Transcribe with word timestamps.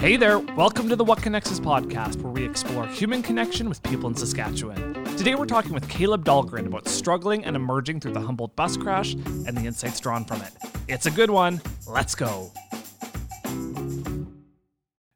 Hey 0.00 0.16
there, 0.16 0.38
welcome 0.38 0.88
to 0.88 0.96
the 0.96 1.04
What 1.04 1.20
Connects 1.20 1.52
Us 1.52 1.60
podcast, 1.60 2.22
where 2.22 2.32
we 2.32 2.42
explore 2.42 2.86
human 2.86 3.22
connection 3.22 3.68
with 3.68 3.82
people 3.82 4.08
in 4.08 4.16
Saskatchewan. 4.16 5.04
Today 5.18 5.34
we're 5.34 5.44
talking 5.44 5.74
with 5.74 5.86
Caleb 5.90 6.24
Dahlgren 6.24 6.66
about 6.66 6.88
struggling 6.88 7.44
and 7.44 7.54
emerging 7.54 8.00
through 8.00 8.14
the 8.14 8.20
Humboldt 8.22 8.56
bus 8.56 8.78
crash 8.78 9.12
and 9.12 9.54
the 9.54 9.66
insights 9.66 10.00
drawn 10.00 10.24
from 10.24 10.40
it. 10.40 10.54
It's 10.88 11.04
a 11.04 11.10
good 11.10 11.28
one. 11.28 11.60
Let's 11.86 12.14
go. 12.14 12.50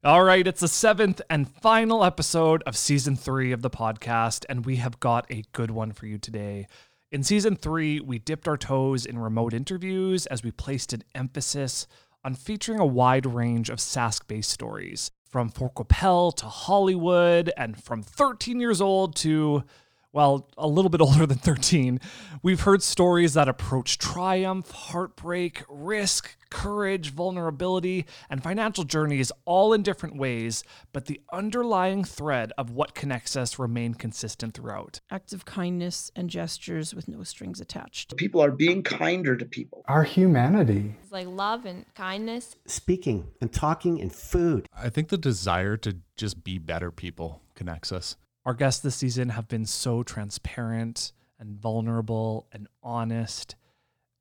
All 0.05 0.23
right, 0.23 0.47
it's 0.47 0.61
the 0.61 0.69
seventh 0.69 1.23
and 1.31 1.49
final 1.49 2.05
episode 2.05 2.63
of 2.65 2.77
season 2.77 3.17
three 3.17 3.53
of 3.53 3.63
the 3.63 3.71
podcast, 3.71 4.45
and 4.51 4.67
we 4.67 4.77
have 4.77 5.01
got 5.01 5.25
a 5.31 5.45
good 5.53 5.71
one 5.71 5.93
for 5.93 6.05
you 6.05 6.19
today. 6.19 6.67
In 7.11 7.23
season 7.23 7.57
three, 7.57 8.01
we 8.01 8.19
dipped 8.19 8.47
our 8.47 8.59
toes 8.59 9.07
in 9.07 9.17
remote 9.17 9.55
interviews 9.55 10.27
as 10.27 10.43
we 10.43 10.51
placed 10.51 10.93
an 10.93 11.05
emphasis 11.15 11.87
on 12.25 12.35
featuring 12.35 12.81
a 12.81 12.87
wide 12.87 13.27
range 13.27 13.69
of 13.71 13.79
Sask 13.79 14.27
based 14.27 14.51
stories, 14.51 15.11
from 15.29 15.49
Fort 15.49 15.75
Qu'Appelle 15.75 16.33
to 16.37 16.47
Hollywood, 16.47 17.53
and 17.57 17.83
from 17.83 18.03
13 18.03 18.61
years 18.61 18.81
old 18.81 19.17
to, 19.17 19.65
well, 20.15 20.49
a 20.57 20.69
little 20.69 20.89
bit 20.89 21.01
older 21.03 21.27
than 21.27 21.39
13. 21.39 22.01
We've 22.43 22.61
heard 22.61 22.83
stories 22.83 23.35
that 23.35 23.49
approach 23.49 23.99
triumph, 23.99 24.71
heartbreak, 24.71 25.65
risk, 25.69 26.37
courage, 26.51 27.11
vulnerability, 27.11 28.07
and 28.31 28.41
financial 28.41 28.85
journeys 28.85 29.33
all 29.45 29.73
in 29.73 29.83
different 29.83 30.17
ways, 30.17 30.63
but 30.93 31.07
the 31.07 31.21
underlying 31.33 32.05
thread 32.05 32.53
of 32.57 32.71
what 32.71 32.95
connects 32.95 33.35
us 33.35 33.59
remain 33.59 33.93
consistent 33.93 34.55
throughout. 34.55 35.01
Acts 35.11 35.33
of 35.33 35.45
kindness 35.45 36.13
and 36.15 36.31
gestures 36.31 36.95
with 36.95 37.09
no 37.09 37.25
strings 37.25 37.61
attached. 37.61 38.17
People 38.17 38.41
are 38.41 38.53
being 38.53 38.85
kinder 38.85 39.37
to 39.37 39.45
people. 39.45 39.85
Our 39.89 40.05
humanity. 40.05 40.95
It's 41.03 41.11
like 41.11 41.27
love 41.27 41.67
and 41.67 41.87
kindness. 41.97 42.55
Speaking 42.67 43.27
and 43.41 43.53
talking 43.53 44.01
and 44.01 44.15
food. 44.15 44.69
I 44.77 44.91
think 44.91 45.09
the 45.09 45.19
desire 45.19 45.77
to 45.79 45.97
just 46.17 46.45
be 46.45 46.59
better 46.59 46.93
people 46.93 47.43
connects 47.57 47.91
us. 47.91 48.17
Our 48.47 48.55
guests 48.55 48.83
this 48.83 48.97
season 48.97 49.31
have 49.31 49.49
been 49.49 49.65
so 49.65 50.03
transparent 50.03 51.13
and 51.39 51.59
vulnerable 51.59 52.47
and 52.53 52.69
honest 52.83 53.57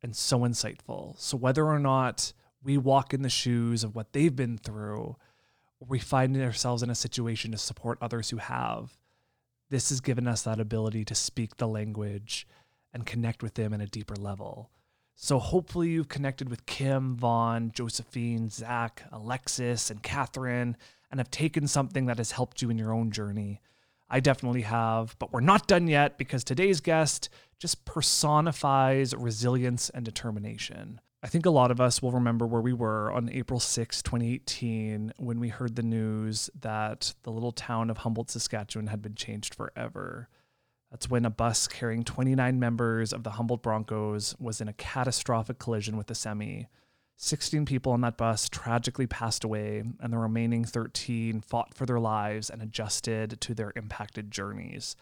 and 0.02 0.16
so 0.16 0.40
insightful. 0.40 1.20
So 1.20 1.36
whether 1.36 1.66
or 1.66 1.80
not 1.80 2.32
we 2.64 2.78
walk 2.78 3.14
in 3.14 3.22
the 3.22 3.30
shoes 3.30 3.84
of 3.84 3.96
what 3.96 4.14
they've 4.14 4.36
been 4.36 4.58
through, 4.58 5.18
or 5.80 5.88
we 5.88 6.00
find 6.00 6.38
ourselves 6.38 6.84
in 6.84 6.90
a 6.90 6.96
situation 6.96 7.52
to 7.52 7.58
support 7.58 7.98
others 8.02 8.30
who 8.30 8.38
have, 8.38 8.98
this 9.70 9.90
has 9.90 10.00
given 10.00 10.26
us 10.28 10.44
that 10.44 10.60
ability 10.60 11.04
to 11.06 11.16
speak 11.16 11.58
the 11.58 11.68
language 11.68 12.48
and 12.94 13.06
connect 13.06 13.44
with 13.44 13.56
them 13.56 13.74
in 13.74 13.82
a 13.82 13.88
deeper 13.88 14.16
level. 14.16 14.70
So 15.16 15.38
hopefully 15.38 15.90
you've 15.90 16.08
connected 16.08 16.50
with 16.50 16.66
Kim, 16.66 17.18
Vaughn, 17.18 17.72
Josephine, 17.74 18.50
Zach, 18.50 19.04
Alexis, 19.12 19.90
and 19.90 20.02
Catherine, 20.02 20.78
and 21.12 21.20
have 21.20 21.30
taken 21.30 21.68
something 21.68 22.06
that 22.06 22.20
has 22.20 22.32
helped 22.32 22.62
you 22.62 22.70
in 22.70 22.78
your 22.78 22.94
own 22.94 23.12
journey. 23.12 23.60
I 24.14 24.20
definitely 24.20 24.62
have, 24.62 25.16
but 25.18 25.34
we're 25.34 25.42
not 25.42 25.66
done 25.68 25.88
yet 25.88 26.20
because 26.20 26.44
today's 26.44 26.82
guest 26.82 27.30
just 27.58 27.84
personifies 27.84 29.16
resilience 29.16 29.90
and 29.90 30.06
determination. 30.06 31.02
I 31.24 31.28
think 31.30 31.48
a 31.48 31.50
lot 31.50 31.72
of 31.72 31.82
us 31.82 32.00
will 32.00 32.12
remember 32.12 32.46
where 32.46 32.62
we 32.62 32.74
were 32.74 33.12
on 33.12 33.28
April 33.30 33.60
6, 33.60 34.04
2018, 34.04 35.14
when 35.18 35.40
we 35.40 35.50
heard 35.50 35.76
the 35.76 35.82
news 35.82 36.52
that 36.62 37.16
the 37.24 37.32
little 37.32 37.52
town 37.52 37.90
of 37.90 37.98
Humboldt, 37.98 38.30
Saskatchewan 38.30 38.86
had 38.86 39.02
been 39.02 39.16
changed 39.16 39.56
forever. 39.56 40.30
That's 40.92 41.10
when 41.10 41.26
a 41.26 41.32
bus 41.32 41.68
carrying 41.68 42.04
29 42.04 42.60
members 42.60 43.14
of 43.14 43.24
the 43.24 43.32
Humboldt 43.32 43.64
Broncos 43.64 44.36
was 44.38 44.62
in 44.62 44.68
a 44.68 44.74
catastrophic 44.74 45.58
collision 45.58 45.98
with 45.98 46.12
a 46.12 46.16
semi. 46.16 46.68
16 47.18 47.66
people 47.66 47.92
on 47.92 48.02
that 48.02 48.18
bus 48.18 48.50
tragically 48.50 49.08
passed 49.08 49.44
away, 49.44 49.84
and 50.00 50.12
the 50.12 50.18
remaining 50.18 50.66
13 50.66 51.42
fought 51.42 51.74
for 51.74 51.86
their 51.86 52.00
lives 52.00 52.50
and 52.50 52.62
adjusted 52.62 53.40
to 53.42 53.54
their 53.54 53.72
impacted 53.76 54.32
journeys. 54.32 54.96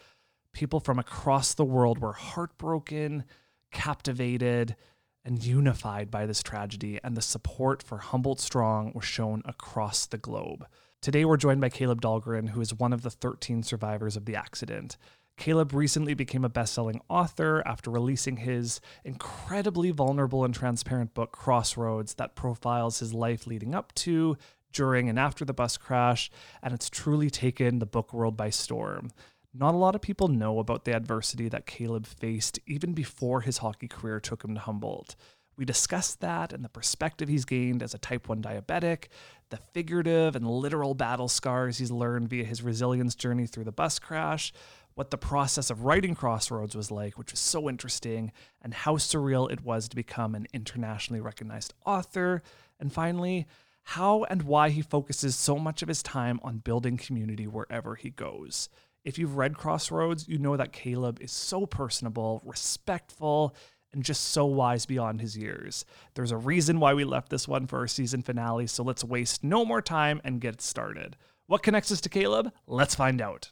People 0.52 0.80
from 0.80 0.98
across 0.98 1.54
the 1.54 1.64
world 1.64 1.98
were 1.98 2.12
heartbroken, 2.12 3.24
captivated, 3.70 4.76
and 5.24 5.44
unified 5.44 6.10
by 6.10 6.26
this 6.26 6.42
tragedy, 6.42 6.98
and 7.02 7.16
the 7.16 7.22
support 7.22 7.82
for 7.82 7.98
Humboldt 7.98 8.40
Strong 8.40 8.92
was 8.94 9.04
shown 9.04 9.42
across 9.44 10.06
the 10.06 10.18
globe. 10.18 10.66
Today, 11.00 11.24
we're 11.24 11.36
joined 11.36 11.60
by 11.60 11.68
Caleb 11.68 12.00
Dahlgren, 12.00 12.50
who 12.50 12.60
is 12.60 12.74
one 12.74 12.92
of 12.92 13.02
the 13.02 13.10
13 13.10 13.62
survivors 13.62 14.16
of 14.16 14.24
the 14.24 14.36
accident. 14.36 14.96
Caleb 15.36 15.72
recently 15.72 16.14
became 16.14 16.44
a 16.44 16.48
best 16.48 16.74
selling 16.74 17.00
author 17.08 17.62
after 17.66 17.90
releasing 17.90 18.36
his 18.36 18.80
incredibly 19.04 19.90
vulnerable 19.90 20.44
and 20.44 20.54
transparent 20.54 21.14
book, 21.14 21.32
Crossroads, 21.32 22.14
that 22.14 22.36
profiles 22.36 23.00
his 23.00 23.12
life 23.12 23.46
leading 23.46 23.74
up 23.74 23.94
to, 23.96 24.36
during, 24.72 25.08
and 25.08 25.18
after 25.18 25.44
the 25.44 25.52
bus 25.52 25.76
crash, 25.76 26.30
and 26.62 26.72
it's 26.72 26.88
truly 26.88 27.30
taken 27.30 27.78
the 27.78 27.86
book 27.86 28.12
world 28.12 28.36
by 28.36 28.50
storm. 28.50 29.10
Not 29.54 29.74
a 29.74 29.78
lot 29.78 29.94
of 29.94 30.00
people 30.00 30.28
know 30.28 30.58
about 30.58 30.84
the 30.84 30.94
adversity 30.94 31.48
that 31.50 31.66
Caleb 31.66 32.06
faced 32.06 32.58
even 32.66 32.94
before 32.94 33.42
his 33.42 33.58
hockey 33.58 33.88
career 33.88 34.18
took 34.18 34.44
him 34.44 34.54
to 34.54 34.60
Humboldt. 34.60 35.14
We 35.56 35.66
discussed 35.66 36.20
that 36.20 36.52
and 36.52 36.64
the 36.64 36.70
perspective 36.70 37.28
he's 37.28 37.44
gained 37.44 37.82
as 37.82 37.92
a 37.92 37.98
type 37.98 38.28
1 38.28 38.40
diabetic, 38.42 39.08
the 39.50 39.58
figurative 39.58 40.34
and 40.34 40.48
literal 40.48 40.94
battle 40.94 41.28
scars 41.28 41.76
he's 41.76 41.90
learned 41.90 42.30
via 42.30 42.44
his 42.44 42.62
resilience 42.62 43.14
journey 43.14 43.46
through 43.46 43.64
the 43.64 43.72
bus 43.72 43.98
crash, 43.98 44.52
what 44.94 45.10
the 45.10 45.18
process 45.18 45.70
of 45.70 45.84
writing 45.84 46.14
Crossroads 46.14 46.74
was 46.74 46.90
like, 46.90 47.18
which 47.18 47.32
was 47.32 47.40
so 47.40 47.68
interesting, 47.68 48.32
and 48.60 48.74
how 48.74 48.96
surreal 48.96 49.50
it 49.50 49.64
was 49.64 49.88
to 49.88 49.96
become 49.96 50.34
an 50.34 50.46
internationally 50.52 51.20
recognized 51.20 51.74
author, 51.84 52.42
and 52.78 52.92
finally, 52.92 53.46
how 53.84 54.24
and 54.24 54.42
why 54.42 54.70
he 54.70 54.82
focuses 54.82 55.34
so 55.34 55.58
much 55.58 55.82
of 55.82 55.88
his 55.88 56.02
time 56.02 56.38
on 56.42 56.58
building 56.58 56.96
community 56.96 57.46
wherever 57.46 57.94
he 57.94 58.10
goes. 58.10 58.68
If 59.04 59.18
you've 59.18 59.36
read 59.36 59.56
Crossroads, 59.56 60.28
you 60.28 60.38
know 60.38 60.56
that 60.56 60.72
Caleb 60.72 61.18
is 61.20 61.32
so 61.32 61.66
personable, 61.66 62.40
respectful, 62.44 63.54
and 63.92 64.04
just 64.04 64.24
so 64.30 64.46
wise 64.46 64.86
beyond 64.86 65.20
his 65.20 65.36
years. 65.36 65.84
There's 66.14 66.30
a 66.30 66.36
reason 66.36 66.80
why 66.80 66.94
we 66.94 67.04
left 67.04 67.28
this 67.28 67.48
one 67.48 67.66
for 67.66 67.80
our 67.80 67.88
season 67.88 68.22
finale, 68.22 68.66
so 68.66 68.82
let's 68.82 69.04
waste 69.04 69.44
no 69.44 69.64
more 69.64 69.82
time 69.82 70.20
and 70.24 70.40
get 70.40 70.62
started. 70.62 71.16
What 71.46 71.62
connects 71.62 71.92
us 71.92 72.00
to 72.02 72.08
Caleb? 72.08 72.52
Let's 72.66 72.94
find 72.94 73.20
out. 73.20 73.50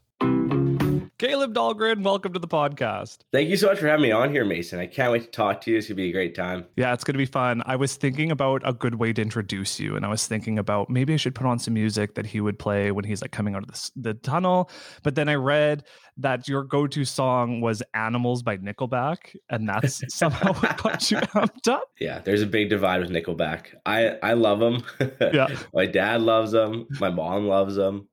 Caleb 1.20 1.52
Dahlgren, 1.52 2.02
welcome 2.02 2.32
to 2.32 2.38
the 2.38 2.48
podcast. 2.48 3.18
Thank 3.30 3.50
you 3.50 3.58
so 3.58 3.66
much 3.66 3.78
for 3.78 3.86
having 3.86 4.04
me 4.04 4.10
on 4.10 4.30
here, 4.30 4.46
Mason. 4.46 4.78
I 4.78 4.86
can't 4.86 5.12
wait 5.12 5.24
to 5.24 5.28
talk 5.28 5.60
to 5.60 5.70
you. 5.70 5.76
It's 5.76 5.86
gonna 5.86 5.96
be 5.96 6.08
a 6.08 6.12
great 6.12 6.34
time. 6.34 6.64
Yeah, 6.76 6.94
it's 6.94 7.04
gonna 7.04 7.18
be 7.18 7.26
fun. 7.26 7.62
I 7.66 7.76
was 7.76 7.94
thinking 7.96 8.30
about 8.30 8.62
a 8.64 8.72
good 8.72 8.94
way 8.94 9.12
to 9.12 9.20
introduce 9.20 9.78
you, 9.78 9.96
and 9.96 10.06
I 10.06 10.08
was 10.08 10.26
thinking 10.26 10.58
about 10.58 10.88
maybe 10.88 11.12
I 11.12 11.18
should 11.18 11.34
put 11.34 11.46
on 11.46 11.58
some 11.58 11.74
music 11.74 12.14
that 12.14 12.24
he 12.24 12.40
would 12.40 12.58
play 12.58 12.90
when 12.90 13.04
he's 13.04 13.20
like 13.20 13.32
coming 13.32 13.54
out 13.54 13.64
of 13.64 13.68
the, 13.68 13.90
the 13.96 14.14
tunnel. 14.14 14.70
But 15.02 15.14
then 15.14 15.28
I 15.28 15.34
read 15.34 15.84
that 16.16 16.48
your 16.48 16.64
go-to 16.64 17.04
song 17.04 17.60
was 17.60 17.82
"Animals" 17.92 18.42
by 18.42 18.56
Nickelback, 18.56 19.36
and 19.50 19.68
that's 19.68 20.02
somehow 20.16 20.54
what 20.54 20.82
got 20.82 21.10
you 21.10 21.18
amped 21.34 21.68
up. 21.68 21.84
Yeah, 22.00 22.20
there's 22.20 22.40
a 22.40 22.46
big 22.46 22.70
divide 22.70 23.02
with 23.02 23.10
Nickelback. 23.10 23.74
I 23.84 24.16
I 24.22 24.32
love 24.32 24.58
them. 24.58 24.84
Yeah. 25.20 25.48
my 25.74 25.84
dad 25.84 26.22
loves 26.22 26.52
them. 26.52 26.86
My 26.98 27.10
mom 27.10 27.46
loves 27.46 27.74
them. 27.76 28.08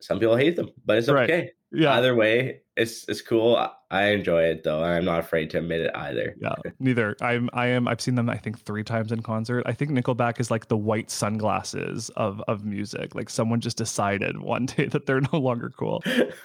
Some 0.00 0.18
people 0.20 0.36
hate 0.36 0.56
them, 0.56 0.70
but 0.86 0.98
it's 0.98 1.08
Right. 1.08 1.28
okay. 1.30 1.50
Yeah, 1.70 1.92
Either 1.92 2.14
way, 2.14 2.62
it's 2.76 3.06
it's 3.10 3.20
cool. 3.20 3.54
I, 3.56 3.68
I 3.90 4.04
enjoy 4.12 4.44
it 4.44 4.64
though, 4.64 4.82
I'm 4.82 5.04
not 5.04 5.20
afraid 5.20 5.50
to 5.50 5.58
admit 5.58 5.82
it 5.82 5.90
either. 5.94 6.34
yeah. 6.40 6.54
Neither. 6.78 7.14
I'm. 7.20 7.50
I 7.52 7.66
am. 7.66 7.86
I've 7.86 8.00
seen 8.00 8.14
them. 8.14 8.30
I 8.30 8.38
think 8.38 8.58
three 8.60 8.82
times 8.84 9.12
in 9.12 9.20
concert. 9.20 9.64
I 9.66 9.72
think 9.74 9.90
Nickelback 9.90 10.40
is 10.40 10.50
like 10.50 10.68
the 10.68 10.78
white 10.78 11.10
sunglasses 11.10 12.08
of 12.16 12.40
of 12.48 12.64
music. 12.64 13.14
Like 13.14 13.28
someone 13.28 13.60
just 13.60 13.76
decided 13.76 14.40
one 14.40 14.64
day 14.64 14.86
that 14.92 15.04
they're 15.04 15.20
no 15.30 15.38
longer 15.38 15.70
cool. 15.76 16.02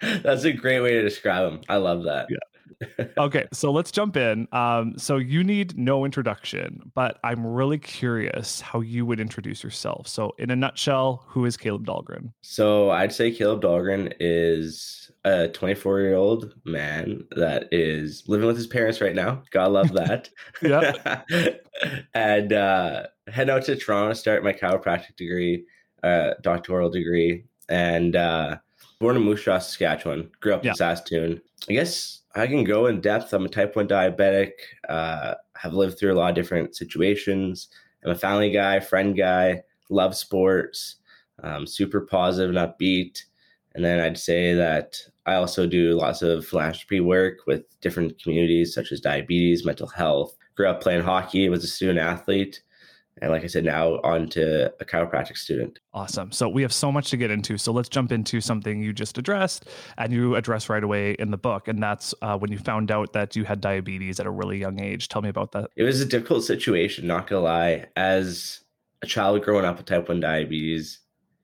That's 0.00 0.44
a 0.44 0.52
great 0.52 0.80
way 0.80 0.92
to 0.94 1.02
describe 1.02 1.50
them. 1.50 1.60
I 1.68 1.76
love 1.76 2.04
that. 2.04 2.28
Okay, 3.18 3.46
so 3.52 3.70
let's 3.72 3.90
jump 3.90 4.16
in. 4.16 4.46
Um, 4.52 4.94
so 4.96 5.16
you 5.16 5.42
need 5.44 5.76
no 5.78 6.04
introduction, 6.04 6.90
but 6.94 7.18
I'm 7.24 7.46
really 7.46 7.78
curious 7.78 8.60
how 8.60 8.80
you 8.80 9.04
would 9.06 9.20
introduce 9.20 9.62
yourself. 9.64 10.06
So, 10.08 10.34
in 10.38 10.50
a 10.50 10.56
nutshell, 10.56 11.24
who 11.28 11.44
is 11.44 11.56
Caleb 11.56 11.86
Dahlgren? 11.86 12.32
So 12.42 12.90
I'd 12.90 13.12
say 13.12 13.30
Caleb 13.30 13.62
Dahlgren 13.62 14.12
is 14.20 15.10
a 15.24 15.48
24 15.48 16.00
year 16.00 16.14
old 16.14 16.54
man 16.64 17.24
that 17.32 17.68
is 17.72 18.22
living 18.28 18.46
with 18.46 18.56
his 18.56 18.66
parents 18.68 19.00
right 19.00 19.14
now. 19.14 19.42
God 19.50 19.72
love 19.72 19.92
that. 19.92 20.28
Yeah. 20.62 21.22
and 22.14 22.52
uh, 22.52 23.06
heading 23.28 23.54
out 23.54 23.64
to 23.64 23.76
Toronto 23.76 24.10
to 24.10 24.14
start 24.14 24.44
my 24.44 24.52
chiropractic 24.52 25.16
degree, 25.16 25.64
uh, 26.02 26.30
doctoral 26.42 26.90
degree, 26.90 27.44
and 27.68 28.16
uh, 28.16 28.56
born 29.00 29.16
in 29.16 29.22
Moose 29.22 29.44
Jaw, 29.44 29.58
Saskatchewan. 29.58 30.30
Grew 30.40 30.54
up 30.54 30.64
Yeah. 30.64 30.70
in 30.70 30.76
Saskatoon. 30.76 31.40
I 31.68 31.72
guess 31.72 32.22
I 32.38 32.46
can 32.46 32.64
go 32.64 32.86
in 32.86 33.00
depth. 33.00 33.32
I'm 33.32 33.44
a 33.44 33.48
type 33.48 33.76
1 33.76 33.88
diabetic, 33.88 34.52
uh, 34.88 35.34
have 35.56 35.74
lived 35.74 35.98
through 35.98 36.14
a 36.14 36.18
lot 36.18 36.30
of 36.30 36.34
different 36.34 36.76
situations. 36.76 37.68
I'm 38.04 38.12
a 38.12 38.14
family 38.14 38.50
guy, 38.50 38.80
friend 38.80 39.16
guy, 39.16 39.62
love 39.90 40.14
sports, 40.16 40.96
um, 41.42 41.66
super 41.66 42.00
positive 42.00 42.54
and 42.54 42.58
upbeat. 42.58 43.22
And 43.74 43.84
then 43.84 44.00
I'd 44.00 44.18
say 44.18 44.54
that 44.54 44.98
I 45.26 45.34
also 45.34 45.66
do 45.66 45.92
lots 45.92 46.22
of 46.22 46.46
philanthropy 46.46 47.00
work 47.00 47.38
with 47.46 47.62
different 47.80 48.20
communities 48.22 48.74
such 48.74 48.92
as 48.92 49.00
diabetes, 49.00 49.64
mental 49.64 49.88
health. 49.88 50.36
Grew 50.56 50.68
up 50.68 50.80
playing 50.80 51.02
hockey, 51.02 51.48
was 51.48 51.64
a 51.64 51.68
student 51.68 51.98
athlete, 51.98 52.62
And 53.20 53.30
like 53.30 53.44
I 53.44 53.46
said, 53.46 53.64
now 53.64 54.00
on 54.00 54.28
to 54.30 54.72
a 54.80 54.84
chiropractic 54.84 55.36
student. 55.36 55.78
Awesome. 55.92 56.32
So 56.32 56.48
we 56.48 56.62
have 56.62 56.72
so 56.72 56.92
much 56.92 57.10
to 57.10 57.16
get 57.16 57.30
into. 57.30 57.58
So 57.58 57.72
let's 57.72 57.88
jump 57.88 58.12
into 58.12 58.40
something 58.40 58.82
you 58.82 58.92
just 58.92 59.18
addressed 59.18 59.68
and 59.96 60.12
you 60.12 60.36
address 60.36 60.68
right 60.68 60.82
away 60.82 61.12
in 61.12 61.30
the 61.30 61.38
book. 61.38 61.68
And 61.68 61.82
that's 61.82 62.14
uh, 62.22 62.36
when 62.38 62.52
you 62.52 62.58
found 62.58 62.90
out 62.90 63.12
that 63.12 63.36
you 63.36 63.44
had 63.44 63.60
diabetes 63.60 64.20
at 64.20 64.26
a 64.26 64.30
really 64.30 64.58
young 64.58 64.80
age. 64.80 65.08
Tell 65.08 65.22
me 65.22 65.28
about 65.28 65.52
that. 65.52 65.70
It 65.76 65.84
was 65.84 66.00
a 66.00 66.06
difficult 66.06 66.44
situation, 66.44 67.06
not 67.06 67.26
gonna 67.26 67.42
lie. 67.42 67.86
As 67.96 68.60
a 69.02 69.06
child 69.06 69.42
growing 69.44 69.64
up 69.64 69.76
with 69.76 69.86
type 69.86 70.08
1 70.08 70.20
diabetes, 70.20 70.98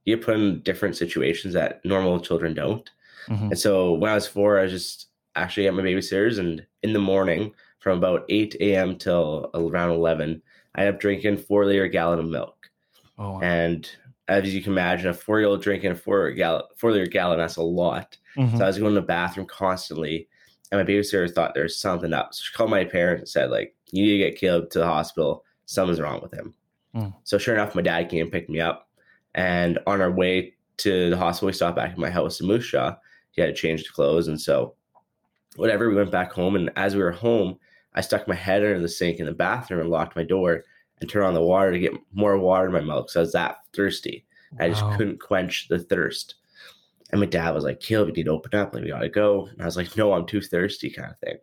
you 0.04 0.16
get 0.16 0.24
put 0.24 0.36
in 0.36 0.60
different 0.60 0.96
situations 0.96 1.54
that 1.54 1.84
normal 1.84 2.20
children 2.20 2.54
don't. 2.54 2.90
Mhm. 3.28 3.50
And 3.50 3.58
so 3.58 3.94
when 3.94 4.10
I 4.10 4.14
was 4.14 4.26
four, 4.26 4.58
I 4.58 4.64
was 4.64 4.72
just 4.72 5.06
actually 5.36 5.66
at 5.66 5.74
my 5.74 5.82
babysitter's, 5.82 6.38
and 6.38 6.64
in 6.82 6.92
the 6.92 6.98
morning 6.98 7.52
from 7.80 7.98
about 7.98 8.24
8 8.28 8.56
a.m. 8.60 8.96
till 8.96 9.50
around 9.54 9.90
11, 9.90 10.42
I 10.74 10.80
ended 10.80 10.94
up 10.94 11.00
drinking 11.00 11.38
four 11.38 11.64
liter 11.64 11.88
gallon 11.88 12.18
of 12.18 12.26
milk. 12.26 12.70
Oh, 13.18 13.32
wow. 13.32 13.40
And 13.40 13.88
as 14.28 14.54
you 14.54 14.62
can 14.62 14.72
imagine, 14.72 15.08
a 15.08 15.14
four 15.14 15.38
year 15.38 15.48
old 15.48 15.62
drinking 15.62 15.92
a 15.92 15.94
four 15.94 16.30
gallon, 16.32 16.62
four 16.76 16.92
liter 16.92 17.06
gallon, 17.06 17.38
that's 17.38 17.56
a 17.56 17.62
lot. 17.62 18.16
Mhm. 18.36 18.56
So 18.58 18.64
I 18.64 18.66
was 18.66 18.78
going 18.78 18.94
to 18.94 19.00
the 19.00 19.06
bathroom 19.06 19.46
constantly, 19.46 20.28
and 20.72 20.80
my 20.80 20.84
babysitter 20.84 21.32
thought 21.32 21.54
there 21.54 21.62
was 21.62 21.76
something 21.76 22.12
up. 22.12 22.34
So 22.34 22.42
she 22.44 22.54
called 22.54 22.70
my 22.70 22.84
parents 22.84 23.20
and 23.20 23.28
said, 23.28 23.50
like, 23.50 23.74
you 23.92 24.02
need 24.02 24.12
to 24.12 24.30
get 24.30 24.38
Caleb 24.38 24.70
to 24.70 24.80
the 24.80 24.86
hospital. 24.86 25.44
Something's 25.66 26.00
wrong 26.00 26.20
with 26.20 26.32
him. 26.32 26.54
Mm. 26.94 27.14
So 27.24 27.38
sure 27.38 27.54
enough, 27.54 27.74
my 27.74 27.82
dad 27.82 28.08
came 28.08 28.22
and 28.22 28.32
picked 28.32 28.50
me 28.50 28.60
up. 28.60 28.88
And 29.34 29.78
on 29.86 30.00
our 30.00 30.10
way 30.10 30.54
to 30.78 31.10
the 31.10 31.16
hospital, 31.16 31.46
we 31.46 31.52
stopped 31.52 31.76
back 31.76 31.92
at 31.92 31.98
my 31.98 32.10
house 32.10 32.40
in 32.40 32.46
Moose 32.46 32.68
Jaw. 32.70 32.96
He 33.32 33.40
had 33.40 33.48
to 33.48 33.60
change 33.60 33.84
the 33.84 33.90
clothes. 33.90 34.28
And 34.28 34.40
so 34.40 34.74
whatever, 35.56 35.88
we 35.88 35.94
went 35.94 36.10
back 36.10 36.32
home. 36.32 36.56
And 36.56 36.70
as 36.76 36.96
we 36.96 37.02
were 37.02 37.12
home, 37.12 37.58
I 37.94 38.00
stuck 38.00 38.26
my 38.26 38.34
head 38.34 38.62
under 38.62 38.80
the 38.80 38.88
sink 38.88 39.18
in 39.20 39.26
the 39.26 39.32
bathroom 39.32 39.80
and 39.80 39.90
locked 39.90 40.16
my 40.16 40.24
door 40.24 40.64
and 41.00 41.08
turned 41.10 41.26
on 41.26 41.34
the 41.34 41.42
water 41.42 41.72
to 41.72 41.78
get 41.78 41.92
more 42.12 42.38
water 42.38 42.66
in 42.66 42.72
my 42.72 42.80
mouth 42.80 43.06
because 43.06 43.16
I 43.16 43.20
was 43.20 43.32
that 43.32 43.56
thirsty. 43.72 44.26
I 44.60 44.68
just 44.68 44.84
couldn't 44.96 45.20
quench 45.20 45.66
the 45.68 45.78
thirst. 45.80 46.36
And 47.10 47.20
my 47.20 47.26
dad 47.26 47.50
was 47.54 47.64
like, 47.64 47.80
Caleb, 47.80 48.08
you 48.08 48.14
need 48.14 48.24
to 48.24 48.30
open 48.30 48.58
up. 48.58 48.72
Like, 48.74 48.84
we 48.84 48.90
got 48.90 49.00
to 49.00 49.08
go. 49.08 49.46
And 49.46 49.60
I 49.60 49.64
was 49.64 49.76
like, 49.76 49.96
no, 49.96 50.12
I'm 50.12 50.26
too 50.26 50.40
thirsty, 50.40 50.90
kind 50.90 51.10
of 51.10 51.18
thing. 51.18 51.38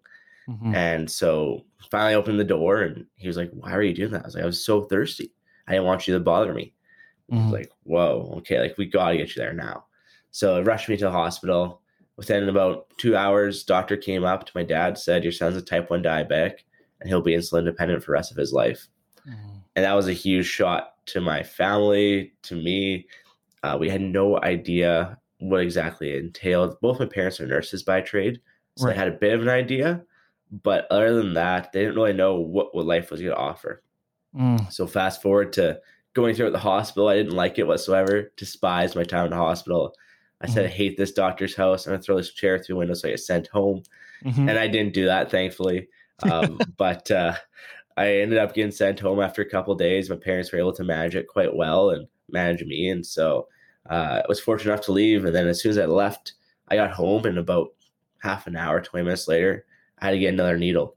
Mhm. 0.50 0.76
And 0.76 1.10
so 1.12 1.66
finally 1.90 2.16
opened 2.16 2.40
the 2.40 2.44
door 2.46 2.82
and 2.82 3.06
he 3.16 3.28
was 3.28 3.38
like, 3.38 3.52
why 3.52 3.72
are 3.74 3.82
you 3.82 3.94
doing 3.94 4.12
that? 4.12 4.24
I 4.24 4.26
was 4.26 4.36
like, 4.36 4.44
I 4.44 4.48
was 4.48 4.64
so 4.64 4.82
thirsty. 4.82 5.32
I 5.68 5.74
didn't 5.74 5.86
want 5.86 6.08
you 6.08 6.14
to 6.14 6.20
bother 6.20 6.54
me. 6.54 6.74
I 7.32 7.36
was 7.36 7.46
Mhm. 7.46 7.52
like, 7.52 7.72
whoa, 7.84 8.34
okay, 8.38 8.60
like 8.60 8.78
we 8.78 8.86
got 8.88 9.10
to 9.12 9.18
get 9.18 9.36
you 9.36 9.42
there 9.42 9.54
now. 9.54 9.86
So 10.32 10.58
it 10.58 10.64
rushed 10.66 10.90
me 10.90 10.98
to 10.98 11.06
the 11.06 11.12
hospital. 11.12 11.82
Within 12.18 12.48
about 12.50 12.88
two 12.98 13.16
hours, 13.16 13.64
doctor 13.64 13.98
came 13.98 14.24
up 14.24 14.46
to 14.46 14.52
my 14.54 14.64
dad, 14.64 14.98
said, 14.98 15.24
your 15.24 15.32
son's 15.32 15.58
a 15.58 15.62
type 15.62 15.90
1 15.90 16.04
diabetic 16.04 16.60
and 17.00 17.10
he'll 17.10 17.22
be 17.22 17.34
insulin 17.36 17.66
dependent 17.66 18.04
for 18.04 18.08
the 18.12 18.14
rest 18.14 18.32
of 18.32 18.38
his 18.38 18.54
life 18.54 18.88
Mhm. 19.28 19.62
and 19.76 19.86
that 19.86 19.94
was 19.94 20.08
a 20.08 20.14
huge 20.14 20.46
shot 20.46 20.94
to 21.08 21.22
my 21.22 21.42
family 21.44 22.34
to 22.44 22.56
me 22.56 23.08
uh, 23.64 23.78
we 23.80 23.90
had 23.90 24.02
no 24.02 24.40
idea 24.44 25.18
what 25.40 25.62
exactly 25.62 26.12
it 26.12 26.24
entailed 26.24 26.80
both 26.82 27.00
my 27.00 27.06
parents 27.06 27.40
are 27.40 27.48
nurses 27.48 27.82
by 27.84 28.02
trade 28.02 28.40
so 28.78 28.86
Right. 28.86 28.94
they 28.94 29.00
had 29.00 29.08
a 29.08 29.18
bit 29.18 29.34
of 29.34 29.42
an 29.42 29.50
idea 29.50 30.04
but 30.64 30.86
other 30.92 31.16
than 31.16 31.34
that 31.34 31.72
they 31.72 31.80
didn't 31.82 31.96
really 31.96 32.14
know 32.14 32.36
what, 32.40 32.76
what 32.76 32.86
life 32.86 33.10
was 33.10 33.20
going 33.22 33.34
to 33.34 33.38
offer 33.40 33.82
Mm. 34.36 34.72
so 34.72 34.86
fast 34.88 35.22
forward 35.22 35.54
to 35.54 35.80
going 36.14 36.36
through 36.36 36.48
at 36.48 36.54
the 36.54 36.60
hospital 36.60 37.08
i 37.10 37.16
didn't 37.16 37.34
like 37.36 37.58
it 37.58 37.66
whatsoever 37.68 38.32
despised 38.38 38.96
my 38.96 39.04
time 39.04 39.26
in 39.26 39.32
the 39.32 39.38
hospital 39.38 39.94
i 40.44 40.48
said 40.48 40.66
i 40.66 40.70
hate 40.70 40.98
this 40.98 41.12
doctor's 41.12 41.56
house 41.56 41.86
i'm 41.86 41.92
going 41.92 42.02
to 42.02 42.06
throw 42.06 42.18
this 42.18 42.34
chair 42.34 42.58
through 42.58 42.76
the 42.76 42.80
window 42.80 42.94
so 42.94 43.08
i 43.08 43.12
get 43.12 43.20
sent 43.20 43.48
home 43.48 43.82
Mhm. 44.24 44.48
and 44.50 44.52
I 44.52 44.68
didn't 44.68 44.94
do 44.94 45.06
that, 45.06 45.32
thankfully. 45.32 45.88
Um, 46.22 46.60
but 46.78 47.10
uh, 47.10 47.34
I 47.98 48.18
ended 48.18 48.38
up 48.38 48.54
getting 48.54 48.72
sent 48.72 49.00
home 49.00 49.20
after 49.20 49.42
a 49.42 49.50
couple 49.50 49.74
days. 49.74 50.12
My 50.12 50.16
parents 50.16 50.52
were 50.52 50.60
able 50.60 50.74
to 50.74 50.84
manage 50.84 51.16
it 51.16 51.28
quite 51.28 51.56
well 51.56 51.90
and 51.90 52.08
manage 52.30 52.64
me, 52.64 52.90
and 52.90 53.04
so 53.04 53.48
uh, 53.90 54.22
I 54.24 54.26
was 54.30 54.40
fortunate 54.40 54.74
enough 54.74 54.86
to 54.86 54.92
leave. 54.92 55.26
And 55.26 55.34
then 55.34 55.48
as 55.48 55.60
soon 55.60 55.72
as 55.72 55.80
I 55.80 55.86
left, 55.88 56.34
I 56.68 56.76
got 56.76 56.92
home, 56.92 57.26
and 57.26 57.40
about 57.40 57.70
half 58.20 58.46
an 58.46 58.56
hour, 58.56 58.80
twenty 58.80 59.06
minutes 59.06 59.28
later, 59.28 59.66
I 59.98 60.06
had 60.06 60.12
to 60.12 60.20
get 60.20 60.34
another 60.36 60.56
needle. 60.60 60.96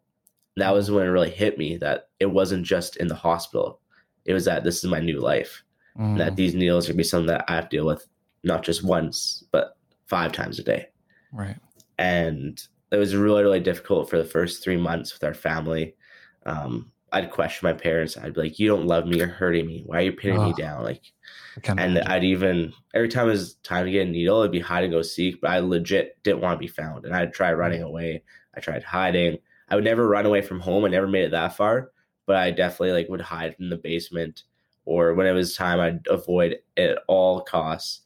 That 0.57 0.75
was 0.75 0.91
when 0.91 1.07
it 1.07 1.11
really 1.11 1.31
hit 1.31 1.57
me 1.57 1.79
that 1.79 2.11
it 2.21 2.27
wasn't 2.27 2.67
just 2.67 2.99
in 2.99 3.09
the 3.09 3.15
hospital; 3.15 3.81
it 4.27 4.35
was 4.35 4.45
that 4.45 4.65
this 4.65 4.85
is 4.85 4.91
my 4.91 5.01
new 5.01 5.19
life. 5.19 5.65
Mm. 5.99 6.19
That 6.19 6.37
these 6.37 6.55
needles 6.55 6.87
are 6.87 6.93
gonna 6.93 6.99
be 6.99 7.05
something 7.05 7.29
that 7.29 7.47
I 7.49 7.55
have 7.55 7.71
to 7.71 7.77
deal 7.79 7.87
with 7.87 8.07
not 8.45 8.63
just 8.63 8.85
once, 8.85 9.45
but 9.53 9.77
five 10.07 10.33
times 10.33 10.59
a 10.59 10.63
day. 10.63 10.89
Right. 11.33 11.57
and 11.99 12.63
it 12.93 12.97
was 12.97 13.17
really 13.17 13.43
really 13.43 13.59
difficult 13.59 14.09
for 14.09 14.19
the 14.19 14.25
first 14.25 14.63
three 14.63 14.77
months 14.77 15.13
with 15.13 15.25
our 15.25 15.35
family. 15.35 15.97
Um, 16.47 16.93
i'd 17.13 17.31
question 17.31 17.67
my 17.67 17.73
parents. 17.73 18.17
I'd 18.17 18.35
be 18.35 18.43
like 18.43 18.59
you 18.59 18.69
don't 18.69 18.87
love 18.87 19.07
me. 19.07 19.17
You're 19.19 19.27
hurting 19.27 19.67
me. 19.67 19.83
Why 19.87 19.99
are 19.99 20.03
you 20.03 20.13
pinning 20.13 20.45
me 20.45 20.53
down? 20.57 20.85
Like 20.85 21.03
and 21.67 21.79
imagine. 21.79 22.07
i'd 22.09 22.25
even 22.25 22.73
every 22.95 23.09
time 23.09 23.27
it 23.29 23.33
was 23.33 23.55
time 23.63 23.87
to 23.87 23.91
get 23.93 24.07
a 24.07 24.11
needle 24.11 24.41
it'd 24.41 24.53
be 24.53 24.61
hide 24.61 24.85
and 24.85 24.93
go 24.93 25.03
seek 25.03 25.41
but 25.41 25.51
i 25.51 25.59
legit 25.61 26.21
didn't 26.23 26.41
want 26.41 26.55
to 26.55 26.59
be 26.59 26.69
found. 26.69 27.05
And 27.05 27.15
i'd 27.15 27.33
try 27.35 27.53
running 27.53 27.83
away. 27.83 28.23
I 28.57 28.61
tried 28.61 28.85
hiding. 28.85 29.39
I 29.69 29.75
would 29.75 29.85
never 29.85 30.07
run 30.07 30.27
away 30.27 30.43
from 30.43 30.61
home. 30.61 30.85
I 30.85 30.89
never 30.89 31.09
made 31.09 31.25
it 31.25 31.31
that 31.33 31.57
far 31.57 31.91
but 32.27 32.37
i 32.37 32.51
definitely 32.51 32.93
like 32.93 33.09
would 33.09 33.21
hide 33.21 33.57
in 33.59 33.69
the 33.69 33.77
basement 33.77 34.45
or 34.85 35.15
when 35.15 35.27
it 35.27 35.33
was 35.33 35.55
time 35.55 35.81
i'd 35.81 36.07
avoid 36.09 36.53
it 36.53 36.91
at 36.91 36.99
all 37.09 37.41
costs 37.41 38.01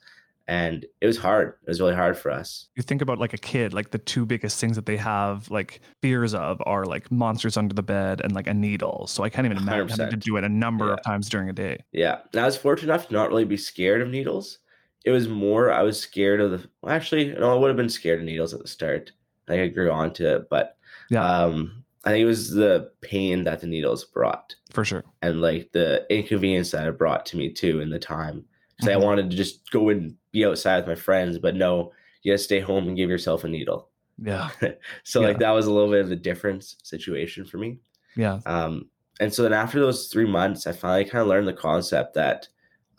and 0.49 0.87
it 1.03 1.07
was 1.07 1.19
hard 1.19 1.49
it 1.63 1.69
was 1.69 1.79
really 1.81 1.95
hard 1.95 2.17
for 2.17 2.31
us 2.31 2.69
you 2.75 2.83
think 2.83 3.03
about 3.03 3.19
like 3.19 3.35
a 3.35 3.39
kid, 3.39 3.73
like 3.75 3.91
the 3.91 3.99
two 3.99 4.25
biggest 4.25 4.59
things 4.61 4.75
that 4.77 4.87
they 4.87 4.97
have 4.97 5.51
like 5.51 5.81
fears 6.01 6.33
of 6.35 6.61
are 6.65 6.85
like 6.87 7.11
monsters 7.13 7.57
under 7.57 7.75
the 7.75 7.83
bed 7.83 8.21
and 8.23 8.33
like 8.35 8.47
a 8.47 8.55
needle. 8.55 9.07
So 9.09 9.25
I 9.25 9.29
can't 9.31 9.45
even 9.45 9.59
imagine 9.59 9.89
having 9.89 10.11
to 10.11 10.17
do 10.17 10.37
it 10.37 10.45
a 10.45 10.49
number 10.49 10.93
of 10.93 11.03
times 11.03 11.29
during 11.29 11.49
a 11.49 11.53
day. 11.53 11.79
Yeah, 11.93 12.21
and 12.33 12.41
I 12.41 12.47
was 12.47 12.57
fortunate 12.57 12.93
enough 12.93 13.09
to 13.09 13.13
not 13.15 13.29
really 13.31 13.45
be 13.45 13.57
scared 13.57 14.01
of 14.01 14.09
needles. 14.09 14.59
It 15.05 15.11
was 15.11 15.29
more 15.29 15.71
I 15.73 15.83
was 15.83 15.99
scared 15.99 16.41
of 16.41 16.51
the. 16.53 16.69
Well, 16.83 16.95
actually, 16.95 17.33
no, 17.35 17.53
I 17.53 17.59
would 17.59 17.69
have 17.69 17.77
been 17.77 17.89
scared 17.89 18.21
of 18.21 18.25
needles 18.27 18.55
at 18.55 18.61
the 18.61 18.69
start. 18.69 19.13
I 19.49 19.53
think 19.53 19.63
I 19.71 19.75
grew 19.75 19.91
on 19.91 20.13
to 20.15 20.37
it, 20.37 20.49
but 20.49 20.77
Yeah. 21.11 21.25
um, 21.29 21.85
I 22.05 22.11
think 22.11 22.23
it 22.23 22.27
was 22.27 22.51
the 22.51 22.93
pain 23.01 23.45
that 23.45 23.61
the 23.61 23.67
needles 23.67 24.05
brought 24.05 24.55
For 24.73 24.85
sure. 24.85 25.05
and 25.21 25.41
like 25.41 25.73
the 25.73 26.07
inconvenience 26.11 26.71
that 26.71 26.87
it 26.87 26.97
brought 26.97 27.27
to 27.27 27.37
me 27.37 27.53
too 27.53 27.81
in 27.81 27.91
the 27.91 27.99
time. 27.99 28.45
Because 28.79 28.93
Mhm. 28.93 28.95
I 29.03 29.05
wanted 29.05 29.31
to 29.31 29.37
just 29.37 29.71
go 29.71 29.89
and 29.89 30.15
be 30.33 30.45
outside 30.45 30.79
with 30.79 30.87
my 30.87 30.95
friends, 30.95 31.39
but 31.39 31.55
no, 31.57 31.93
you 32.23 32.33
gotta 32.33 32.39
stay 32.43 32.61
home 32.61 32.87
and 32.89 32.97
give 32.97 33.11
yourself 33.11 33.45
a 33.45 33.49
needle. 33.49 33.89
Yeah. 34.23 34.51
So 35.05 35.21
Yeah. 35.21 35.29
like 35.29 35.39
that 35.41 35.51
was 35.53 35.67
a 35.67 35.73
little 35.73 35.91
bit 35.91 36.05
of 36.05 36.11
a 36.13 36.17
difference 36.17 36.77
situation 36.83 37.45
for 37.45 37.59
me. 37.59 37.79
Yeah. 38.17 38.41
Um, 38.47 38.89
and 39.21 39.33
so 39.33 39.43
then 39.43 39.53
after 39.53 39.81
those 39.81 40.09
three 40.09 40.27
months, 40.27 40.67
I 40.67 40.73
finally 40.73 41.05
kind 41.05 41.23
of 41.23 41.29
learned 41.29 41.49
the 41.49 41.53
concept 41.53 42.15
that 42.15 42.49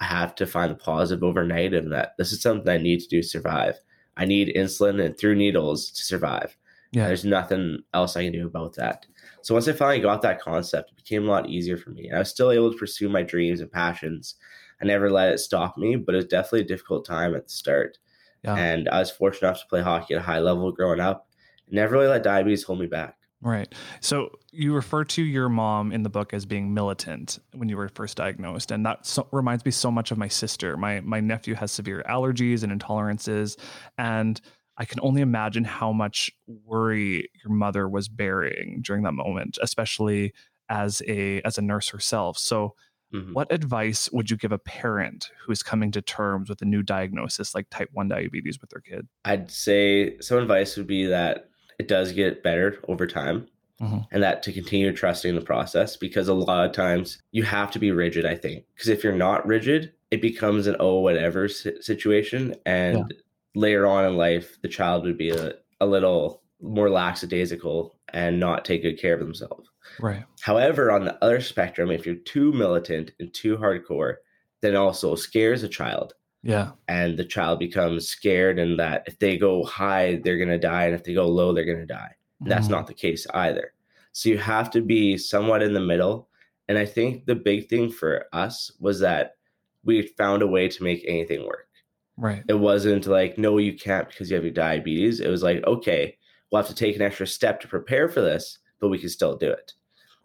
I 0.01 0.05
have 0.05 0.35
to 0.35 0.45
find 0.47 0.71
the 0.71 0.75
positive 0.75 1.23
over 1.23 1.45
negative, 1.45 1.83
and 1.83 1.93
that 1.93 2.15
this 2.17 2.31
is 2.31 2.41
something 2.41 2.69
I 2.69 2.77
need 2.77 2.99
to 3.01 3.07
do 3.07 3.21
to 3.21 3.27
survive. 3.27 3.79
I 4.17 4.25
need 4.25 4.53
insulin 4.55 5.03
and 5.03 5.17
through 5.17 5.35
needles 5.35 5.91
to 5.91 6.03
survive. 6.05 6.55
Yeah. 6.91 7.07
There's 7.07 7.25
nothing 7.25 7.83
else 7.93 8.15
I 8.17 8.23
can 8.23 8.33
do 8.33 8.47
about 8.47 8.75
that. 8.75 9.05
So 9.41 9.53
once 9.53 9.67
I 9.67 9.73
finally 9.73 9.99
got 10.01 10.21
that 10.23 10.41
concept, 10.41 10.91
it 10.91 10.95
became 10.97 11.25
a 11.27 11.31
lot 11.31 11.49
easier 11.49 11.77
for 11.77 11.89
me. 11.91 12.07
And 12.07 12.15
I 12.15 12.19
was 12.19 12.29
still 12.29 12.51
able 12.51 12.71
to 12.71 12.77
pursue 12.77 13.07
my 13.09 13.23
dreams 13.23 13.59
and 13.61 13.71
passions. 13.71 14.35
I 14.81 14.85
never 14.85 15.11
let 15.11 15.33
it 15.33 15.39
stop 15.39 15.77
me, 15.77 15.95
but 15.95 16.15
it 16.15 16.17
was 16.17 16.25
definitely 16.25 16.61
a 16.61 16.67
difficult 16.67 17.05
time 17.05 17.35
at 17.35 17.47
the 17.47 17.53
start. 17.53 17.97
Yeah. 18.43 18.55
And 18.55 18.87
I 18.89 18.99
was 18.99 19.11
fortunate 19.11 19.49
enough 19.49 19.61
to 19.61 19.67
play 19.67 19.81
hockey 19.81 20.13
at 20.13 20.21
a 20.21 20.23
high 20.23 20.39
level 20.39 20.71
growing 20.71 20.99
up. 20.99 21.27
Never 21.69 21.93
really 21.93 22.07
let 22.07 22.23
diabetes 22.23 22.63
hold 22.63 22.79
me 22.79 22.87
back. 22.87 23.15
Right. 23.41 23.73
So 24.01 24.31
you 24.51 24.73
refer 24.73 25.05
to 25.05 25.23
your 25.23 25.47
mom 25.47 25.93
in 25.93 26.03
the 26.03 26.09
book 26.09 26.33
as 26.33 26.45
being 26.45 26.73
militant 26.73 27.39
when 27.53 27.69
you 27.69 27.77
were 27.77 27.87
first 27.87 28.17
diagnosed, 28.17 28.69
and 28.71 28.85
that 28.85 29.05
so, 29.05 29.27
reminds 29.31 29.63
me 29.63 29.71
so 29.71 29.89
much 29.89 30.11
of 30.11 30.17
my 30.17 30.27
sister. 30.27 30.75
My 30.75 30.99
my 30.99 31.21
nephew 31.21 31.55
has 31.55 31.71
severe 31.71 32.03
allergies 32.09 32.63
and 32.63 32.77
intolerances, 32.77 33.57
and 33.97 34.41
I 34.77 34.83
can 34.83 34.99
only 35.01 35.21
imagine 35.21 35.63
how 35.63 35.93
much 35.93 36.31
worry 36.47 37.29
your 37.41 37.53
mother 37.53 37.87
was 37.87 38.09
bearing 38.09 38.81
during 38.81 39.03
that 39.03 39.13
moment, 39.13 39.57
especially 39.61 40.33
as 40.67 41.01
a 41.07 41.41
as 41.41 41.57
a 41.57 41.61
nurse 41.61 41.89
herself. 41.89 42.37
So, 42.37 42.75
Mhm. 43.13 43.33
what 43.33 43.51
advice 43.51 44.11
would 44.11 44.29
you 44.29 44.37
give 44.37 44.51
a 44.51 44.57
parent 44.59 45.31
who 45.43 45.51
is 45.51 45.63
coming 45.63 45.91
to 45.91 46.01
terms 46.01 46.49
with 46.49 46.61
a 46.61 46.65
new 46.65 46.83
diagnosis 46.83 47.55
like 47.55 47.69
type 47.69 47.89
one 47.93 48.07
diabetes 48.07 48.59
with 48.61 48.69
their 48.69 48.81
kid? 48.81 49.07
I'd 49.25 49.49
say 49.49 50.17
some 50.19 50.37
advice 50.37 50.77
would 50.77 50.87
be 50.87 51.05
that 51.07 51.49
it 51.79 51.87
does 51.87 52.11
get 52.11 52.43
better 52.43 52.77
over 52.87 53.07
time 53.07 53.47
Mhm. 53.81 54.05
and 54.11 54.21
that 54.21 54.43
to 54.43 54.51
continue 54.51 54.91
trusting 54.91 55.33
the 55.35 55.41
process 55.41 55.95
because 55.95 56.27
a 56.27 56.33
lot 56.33 56.65
of 56.65 56.71
times 56.73 57.21
you 57.31 57.43
have 57.43 57.71
to 57.71 57.79
be 57.79 57.91
rigid, 57.91 58.25
I 58.25 58.35
think. 58.35 58.65
Because 58.75 58.89
if 58.89 59.03
you're 59.03 59.13
not 59.15 59.47
rigid, 59.47 59.93
it 60.11 60.21
becomes 60.21 60.67
an 60.67 60.75
oh, 60.79 60.99
whatever 60.99 61.47
situation. 61.47 62.55
And 62.65 63.13
later 63.55 63.87
on 63.87 64.05
in 64.05 64.17
life, 64.17 64.57
the 64.61 64.67
child 64.67 65.05
would 65.05 65.17
be 65.17 65.29
a, 65.29 65.53
a 65.79 65.85
little 65.85 66.41
more 66.61 66.89
lackadaisical 66.89 67.95
and 68.13 68.39
not 68.39 68.65
take 68.65 68.81
good 68.81 68.99
care 68.99 69.13
of 69.13 69.19
themselves. 69.19 69.69
Right. 69.99 70.23
However, 70.41 70.91
on 70.91 71.05
the 71.05 71.23
other 71.23 71.41
spectrum, 71.41 71.89
if 71.91 72.05
you're 72.05 72.15
too 72.15 72.51
militant 72.51 73.11
and 73.19 73.33
too 73.33 73.57
hardcore, 73.57 74.15
then 74.61 74.75
also 74.75 75.15
scares 75.15 75.63
a 75.63 75.69
child 75.69 76.13
Yeah. 76.43 76.71
and 76.87 77.17
the 77.17 77.25
child 77.25 77.59
becomes 77.59 78.07
scared 78.07 78.59
and 78.59 78.77
that 78.79 79.03
if 79.07 79.19
they 79.19 79.37
go 79.37 79.63
high 79.63 80.19
they're 80.23 80.37
going 80.37 80.49
to 80.49 80.57
die 80.59 80.85
and 80.85 80.95
if 80.95 81.03
they 81.03 81.13
go 81.13 81.27
low 81.27 81.53
they're 81.53 81.63
going 81.65 81.79
to 81.79 81.85
die 81.85 82.15
and 82.41 82.51
that's 82.51 82.65
mm-hmm. 82.65 82.75
not 82.75 82.87
the 82.87 82.93
case 82.93 83.25
either 83.33 83.73
so 84.11 84.27
you 84.29 84.37
have 84.37 84.69
to 84.71 84.81
be 84.81 85.17
somewhat 85.17 85.63
in 85.63 85.73
the 85.73 85.79
middle 85.79 86.29
And 86.67 86.77
I 86.77 86.85
think 86.85 87.25
the 87.25 87.35
big 87.35 87.67
thing 87.67 87.91
for 87.91 88.25
us 88.31 88.71
was 88.79 88.99
that 88.99 89.35
we 89.83 90.03
found 90.17 90.41
a 90.43 90.47
way 90.47 90.67
to 90.67 90.83
make 90.83 91.03
anything 91.07 91.45
work. 91.45 91.67
Right. 92.15 92.43
It 92.47 92.59
wasn't 92.59 93.07
like, 93.07 93.37
no, 93.37 93.57
you 93.57 93.73
can't 93.75 94.07
because 94.07 94.29
you 94.29 94.35
have 94.35 94.43
your 94.43 94.53
diabetes. 94.53 95.19
It 95.19 95.29
was 95.29 95.41
like, 95.41 95.63
okay, 95.65 96.15
we'll 96.51 96.61
have 96.61 96.69
to 96.69 96.75
take 96.75 96.95
an 96.95 97.01
extra 97.01 97.27
step 97.27 97.59
to 97.61 97.67
prepare 97.67 98.09
for 98.09 98.21
this, 98.21 98.59
but 98.79 98.89
we 98.89 98.97
can 98.99 99.09
still 99.09 99.35
do 99.35 99.49
it. 99.49 99.73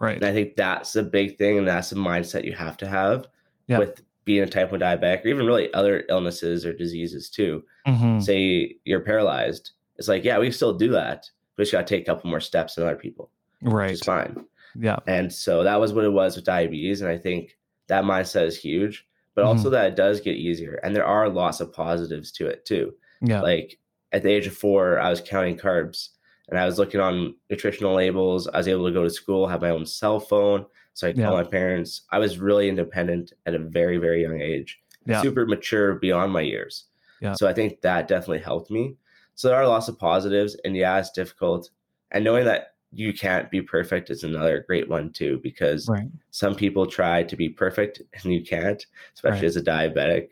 Right. 0.01 0.17
And 0.17 0.25
I 0.25 0.33
think 0.33 0.57
that's 0.57 0.93
the 0.93 1.03
big 1.03 1.37
thing, 1.39 1.59
and 1.59 1.69
that's 1.69 1.91
the 1.91 1.97
mindset 1.97 2.45
you 2.45 2.53
have 2.53 2.77
to 2.79 2.87
have 2.89 3.27
Yeah. 3.67 3.79
with 3.79 4.03
being 4.25 4.43
a 4.43 4.47
type 4.47 4.71
1 4.73 4.81
diabetic, 4.81 5.25
or 5.25 5.29
even 5.29 5.47
really 5.47 5.73
other 5.75 6.05
illnesses 6.09 6.65
or 6.65 6.73
diseases 6.73 7.29
too. 7.29 7.63
Mhm. 7.87 8.23
Say 8.23 8.77
you're 8.85 9.01
paralyzed. 9.01 9.73
It's 9.99 10.09
like, 10.09 10.25
yeah, 10.25 10.39
we 10.39 10.47
can 10.47 10.53
still 10.53 10.73
do 10.73 10.89
that. 10.93 11.31
We 11.57 11.63
just 11.63 11.73
got 11.73 11.87
to 11.87 11.95
take 11.95 12.03
a 12.03 12.07
couple 12.07 12.31
more 12.31 12.41
steps 12.41 12.75
than 12.75 12.85
other 12.87 12.97
people, 12.97 13.31
Right. 13.63 13.93
It's 13.93 14.05
fine. 14.05 14.45
Yeah. 14.79 14.99
And 15.07 15.33
so 15.33 15.63
that 15.63 15.79
was 15.79 15.93
what 15.93 16.05
it 16.05 16.13
was 16.13 16.35
with 16.37 16.45
diabetes. 16.45 17.01
And 17.01 17.09
I 17.11 17.17
think 17.19 17.57
that 17.87 18.05
mindset 18.05 18.47
is 18.47 18.57
huge, 18.59 19.07
but 19.35 19.45
also 19.45 19.71
that 19.71 19.87
it 19.87 19.95
does 19.97 20.21
get 20.21 20.37
easier. 20.37 20.81
And 20.83 20.97
there 20.97 21.07
are 21.07 21.29
lots 21.29 21.61
of 21.61 21.73
positives 21.73 22.33
to 22.33 22.47
it 22.47 22.65
too. 22.65 22.95
Yeah. 23.21 23.41
Like 23.41 23.79
at 24.13 24.23
the 24.23 24.31
age 24.31 24.47
of 24.47 24.57
four, 24.57 24.99
I 24.99 25.11
was 25.11 25.21
counting 25.21 25.57
carbs 25.57 26.09
and 26.49 26.59
I 26.59 26.67
was 26.67 26.79
looking 26.79 27.01
on 27.01 27.35
nutritional 27.51 27.95
labels. 27.95 28.47
I 28.49 28.59
was 28.59 28.69
able 28.69 28.87
to 28.87 28.93
go 28.93 29.03
to 29.05 29.11
school, 29.11 29.47
have 29.49 29.63
my 29.63 29.71
own 29.71 29.87
cell 29.87 30.21
phone. 30.21 30.67
So 30.93 31.09
I 31.09 31.11
Yeah. 31.17 31.25
call 31.27 31.37
my 31.37 31.45
parents. 31.45 32.03
I 32.11 32.19
was 32.19 32.39
really 32.39 32.69
independent 32.69 33.33
at 33.47 33.55
a 33.55 33.59
very, 33.59 33.97
very 33.99 34.23
young 34.23 34.41
age, 34.41 34.81
Yeah. 35.07 35.23
super 35.23 35.47
mature 35.47 35.95
beyond 35.95 36.33
my 36.33 36.43
years. 36.43 36.85
Yeah. 37.21 37.33
So 37.35 37.49
I 37.49 37.53
think 37.53 37.81
that 37.81 38.07
definitely 38.09 38.41
helped 38.41 38.71
me. 38.71 38.97
So 39.35 39.49
there 39.49 39.57
are 39.57 39.67
lots 39.67 39.89
of 39.89 39.99
positives. 39.99 40.55
And 40.65 40.77
yeah, 40.77 40.99
it's 40.99 41.11
difficult. 41.11 41.71
And 42.13 42.25
knowing 42.25 42.45
that 42.45 42.75
you 42.93 43.13
can't 43.13 43.51
be 43.51 43.61
perfect 43.61 44.09
is 44.11 44.23
another 44.23 44.63
great 44.69 44.89
one 44.89 45.11
too, 45.13 45.41
because 45.43 45.89
Right. 45.89 46.09
some 46.31 46.55
people 46.55 46.87
try 46.87 47.25
to 47.25 47.35
be 47.37 47.49
perfect 47.49 48.03
and 48.23 48.33
you 48.33 48.45
can't, 48.45 48.85
especially 49.15 49.39
Right. 49.39 49.45
as 49.47 49.57
a 49.57 49.63
diabetic. 49.63 50.29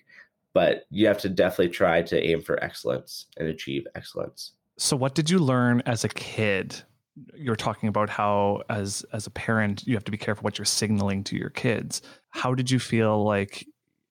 But 0.52 0.84
you 0.90 1.06
have 1.06 1.18
to 1.22 1.28
definitely 1.30 1.70
try 1.72 2.02
to 2.02 2.22
aim 2.22 2.42
for 2.42 2.62
excellence 2.62 3.26
and 3.38 3.48
achieve 3.48 3.86
excellence. 3.96 4.52
So 4.82 4.96
what 4.96 5.14
did 5.14 5.30
you 5.30 5.38
learn 5.38 5.80
as 5.86 6.02
a 6.02 6.08
kid? 6.08 6.74
You're 7.36 7.54
talking 7.54 7.88
about 7.88 8.10
how 8.10 8.62
as 8.68 9.06
as 9.12 9.28
a 9.28 9.30
parent 9.30 9.86
you 9.86 9.94
have 9.94 10.02
to 10.04 10.10
be 10.10 10.18
careful 10.18 10.42
what 10.42 10.58
you're 10.58 10.64
signaling 10.64 11.22
to 11.24 11.36
your 11.36 11.50
kids. 11.50 12.02
How 12.30 12.52
did 12.52 12.68
you 12.68 12.80
feel 12.80 13.22
like 13.22 13.64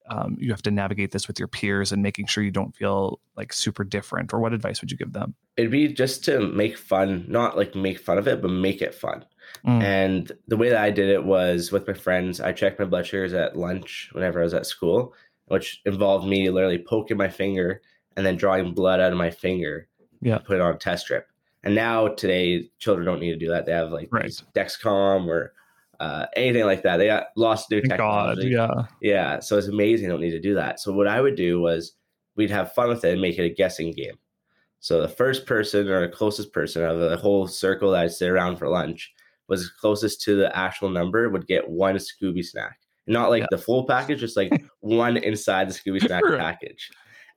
um, 0.09 0.37
you 0.39 0.49
have 0.51 0.61
to 0.61 0.71
navigate 0.71 1.11
this 1.11 1.27
with 1.27 1.39
your 1.39 1.49
peers 1.49 1.91
and 1.91 2.01
making 2.01 2.27
sure 2.27 2.41
you 2.41 2.51
don't 2.51 2.73
feel 2.73 3.19
like 3.35 3.51
super 3.51 3.83
different? 3.83 4.33
Or 4.33 4.39
what 4.39 4.53
advice 4.53 4.79
would 4.79 4.89
you 4.89 4.97
give 4.97 5.11
them? 5.11 5.35
It'd 5.57 5.71
be 5.71 5.89
just 5.89 6.23
to 6.25 6.39
make 6.39 6.77
fun, 6.77 7.25
not 7.27 7.57
like 7.57 7.75
make 7.75 7.99
fun 7.99 8.17
of 8.17 8.29
it, 8.29 8.41
but 8.41 8.49
make 8.49 8.81
it 8.81 8.95
fun. 8.95 9.25
Mm. 9.67 9.83
And 9.83 10.31
the 10.47 10.57
way 10.57 10.69
that 10.69 10.81
I 10.81 10.89
did 10.89 11.09
it 11.09 11.25
was 11.25 11.73
with 11.73 11.85
my 11.85 11.93
friends. 11.93 12.39
I 12.39 12.53
checked 12.53 12.79
my 12.79 12.85
blood 12.85 13.05
sugars 13.05 13.33
at 13.33 13.57
lunch 13.57 14.09
whenever 14.13 14.39
I 14.39 14.43
was 14.43 14.53
at 14.53 14.65
school, 14.65 15.15
which 15.47 15.81
involved 15.85 16.25
me 16.25 16.49
literally 16.49 16.81
poking 16.81 17.17
my 17.17 17.27
finger 17.27 17.81
and 18.15 18.25
then 18.25 18.37
drawing 18.37 18.73
blood 18.73 19.01
out 19.01 19.11
of 19.11 19.17
my 19.17 19.31
finger. 19.31 19.89
Yeah. 20.21 20.37
Put 20.39 20.55
it 20.55 20.61
on 20.61 20.73
a 20.75 20.77
test 20.77 21.05
strip. 21.05 21.27
And 21.63 21.75
now 21.75 22.07
today, 22.09 22.69
children 22.79 23.05
don't 23.05 23.19
need 23.19 23.31
to 23.31 23.37
do 23.37 23.49
that. 23.49 23.65
They 23.65 23.71
have 23.71 23.91
like 23.91 24.09
Right. 24.11 24.31
Dexcom 24.55 25.27
or 25.27 25.53
uh, 25.99 26.25
anything 26.35 26.65
like 26.65 26.81
that. 26.83 26.97
They 26.97 27.05
got 27.07 27.25
lost 27.35 27.69
new 27.69 27.81
Thank 27.81 27.97
God. 27.97 28.35
technology. 28.39 28.49
Yeah. 28.49 28.85
Yeah, 29.01 29.39
so 29.39 29.57
it's 29.57 29.67
amazing. 29.67 30.09
Don't 30.09 30.21
need 30.21 30.31
to 30.31 30.39
do 30.39 30.55
that. 30.55 30.79
So 30.79 30.91
what 30.91 31.07
I 31.07 31.21
would 31.21 31.35
do 31.35 31.59
was 31.61 31.93
we'd 32.35 32.49
have 32.49 32.73
fun 32.73 32.89
with 32.89 33.03
it 33.05 33.11
and 33.13 33.21
make 33.21 33.37
it 33.37 33.43
a 33.45 33.53
guessing 33.53 33.91
game. 33.91 34.15
So 34.79 34.99
the 34.99 35.07
first 35.07 35.45
person 35.45 35.87
or 35.89 36.01
the 36.01 36.11
closest 36.11 36.51
person 36.53 36.83
of 36.83 36.99
the 36.99 37.17
whole 37.17 37.47
circle 37.47 37.91
that 37.91 38.01
I'd 38.01 38.11
sit 38.11 38.29
around 38.29 38.57
for 38.57 38.67
lunch 38.67 39.13
was 39.47 39.69
closest 39.69 40.21
to 40.23 40.35
the 40.35 40.55
actual 40.57 40.89
number 40.89 41.29
would 41.29 41.45
get 41.45 41.69
one 41.69 41.95
Scooby 41.97 42.43
snack. 42.43 42.79
Not 43.05 43.29
like 43.29 43.41
Yeah. 43.41 43.47
the 43.51 43.57
full 43.59 43.85
package, 43.85 44.21
just 44.21 44.37
like 44.37 44.51
one 44.79 45.17
inside 45.17 45.69
the 45.69 45.73
Scooby 45.73 46.01
snack 46.03 46.23
package. 46.25 46.89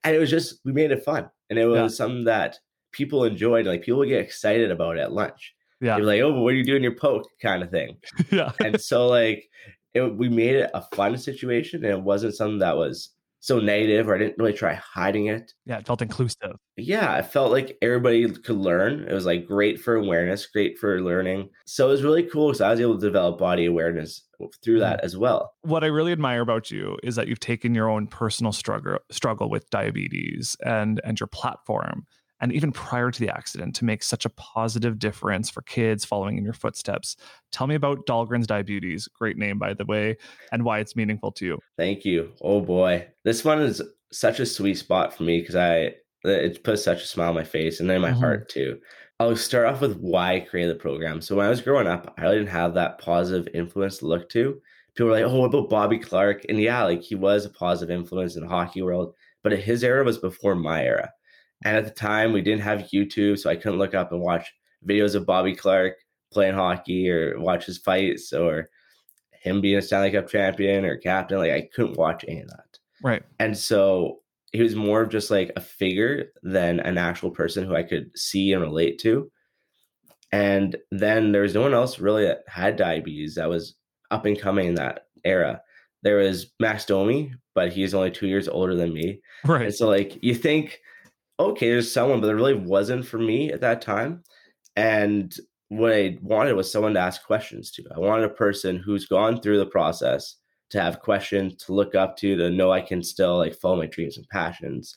And 0.05 0.17
it 0.17 0.19
was 0.19 0.31
just 0.31 0.61
we 0.64 0.73
made 0.73 0.91
it 0.91 1.05
fun. 1.05 1.29
And 1.50 1.59
it 1.59 1.67
was 1.67 1.76
Yeah. 1.79 1.88
something 1.88 2.25
that 2.25 2.61
people 2.95 3.25
enjoyed. 3.25 3.67
Like 3.67 3.83
people 3.83 3.99
would 3.99 4.09
get 4.09 4.23
excited 4.23 4.71
about 4.71 4.97
it 4.97 5.01
at 5.01 5.13
lunch. 5.13 5.55
Yeah. 5.81 5.97
You're 5.99 6.07
like, 6.07 6.21
oh, 6.23 6.33
but 6.33 6.41
what 6.41 6.53
are 6.55 6.57
you 6.57 6.65
doing 6.65 6.83
your 6.83 6.95
poke 6.97 7.29
kind 7.43 7.63
of 7.63 7.71
thing 7.71 7.99
yeah. 8.31 8.53
and 8.61 8.81
so 8.81 9.07
like 9.07 9.45
it, 9.93 10.17
we 10.17 10.29
made 10.29 10.57
it 10.57 10.71
a 10.73 10.83
fun 10.95 11.17
situation 11.19 11.85
and 11.85 11.93
it 11.93 12.01
wasn't 12.03 12.35
something 12.35 12.59
that 12.61 12.77
was 12.77 13.11
so 13.41 13.59
negative 13.59 14.09
or 14.09 14.15
i 14.15 14.19
didn't 14.19 14.39
really 14.39 14.55
try 14.55 14.73
hiding 14.73 15.27
it 15.27 15.53
Yeah. 15.67 15.79
It 15.79 15.87
felt 15.87 16.01
inclusive. 16.01 16.57
yeah 16.79 17.19
it 17.19 17.27
felt 17.27 17.53
like 17.53 17.77
everybody 17.83 18.27
could 18.31 18.57
learn 18.57 19.07
it 19.07 19.13
was 19.13 19.27
like 19.27 19.47
great 19.47 19.79
for 19.79 19.97
awareness 19.97 20.47
great 20.47 20.79
for 20.79 21.03
learning 21.03 21.51
so 21.67 21.89
it 21.89 21.91
was 21.91 22.03
really 22.03 22.23
cool 22.23 22.49
because 22.49 22.63
i 22.63 22.71
was 22.71 22.81
able 22.81 22.95
to 22.99 23.07
develop 23.07 23.39
body 23.39 23.67
awareness 23.67 24.23
through 24.63 24.79
mm. 24.79 24.81
that 24.81 25.01
as 25.05 25.17
well 25.17 25.53
what 25.61 25.85
I 25.85 25.89
really 25.89 26.13
admire 26.13 26.41
about 26.41 26.71
you 26.71 26.97
is 27.03 27.17
that 27.17 27.29
you've 27.29 27.41
taken 27.41 27.75
your 27.75 27.91
own 27.91 28.07
personal 28.07 28.53
struggle 28.53 28.99
struggle 29.11 29.51
with 29.51 29.69
diabetes 29.69 30.57
and 30.65 31.01
and 31.05 31.21
your 31.21 31.27
platform 31.27 32.07
and 32.41 32.53
even 32.53 32.73
prior 32.73 33.11
to 33.11 33.21
the 33.21 33.29
accident 33.29 33.75
to 33.76 33.85
make 33.85 34.03
such 34.03 34.25
a 34.25 34.29
positive 34.31 34.99
difference 34.99 35.49
for 35.50 35.62
kids 35.62 36.05
following 36.05 36.37
in 36.38 36.45
your 36.45 36.53
footsteps. 36.53 37.17
Tell 37.53 37.67
me 37.67 37.75
about 37.75 38.07
Dahlgren's 38.07 38.47
Diabetes, 38.47 39.09
great 39.09 39.37
name 39.38 39.59
by 39.59 39.75
the 39.75 39.85
way, 39.85 40.17
and 40.53 40.64
why 40.64 40.79
it's 40.81 40.97
meaningful 40.97 41.33
to 41.33 41.45
you. 41.47 41.59
thank 41.76 42.05
you 42.05 42.31
oh 42.43 42.61
boy 42.61 43.07
this 43.25 43.45
one 43.45 43.61
is 43.61 43.81
such 44.12 44.38
a 44.41 44.47
sweet 44.47 44.75
spot 44.75 45.12
for 45.17 45.23
me 45.25 45.41
because 45.41 45.57
i 45.57 45.93
it 46.25 46.62
put 46.64 46.79
such 46.79 47.03
a 47.03 47.07
smile 47.07 47.29
on 47.31 47.35
my 47.35 47.45
face 47.45 47.81
and 47.81 47.91
then 47.91 48.00
my 48.00 48.11
Mhm. 48.11 48.19
heart 48.19 48.49
too 48.49 48.79
I'll 49.21 49.37
start 49.37 49.67
off 49.67 49.81
with 49.81 49.97
why 49.99 50.35
I 50.35 50.41
created 50.41 50.75
the 50.75 50.81
program. 50.81 51.21
So 51.21 51.37
when 51.37 51.47
I 51.47 51.49
was 51.49 51.61
growing 51.61 51.87
up, 51.87 52.12
I 52.19 52.23
really 52.23 52.38
didn't 52.38 52.49
have 52.50 52.75
that 52.75 52.99
positive 52.99 53.47
influence 53.55 53.99
to 53.99 54.07
look 54.07 54.29
to. 54.31 54.61
People 54.97 55.07
were 55.07 55.12
like, 55.12 55.25
"Oh, 55.25 55.38
what 55.38 55.47
about 55.55 55.71
Bobby 55.71 55.99
Clarke?" 56.00 56.45
And 56.49 56.59
yeah, 56.61 56.83
like 56.83 57.00
he 57.00 57.14
was 57.14 57.45
a 57.45 57.50
positive 57.50 57.97
influence 57.97 58.35
in 58.35 58.43
the 58.43 58.49
hockey 58.49 58.83
world, 58.83 59.14
but 59.45 59.53
his 59.53 59.85
era 59.85 60.03
was 60.03 60.19
before 60.19 60.57
my 60.57 60.83
era. 60.85 61.12
And 61.64 61.76
at 61.76 61.85
the 61.85 61.90
time, 61.90 62.33
we 62.33 62.42
didn't 62.42 62.62
have 62.62 62.90
YouTube, 62.92 63.38
so 63.38 63.50
I 63.50 63.56
couldn't 63.56 63.78
look 63.78 63.94
up 63.94 64.12
and 64.12 64.21
watch 64.21 64.52
videos 64.87 65.14
of 65.14 65.26
Bobby 65.26 65.54
Clarke 65.54 65.97
playing 66.33 66.54
hockey 66.54 67.11
or 67.11 67.40
watch 67.40 67.64
his 67.64 67.78
fights 67.78 68.33
or 68.33 68.68
him 69.40 69.61
being 69.61 69.78
a 69.78 69.83
Stanley 69.83 70.11
Cup 70.11 70.28
champion 70.28 70.85
or 70.85 70.97
captain. 70.97 71.38
Like 71.38 71.52
I 71.52 71.68
couldn't 71.75 71.97
watch 71.97 72.25
any 72.28 72.40
of 72.40 72.49
that. 72.49 72.78
Right. 73.02 73.23
And 73.38 73.56
so 73.56 74.21
he 74.52 74.62
was 74.62 74.76
more 74.76 75.00
of 75.02 75.09
just 75.09 75.30
like 75.30 75.52
a 75.56 75.61
figure 75.61 76.26
than 76.42 76.80
an 76.80 76.99
actual 76.99 77.30
person 77.30 77.64
who 77.64 77.75
I 77.75 77.83
could 77.83 78.11
see 78.16 78.52
and 78.52 78.62
relate 78.62 78.99
to. 79.00 79.30
And 80.33 80.76
then 80.90 81.33
there 81.33 81.42
was 81.42 81.54
no 81.54 81.62
one 81.62 81.75
else 81.75 81.99
really 81.99 82.25
that 82.25 82.44
had 82.49 82.76
diabetes 82.76 83.37
that 83.37 83.49
was 83.49 83.75
up 84.11 84.26
and 84.26 84.38
coming 84.38 84.68
in 84.68 84.75
that 84.75 85.06
era. 85.25 85.61
There 86.02 86.16
was 86.16 86.52
Max 86.61 86.85
Domi, 86.85 87.33
but 87.54 87.73
he's 87.73 87.94
only 87.94 88.11
two 88.11 88.26
years 88.26 88.49
older 88.49 88.75
than 88.75 88.92
me. 88.92 89.21
Right. 89.44 89.66
And 89.66 89.75
so, 89.75 89.88
like, 89.88 90.18
you 90.23 90.35
think, 90.35 90.80
okay, 91.38 91.69
there's 91.69 91.91
someone, 91.93 92.21
but 92.21 92.26
there 92.29 92.37
really 92.37 92.55
wasn't 92.55 93.07
for 93.07 93.19
me 93.19 93.50
at 93.53 93.61
that 93.61 93.81
time. 93.81 94.23
And 94.76 95.35
what 95.69 95.93
I 95.93 96.19
wanted 96.21 96.55
was 96.55 96.71
someone 96.71 96.95
to 96.95 97.00
ask 97.00 97.25
questions 97.25 97.71
to. 97.73 97.85
I 97.95 97.99
wanted 97.99 98.25
a 98.25 98.35
person 98.35 98.76
who's 98.76 99.07
gone 99.07 99.41
through 99.41 99.59
the 99.59 99.67
process 99.67 100.37
to 100.71 100.81
have 100.81 101.00
questions 101.00 101.57
to 101.64 101.73
look 101.73 101.95
up 101.95 102.17
to, 102.19 102.37
to 102.37 102.50
know 102.50 102.73
I 102.73 102.81
can 102.81 103.03
still 103.03 103.38
like 103.38 103.55
follow 103.55 103.76
my 103.76 103.87
dreams 103.87 104.17
and 104.17 104.26
passions. 104.29 104.97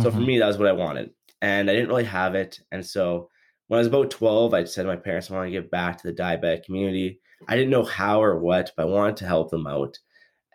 So 0.00 0.10
for 0.10 0.18
Mhm. 0.18 0.26
me, 0.26 0.38
that 0.38 0.46
was 0.46 0.58
what 0.58 0.68
I 0.68 0.72
wanted. 0.72 1.10
And 1.40 1.70
I 1.70 1.74
didn't 1.74 1.88
really 1.88 2.04
have 2.04 2.34
it. 2.34 2.60
And 2.72 2.84
so 2.84 3.28
when 3.68 3.78
I 3.78 3.80
was 3.80 3.86
about 3.86 4.10
12, 4.10 4.54
I 4.54 4.64
said 4.64 4.82
to 4.82 4.88
my 4.88 4.96
parents, 4.96 5.30
I 5.30 5.34
want 5.34 5.46
to 5.48 5.52
give 5.52 5.70
back 5.70 5.98
to 5.98 6.06
the 6.06 6.12
diabetic 6.22 6.64
community. 6.64 7.20
I 7.48 7.56
didn't 7.56 7.70
know 7.70 7.84
how 7.84 8.22
or 8.22 8.38
what, 8.38 8.72
but 8.76 8.84
I 8.84 8.86
wanted 8.90 9.16
to 9.18 9.26
help 9.26 9.50
them 9.50 9.66
out. 9.66 9.98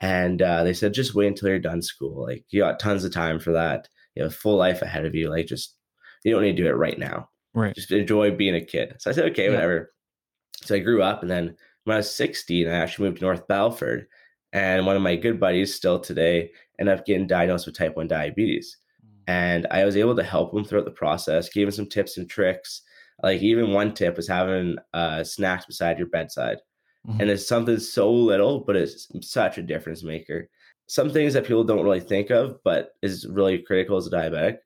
And 0.01 0.41
uh, 0.41 0.63
they 0.63 0.73
said, 0.73 0.93
just 0.93 1.15
wait 1.15 1.27
until 1.27 1.49
you're 1.49 1.59
done 1.59 1.81
school. 1.81 2.23
Like, 2.25 2.45
you 2.49 2.61
got 2.61 2.79
tons 2.79 3.03
of 3.03 3.13
time 3.13 3.39
for 3.39 3.51
that. 3.53 3.87
You 4.15 4.23
have 4.23 4.31
a 4.31 4.35
full 4.35 4.57
life 4.57 4.81
ahead 4.81 5.05
of 5.05 5.15
you. 5.15 5.29
Like, 5.29 5.47
just, 5.47 5.75
you 6.23 6.31
don't 6.31 6.41
need 6.43 6.57
to 6.57 6.63
do 6.63 6.69
it 6.69 6.73
right 6.75 6.97
now. 6.99 7.29
Right. 7.53 7.73
Just 7.75 7.91
enjoy 7.91 8.31
being 8.31 8.55
a 8.55 8.61
kid. 8.65 8.95
So 8.99 9.09
I 9.09 9.13
said, 9.13 9.31
okay, 9.31 9.45
Yeah. 9.45 9.51
whatever. 9.51 9.93
So 10.63 10.75
I 10.75 10.79
grew 10.79 11.01
up. 11.01 11.21
And 11.21 11.31
then 11.31 11.55
when 11.85 11.95
I 11.95 11.97
was 11.99 12.13
16, 12.13 12.67
I 12.67 12.71
actually 12.71 13.07
moved 13.07 13.19
to 13.19 13.25
North 13.25 13.47
Battleford. 13.47 14.05
And 14.51 14.85
one 14.85 14.95
of 14.95 15.01
my 15.01 15.15
good 15.15 15.39
buddies, 15.39 15.73
still 15.73 15.99
today, 15.99 16.51
ended 16.79 16.97
up 16.97 17.05
getting 17.05 17.27
diagnosed 17.27 17.65
with 17.65 17.77
type 17.77 17.95
1 17.95 18.07
diabetes 18.07 18.77
and 19.27 19.67
I 19.69 19.85
was 19.85 19.95
able 19.95 20.15
to 20.15 20.23
help 20.23 20.55
him 20.55 20.65
throughout 20.65 20.85
the 20.85 20.91
process, 20.91 21.49
gave 21.49 21.67
him 21.67 21.71
some 21.71 21.85
tips 21.85 22.17
and 22.17 22.27
tricks. 22.27 22.81
Like 23.21 23.41
even 23.43 23.73
one 23.73 23.93
tip 23.93 24.17
was 24.17 24.27
having 24.27 24.77
uh, 24.95 25.23
snacks 25.23 25.67
beside 25.67 25.99
your 25.99 26.07
bedside, 26.07 26.57
Mhm. 27.07 27.21
and 27.21 27.29
it's 27.29 27.47
something 27.47 27.77
so 27.77 28.11
little, 28.11 28.61
but 28.61 28.75
it's 28.75 29.07
such 29.21 29.59
a 29.59 29.61
difference 29.61 30.03
maker. 30.03 30.49
Some 30.89 31.09
things 31.11 31.33
that 31.33 31.45
people 31.45 31.63
don't 31.63 31.83
really 31.83 31.99
think 31.99 32.31
of, 32.31 32.57
but 32.63 32.93
is 33.03 33.27
really 33.29 33.59
critical 33.59 33.95
as 33.97 34.07
a 34.07 34.09
diabetic. 34.11 34.57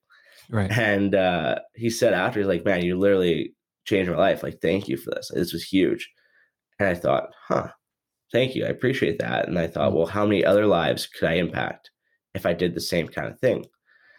Right. 0.50 0.72
And 0.72 1.14
uh, 1.16 1.60
he 1.76 1.90
said 1.90 2.14
after, 2.14 2.40
he's 2.40 2.48
like, 2.48 2.66
"Man, 2.66 2.84
you 2.84 2.98
literally 2.98 3.54
changed 3.86 4.10
my 4.10 4.18
life. 4.18 4.42
Like, 4.42 4.60
thank 4.62 4.88
you 4.88 4.98
for 4.98 5.12
this. 5.12 5.30
This 5.34 5.54
was 5.54 5.64
huge." 5.64 6.10
And 6.80 6.88
I 6.90 6.96
thought, 6.96 7.30
"Huh, 7.48 7.68
thank 8.32 8.56
you. 8.56 8.66
I 8.66 8.70
appreciate 8.70 9.20
that." 9.20 9.48
And 9.50 9.60
I 9.60 9.68
thought, 9.68 9.92
Mm. 9.92 9.96
well, 9.96 10.06
how 10.08 10.26
many 10.26 10.44
other 10.46 10.66
lives 10.66 11.08
could 11.08 11.28
I 11.28 11.34
impact 11.34 11.92
if 12.36 12.46
I 12.46 12.54
did 12.54 12.74
the 12.74 12.82
same 12.82 13.08
kind 13.10 13.28
of 13.28 13.38
thing? 13.40 13.66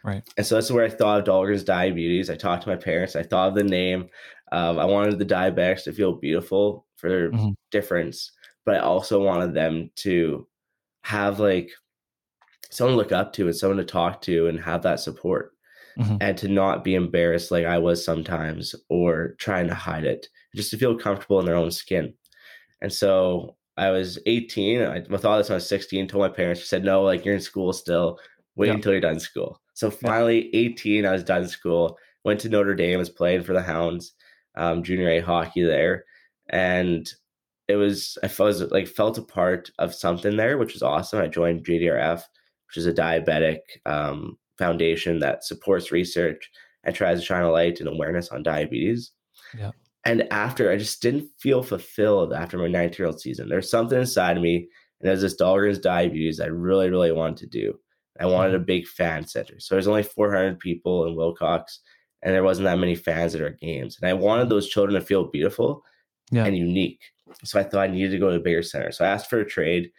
Right. 0.05 0.23
And 0.37 0.47
so 0.47 0.57
that's 0.57 0.71
where 0.71 0.85
I 0.85 0.91
thought 0.91 1.21
of 1.21 1.25
Dahlgren's 1.27 1.65
diabetes. 1.65 2.29
I 2.29 2.37
talked 2.37 2.65
to 2.65 2.69
my 2.69 2.77
parents. 2.77 3.17
I 3.17 3.23
thought 3.23 3.49
of 3.49 3.55
the 3.55 3.65
name. 3.65 4.09
Um, 4.53 4.79
I 4.79 4.85
wanted 4.85 5.19
the 5.19 5.25
diabetics 5.25 5.85
to 5.85 5.93
feel 5.93 6.13
beautiful 6.13 6.87
for 6.97 7.09
their 7.09 7.31
Mhm. 7.33 7.55
difference, 7.71 8.31
but 8.67 8.75
I 8.77 8.81
also 8.81 9.23
wanted 9.25 9.55
them 9.55 9.91
to 9.97 10.47
have 11.05 11.41
like 11.41 11.71
someone 12.75 12.95
to 12.95 12.99
look 12.99 13.13
up 13.13 13.33
to 13.35 13.47
and 13.47 13.57
someone 13.57 13.79
to 13.79 13.85
talk 13.85 14.21
to 14.23 14.47
and 14.49 14.59
have 14.61 14.83
that 14.83 15.01
support 15.01 15.53
Mhm. 15.99 16.19
and 16.21 16.37
to 16.39 16.49
not 16.49 16.83
be 16.83 16.95
embarrassed 16.97 17.51
like 17.51 17.65
I 17.65 17.79
was 17.79 18.05
sometimes 18.05 18.75
or 18.89 19.35
trying 19.39 19.69
to 19.69 19.75
hide 19.75 20.05
it, 20.05 20.27
just 20.55 20.71
to 20.71 20.77
feel 20.77 20.99
comfortable 20.99 21.39
in 21.41 21.47
their 21.47 21.55
own 21.57 21.71
skin. 21.71 22.15
And 22.83 22.93
so 22.93 23.57
I 23.77 23.91
was 23.91 24.19
18. 24.27 24.83
I 24.83 25.05
with 25.09 25.25
all 25.25 25.39
this 25.39 25.49
when 25.49 25.55
I 25.55 25.57
was 25.57 25.69
16, 25.69 26.09
told 26.09 26.23
my 26.23 26.29
parents, 26.35 26.65
said, 26.69 26.85
no, 26.85 27.03
like 27.03 27.25
you're 27.25 27.35
in 27.35 27.41
school 27.41 27.73
still. 27.73 28.19
Wait 28.57 28.69
Yeah. 28.69 28.75
until 28.75 28.93
you're 28.93 29.01
done 29.01 29.19
school. 29.21 29.61
So 29.75 29.91
finally, 29.91 30.55
18, 30.55 31.05
I 31.07 31.13
was 31.13 31.25
done 31.25 31.47
school, 31.49 31.99
went 32.25 32.41
to 32.41 32.49
Notre 32.49 32.75
Dame, 32.77 32.99
was 32.99 33.11
playing 33.11 33.43
for 33.43 33.53
the 33.53 33.63
Hounds, 33.63 34.13
um, 34.57 34.83
junior 34.85 35.09
A 35.09 35.21
hockey 35.21 35.63
there. 35.63 36.05
And 36.51 37.11
it 37.67 37.77
was 37.77 38.19
I 38.23 38.29
was 38.43 38.63
like 38.71 38.87
felt 38.87 39.17
a 39.19 39.23
part 39.23 39.71
of 39.79 39.95
something 39.95 40.37
there, 40.37 40.59
which 40.59 40.75
was 40.75 40.83
awesome. 40.83 41.21
I 41.21 41.27
joined 41.29 41.65
JDRF, 41.65 42.23
which 42.69 42.77
is 42.77 42.87
a 42.87 42.93
diabetic 42.93 43.59
um, 43.87 44.39
foundation 44.59 45.19
that 45.21 45.45
supports 45.45 45.93
research 45.93 46.51
and 46.85 46.95
tries 46.95 47.19
to 47.21 47.25
shine 47.25 47.43
a 47.43 47.51
light 47.51 47.81
and 47.81 47.89
awareness 47.89 48.29
on 48.29 48.43
diabetes. 48.43 49.13
Yeah. 49.59 49.71
And 50.05 50.27
after, 50.31 50.71
I 50.71 50.77
just 50.77 51.01
didn't 51.01 51.29
feel 51.41 51.63
fulfilled 51.63 52.33
after 52.35 52.59
my 52.59 52.69
19 52.69 52.97
year 52.99 53.07
old 53.07 53.21
season. 53.21 53.49
There's 53.49 53.71
something 53.71 53.99
inside 53.99 54.37
of 54.37 54.43
me, 54.43 54.57
and 54.57 55.09
there's 55.09 55.23
this 55.23 55.37
Dahlgren's 55.41 55.79
diabetes 55.79 56.41
I 56.41 56.47
really, 56.47 56.91
really 56.91 57.13
wanted 57.13 57.39
to 57.39 57.47
do. 57.47 57.79
I 58.21 58.27
wanted 58.27 58.55
a 58.55 58.59
big 58.61 58.87
fan 58.87 59.27
center. 59.27 59.59
So 59.59 59.75
there's 59.75 59.89
only 59.89 60.03
400 60.03 60.59
people 60.59 61.07
in 61.07 61.17
Wilcox, 61.17 61.81
and 62.23 62.35
there 62.35 62.45
wasn't 62.45 62.67
that 62.67 62.79
many 62.79 62.95
fans 62.95 63.35
at 63.35 63.41
our 63.41 63.51
games. 63.51 63.99
And 64.01 64.09
I 64.09 64.13
wanted 64.13 64.49
those 64.51 64.69
children 64.69 65.01
to 65.01 65.05
feel 65.07 65.25
beautiful 65.31 65.83
Yeah. 66.31 66.45
and 66.45 66.57
unique. 66.57 67.01
So 67.43 67.59
I 67.59 67.65
thought 67.65 67.81
I 67.83 67.87
needed 67.93 68.11
to 68.11 68.19
go 68.19 68.29
to 68.31 68.37
a 68.37 68.41
bigger 68.41 68.63
center. 68.63 68.93
So 68.93 69.05
I 69.05 69.09
asked 69.09 69.31
for 69.31 69.41
a 69.41 69.45
trade, 69.49 69.91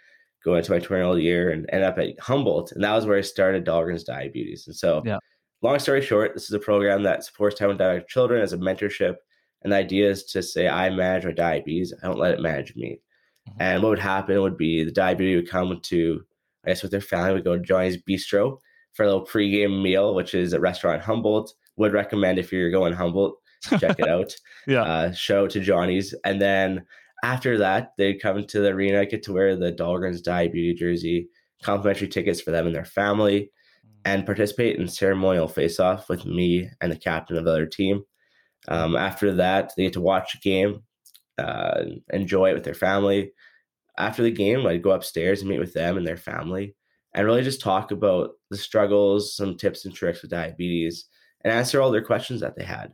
go 0.45 0.55
into 0.55 0.71
my 0.71 0.79
20 0.79 1.01
year 1.01 1.05
old 1.09 1.19
year, 1.21 1.49
and 1.49 1.65
end 1.71 1.83
up 1.83 1.97
at 1.97 2.17
Humboldt. 2.19 2.71
And 2.71 2.83
that 2.83 2.93
was 2.93 3.05
where 3.05 3.17
I 3.17 3.21
started 3.21 3.65
Dahlgren's 3.65 4.03
Diabetes. 4.05 4.67
And 4.67 4.75
so, 4.75 5.01
Yeah. 5.05 5.17
long 5.61 5.79
story 5.79 6.01
short, 6.01 6.33
this 6.35 6.43
is 6.45 6.53
a 6.53 6.59
program 6.59 7.03
that 7.03 7.23
supports 7.25 7.57
type 7.57 7.67
1 7.69 7.77
diabetic 7.77 8.07
children 8.07 8.41
as 8.41 8.53
a 8.53 8.57
mentorship. 8.57 9.15
And 9.63 9.71
the 9.73 9.77
idea 9.77 10.09
is 10.09 10.23
to 10.25 10.43
say, 10.43 10.67
I 10.67 10.89
manage 10.91 11.25
my 11.25 11.31
diabetes, 11.31 11.93
I 12.03 12.07
don't 12.07 12.19
let 12.19 12.35
it 12.35 12.39
manage 12.41 12.75
me. 12.75 13.01
Mhm. 13.49 13.53
And 13.59 13.83
what 13.83 13.89
would 13.89 13.99
happen 13.99 14.41
would 14.41 14.57
be 14.57 14.83
the 14.83 14.91
diabetes 14.91 15.35
would 15.37 15.49
come 15.49 15.79
to, 15.81 16.23
I 16.65 16.69
guess, 16.69 16.83
with 16.83 16.91
their 16.91 17.01
family, 17.01 17.33
would 17.33 17.43
go 17.43 17.57
to 17.57 17.63
Johnny's 17.63 17.97
Bistro 18.01 18.59
for 18.93 19.03
a 19.03 19.07
little 19.07 19.25
pregame 19.25 19.81
meal, 19.81 20.13
which 20.15 20.33
is 20.35 20.53
a 20.53 20.59
restaurant 20.59 20.97
in 20.97 21.01
Humboldt. 21.05 21.53
Would 21.77 21.93
recommend 21.93 22.37
if 22.39 22.53
you're 22.53 22.71
going 22.71 22.93
Humboldt, 22.93 23.37
check 23.79 23.99
it 23.99 24.07
out 24.07 24.35
Yeah. 24.67 24.83
uh, 24.83 25.11
show 25.13 25.47
to 25.47 25.59
Johnny's. 25.59 26.13
And 26.23 26.39
then 26.41 26.85
after 27.23 27.57
that, 27.57 27.91
they'd 27.97 28.21
come 28.21 28.45
to 28.45 28.59
the 28.59 28.69
arena, 28.69 29.05
get 29.05 29.23
to 29.23 29.33
wear 29.33 29.55
the 29.55 29.71
Dahlgren's 29.71 30.21
diabetes 30.21 30.79
jersey, 30.79 31.29
complimentary 31.63 32.07
tickets 32.07 32.41
for 32.41 32.51
them 32.51 32.67
and 32.67 32.75
their 32.75 32.85
family, 32.85 33.51
and 34.03 34.25
participate 34.25 34.77
in 34.77 34.87
ceremonial 34.87 35.47
face 35.47 35.79
off 35.79 36.09
with 36.09 36.25
me 36.25 36.69
and 36.81 36.91
the 36.91 36.97
captain 36.97 37.37
of 37.37 37.45
the 37.45 37.51
other 37.51 37.65
team. 37.65 38.03
Um, 38.67 38.95
after 38.95 39.33
that, 39.33 39.71
they 39.75 39.83
get 39.83 39.93
to 39.93 40.01
watch 40.01 40.35
a 40.35 40.39
game, 40.39 40.83
uh, 41.37 41.83
enjoy 42.11 42.51
it 42.51 42.53
with 42.53 42.63
their 42.63 42.73
family. 42.73 43.31
After 43.97 44.23
the 44.23 44.31
game, 44.31 44.65
I'd 44.65 44.83
go 44.83 44.91
upstairs 44.91 45.41
and 45.41 45.49
meet 45.49 45.59
with 45.59 45.73
them 45.73 45.97
and 45.97 46.05
their 46.05 46.17
family 46.17 46.75
and 47.13 47.25
really 47.25 47.43
just 47.43 47.61
talk 47.61 47.91
about 47.91 48.31
the 48.51 48.57
struggles, 48.57 49.35
some 49.35 49.57
tips 49.57 49.85
and 49.85 49.95
tricks 49.95 50.21
with 50.21 50.31
diabetes, 50.31 51.05
and 51.43 51.53
answer 51.53 51.81
all 51.81 51.91
their 51.91 52.03
questions 52.03 52.41
that 52.41 52.55
they 52.57 52.65
had. 52.65 52.93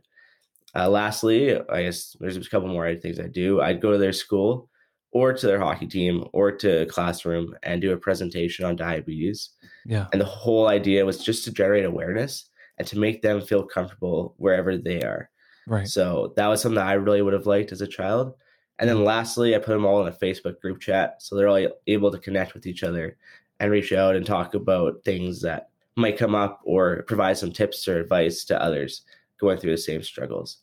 Uh, 0.74 0.88
lastly, 0.88 1.58
I 1.68 1.82
guess 1.82 2.16
there's 2.18 2.36
a 2.36 2.50
couple 2.50 2.68
more 2.68 2.94
things 2.96 3.20
I 3.20 3.26
do. 3.26 3.60
I'd 3.60 3.80
go 3.80 3.92
to 3.92 3.98
their 3.98 4.12
school 4.12 4.70
or 5.12 5.32
to 5.34 5.46
their 5.46 5.60
hockey 5.60 5.86
team 5.86 6.24
or 6.32 6.50
to 6.50 6.82
a 6.82 6.86
classroom 6.86 7.54
and 7.62 7.82
do 7.82 7.92
a 7.92 7.98
presentation 7.98 8.64
on 8.64 8.76
diabetes. 8.76 9.50
Yeah. 9.84 10.06
And 10.12 10.20
the 10.20 10.26
whole 10.26 10.68
idea 10.68 11.04
was 11.04 11.22
just 11.22 11.44
to 11.44 11.52
generate 11.52 11.84
awareness 11.84 12.48
and 12.78 12.88
to 12.88 12.98
make 12.98 13.20
them 13.20 13.42
feel 13.42 13.64
comfortable 13.64 14.34
wherever 14.38 14.78
they 14.78 15.02
are. 15.02 15.28
Right. 15.66 15.86
So 15.86 16.32
that 16.36 16.48
was 16.48 16.62
something 16.62 16.76
that 16.76 16.86
I 16.86 16.94
really 16.94 17.22
would 17.22 17.34
have 17.34 17.46
liked 17.46 17.72
as 17.72 17.82
a 17.82 17.86
child. 17.86 18.34
And 18.78 18.88
then 18.88 19.04
lastly, 19.04 19.54
I 19.54 19.58
put 19.58 19.74
them 19.74 19.84
all 19.84 20.00
in 20.00 20.08
a 20.08 20.16
Facebook 20.16 20.60
group 20.60 20.80
chat. 20.80 21.16
So 21.20 21.36
they're 21.36 21.48
all 21.48 21.68
able 21.86 22.10
to 22.10 22.18
connect 22.18 22.54
with 22.54 22.66
each 22.66 22.82
other 22.82 23.16
and 23.60 23.70
reach 23.70 23.92
out 23.92 24.16
and 24.16 24.24
talk 24.24 24.54
about 24.54 25.04
things 25.04 25.42
that 25.42 25.68
might 25.94 26.18
come 26.18 26.34
up 26.34 26.60
or 26.64 27.04
provide 27.06 27.36
some 27.36 27.52
tips 27.52 27.86
or 27.86 28.00
advice 28.00 28.44
to 28.46 28.60
others 28.60 29.02
going 29.38 29.58
through 29.58 29.72
the 29.72 29.78
same 29.78 30.02
struggles. 30.02 30.58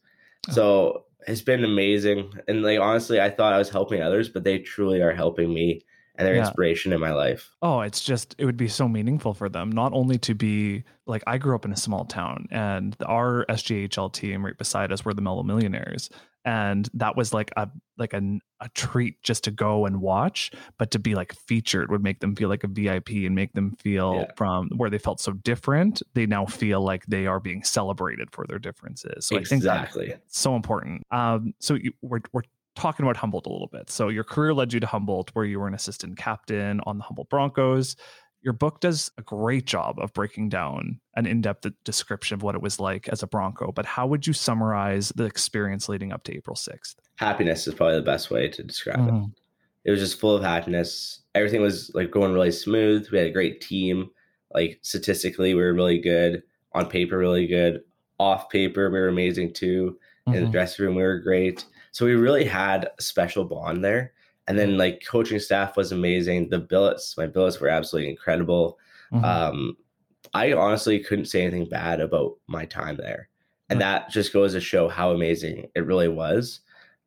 Oh. 0.48 0.54
So 0.54 1.06
it's 1.28 1.42
been 1.42 1.64
amazing. 1.64 2.32
And 2.48 2.64
like 2.64 2.80
honestly, 2.80 3.20
I 3.20 3.30
thought 3.30 3.54
I 3.54 3.58
was 3.58 3.70
helping 3.70 4.02
others, 4.02 4.30
but 4.30 4.44
they 4.44 4.60
truly 4.60 5.02
are 5.02 5.12
helping 5.14 5.54
me 5.54 5.82
and 6.16 6.26
their 6.28 6.36
Yeah. 6.36 6.42
inspiration 6.42 6.94
in 6.94 7.00
my 7.00 7.12
life. 7.12 7.50
Oh, 7.62 7.82
it's 7.82 8.04
just 8.04 8.36
it 8.38 8.46
would 8.46 8.58
be 8.58 8.68
so 8.68 8.88
meaningful 8.88 9.34
for 9.34 9.50
them 9.50 9.72
not 9.72 9.94
only 9.94 10.18
to 10.20 10.34
be 10.34 10.84
like 11.06 11.24
I 11.28 11.38
grew 11.38 11.56
up 11.56 11.66
in 11.66 11.72
a 11.74 11.78
small 11.78 12.06
town 12.06 12.48
and 12.52 12.96
our 13.06 13.46
SJHL 13.50 14.12
team 14.14 14.46
right 14.46 14.58
beside 14.58 14.92
us 14.92 15.04
were 15.06 15.14
the 15.14 15.22
Melville 15.22 15.44
Millionaires 15.44 16.10
and 16.46 16.90
that 16.94 17.16
was 17.18 17.34
like 17.34 17.52
a 17.58 17.68
like 17.98 18.14
a, 18.14 18.40
a 18.62 18.70
treat 18.70 19.22
just 19.24 19.44
to 19.44 19.52
go 19.52 19.86
and 19.86 20.00
watch 20.02 20.52
but 20.78 20.90
to 20.92 20.98
be 21.00 21.14
like 21.14 21.34
featured 21.34 21.92
would 21.92 22.02
make 22.02 22.20
them 22.22 22.36
feel 22.36 22.48
like 22.50 22.64
a 22.64 22.68
VIP 22.68 23.10
and 23.10 23.36
make 23.36 23.52
them 23.54 23.76
feel 23.80 24.16
Yeah. 24.28 24.32
from 24.38 24.70
where 24.78 24.90
they 24.90 24.98
felt 24.98 25.20
so 25.20 25.34
different 25.34 26.02
they 26.14 26.26
now 26.26 26.46
feel 26.46 26.82
like 26.82 27.06
they 27.08 27.28
are 27.28 27.40
being 27.42 27.64
celebrated 27.64 28.30
for 28.32 28.46
their 28.48 28.60
differences. 28.60 29.26
So 29.28 29.36
I 29.36 29.40
think 29.44 29.60
exactly. 29.60 30.14
so 30.28 30.56
important. 30.56 31.04
Um, 31.12 31.54
so 31.60 31.74
you, 31.76 31.92
we're 32.02 32.22
we're 32.32 32.44
talking 32.76 33.04
about 33.06 33.18
Humboldt 33.18 33.46
a 33.46 33.50
little 33.50 33.68
bit. 33.68 33.90
So 33.90 34.08
your 34.08 34.24
career 34.24 34.54
led 34.54 34.72
you 34.72 34.80
to 34.80 34.88
Humboldt, 34.88 35.32
where 35.34 35.44
you 35.44 35.60
were 35.60 35.68
an 35.68 35.74
assistant 35.74 36.18
captain 36.18 36.80
on 36.86 36.98
the 36.98 37.04
Humboldt 37.04 37.30
Broncos. 37.30 37.98
Your 38.42 38.54
book 38.54 38.80
does 38.80 39.12
a 39.18 39.22
great 39.22 39.66
job 39.66 40.00
of 40.00 40.14
breaking 40.14 40.50
down 40.50 41.00
an 41.16 41.26
in-depth 41.26 41.68
description 41.84 42.36
of 42.36 42.42
what 42.42 42.56
it 42.56 42.62
was 42.62 42.80
like 42.80 43.10
as 43.10 43.22
a 43.22 43.28
Bronco. 43.28 43.72
But 43.72 43.86
how 43.86 44.08
would 44.08 44.26
you 44.26 44.32
summarize 44.34 45.10
the 45.16 45.26
experience 45.26 45.90
leading 45.90 46.14
up 46.14 46.24
to 46.24 46.36
April 46.36 46.56
sixth? 46.56 47.00
Happiness 47.18 47.68
is 47.68 47.74
probably 47.74 47.96
the 47.98 48.02
best 48.02 48.32
way 48.32 48.48
to 48.48 48.64
describe 48.64 49.00
Mm-hmm. 49.00 49.24
it. 49.26 49.30
It 49.86 49.92
was 49.92 50.00
just 50.00 50.20
full 50.20 50.36
of 50.36 50.44
happiness. 50.44 51.22
Everything 51.36 51.62
was 51.62 51.90
like 51.94 52.12
going 52.12 52.34
really 52.34 52.52
smooth. 52.52 53.10
We 53.12 53.18
had 53.18 53.28
a 53.28 53.32
great 53.32 53.62
team. 53.62 54.10
Like 54.54 54.80
statistically, 54.82 55.54
we 55.54 55.62
were 55.62 55.74
really 55.74 56.00
good. 56.00 56.44
On 56.74 56.86
paper, 56.88 57.18
really 57.18 57.48
good. 57.48 57.82
Off 58.20 58.50
paper, 58.50 58.90
we 58.90 59.00
were 59.00 59.08
amazing 59.08 59.54
too. 59.54 59.98
In 60.28 60.34
Mm-hmm. 60.34 60.46
the 60.46 60.52
dressing 60.52 60.86
room, 60.86 60.96
we 60.96 61.02
were 61.02 61.20
great. 61.20 61.66
So 61.92 62.06
we 62.06 62.14
really 62.14 62.46
had 62.46 62.90
a 62.98 63.02
special 63.02 63.46
bond 63.46 63.84
there. 63.84 64.14
And 64.50 64.58
then 64.60 64.78
like 64.78 65.04
coaching 65.08 65.40
staff 65.40 65.78
was 65.78 65.92
amazing. 65.94 66.50
The 66.50 66.60
billets, 66.60 67.16
my 67.18 67.28
billets 67.28 67.60
were 67.62 67.70
absolutely 67.70 68.10
incredible. 68.10 68.78
Mhm. 69.14 69.24
Um, 69.24 69.78
I 70.34 70.54
honestly 70.54 71.00
couldn't 71.00 71.26
say 71.26 71.42
anything 71.44 71.70
bad 71.70 72.02
about 72.02 72.34
my 72.48 72.66
time 72.66 72.98
there. 72.98 73.30
And 73.70 73.80
that 73.80 74.10
just 74.10 74.34
goes 74.34 74.54
to 74.54 74.60
show 74.60 74.90
how 74.90 75.12
amazing 75.12 75.70
it 75.76 75.86
really 75.86 76.08
was. 76.08 76.62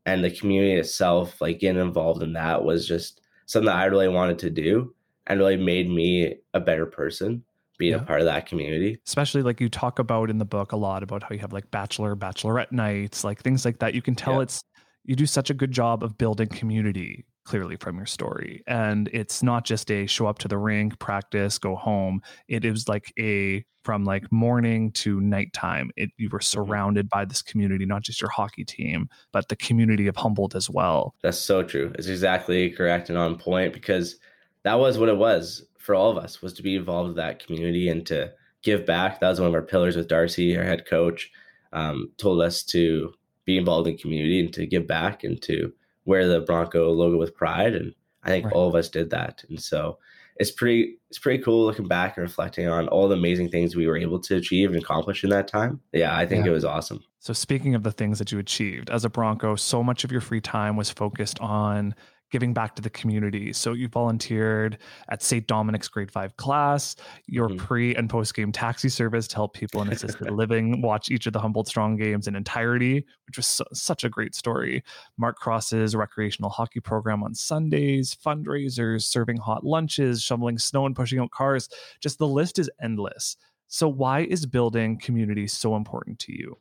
And 0.07 0.24
the 0.24 0.31
community 0.31 0.74
itself, 0.74 1.40
like 1.40 1.59
getting 1.59 1.81
involved 1.83 2.22
in 2.22 2.33
that 2.35 2.64
was 2.64 2.87
just 2.87 3.20
something 3.46 3.66
that 3.66 3.76
I 3.76 3.85
really 3.87 4.09
wanted 4.09 4.38
to 4.40 4.50
do 4.50 4.94
and 5.26 5.38
really 5.40 5.57
made 5.57 5.90
me 5.90 6.37
a 6.55 6.61
better 6.61 6.87
person 6.87 7.42
being 7.78 7.92
Yeah. 7.92 7.98
a 8.02 8.05
part 8.05 8.20
of 8.20 8.26
that 8.26 8.46
community. 8.46 9.00
especially 9.07 9.42
like 9.42 9.61
you 9.61 9.68
talk 9.68 9.98
about 9.98 10.31
in 10.31 10.38
the 10.38 10.44
book 10.44 10.70
a 10.70 10.76
lot 10.76 11.02
about 11.02 11.22
how 11.24 11.31
you 11.33 11.38
have 11.40 11.52
like 11.52 11.68
bachelor 11.72 12.14
bachelorette 12.14 12.70
nights 12.70 13.24
like 13.24 13.40
things 13.42 13.64
like 13.64 13.81
that 13.81 13.94
you 13.94 14.02
can 14.02 14.14
tell 14.14 14.35
Yeah. 14.37 14.42
it's 14.42 14.62
you 15.05 15.16
do 15.16 15.26
such 15.26 15.50
a 15.50 15.55
good 15.55 15.72
job 15.72 16.05
of 16.05 16.16
building 16.16 16.46
community 16.48 17.24
clearly 17.44 17.76
from 17.76 17.96
your 17.96 18.07
story 18.07 18.62
and 18.66 19.09
it's 19.12 19.42
not 19.42 19.64
just 19.64 19.90
a 19.90 20.07
show 20.07 20.26
up 20.26 20.38
to 20.38 20.48
the 20.48 20.59
rink 20.59 20.98
practice 20.98 21.59
go 21.59 21.74
home 21.74 22.20
it 22.48 22.64
is 22.64 22.88
like 22.88 23.12
a 23.18 23.64
from 23.83 24.05
like 24.05 24.31
morning 24.31 24.92
to 24.92 25.20
nighttime 25.20 25.90
it 25.96 26.11
you 26.16 26.28
were 26.31 26.40
surrounded 26.40 27.09
by 27.09 27.24
this 27.24 27.42
community 27.42 27.85
not 27.85 28.02
just 28.02 28.20
your 28.20 28.31
hockey 28.31 28.64
team 28.64 29.09
but 29.33 29.48
the 29.48 29.57
community 29.57 30.07
of 30.07 30.14
humboldt 30.16 30.55
as 30.55 30.70
well 30.70 31.14
That's 31.22 31.38
so 31.38 31.62
true. 31.62 31.92
It's 31.96 32.07
exactly 32.09 32.70
correct 32.70 33.09
and 33.09 33.18
on 33.18 33.38
point 33.38 33.72
because 33.72 34.16
that 34.62 34.78
was 34.78 34.98
what 34.98 35.09
it 35.09 35.16
was 35.16 35.64
for 35.78 35.94
all 35.94 36.11
of 36.11 36.16
us 36.16 36.40
was 36.40 36.52
to 36.55 36.62
be 36.62 36.76
involved 36.76 37.09
with 37.09 37.16
that 37.16 37.44
community 37.44 37.88
and 37.88 38.07
to 38.07 38.33
give 38.62 38.87
back. 38.87 39.20
That 39.20 39.31
was 39.31 39.40
one 39.40 39.48
of 39.48 39.55
our 39.55 39.62
pillars 39.62 39.96
with 39.96 40.09
Darcy, 40.09 40.57
our 40.57 40.64
head 40.64 40.87
coach, 40.87 41.31
um, 41.72 42.12
told 42.16 42.40
us 42.40 42.62
to 42.64 43.12
be 43.44 43.59
involved 43.59 43.88
in 43.88 43.98
community 43.98 44.38
and 44.38 44.52
to 44.55 44.66
give 44.66 44.87
back 44.87 45.24
and 45.24 45.42
to 45.42 45.72
wear 46.05 46.27
the 46.29 46.41
Bronco 46.41 46.91
logo 46.91 47.17
with 47.19 47.35
pride. 47.35 47.75
And 47.75 47.95
I 48.23 48.29
think 48.29 48.47
Right. 48.47 48.55
all 48.55 48.69
of 48.69 48.75
us 48.75 48.88
did 48.88 49.11
that. 49.11 49.45
And 49.49 49.61
so 49.61 49.99
it's 50.37 50.51
pretty 50.51 50.97
it's 51.11 51.19
pretty 51.19 51.43
cool 51.43 51.67
looking 51.67 51.87
back 51.88 52.17
and 52.17 52.23
reflecting 52.23 52.67
on 52.69 52.88
all 52.88 53.07
the 53.07 53.15
amazing 53.17 53.51
things 53.51 53.77
we 53.77 53.87
were 53.87 53.99
able 53.99 54.19
to 54.19 54.37
achieve 54.37 54.71
and 54.73 54.83
accomplish 54.83 55.23
in 55.25 55.31
that 55.31 55.47
time. 55.47 55.79
Yeah, 55.93 56.17
I 56.17 56.25
think 56.25 56.45
Yeah. 56.47 56.53
it 56.53 56.55
was 56.55 56.65
awesome. 56.65 57.03
So, 57.19 57.33
speaking 57.35 57.75
of 57.75 57.83
the 57.83 57.93
things 57.93 58.19
that 58.19 58.33
you 58.33 58.38
achieved 58.38 58.88
as 58.91 59.05
a 59.05 59.11
Bronco, 59.11 59.57
so 59.57 59.83
much 59.83 60.05
of 60.05 60.11
your 60.11 60.23
free 60.23 60.41
time 60.41 60.75
was 60.77 60.88
focused 60.91 61.38
on 61.41 61.95
giving 62.33 62.53
back 62.53 62.75
to 62.75 62.83
the 62.83 62.90
community. 62.90 63.53
So 63.53 63.75
you 63.75 63.87
volunteered 63.88 64.79
at 65.11 65.23
St. 65.23 65.47
Dominic's 65.47 65.87
grade 65.87 66.11
five 66.11 66.37
class, 66.38 66.97
your 67.27 67.51
Mhm. 67.51 67.59
pre 67.59 67.95
and 67.95 68.09
post 68.11 68.35
game 68.35 68.51
taxi 68.51 68.88
service 68.88 69.29
to 69.29 69.37
help 69.37 69.55
people 69.55 69.83
in 69.83 69.88
assisted 69.92 70.31
living 70.31 70.81
watch 70.83 71.11
each 71.11 71.27
of 71.27 71.35
the 71.35 71.38
Humboldt 71.40 71.68
Strong 71.68 71.97
games 71.97 72.27
in 72.27 72.35
entirety, 72.35 73.05
which 73.27 73.37
was 73.37 73.47
su- 73.47 73.64
such 73.73 74.03
a 74.03 74.09
great 74.09 74.35
story. 74.35 74.83
Mark 75.18 75.37
Cross's 75.37 75.95
recreational 75.95 76.51
hockey 76.51 76.81
program 76.81 77.23
on 77.23 77.35
Sundays, 77.35 78.14
fundraisers, 78.14 79.03
serving 79.03 79.37
hot 79.37 79.62
lunches, 79.64 80.23
shoveling 80.23 80.59
snow 80.59 80.87
and 80.87 80.97
pushing 80.97 81.18
out 81.21 81.31
cars. 81.31 81.68
Just 82.01 82.18
the 82.18 82.27
list 82.27 82.59
is 82.59 82.71
endless. 82.81 83.37
So 83.68 83.88
why 83.88 84.21
is 84.21 84.47
building 84.47 84.99
community 84.99 85.47
so 85.47 85.77
important 85.77 86.18
to 86.21 86.33
you? 86.33 86.57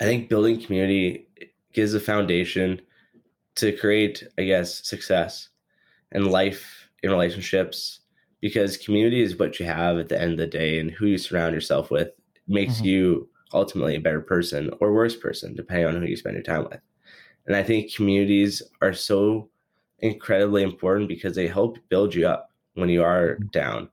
I 0.00 0.04
think 0.04 0.28
building 0.28 0.60
community 0.60 1.26
gives 1.72 1.94
a 1.94 2.00
foundation 2.00 2.80
to 3.56 3.76
create, 3.76 4.22
I 4.38 4.44
guess, 4.44 4.86
success 4.86 5.48
and 6.12 6.30
life 6.30 6.88
in 7.02 7.10
relationships 7.10 8.00
because 8.40 8.76
community 8.76 9.22
is 9.22 9.38
what 9.38 9.58
you 9.58 9.66
have 9.66 9.98
at 9.98 10.08
the 10.08 10.20
end 10.20 10.32
of 10.32 10.38
the 10.38 10.46
day 10.46 10.78
and 10.78 10.90
who 10.90 11.06
you 11.06 11.18
surround 11.18 11.54
yourself 11.54 11.90
with 11.90 12.10
makes 12.46 12.80
Mhm. 12.80 12.84
you 12.84 13.28
ultimately 13.54 13.96
a 13.96 14.00
better 14.00 14.20
person 14.20 14.70
or 14.80 14.92
worse 14.92 15.16
person 15.16 15.54
depending 15.54 15.86
on 15.86 16.00
who 16.00 16.06
you 16.06 16.16
spend 16.16 16.34
your 16.34 16.42
time 16.42 16.64
with. 16.64 16.80
And 17.46 17.56
I 17.56 17.62
think 17.62 17.94
communities 17.94 18.62
are 18.82 18.92
so 18.92 19.48
incredibly 20.00 20.62
important 20.62 21.08
because 21.08 21.34
they 21.34 21.46
help 21.46 21.78
build 21.88 22.14
you 22.14 22.26
up 22.26 22.52
when 22.74 22.88
you 22.88 23.02
are 23.02 23.36
down 23.52 23.88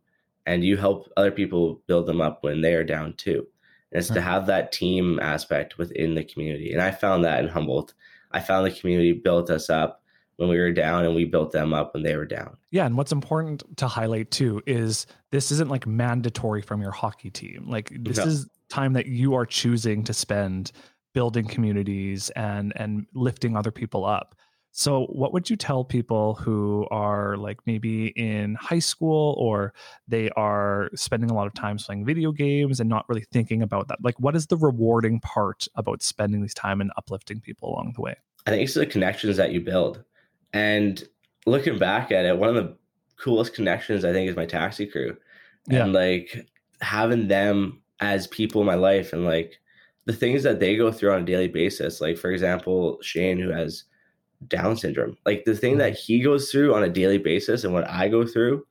and 0.46 0.66
you 0.66 0.76
help 0.76 1.12
other 1.16 1.32
people 1.32 1.82
build 1.88 2.06
them 2.06 2.20
up 2.20 2.44
when 2.44 2.62
they 2.62 2.74
are 2.74 2.84
down 2.84 3.14
too. 3.14 3.48
And 3.92 4.00
it's 4.00 4.10
to 4.10 4.22
have 4.22 4.48
that 4.48 4.72
team 4.72 5.20
aspect 5.20 5.78
within 5.78 6.16
the 6.16 6.24
community. 6.24 6.74
And 6.74 6.82
I 6.82 6.92
found 6.92 7.24
that 7.24 7.40
in 7.44 7.48
Humboldt. 7.50 7.94
I 8.34 8.40
found 8.40 8.66
the 8.66 8.72
community 8.72 9.12
built 9.14 9.50
us 9.50 9.70
up 9.70 10.02
when 10.38 10.50
we 10.50 10.58
were 10.60 10.72
down 10.72 11.06
and 11.06 11.14
we 11.14 11.26
built 11.26 11.52
them 11.52 11.74
up 11.74 11.94
when 11.94 12.04
they 12.04 12.16
were 12.18 12.26
down. 12.26 12.58
Yeah, 12.72 12.86
and 12.86 12.98
what's 12.98 13.12
important 13.12 13.64
to 13.78 13.88
highlight 13.88 14.32
too 14.32 14.62
is 14.66 15.06
this 15.32 15.52
isn't 15.52 15.70
like 15.70 15.86
mandatory 15.86 16.62
from 16.62 16.82
your 16.82 16.92
hockey 16.92 17.30
team. 17.30 17.66
Like 17.68 17.92
this 18.00 18.18
No. 18.18 18.24
is 18.26 18.48
time 18.70 18.94
that 18.94 19.06
you 19.06 19.36
are 19.36 19.46
choosing 19.46 20.04
to 20.06 20.14
spend 20.14 20.72
building 21.14 21.46
communities 21.46 22.32
and 22.32 22.74
and 22.76 23.06
lifting 23.14 23.56
other 23.56 23.72
people 23.72 24.04
up. 24.06 24.36
So 24.76 25.06
what 25.06 25.34
would 25.34 25.52
you 25.52 25.56
tell 25.56 25.84
people 25.84 26.34
who 26.34 26.88
are 26.90 27.38
like 27.38 27.60
maybe 27.68 28.08
in 28.08 28.56
high 28.56 28.80
school 28.80 29.36
or 29.38 29.72
they 30.08 30.32
are 30.32 30.90
spending 30.96 31.30
a 31.30 31.36
lot 31.36 31.46
of 31.46 31.54
time 31.54 31.78
playing 31.78 32.06
video 32.06 32.32
games 32.32 32.80
and 32.80 32.90
not 32.90 33.08
really 33.08 33.26
thinking 33.32 33.62
about 33.62 33.88
that? 33.90 34.04
Like 34.04 34.20
what 34.20 34.36
is 34.36 34.48
the 34.48 34.58
rewarding 34.58 35.20
part 35.20 35.68
about 35.76 36.02
spending 36.02 36.42
this 36.42 36.56
time 36.56 36.82
and 36.82 36.92
uplifting 36.98 37.40
people 37.40 37.70
along 37.70 37.94
the 37.96 38.02
way? 38.02 38.16
I 38.48 38.50
think 38.50 38.64
it's 38.64 38.74
the 38.74 38.88
connections 38.88 39.38
that 39.38 39.52
you 39.52 39.62
build. 39.62 40.04
And 40.54 41.04
looking 41.46 41.78
back 41.78 42.12
at 42.12 42.26
it, 42.26 42.40
one 42.40 42.50
of 42.50 42.56
the 42.56 42.76
coolest 43.18 43.54
connections 43.54 44.04
I 44.04 44.12
think 44.12 44.28
is 44.28 44.36
my 44.36 44.48
taxi 44.48 44.88
crew. 44.88 45.16
Yeah. 45.68 45.84
And 45.84 45.94
like 45.94 46.48
having 46.82 47.28
them 47.28 47.80
as 48.00 48.26
people 48.26 48.62
in 48.62 48.68
my 48.68 48.74
life 48.74 49.14
and 49.14 49.24
like 49.24 49.60
the 50.06 50.14
things 50.14 50.42
that 50.42 50.60
they 50.60 50.76
go 50.76 50.92
through 50.92 51.14
on 51.14 51.22
a 51.22 51.26
daily 51.26 51.48
basis. 51.48 52.02
Like 52.02 52.18
for 52.18 52.32
example, 52.32 52.98
Shane 53.04 53.38
who 53.38 53.52
has 53.52 53.84
Down 54.48 54.78
syndrome. 54.78 55.18
Like 55.26 55.46
the 55.46 55.56
thing 55.56 55.78
that 55.78 55.96
he 55.98 56.20
goes 56.20 56.52
through 56.52 56.74
on 56.74 56.84
a 56.84 56.90
daily 56.90 57.18
basis 57.18 57.64
and 57.64 57.74
what 57.74 57.88
I 57.90 58.08
go 58.08 58.26
through, 58.26 58.66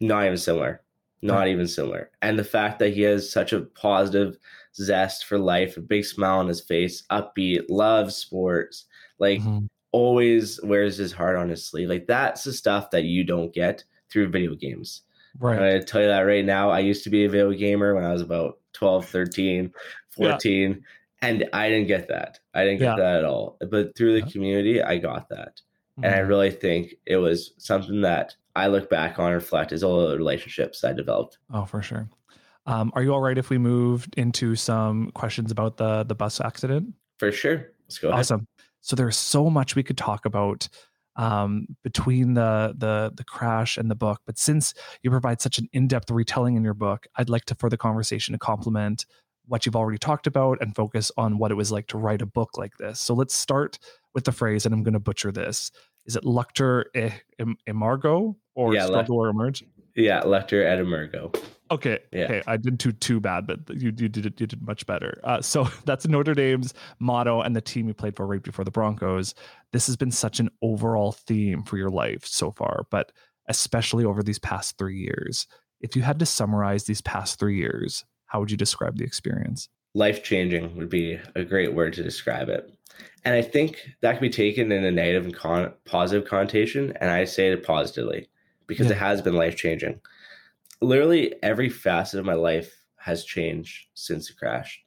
not 0.00 0.24
even 0.24 0.36
similar. 0.38 0.82
Not 1.22 1.38
Right. 1.40 1.48
even 1.48 1.66
similar. 1.66 2.10
And 2.22 2.38
the 2.38 2.44
fact 2.44 2.78
that 2.78 2.90
he 2.92 3.02
has 3.02 3.30
such 3.30 3.52
a 3.52 3.62
positive 3.62 4.36
zest 4.74 5.24
for 5.24 5.38
life, 5.38 5.76
a 5.76 5.80
big 5.80 6.04
smile 6.04 6.38
on 6.38 6.48
his 6.48 6.60
face, 6.60 7.02
upbeat, 7.10 7.64
loves 7.68 8.14
sports, 8.16 8.84
like 9.18 9.40
Mhm. 9.40 9.68
always 9.92 10.60
wears 10.62 10.96
his 10.98 11.12
heart 11.12 11.36
on 11.36 11.48
his 11.48 11.64
sleeve. 11.66 11.88
Like 11.88 12.06
that's 12.06 12.44
the 12.44 12.52
stuff 12.52 12.90
that 12.90 13.04
you 13.04 13.24
don't 13.24 13.52
get 13.52 13.82
through 14.10 14.28
video 14.28 14.54
games. 14.54 15.02
Right. 15.38 15.58
to 15.80 15.84
tell 15.84 16.00
you 16.00 16.06
that 16.06 16.20
right 16.20 16.44
now. 16.44 16.70
I 16.70 16.78
used 16.80 17.04
to 17.04 17.10
be 17.10 17.24
a 17.26 17.28
video 17.28 17.52
gamer 17.52 17.94
when 17.94 18.04
I 18.04 18.12
was 18.12 18.22
about 18.22 18.58
12, 18.72 19.06
13, 19.06 19.70
Yeah. 20.16 20.80
14, 21.30 21.42
and 21.42 21.50
I 21.54 21.68
didn't 21.68 21.88
get 21.88 22.08
that. 22.08 22.38
I 22.54 22.64
didn't 22.64 22.78
get 22.80 22.96
Yeah. 22.96 23.04
that 23.04 23.18
at 23.18 23.24
all. 23.24 23.58
But 23.70 23.96
through 23.96 24.20
the 24.20 24.30
community, 24.30 24.82
I 24.82 24.98
got 24.98 25.28
that. 25.30 25.60
And 25.96 26.06
I 26.14 26.18
Mhm. 26.18 26.28
really 26.28 26.50
think 26.50 26.94
it 27.06 27.16
was 27.16 27.54
something 27.58 28.02
that 28.02 28.36
I 28.54 28.66
look 28.68 28.90
back 28.90 29.18
on 29.18 29.26
and 29.26 29.34
reflect 29.34 29.72
is 29.72 29.82
all 29.82 30.08
the 30.08 30.16
relationships 30.16 30.84
I 30.84 30.92
developed. 30.92 31.38
Oh, 31.52 31.64
for 31.64 31.82
sure. 31.82 32.08
Um, 32.66 32.90
are 32.94 33.02
you 33.02 33.12
all 33.14 33.20
right 33.20 33.38
if 33.38 33.48
we 33.48 33.58
moved 33.58 34.14
into 34.18 34.56
some 34.56 35.10
questions 35.12 35.50
about 35.52 35.76
the 35.76 36.04
the 36.04 36.14
bus 36.14 36.40
accident? 36.40 36.94
For 37.18 37.30
sure. 37.32 37.72
Let's 37.86 37.98
go 37.98 38.08
ahead. 38.08 38.20
Awesome. 38.20 38.46
So 38.80 38.94
there's 38.96 39.16
so 39.16 39.48
much 39.50 39.74
we 39.76 39.82
could 39.82 39.96
talk 39.98 40.26
about 40.26 40.68
um, 41.18 41.66
between 41.82 42.34
the 42.34 42.74
the 42.76 43.10
the 43.14 43.24
crash 43.24 43.78
and 43.78 43.90
the 43.90 43.94
book, 43.94 44.20
but 44.26 44.36
since 44.38 44.74
you 45.02 45.10
provide 45.10 45.40
such 45.40 45.58
an 45.58 45.66
in-depth 45.72 46.10
retelling 46.10 46.56
in 46.56 46.62
your 46.64 46.74
book, 46.74 47.06
I'd 47.16 47.30
like 47.30 47.46
to 47.46 47.54
for 47.54 47.70
the 47.70 47.78
conversation 47.78 48.32
to 48.32 48.38
complement 48.38 49.06
what 49.46 49.66
you've 49.66 49.76
already 49.76 49.98
talked 49.98 50.26
about 50.26 50.58
and 50.60 50.74
focus 50.74 51.10
on 51.16 51.38
what 51.38 51.50
it 51.50 51.54
was 51.54 51.70
like 51.72 51.86
to 51.88 51.98
write 51.98 52.22
a 52.22 52.26
book 52.26 52.56
like 52.56 52.76
this. 52.78 53.00
So 53.00 53.14
let's 53.14 53.34
start 53.34 53.78
with 54.14 54.24
the 54.24 54.32
phrase, 54.32 54.66
and 54.66 54.74
I'm 54.74 54.82
going 54.82 54.94
to 54.94 55.00
butcher 55.00 55.32
this. 55.32 55.70
Is 56.06 56.16
it 56.16 56.24
em- 57.38 57.56
emargo 57.66 58.36
or 58.54 58.74
Yeah, 58.74 58.86
struggle 58.86 59.16
or 59.16 59.28
emerge? 59.28 59.64
Yeah, 59.96 60.20
Luctor 60.22 60.64
et 60.64 60.78
Emergo. 60.78 61.34
Okay. 61.70 61.98
Yeah. 62.12 62.24
Okay. 62.24 62.42
I 62.46 62.56
didn't 62.56 62.80
do 62.80 62.92
too 62.92 63.18
bad, 63.18 63.46
but 63.46 63.60
you, 63.70 63.86
you 63.96 64.08
did 64.08 64.24
you 64.38 64.46
did 64.46 64.62
much 64.62 64.86
better. 64.86 65.18
Uh, 65.24 65.40
so 65.40 65.68
that's 65.84 66.06
Notre 66.06 66.34
Dame's 66.34 66.74
motto 67.00 67.40
and 67.40 67.56
the 67.56 67.60
team 67.60 67.88
you 67.88 67.94
played 67.94 68.14
for 68.14 68.26
right 68.26 68.42
before 68.42 68.64
the 68.64 68.70
Broncos. 68.70 69.34
This 69.72 69.86
has 69.86 69.96
been 69.96 70.12
such 70.12 70.38
an 70.38 70.50
overall 70.62 71.12
theme 71.12 71.62
for 71.62 71.76
your 71.76 71.90
life 71.90 72.24
so 72.24 72.52
far, 72.52 72.86
but 72.90 73.10
especially 73.48 74.04
over 74.04 74.22
these 74.22 74.38
past 74.38 74.78
three 74.78 74.98
years. 74.98 75.46
If 75.80 75.96
you 75.96 76.02
had 76.02 76.18
to 76.20 76.26
summarize 76.26 76.84
these 76.84 77.00
past 77.00 77.38
three 77.38 77.56
years, 77.56 78.04
how 78.26 78.40
would 78.40 78.50
you 78.50 78.56
describe 78.56 78.96
the 78.98 79.04
experience? 79.04 79.68
life 79.94 80.22
changing 80.22 80.76
would 80.76 80.90
be 80.90 81.18
a 81.36 81.42
great 81.42 81.72
word 81.72 81.90
to 81.94 82.02
describe 82.02 82.50
it. 82.50 82.70
And 83.24 83.34
I 83.34 83.40
think 83.40 83.92
that 84.02 84.12
can 84.12 84.20
be 84.20 84.28
taken 84.28 84.70
in 84.70 84.84
a 84.84 84.90
negative 84.90 85.24
and 85.24 85.34
con- 85.34 85.72
positive 85.86 86.28
connotation. 86.28 86.92
And 87.00 87.10
I 87.10 87.24
say 87.24 87.48
it 87.50 87.64
positively 87.64 88.28
because 88.66 88.88
Yeah. 88.88 88.92
it 88.92 88.98
has 88.98 89.22
been 89.22 89.36
life 89.36 89.56
changing. 89.56 89.98
Literally 90.82 91.34
every 91.42 91.70
facet 91.70 92.20
of 92.20 92.26
my 92.26 92.34
life 92.34 92.78
has 92.98 93.24
changed 93.24 93.86
since 93.94 94.28
the 94.28 94.34
crash, 94.34 94.82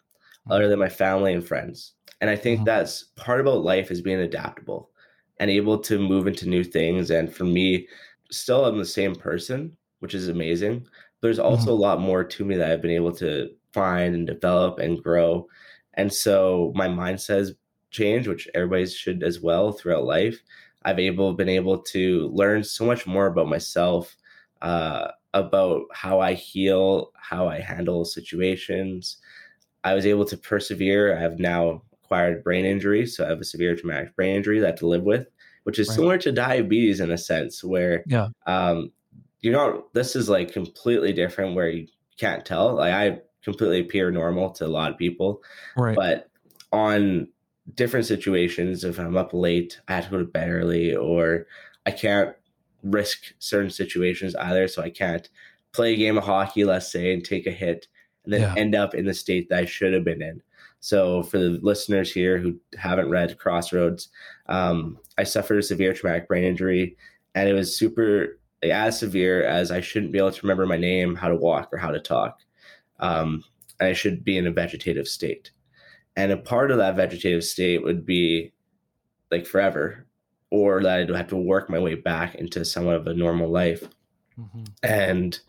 other 0.47 0.67
than 0.67 0.77
my 0.77 0.89
family 0.89 1.33
and 1.33 1.43
friends. 1.43 1.93
And 2.21 2.29
I 2.29 2.35
think 2.35 2.59
Mhm. 2.59 2.65
that's 2.65 3.05
part 3.15 3.39
about 3.41 3.63
life 3.63 3.89
is 3.89 4.01
being 4.01 4.19
adaptable 4.19 4.91
and 5.39 5.49
able 5.49 5.79
to 5.79 5.97
move 5.97 6.27
into 6.27 6.47
new 6.47 6.63
things. 6.63 7.09
And 7.09 7.33
for 7.33 7.45
me, 7.45 7.87
still 8.29 8.65
I'm 8.65 8.77
the 8.77 8.85
same 8.85 9.15
person, 9.15 9.75
which 10.01 10.13
is 10.13 10.27
amazing. 10.27 10.85
There's 11.21 11.39
also 11.39 11.71
a 11.71 11.75
lot 11.75 11.99
more 11.99 12.23
to 12.23 12.45
me 12.45 12.55
that 12.55 12.71
I've 12.71 12.81
been 12.81 12.91
able 12.91 13.11
to 13.13 13.49
find 13.73 14.15
and 14.15 14.25
develop 14.27 14.79
and 14.79 15.01
grow. 15.01 15.47
And 15.95 16.11
so 16.13 16.71
my 16.75 16.87
mindset 16.87 17.37
has 17.37 17.55
changed, 17.91 18.27
which 18.27 18.47
everybody 18.53 18.85
should 18.87 19.23
as 19.23 19.41
well 19.41 19.71
throughout 19.71 20.05
life. 20.05 20.39
I've 20.83 20.99
able 20.99 21.33
been 21.33 21.49
able 21.49 21.79
to 21.79 22.27
learn 22.29 22.63
so 22.63 22.85
much 22.85 23.05
more 23.05 23.27
about 23.27 23.49
myself, 23.49 24.15
uh, 24.61 25.09
about 25.33 25.83
how 25.93 26.19
I 26.21 26.33
heal, 26.33 27.11
how 27.15 27.47
I 27.47 27.59
handle 27.59 28.05
situations. 28.05 29.17
I 29.83 29.93
was 29.93 30.05
able 30.05 30.25
to 30.25 30.37
persevere. 30.37 31.15
I 31.17 31.21
have 31.21 31.39
now 31.39 31.83
acquired 32.03 32.43
brain 32.43 32.65
injury, 32.65 33.05
so 33.05 33.25
I 33.25 33.29
have 33.29 33.39
a 33.41 33.45
severe 33.45 33.75
traumatic 33.75 34.15
brain 34.15 34.35
injury 34.37 34.59
that 34.59 34.65
I 34.65 34.69
have 34.71 34.79
to 34.79 34.87
live 34.87 35.03
with, 35.03 35.27
which 35.63 35.79
is 35.79 35.87
Right. 35.89 35.95
similar 35.95 36.17
to 36.19 36.31
diabetes 36.31 36.99
in 36.99 37.11
a 37.11 37.17
sense, 37.17 37.63
where 37.63 38.03
Yeah. 38.07 38.27
um, 38.47 38.91
you're 39.41 39.53
not. 39.53 39.93
This 39.93 40.15
is 40.15 40.29
like 40.29 40.51
completely 40.51 41.13
different, 41.13 41.55
where 41.55 41.69
you 41.69 41.87
can't 42.17 42.45
tell. 42.45 42.75
Like 42.75 42.93
I 42.93 43.19
completely 43.43 43.79
appear 43.79 44.11
normal 44.11 44.49
to 44.51 44.65
a 44.65 44.67
lot 44.67 44.91
of 44.91 44.97
people, 44.97 45.41
Right. 45.77 45.95
but 45.95 46.29
on 46.71 47.27
different 47.75 48.05
situations, 48.05 48.83
if 48.83 48.99
I'm 48.99 49.15
up 49.15 49.33
late, 49.33 49.79
I 49.87 49.95
have 49.95 50.05
to 50.05 50.11
go 50.11 50.17
to 50.19 50.25
bed 50.25 50.49
early, 50.49 50.95
or 50.95 51.47
I 51.85 51.91
can't 51.91 52.35
risk 52.83 53.33
certain 53.39 53.69
situations 53.69 54.35
either. 54.35 54.67
So 54.67 54.81
I 54.81 54.89
can't 54.89 55.27
play 55.71 55.93
a 55.93 55.97
game 55.97 56.17
of 56.17 56.23
hockey, 56.23 56.63
let's 56.65 56.91
say, 56.91 57.13
and 57.13 57.23
take 57.23 57.45
a 57.47 57.51
hit 57.51 57.87
and 58.25 58.33
then 58.33 58.41
Yeah. 58.41 58.53
end 58.57 58.75
up 58.75 58.93
in 58.95 59.05
the 59.05 59.13
state 59.13 59.49
that 59.49 59.59
I 59.59 59.65
should 59.65 59.93
have 59.93 60.03
been 60.03 60.21
in. 60.21 60.41
So 60.81 61.23
for 61.23 61.37
the 61.37 61.59
listeners 61.61 62.11
here 62.11 62.37
who 62.37 62.59
haven't 62.77 63.09
read 63.09 63.37
Crossroads, 63.37 64.09
um, 64.47 64.97
I 65.17 65.23
suffered 65.23 65.59
a 65.59 65.63
severe 65.63 65.93
traumatic 65.93 66.27
brain 66.27 66.43
injury, 66.45 66.95
and 67.35 67.49
it 67.49 67.53
was 67.53 67.77
super 67.77 68.38
as 68.63 68.99
severe 68.99 69.43
as 69.43 69.71
I 69.71 69.81
shouldn't 69.81 70.11
be 70.11 70.17
able 70.17 70.31
to 70.31 70.41
remember 70.41 70.65
my 70.65 70.77
name, 70.77 71.15
how 71.15 71.29
to 71.29 71.35
walk, 71.35 71.69
or 71.71 71.77
how 71.77 71.91
to 71.91 71.99
talk. 71.99 72.39
Um, 72.99 73.43
I 73.79 73.93
should 73.93 74.23
be 74.25 74.37
in 74.37 74.47
a 74.47 74.51
vegetative 74.51 75.07
state. 75.07 75.51
And 76.15 76.31
a 76.31 76.37
part 76.37 76.71
of 76.71 76.77
that 76.77 76.95
vegetative 76.95 77.43
state 77.43 77.83
would 77.83 78.05
be 78.05 78.51
like 79.31 79.45
forever, 79.45 80.05
or 80.49 80.81
that 80.83 80.99
I'd 80.99 81.09
have 81.09 81.27
to 81.27 81.37
work 81.37 81.69
my 81.69 81.79
way 81.79 81.95
back 81.95 82.35
into 82.35 82.65
somewhat 82.65 82.95
of 82.95 83.07
a 83.07 83.13
normal 83.13 83.49
life. 83.49 83.87
Mhm. 84.37 84.67
And 84.83 85.39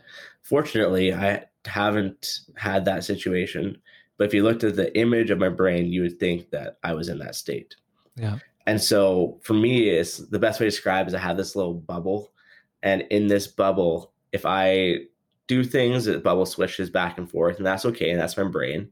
fortunately, 0.42 1.12
I 1.12 1.46
haven't 1.64 2.40
had 2.56 2.84
that 2.84 3.04
situation. 3.04 3.78
But 4.16 4.26
if 4.26 4.34
you 4.34 4.42
looked 4.42 4.64
at 4.64 4.76
the 4.76 4.96
image 4.96 5.30
of 5.30 5.38
my 5.38 5.48
brain, 5.48 5.86
you 5.86 6.02
would 6.02 6.20
think 6.20 6.50
that 6.50 6.78
I 6.84 6.92
was 6.92 7.08
in 7.08 7.18
that 7.18 7.34
state. 7.34 7.74
Yeah. 8.16 8.38
And 8.66 8.80
so 8.80 9.40
for 9.42 9.54
me, 9.54 9.88
it's 9.88 10.18
the 10.18 10.38
best 10.38 10.60
way 10.60 10.66
to 10.66 10.70
describe 10.70 11.08
is 11.08 11.14
I 11.14 11.18
have 11.18 11.38
this 11.38 11.56
little 11.56 11.74
bubble. 11.74 12.30
And 12.82 13.02
in 13.10 13.26
this 13.26 13.46
bubble, 13.46 14.12
if 14.32 14.46
I 14.46 15.00
do 15.46 15.64
things, 15.64 16.04
the 16.04 16.18
bubble 16.18 16.46
switches 16.46 16.90
back 16.90 17.18
and 17.18 17.30
forth, 17.30 17.58
and 17.58 17.66
that's 17.66 17.84
okay. 17.84 18.10
And 18.10 18.20
that's 18.20 18.36
my 18.36 18.44
brain. 18.44 18.88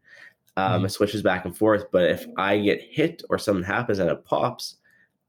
Um, 0.57 0.83
Mhm. 0.83 0.87
It 0.87 0.91
switches 0.91 1.23
back 1.23 1.45
and 1.45 1.57
forth. 1.57 1.91
But 1.93 2.11
if 2.11 2.27
I 2.37 2.59
get 2.59 2.83
hit 2.83 3.23
or 3.31 3.39
something 3.39 3.63
happens 3.65 4.01
and 4.01 4.11
it 4.11 4.25
pops, 4.25 4.77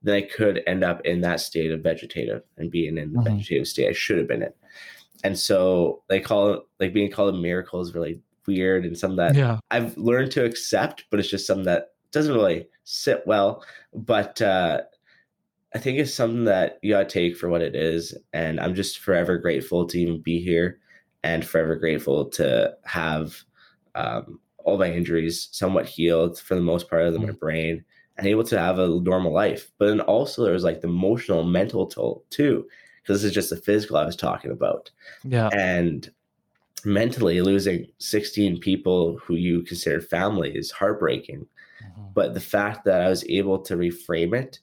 then 0.02 0.15
I 0.15 0.22
could 0.22 0.63
end 0.65 0.84
up 0.84 1.06
in 1.06 1.22
that 1.22 1.39
state 1.39 1.72
of 1.72 1.82
vegetative 1.82 2.41
and 2.58 2.72
being 2.72 2.98
in 2.98 3.13
the 3.13 3.19
Mhm. 3.19 3.36
vegetative 3.36 3.67
state 3.67 3.89
I 3.89 3.93
should 3.93 4.17
have 4.17 4.28
been 4.28 4.41
in. 4.43 4.54
And 5.24 5.38
so 5.38 6.02
they 6.08 6.19
call 6.19 6.54
it 6.54 6.62
like 6.80 6.93
being 6.93 7.12
called 7.12 7.36
a 7.36 7.38
miracle 7.38 7.82
is 7.82 7.93
really 7.93 8.22
weird 8.48 8.86
and 8.86 8.98
something 8.98 9.17
that 9.17 9.36
Yeah. 9.36 9.60
I've 9.69 9.95
learned 9.98 10.32
to 10.32 10.45
accept, 10.45 11.04
but 11.12 11.19
it's 11.19 11.30
just 11.30 11.45
something 11.45 11.65
that 11.65 11.91
doesn't 12.12 12.34
really 12.34 12.67
sit 12.86 13.22
well. 13.28 13.63
But 13.93 14.41
uh, 14.41 14.82
I 15.73 15.77
think 15.79 15.99
it's 15.99 16.13
something 16.13 16.45
that 16.45 16.79
you 16.82 16.93
gotta 16.93 17.05
take 17.05 17.38
for 17.38 17.49
what 17.49 17.62
it 17.62 17.75
is. 17.75 18.17
And 18.34 18.60
I'm 18.60 18.73
just 18.75 18.99
forever 18.99 19.38
grateful 19.38 19.86
to 19.88 19.99
even 19.99 20.21
be 20.21 20.39
here 20.41 20.79
and 21.23 21.45
forever 21.45 21.75
grateful 21.75 22.25
to 22.32 22.75
have 22.86 23.36
um, 23.95 24.39
all 24.60 24.77
my 24.77 24.91
injuries 24.91 25.49
somewhat 25.51 25.86
healed 25.86 26.39
for 26.39 26.55
the 26.55 26.62
most 26.62 26.89
part 26.89 27.03
of 27.03 27.19
my 27.21 27.32
brain 27.32 27.84
and 28.17 28.27
able 28.27 28.43
to 28.45 28.60
have 28.60 28.79
a 28.79 28.88
normal 28.88 29.34
life. 29.34 29.71
But 29.77 29.88
then 29.88 30.01
also 30.01 30.43
there's 30.43 30.63
like 30.63 30.82
the 30.82 30.88
emotional, 30.88 31.43
mental 31.43 31.88
toll 31.88 32.25
too, 32.29 32.67
because 33.01 33.21
this 33.21 33.29
is 33.29 33.34
just 33.34 33.49
the 33.49 33.55
physical 33.58 33.97
I 33.97 34.05
was 34.05 34.15
talking 34.15 34.51
about 34.51 34.89
Yeah. 35.23 35.49
and 35.49 36.10
mentally 36.86 37.41
losing 37.41 37.86
16 37.97 38.60
people 38.60 39.17
who 39.17 39.36
you 39.36 39.62
consider 39.63 39.99
family 39.99 40.55
is 40.55 40.71
heartbreaking 40.71 41.45
Mhm. 41.84 42.13
but 42.13 42.34
the 42.34 42.39
fact 42.39 42.86
that 42.86 43.01
i 43.01 43.10
was 43.10 43.25
able 43.27 43.60
to 43.60 43.75
reframe 43.75 44.34
it 44.34 44.60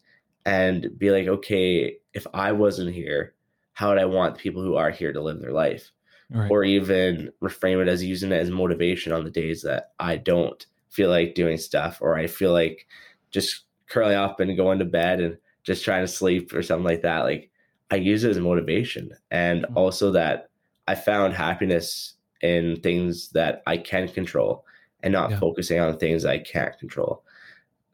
and 0.46 0.98
be 0.98 1.10
like 1.12 1.28
okay 1.28 1.98
if 2.14 2.26
i 2.34 2.52
wasn't 2.52 2.94
here 2.94 3.34
how 3.74 3.90
would 3.90 3.98
i 3.98 4.06
want 4.06 4.38
people 4.38 4.62
who 4.62 4.76
are 4.76 4.90
here 4.90 5.12
to 5.12 5.22
live 5.22 5.40
their 5.40 5.52
life 5.52 5.92
Right. 6.30 6.50
or 6.50 6.64
even 6.64 7.32
reframe 7.42 7.82
it 7.82 7.88
as 7.88 8.04
using 8.04 8.32
it 8.32 8.40
as 8.40 8.50
motivation 8.50 9.12
on 9.12 9.24
the 9.24 9.30
days 9.30 9.62
that 9.62 9.92
i 10.00 10.16
don't 10.16 10.66
feel 10.90 11.10
like 11.10 11.34
doing 11.36 11.58
stuff 11.58 11.98
or 12.02 12.16
i 12.16 12.26
feel 12.28 12.52
like 12.52 12.86
just 13.32 13.64
curling 13.88 14.16
up 14.16 14.40
and 14.40 14.56
going 14.56 14.80
to 14.80 14.86
bed 14.86 15.20
and 15.20 15.38
just 15.64 15.84
trying 15.84 16.02
to 16.04 16.08
sleep 16.08 16.54
or 16.54 16.62
something 16.62 16.84
like 16.86 17.02
that 17.02 17.20
like 17.20 17.50
i 17.92 17.96
use 17.96 18.24
it 18.24 18.30
as 18.30 18.40
motivation 18.40 19.12
and 19.30 19.66
Mhm. 19.66 19.76
also 19.76 20.10
that 20.12 20.50
i 20.88 20.94
found 20.96 21.34
happiness 21.34 22.14
in 22.42 22.80
things 22.82 23.30
that 23.30 23.62
i 23.68 23.76
can 23.76 24.08
control 24.08 24.64
and 25.02 25.12
not 25.12 25.30
Yeah. 25.30 25.38
focusing 25.38 25.80
on 25.80 25.98
things 25.98 26.24
i 26.24 26.38
can't 26.38 26.78
control 26.78 27.24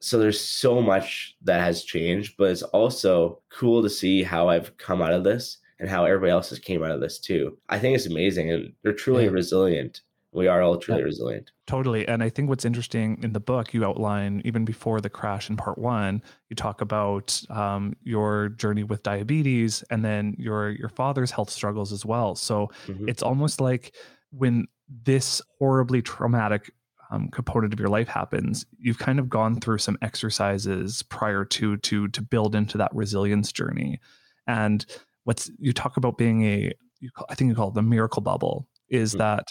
so 0.02 0.18
there's 0.18 0.40
so 0.40 0.82
much 0.82 1.36
that 1.42 1.60
has 1.60 1.84
changed 1.84 2.34
but 2.36 2.50
it's 2.50 2.62
also 2.62 3.40
cool 3.50 3.82
to 3.82 3.88
see 3.90 4.22
how 4.22 4.48
i've 4.48 4.76
come 4.78 5.00
out 5.02 5.12
of 5.12 5.24
this 5.24 5.58
and 5.78 5.88
how 5.88 6.04
everybody 6.04 6.30
else 6.30 6.50
has 6.50 6.58
came 6.58 6.82
out 6.82 6.90
of 6.90 7.00
this 7.00 7.18
too 7.18 7.56
i 7.68 7.78
think 7.78 7.94
it's 7.94 8.06
amazing 8.06 8.50
and 8.50 8.72
they're 8.82 8.92
truly 8.92 9.24
Yeah. 9.24 9.30
resilient 9.30 10.00
we 10.34 10.48
are 10.48 10.62
all 10.62 10.76
truly 10.78 11.00
Yeah. 11.00 11.04
resilient 11.06 11.50
Totally. 11.68 12.06
And 12.08 12.22
I 12.24 12.28
think 12.28 12.48
what's 12.48 12.64
interesting 12.64 13.18
in 13.22 13.32
the 13.34 13.40
book, 13.40 13.72
you 13.72 13.84
outline 13.84 14.42
even 14.44 14.64
before 14.64 15.00
the 15.00 15.08
crash 15.08 15.48
in 15.48 15.56
part 15.56 15.78
one, 15.78 16.20
you 16.50 16.56
talk 16.56 16.80
about 16.80 17.40
um, 17.50 17.94
your 18.02 18.48
journey 18.48 18.82
with 18.82 19.04
diabetes 19.04 19.82
and 19.88 20.04
then 20.04 20.34
your 20.38 20.70
your 20.70 20.88
father's 20.88 21.30
health 21.30 21.50
struggles 21.50 21.92
as 21.92 22.04
well. 22.04 22.34
So 22.34 22.68
Mhm. 22.88 23.08
it's 23.08 23.22
almost 23.22 23.60
like 23.60 23.94
when 24.32 24.66
this 25.04 25.40
horribly 25.60 26.02
traumatic 26.02 26.72
um, 27.12 27.28
component 27.28 27.72
of 27.72 27.80
your 27.80 27.88
life 27.88 28.08
happens, 28.08 28.66
you've 28.78 28.98
kind 28.98 29.18
of 29.20 29.28
gone 29.28 29.60
through 29.60 29.78
some 29.78 29.98
exercises 30.02 31.02
prior 31.04 31.44
to 31.46 31.76
to 31.78 32.08
to 32.08 32.22
build 32.22 32.54
into 32.54 32.78
that 32.78 32.94
resilience 32.94 33.52
journey. 33.52 34.00
And 34.46 34.84
what's 35.24 35.50
you 35.58 35.72
talk 35.72 35.96
about 35.96 36.18
being 36.18 36.44
a 36.44 36.72
you 37.00 37.10
call, 37.10 37.26
I 37.30 37.34
think 37.36 37.48
you 37.50 37.54
call 37.54 37.68
it 37.68 37.74
the 37.74 37.82
miracle 37.82 38.22
bubble 38.22 38.66
is 38.88 39.14
Mhm. 39.14 39.18
that 39.18 39.48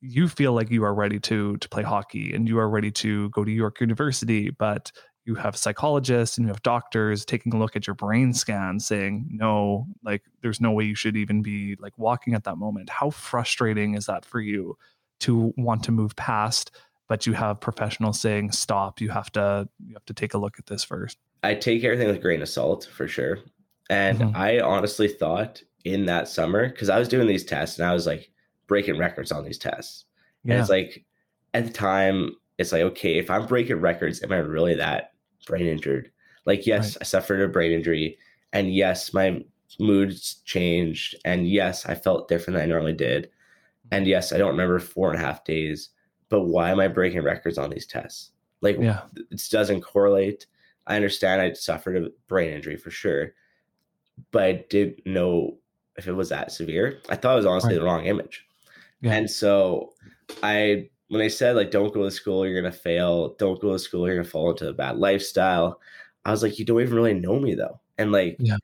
you 0.00 0.28
feel 0.28 0.52
like 0.54 0.70
you 0.70 0.84
are 0.84 0.94
ready 0.94 1.18
to 1.20 1.56
to 1.58 1.68
play 1.68 1.82
hockey 1.82 2.32
and 2.34 2.48
you 2.48 2.58
are 2.58 2.70
ready 2.70 2.90
to 2.92 3.28
go 3.30 3.44
to 3.44 3.50
York 3.50 3.80
University, 3.80 4.50
but 4.50 4.90
you 5.26 5.34
have 5.34 5.56
psychologists 5.56 6.38
and 6.38 6.46
you 6.46 6.48
have 6.52 6.62
doctors 6.62 7.24
taking 7.24 7.52
a 7.54 7.58
look 7.58 7.76
at 7.76 7.86
your 7.86 7.94
brain 7.94 8.32
scan 8.32 8.80
saying 8.80 9.28
no 9.30 9.86
like 10.02 10.22
there's 10.42 10.60
no 10.60 10.72
way 10.72 10.84
you 10.84 10.94
should 10.94 11.16
even 11.16 11.42
be 11.42 11.76
like 11.78 11.96
walking 11.98 12.34
at 12.34 12.44
that 12.44 12.56
moment 12.56 12.88
how 12.88 13.10
frustrating 13.10 13.94
is 13.94 14.06
that 14.06 14.24
for 14.24 14.40
you 14.40 14.76
to 15.20 15.52
want 15.58 15.84
to 15.84 15.92
move 15.92 16.16
past 16.16 16.70
but 17.10 17.26
you 17.26 17.34
have 17.34 17.60
professionals 17.60 18.18
saying 18.18 18.50
stop 18.52 19.00
you 19.00 19.10
have 19.10 19.30
to 19.32 19.68
you 19.84 19.92
have 19.94 20.04
to 20.06 20.14
take 20.14 20.32
a 20.32 20.38
look 20.38 20.58
at 20.58 20.66
this 20.66 20.84
first 20.84 21.18
I 21.42 21.54
take 21.54 21.82
everything 21.84 22.06
with 22.06 22.16
a 22.16 22.20
grain 22.20 22.42
of 22.42 22.48
salt 22.48 22.88
for 22.92 23.08
sure. 23.08 23.38
And 23.88 24.18
Mhm. 24.18 24.36
I 24.36 24.60
honestly 24.60 25.08
thought 25.08 25.62
in 25.84 26.04
that 26.06 26.28
summer, 26.28 26.68
because 26.68 26.90
I 26.90 26.98
was 26.98 27.08
doing 27.08 27.26
these 27.26 27.44
tests 27.44 27.78
and 27.78 27.88
I 27.88 27.94
was 27.94 28.06
like 28.06 28.30
breaking 28.66 28.98
records 28.98 29.32
on 29.32 29.44
these 29.44 29.58
tests. 29.58 30.04
And 30.44 30.52
yeah 30.52 30.60
it's 30.60 30.70
like 30.70 31.04
at 31.54 31.64
the 31.64 31.72
time, 31.72 32.36
it's 32.58 32.72
like, 32.72 32.82
okay, 32.82 33.18
if 33.18 33.30
I'm 33.30 33.46
breaking 33.46 33.80
records, 33.80 34.22
am 34.22 34.32
I 34.32 34.36
really 34.36 34.74
that 34.74 35.14
brain 35.46 35.66
injured? 35.66 36.10
Like, 36.44 36.66
yes, 36.66 36.96
I 37.00 37.04
suffered 37.04 37.40
a 37.40 37.48
brain 37.48 37.72
injury. 37.72 38.18
And 38.52 38.74
yes, 38.74 39.12
my 39.14 39.42
moods 39.78 40.42
changed. 40.44 41.16
And 41.24 41.48
yes, 41.48 41.86
I 41.86 41.94
felt 41.94 42.28
different 42.28 42.56
than 42.56 42.64
I 42.64 42.68
normally 42.68 42.92
did. 42.92 43.30
And 43.90 44.06
yes, 44.06 44.32
I 44.32 44.38
don't 44.38 44.50
remember 44.50 44.78
four 44.78 45.10
and 45.10 45.20
a 45.20 45.24
half 45.24 45.44
days. 45.44 45.88
But 46.30 46.42
why 46.44 46.70
am 46.70 46.80
I 46.80 46.88
breaking 46.88 47.22
records 47.22 47.58
on 47.58 47.68
these 47.70 47.86
tests? 47.86 48.30
Like, 48.62 48.78
yeah 48.80 49.02
it 49.30 49.48
doesn't 49.50 49.82
correlate. 49.82 50.46
I 50.86 50.96
understand 50.96 51.42
I 51.42 51.52
suffered 51.52 51.96
a 51.96 52.10
brain 52.28 52.52
injury 52.52 52.76
for 52.76 52.90
sure, 52.90 53.34
but 54.30 54.42
I 54.42 54.64
didn't 54.70 55.06
know 55.06 55.58
if 55.96 56.08
it 56.08 56.12
was 56.12 56.30
that 56.30 56.50
severe. 56.52 57.00
I 57.10 57.16
thought 57.16 57.34
it 57.34 57.36
was 57.36 57.46
honestly 57.46 57.74
Right. 57.74 57.80
the 57.80 57.84
wrong 57.84 58.06
image. 58.06 58.46
Yeah. 59.02 59.12
And 59.14 59.30
so 59.30 59.92
I 60.42 60.88
when 61.08 61.18
they 61.18 61.28
said 61.28 61.56
like 61.56 61.70
don't 61.70 61.92
go 61.92 62.04
to 62.04 62.10
school, 62.10 62.46
you're 62.46 62.60
gonna 62.60 62.72
fail, 62.72 63.34
don't 63.38 63.60
go 63.60 63.72
to 63.72 63.78
school, 63.78 64.06
you're 64.06 64.16
gonna 64.16 64.28
fall 64.28 64.50
into 64.50 64.68
a 64.68 64.72
bad 64.72 64.96
lifestyle. 64.98 65.80
I 66.24 66.30
was 66.30 66.42
like, 66.42 66.58
you 66.58 66.64
don't 66.64 66.80
even 66.80 66.94
really 66.94 67.14
know 67.14 67.38
me 67.40 67.54
though. 67.54 67.80
And 67.98 68.12
like 68.12 68.36
Yeah. 68.38 68.56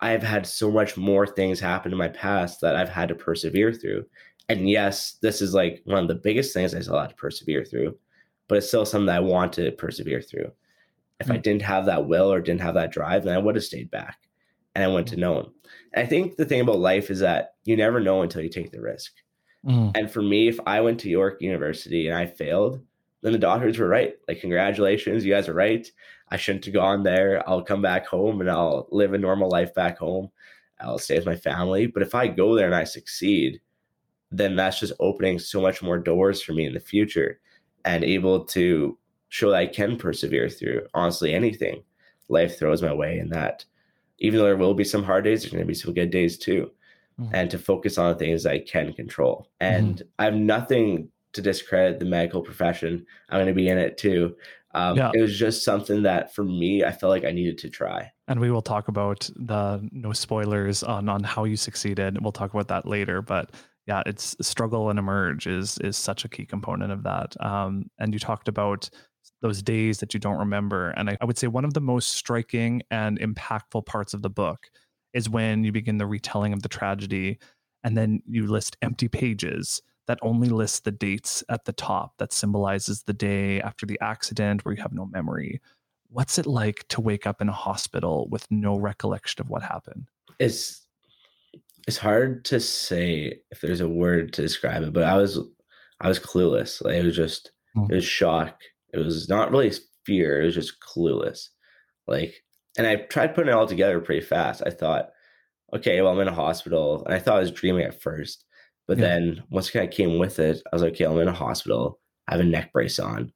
I've 0.00 0.22
had 0.22 0.46
so 0.46 0.70
much 0.70 0.96
more 0.96 1.26
things 1.26 1.60
happen 1.60 1.92
in 1.92 1.98
my 1.98 2.08
past 2.08 2.60
that 2.62 2.74
I've 2.76 2.88
had 2.88 3.08
to 3.10 3.14
persevere 3.14 3.72
through. 3.72 4.06
And 4.50 4.68
yes, 4.68 5.12
this 5.22 5.40
is 5.40 5.54
like 5.54 5.82
one 5.84 6.02
of 6.02 6.08
the 6.08 6.14
biggest 6.14 6.52
things 6.52 6.74
I 6.74 6.80
still 6.80 6.98
had 6.98 7.10
to 7.10 7.14
persevere 7.16 7.64
through, 7.64 7.98
but 8.48 8.58
it's 8.58 8.68
still 8.68 8.84
something 8.86 9.06
that 9.06 9.16
I 9.16 9.20
want 9.20 9.52
to 9.54 9.72
persevere 9.72 10.20
through. 10.22 10.52
If 11.20 11.30
I 11.30 11.38
Mm. 11.38 11.42
didn't 11.42 11.62
have 11.62 11.86
that 11.86 12.06
will 12.08 12.32
or 12.32 12.40
didn't 12.40 12.62
have 12.62 12.74
that 12.74 12.92
drive, 12.92 13.24
then 13.24 13.34
I 13.34 13.38
would 13.38 13.54
have 13.56 13.64
stayed 13.64 13.90
back 13.90 14.18
and 14.74 14.84
I 14.84 14.88
went 14.88 15.08
to 15.08 15.16
known. 15.16 15.52
And 15.92 16.04
I 16.04 16.08
think 16.08 16.36
the 16.36 16.44
thing 16.46 16.60
about 16.60 16.78
life 16.80 17.10
is 17.10 17.20
that 17.20 17.54
you 17.64 17.76
never 17.76 18.00
know 18.00 18.22
until 18.22 18.42
you 18.42 18.48
take 18.50 18.72
the 18.72 18.80
risk. 18.80 19.12
Mm, 19.64 19.94
And 19.94 20.10
for 20.10 20.22
me, 20.22 20.48
if 20.48 20.58
I 20.66 20.80
went 20.80 21.00
to 21.00 21.10
York 21.10 21.42
University 21.42 22.08
and 22.08 22.16
I 22.16 22.26
failed, 22.26 22.84
then 23.22 23.32
the 23.32 23.38
doctors 23.38 23.78
were 23.78 23.88
right. 23.88 24.14
Like, 24.28 24.40
congratulations, 24.40 25.24
you 25.24 25.32
guys 25.32 25.48
are 25.48 25.54
right. 25.54 25.90
I 26.30 26.36
shouldn't 26.36 26.64
have 26.64 26.74
gone 26.74 27.02
there. 27.02 27.48
I'll 27.48 27.62
come 27.62 27.82
back 27.82 28.06
home 28.06 28.40
and 28.40 28.50
I'll 28.50 28.88
live 28.90 29.12
a 29.14 29.18
normal 29.18 29.50
life 29.50 29.74
back 29.74 29.98
home. 29.98 30.30
I'll 30.80 30.98
stay 30.98 31.16
with 31.16 31.26
my 31.26 31.36
family. 31.36 31.86
But 31.86 32.02
if 32.02 32.14
I 32.14 32.28
go 32.28 32.54
there 32.54 32.66
and 32.66 32.74
I 32.74 32.84
succeed, 32.84 33.60
then 34.30 34.56
that's 34.56 34.80
just 34.80 34.92
opening 35.00 35.38
so 35.38 35.60
much 35.60 35.82
more 35.82 35.98
doors 35.98 36.42
for 36.42 36.52
me 36.52 36.66
in 36.66 36.74
the 36.74 36.80
future 36.80 37.40
and 37.84 38.04
able 38.04 38.44
to 38.44 38.96
show 39.28 39.50
that 39.50 39.56
I 39.58 39.66
can 39.66 39.96
persevere 39.96 40.48
through 40.48 40.86
honestly 40.94 41.34
anything 41.34 41.82
life 42.28 42.58
throws 42.58 42.82
my 42.82 42.92
way. 42.92 43.18
And 43.18 43.32
that 43.32 43.64
even 44.18 44.38
though 44.38 44.44
there 44.44 44.56
will 44.56 44.74
be 44.74 44.84
some 44.84 45.02
hard 45.02 45.24
days, 45.24 45.42
there's 45.42 45.52
going 45.52 45.62
to 45.64 45.68
be 45.68 45.74
some 45.74 45.94
good 45.94 46.10
days 46.10 46.38
too 46.38 46.70
Mhm. 47.20 47.30
and 47.32 47.50
to 47.50 47.58
focus 47.58 47.98
on 47.98 48.12
the 48.12 48.18
things 48.18 48.46
I 48.46 48.60
can 48.60 48.92
control. 48.92 49.48
And 49.60 50.02
I 50.18 50.24
have 50.24 50.34
nothing 50.34 51.08
to 51.32 51.42
discredit 51.42 51.98
the 51.98 52.04
medical 52.06 52.40
profession. 52.42 53.04
I'm 53.28 53.36
going 53.38 53.46
to 53.48 53.52
be 53.54 53.68
in 53.68 53.78
it 53.78 53.98
too. 53.98 54.36
Um, 54.74 54.96
Yeah. 54.96 55.10
It 55.14 55.20
was 55.20 55.36
just 55.36 55.64
something 55.64 56.02
that 56.04 56.32
for 56.34 56.44
me, 56.44 56.84
I 56.84 56.92
felt 56.92 57.10
like 57.10 57.24
I 57.24 57.32
needed 57.32 57.58
to 57.58 57.68
try. 57.68 58.12
and 58.28 58.38
we 58.38 58.52
will 58.52 58.62
talk 58.62 58.86
about 58.86 59.28
the 59.34 59.80
no 59.90 60.12
spoilers 60.12 60.84
on 60.84 61.08
on 61.08 61.24
how 61.24 61.42
you 61.42 61.56
succeeded 61.56 62.16
we'll 62.22 62.30
talk 62.30 62.54
about 62.54 62.68
that 62.68 62.86
later 62.86 63.20
but 63.20 63.50
yeah 63.90 64.02
it's 64.06 64.36
struggle 64.40 64.88
and 64.88 64.98
emerge 65.00 65.48
is 65.48 65.76
is 65.78 65.96
such 65.96 66.24
a 66.24 66.28
key 66.28 66.46
component 66.46 66.92
of 66.92 67.02
that. 67.02 67.34
Um, 67.44 67.90
and 67.98 68.12
you 68.14 68.20
talked 68.20 68.46
about 68.46 68.88
those 69.42 69.62
days 69.62 69.98
that 69.98 70.14
you 70.14 70.20
don't 70.20 70.38
remember 70.38 70.90
and 70.90 71.10
I, 71.10 71.16
I 71.20 71.24
would 71.24 71.38
say 71.38 71.48
one 71.48 71.64
of 71.64 71.74
the 71.74 71.80
most 71.80 72.10
striking 72.10 72.82
and 72.90 73.18
impactful 73.18 73.84
parts 73.86 74.14
of 74.14 74.22
the 74.22 74.30
book 74.30 74.60
is 75.12 75.28
when 75.28 75.64
you 75.64 75.72
begin 75.72 75.98
the 75.98 76.06
retelling 76.06 76.52
of 76.52 76.62
the 76.62 76.68
tragedy 76.68 77.38
and 77.82 77.96
then 77.96 78.22
you 78.26 78.46
list 78.46 78.76
empty 78.80 79.08
pages 79.08 79.82
that 80.06 80.18
only 80.22 80.48
list 80.48 80.84
the 80.84 80.92
dates 80.92 81.42
at 81.48 81.64
the 81.64 81.72
top 81.72 82.14
that 82.18 82.32
symbolizes 82.32 83.02
the 83.02 83.12
day 83.12 83.60
after 83.60 83.86
the 83.86 83.98
accident 84.00 84.64
where 84.64 84.74
you 84.74 84.82
have 84.82 84.92
no 84.92 85.06
memory. 85.06 85.60
What's 86.08 86.38
it 86.38 86.46
like 86.46 86.86
to 86.88 87.00
wake 87.00 87.26
up 87.26 87.40
in 87.40 87.48
a 87.48 87.52
hospital 87.52 88.28
with 88.30 88.46
no 88.50 88.76
recollection 88.76 89.40
of 89.40 89.50
what 89.50 89.62
happened? 89.62 90.08
It's 90.38 90.86
it's 91.86 91.96
hard 91.98 92.44
to 92.46 92.60
say 92.60 93.40
if 93.50 93.60
there's 93.60 93.80
a 93.80 93.88
word 93.88 94.32
to 94.34 94.42
describe 94.42 94.82
it, 94.82 94.92
but 94.92 95.04
I 95.04 95.16
was 95.16 95.38
I 96.00 96.08
was 96.08 96.18
clueless. 96.18 96.82
Like 96.84 96.94
it 96.94 97.04
was 97.04 97.16
just 97.16 97.52
Hmm. 97.74 97.84
it 97.90 97.94
was 97.94 98.04
shock. 98.04 98.60
It 98.92 98.98
was 98.98 99.28
not 99.28 99.52
really 99.52 99.72
fear. 100.04 100.40
It 100.42 100.46
was 100.46 100.54
just 100.56 100.80
clueless. 100.80 101.48
Like, 102.08 102.34
and 102.76 102.84
I 102.86 102.96
tried 102.96 103.34
putting 103.34 103.50
it 103.50 103.54
all 103.54 103.66
together 103.68 104.00
pretty 104.00 104.26
fast. 104.26 104.60
I 104.66 104.70
thought, 104.70 105.10
okay, 105.72 106.00
well, 106.02 106.12
I'm 106.12 106.18
in 106.20 106.26
a 106.26 106.34
hospital. 106.34 107.04
And 107.04 107.14
I 107.14 107.20
thought 107.20 107.36
I 107.36 107.40
was 107.40 107.52
dreaming 107.52 107.84
at 107.84 108.02
first. 108.02 108.44
But 108.88 108.98
Yeah. 108.98 109.04
then 109.06 109.42
once 109.50 109.68
I 109.68 109.72
kind 109.72 109.88
of 109.88 109.94
came 109.94 110.18
with 110.18 110.40
it, 110.40 110.60
I 110.66 110.74
was 110.74 110.82
like, 110.82 110.94
okay, 110.94 111.04
I'm 111.04 111.18
in 111.20 111.28
a 111.28 111.32
hospital. 111.32 112.00
I 112.26 112.32
have 112.32 112.40
a 112.40 112.44
neck 112.44 112.72
brace 112.72 112.98
on. 112.98 113.32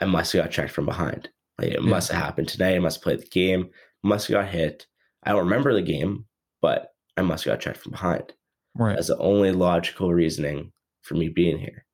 I 0.00 0.04
must 0.04 0.32
have 0.34 0.44
got 0.44 0.50
checked 0.52 0.72
from 0.72 0.84
behind. 0.84 1.30
Like, 1.58 1.68
it 1.68 1.80
Yeah. 1.82 1.88
must 1.88 2.12
have 2.12 2.22
happened 2.22 2.48
tonight. 2.48 2.74
I 2.74 2.80
must 2.80 2.96
have 2.98 3.02
played 3.04 3.20
the 3.20 3.26
game. 3.28 3.70
Must 4.02 4.28
have 4.28 4.34
got 4.34 4.48
hit. 4.52 4.86
I 5.22 5.30
don't 5.32 5.44
remember 5.44 5.72
the 5.72 5.80
game, 5.80 6.26
but 6.60 6.87
I 7.18 7.22
must 7.22 7.44
have 7.44 7.52
got 7.54 7.60
checked 7.60 7.78
from 7.82 7.92
behind. 7.92 8.32
Right. 8.74 8.94
That's 8.94 9.08
the 9.08 9.18
only 9.18 9.52
logical 9.52 10.12
reasoning 10.14 10.72
for 11.02 11.14
me 11.14 11.28
being 11.28 11.58
here. 11.58 11.84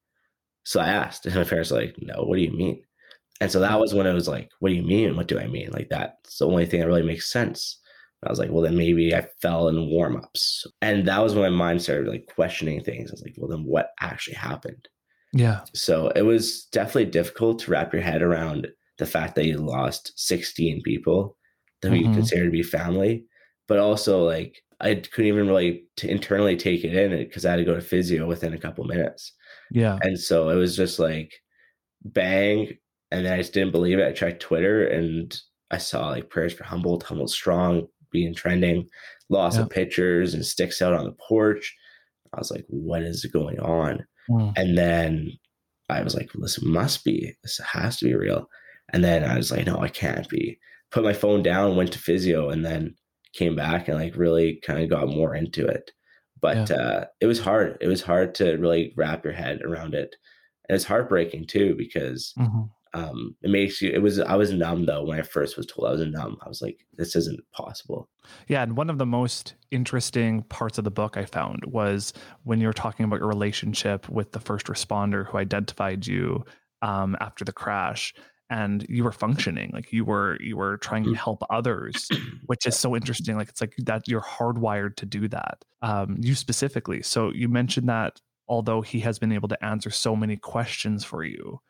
So 0.65 0.81
I 0.81 0.89
asked, 0.89 1.27
and 1.27 1.35
my 1.35 1.45
parents 1.45 1.71
were 1.71 1.81
like, 1.81 1.95
no, 2.01 2.23
what 2.25 2.37
do 2.37 2.43
you 2.43 2.53
mean? 2.53 2.83
And 3.41 3.51
so 3.51 3.61
that 3.61 3.79
was 3.81 3.93
when 3.93 4.07
it 4.07 4.13
was 4.13 4.29
like, 4.29 4.51
what 4.61 4.69
do 4.71 4.75
you 4.75 4.83
mean? 4.83 5.17
What 5.17 5.29
do 5.29 5.39
I 5.39 5.47
mean? 5.47 5.71
Like 5.73 5.89
that's 5.91 6.39
the 6.39 6.47
only 6.47 6.67
thing 6.67 6.81
that 6.81 6.87
really 6.87 7.03
makes 7.03 7.31
sense. 7.31 7.79
And 8.23 8.29
I 8.29 8.33
was 8.33 8.39
like, 8.39 8.51
well, 8.51 8.63
then 8.63 8.77
maybe 8.77 9.15
I 9.15 9.27
fell 9.43 9.69
in 9.69 9.91
warm 9.91 10.17
ups. 10.17 10.67
And 10.81 11.07
that 11.09 11.23
was 11.23 11.35
when 11.35 11.53
my 11.53 11.57
mind 11.67 11.83
started 11.83 12.09
like 12.09 12.27
questioning 12.35 12.83
things. 12.83 13.11
I 13.11 13.13
was 13.15 13.23
like, 13.23 13.35
well, 13.37 13.51
then 13.51 13.65
what 13.67 13.91
actually 14.01 14.37
happened? 14.37 14.89
Yeah. 15.33 15.63
So 15.75 16.09
it 16.11 16.23
was 16.23 16.67
definitely 16.67 17.07
difficult 17.07 17.59
to 17.61 17.71
wrap 17.71 17.93
your 17.93 18.03
head 18.03 18.23
around 18.23 18.69
the 18.99 19.07
fact 19.07 19.35
that 19.35 19.47
you 19.47 19.59
lost 19.59 20.13
16 20.17 20.83
people 20.83 21.37
that 21.83 21.91
you 21.93 22.07
Mhm. 22.07 22.15
consider 22.15 22.45
to 22.45 22.51
be 22.51 22.63
family, 22.63 23.25
but 23.67 23.79
also 23.79 24.23
like 24.25 24.63
I 24.81 24.95
couldn't 24.95 25.27
even 25.29 25.47
really 25.47 25.85
to 25.97 26.11
internally 26.11 26.57
take 26.57 26.85
it 26.85 26.95
in 26.95 27.17
because 27.17 27.45
I 27.47 27.51
had 27.51 27.57
to 27.57 27.65
go 27.65 27.75
to 27.75 27.81
physio 27.81 28.27
within 28.27 28.55
a 28.55 28.59
couple 28.59 28.85
minutes. 28.85 29.33
Yeah. 29.71 29.99
And 30.03 30.19
so 30.19 30.49
it 30.51 30.57
was 30.57 30.77
just 30.77 30.99
like 30.99 31.33
bang. 32.05 32.77
And 33.11 33.25
then 33.25 33.33
I 33.33 33.39
just 33.39 33.53
didn't 33.53 33.73
believe 33.73 33.99
it. 33.99 34.07
I 34.07 34.13
checked 34.13 34.43
Twitter 34.43 34.87
and 34.87 35.37
I 35.71 35.79
saw 35.79 36.09
like 36.09 36.31
prayers 36.31 36.53
for 36.53 36.65
Humboldt, 36.65 37.03
Humboldt 37.05 37.31
Strong 37.31 37.87
being 38.11 38.35
trending, 38.35 38.89
lots 39.29 39.57
Yeah. 39.57 39.63
of 39.63 39.71
pictures 39.71 40.35
and 40.35 40.45
sticks 40.45 40.83
out 40.83 40.93
on 40.93 41.05
the 41.05 41.17
porch. 41.29 41.75
I 42.33 42.39
was 42.39 42.51
like, 42.51 42.65
what 42.69 43.03
is 43.03 43.25
going 43.27 43.61
on? 43.61 44.05
Mm. 44.29 44.53
And 44.57 44.79
then 44.79 45.33
I 45.89 46.03
was 46.03 46.15
like, 46.15 46.31
well, 46.35 46.43
this 46.43 46.63
must 46.63 47.05
be, 47.05 47.35
this 47.43 47.61
has 47.73 47.99
to 47.99 48.07
be 48.07 48.15
real. 48.15 48.49
And 48.93 49.05
then 49.05 49.25
I 49.25 49.37
was 49.37 49.51
like, 49.51 49.67
no, 49.67 49.83
it 49.83 49.95
can't 49.95 50.29
be. 50.29 50.59
Put 50.91 51.05
my 51.05 51.13
phone 51.13 51.43
down, 51.43 51.77
went 51.77 51.93
to 51.93 51.99
physio, 51.99 52.51
and 52.51 52.65
then 52.65 52.95
came 53.35 53.57
back 53.57 53.89
and 53.89 53.99
like 53.99 54.17
really 54.17 54.61
kind 54.65 54.83
of 54.83 54.89
got 54.91 55.09
more 55.09 55.35
into 55.35 55.67
it. 55.67 55.91
But 56.41 56.71
uh, 56.71 57.07
it 57.21 57.27
was 57.27 57.41
hard. 57.41 57.79
It 57.81 57.89
was 57.89 58.03
hard 58.03 58.35
to 58.37 58.57
really 58.57 58.93
wrap 58.97 59.25
your 59.25 59.33
head 59.33 59.63
around 59.63 59.95
it. 59.95 60.15
And 60.69 60.77
it's 60.77 60.85
heartbreaking 60.85 61.47
too 61.47 61.75
because 61.77 62.35
Mhm. 62.39 62.69
um, 62.93 63.35
it 63.43 63.51
makes 63.51 63.81
you, 63.83 63.91
it 63.91 64.03
was, 64.03 64.21
I 64.21 64.37
was 64.37 64.53
numb 64.53 64.87
though 64.87 65.05
when 65.05 65.19
I 65.19 65.23
first 65.23 65.57
was 65.57 65.67
told 65.67 65.89
I 65.89 65.93
was 65.93 66.07
numb. 66.07 66.37
I 66.45 66.49
was 66.49 66.61
like, 66.63 66.79
this 66.97 67.17
isn't 67.17 67.41
possible. 67.53 68.09
Yeah, 68.47 68.63
and 68.63 68.77
one 68.77 68.89
of 68.91 68.99
the 68.99 69.07
most 69.07 69.55
interesting 69.71 70.43
parts 70.45 70.79
of 70.79 70.85
the 70.85 70.91
book 70.91 71.17
I 71.17 71.25
found 71.25 71.65
was 71.65 72.13
when 72.45 72.61
you 72.61 72.67
were 72.67 72.73
talking 72.73 73.05
about 73.05 73.19
your 73.21 73.29
relationship 73.29 74.09
with 74.09 74.33
the 74.33 74.41
first 74.41 74.67
responder 74.67 75.27
who 75.27 75.39
identified 75.39 76.07
you 76.07 76.45
um, 76.83 77.17
after 77.21 77.45
the 77.45 77.53
crash, 77.53 78.15
and 78.51 78.85
you 78.89 79.05
were 79.05 79.13
functioning 79.13 79.71
like 79.73 79.93
you 79.93 80.05
were 80.05 80.37
you 80.41 80.57
were 80.57 80.77
trying 80.79 81.05
to 81.05 81.11
Mm. 81.11 81.17
help 81.17 81.43
others, 81.51 82.09
which 82.47 82.67
is 82.67 82.77
so 82.77 82.95
interesting. 82.95 83.37
Like 83.37 83.49
it's 83.49 83.61
like 83.61 83.75
that 83.79 84.07
you're 84.09 84.21
hardwired 84.21 84.97
to 84.97 85.07
do 85.07 85.29
that. 85.29 85.65
Um, 85.83 86.17
you 86.21 86.35
specifically. 86.35 87.03
So 87.03 87.31
you 87.33 87.49
mentioned 87.49 87.89
that 87.89 88.21
although 88.49 88.83
he 88.83 89.01
has 89.01 89.19
been 89.19 89.33
able 89.33 89.49
to 89.49 89.65
answer 89.65 89.91
so 89.91 90.15
many 90.15 90.37
questions 90.37 91.05
for 91.05 91.25
you, 91.25 91.61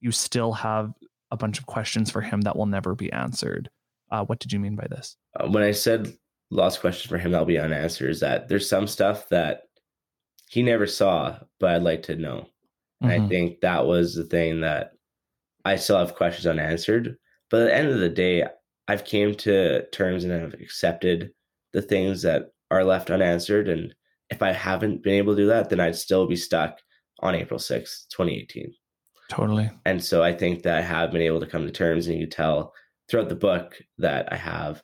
you 0.00 0.10
still 0.10 0.52
have 0.52 0.92
a 1.30 1.36
bunch 1.36 1.58
of 1.58 1.66
questions 1.66 2.10
for 2.10 2.20
him 2.20 2.40
that 2.42 2.56
will 2.56 2.66
never 2.66 2.94
be 2.94 3.10
answered. 3.12 3.70
Uh, 4.10 4.24
what 4.24 4.38
did 4.40 4.52
you 4.52 4.58
mean 4.60 4.74
by 4.76 4.86
this? 4.90 5.16
uh, 5.38 5.46
when 5.48 5.62
I 5.62 5.70
said 5.72 6.12
lost 6.50 6.80
question 6.80 7.08
for 7.08 7.18
him 7.18 7.32
that'll 7.32 7.46
be 7.46 7.58
unanswered 7.58 8.10
is 8.10 8.20
that 8.20 8.48
there's 8.48 8.68
some 8.68 8.86
stuff 8.86 9.28
that 9.30 9.62
he 10.50 10.62
never 10.62 10.86
saw, 10.86 11.36
but 11.58 11.70
I'd 11.70 11.82
like 11.82 12.02
to 12.04 12.16
know. 12.16 12.46
And 13.00 13.10
I 13.12 13.26
think 13.28 13.60
that 13.60 13.86
was 13.86 14.14
the 14.14 14.24
thing 14.24 14.60
that 14.60 14.92
I 15.64 15.76
still 15.76 15.98
have 15.98 16.14
questions 16.14 16.46
unanswered. 16.46 17.16
But 17.50 17.62
at 17.62 17.64
the 17.66 17.74
end 17.74 17.88
of 17.88 18.00
the 18.00 18.08
day, 18.08 18.44
I've 18.88 19.04
came 19.04 19.34
to 19.36 19.86
terms 19.90 20.24
and 20.24 20.32
have 20.32 20.54
accepted 20.54 21.30
the 21.72 21.82
things 21.82 22.22
that 22.22 22.50
are 22.70 22.84
left 22.84 23.10
unanswered. 23.10 23.68
And 23.68 23.94
if 24.30 24.42
I 24.42 24.52
haven't 24.52 25.02
been 25.02 25.14
able 25.14 25.34
to 25.34 25.42
do 25.42 25.46
that, 25.48 25.70
then 25.70 25.80
I'd 25.80 25.96
still 25.96 26.26
be 26.26 26.36
stuck 26.36 26.80
on 27.20 27.34
April 27.34 27.58
6th, 27.58 28.08
2018. 28.10 28.72
Totally. 29.30 29.70
And 29.86 30.02
so 30.02 30.22
I 30.22 30.32
think 30.32 30.62
that 30.62 30.78
I 30.78 30.82
have 30.82 31.10
been 31.10 31.22
able 31.22 31.40
to 31.40 31.46
come 31.46 31.64
to 31.64 31.72
terms, 31.72 32.06
and 32.06 32.18
you 32.18 32.26
can 32.26 32.30
tell 32.30 32.72
throughout 33.08 33.28
the 33.28 33.34
book 33.34 33.80
that 33.98 34.30
I 34.32 34.36
have. 34.36 34.82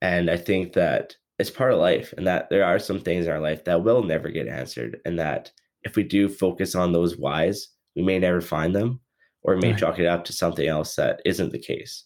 And 0.00 0.30
I 0.30 0.36
think 0.36 0.72
that 0.74 1.14
it's 1.38 1.50
part 1.50 1.72
of 1.72 1.78
life, 1.78 2.14
and 2.16 2.26
that 2.26 2.48
there 2.50 2.64
are 2.64 2.78
some 2.78 3.00
things 3.00 3.26
in 3.26 3.32
our 3.32 3.40
life 3.40 3.64
that 3.64 3.82
will 3.82 4.02
never 4.02 4.30
get 4.30 4.48
answered. 4.48 4.98
And 5.04 5.18
that 5.18 5.50
if 5.82 5.96
we 5.96 6.04
do 6.04 6.28
focus 6.28 6.74
on 6.74 6.92
those 6.92 7.18
whys, 7.18 7.68
we 7.96 8.02
may 8.02 8.18
never 8.18 8.40
find 8.40 8.74
them, 8.74 9.00
or 9.42 9.56
may 9.56 9.70
Right. 9.70 9.78
chalk 9.78 9.98
it 9.98 10.06
up 10.06 10.24
to 10.24 10.32
something 10.32 10.66
else 10.66 10.96
that 10.96 11.20
isn't 11.24 11.52
the 11.52 11.58
case. 11.58 12.04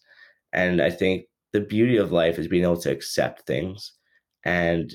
And 0.53 0.81
I 0.81 0.91
think 0.91 1.27
the 1.53 1.61
beauty 1.61 1.97
of 1.97 2.13
life 2.13 2.39
is 2.39 2.49
being 2.49 2.63
able 2.65 2.81
to 2.81 2.91
accept 2.91 3.47
things 3.47 3.93
and 4.45 4.93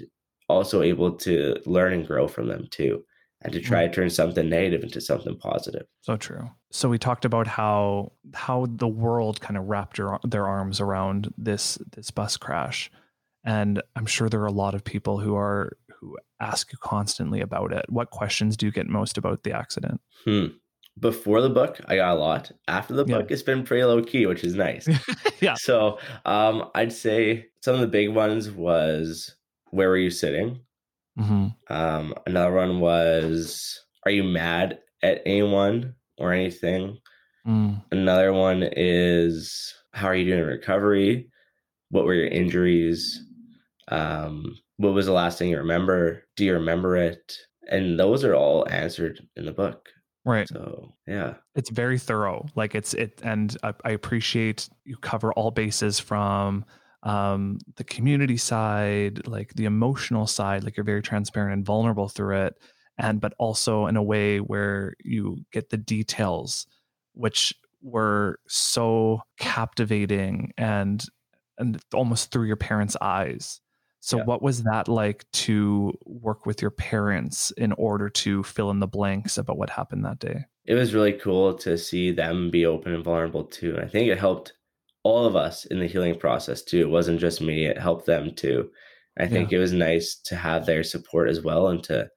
also 0.50 0.82
able 0.82 1.14
to 1.18 1.56
learn 1.66 1.94
and 1.94 2.06
grow 2.08 2.28
from 2.28 2.48
them 2.48 2.68
too, 2.72 3.04
and 3.42 3.54
to 3.54 3.60
try 3.62 3.88
to 3.88 3.94
turn 3.94 4.10
something 4.10 4.50
negative 4.50 4.84
into 4.84 5.00
something 5.02 5.38
positive. 5.38 5.86
So 6.02 6.18
true. 6.18 6.50
So 6.72 6.90
we 6.90 6.98
talked 6.98 7.26
about 7.26 7.48
how 7.48 8.12
how 8.34 8.68
the 8.70 8.88
world 8.88 9.42
kind 9.42 9.58
of 9.58 9.66
wrapped 9.66 9.98
your, 9.98 10.20
their 10.24 10.48
arms 10.48 10.80
around 10.80 11.34
this 11.38 11.78
this 11.92 12.12
bus 12.12 12.38
crash, 12.38 12.92
and 13.44 13.82
I'm 13.96 14.06
sure 14.06 14.30
there 14.30 14.42
are 14.42 14.46
a 14.46 14.52
lot 14.52 14.74
of 14.76 14.84
people 14.84 15.20
who 15.20 15.36
are 15.36 15.78
who 16.00 16.18
ask 16.40 16.72
you 16.72 16.78
constantly 16.82 17.42
about 17.42 17.72
it. 17.72 17.86
What 17.90 18.10
questions 18.10 18.58
do 18.58 18.66
you 18.66 18.72
get 18.72 18.88
most 18.88 19.18
about 19.18 19.44
the 19.44 19.54
accident? 19.54 20.02
Hmm. 20.26 20.48
Before 21.00 21.42
the 21.42 21.50
book, 21.50 21.80
I 21.88 21.96
got 21.96 22.16
a 22.16 22.20
lot. 22.20 22.52
After 22.68 22.94
the 22.94 23.06
Yeah. 23.06 23.20
book, 23.20 23.32
it's 23.32 23.42
been 23.44 23.64
pretty 23.64 23.84
low 23.86 24.04
key, 24.04 24.26
which 24.26 24.44
is 24.44 24.56
nice. 24.56 24.88
Yeah. 25.42 25.56
So 25.56 25.98
um, 26.26 26.70
I'd 26.76 26.94
say 26.94 27.48
some 27.64 27.74
of 27.74 27.82
the 27.82 27.88
big 27.88 28.10
ones 28.10 28.52
was 28.52 29.36
where 29.72 29.90
were 29.90 29.98
you 29.98 30.12
sitting? 30.12 30.60
hmm 31.18 31.48
Um, 31.70 32.14
another 32.28 32.54
one 32.54 32.80
was 32.80 33.80
are 34.06 34.12
you 34.12 34.24
mad 34.24 34.80
at 35.02 35.22
anyone 35.26 35.96
or 36.18 36.32
anything? 36.34 37.00
Mm. 37.48 37.82
Another 37.92 38.34
one 38.34 38.70
is 38.76 39.74
how 39.94 40.08
are 40.08 40.16
you 40.16 40.26
doing 40.26 40.40
in 40.42 40.46
recovery? 40.46 41.30
What 41.90 42.06
were 42.06 42.14
your 42.14 42.28
injuries? 42.28 43.20
Um, 43.88 44.56
what 44.78 44.94
was 44.94 45.08
the 45.08 45.12
last 45.12 45.40
thing 45.40 45.50
you 45.50 45.58
remember? 45.58 46.24
Do 46.36 46.46
you 46.46 46.54
remember 46.54 46.96
it? 46.98 47.36
And 47.68 48.00
those 48.00 48.24
are 48.24 48.36
all 48.36 48.68
answered 48.70 49.20
in 49.36 49.46
the 49.46 49.52
book. 49.52 49.90
Right. 50.26 50.48
So 50.48 50.94
yeah. 51.08 51.36
It's 51.56 51.70
very 51.70 51.98
thorough. 51.98 52.46
Like 52.56 52.76
it's 52.76 52.94
it, 52.94 53.22
and 53.24 53.56
I, 53.64 53.74
I 53.84 53.92
appreciate 53.92 54.70
you 54.86 54.98
cover 54.98 55.34
all 55.34 55.52
bases 55.52 56.00
from 56.00 56.66
um 57.04 57.58
the 57.78 57.84
community 57.84 58.38
side 58.38 59.26
like 59.28 59.52
the 59.56 59.66
emotional 59.66 60.28
side 60.28 60.64
like 60.64 60.78
you're 60.78 60.84
very 60.84 61.02
transparent 61.02 61.52
and 61.52 61.66
vulnerable 61.66 62.08
through 62.08 62.38
it 62.44 62.54
and 63.00 63.20
but 63.20 63.34
also 63.40 63.88
in 63.88 63.98
a 63.98 64.04
way 64.04 64.38
where 64.38 64.94
you 65.04 65.44
get 65.52 65.72
the 65.72 65.78
details 65.78 66.68
which 67.14 67.56
were 67.82 68.40
so 68.48 69.20
captivating 69.40 70.52
and 70.60 71.06
and 71.58 71.82
almost 71.92 72.32
through 72.32 72.46
your 72.46 72.56
parents 72.56 72.96
eyes 73.02 73.60
so 74.02 74.18
Yeah. 74.18 74.24
what 74.26 74.42
was 74.42 74.64
that 74.64 74.88
like 74.90 75.30
to 75.32 75.98
work 76.06 76.46
with 76.46 76.62
your 76.62 76.72
parents 76.72 77.52
in 77.52 77.72
order 77.74 78.10
to 78.10 78.44
fill 78.44 78.70
in 78.72 78.80
the 78.80 78.88
blanks 78.88 79.38
about 79.38 79.58
what 79.58 79.70
happened 79.70 80.04
that 80.06 80.20
day 80.20 80.46
it 80.66 80.76
was 80.76 80.94
really 80.94 81.14
cool 81.14 81.54
to 81.56 81.78
see 81.78 82.12
them 82.12 82.52
be 82.52 82.66
open 82.68 82.94
and 82.94 83.04
vulnerable 83.04 83.44
too. 83.44 83.76
And 83.76 83.84
I 83.84 83.88
think 83.88 84.10
it 84.10 84.20
helped 84.20 84.54
all 85.04 85.26
of 85.26 85.36
us 85.36 85.66
in 85.66 85.80
the 85.80 85.88
healing 85.88 86.18
process 86.20 86.62
too. 86.62 86.80
It 86.82 86.90
wasn't 86.90 87.20
just 87.20 87.42
me, 87.42 87.66
it 87.66 87.80
helped 87.80 88.06
them 88.06 88.36
too. 88.36 88.70
I 89.18 89.28
think 89.28 89.52
it 89.52 89.58
was 89.58 89.74
nice 89.74 90.16
to 90.26 90.36
have 90.36 90.66
their 90.68 90.84
support 90.84 91.30
as 91.30 91.42
well 91.42 91.68
and 91.70 91.84
to 91.86 92.10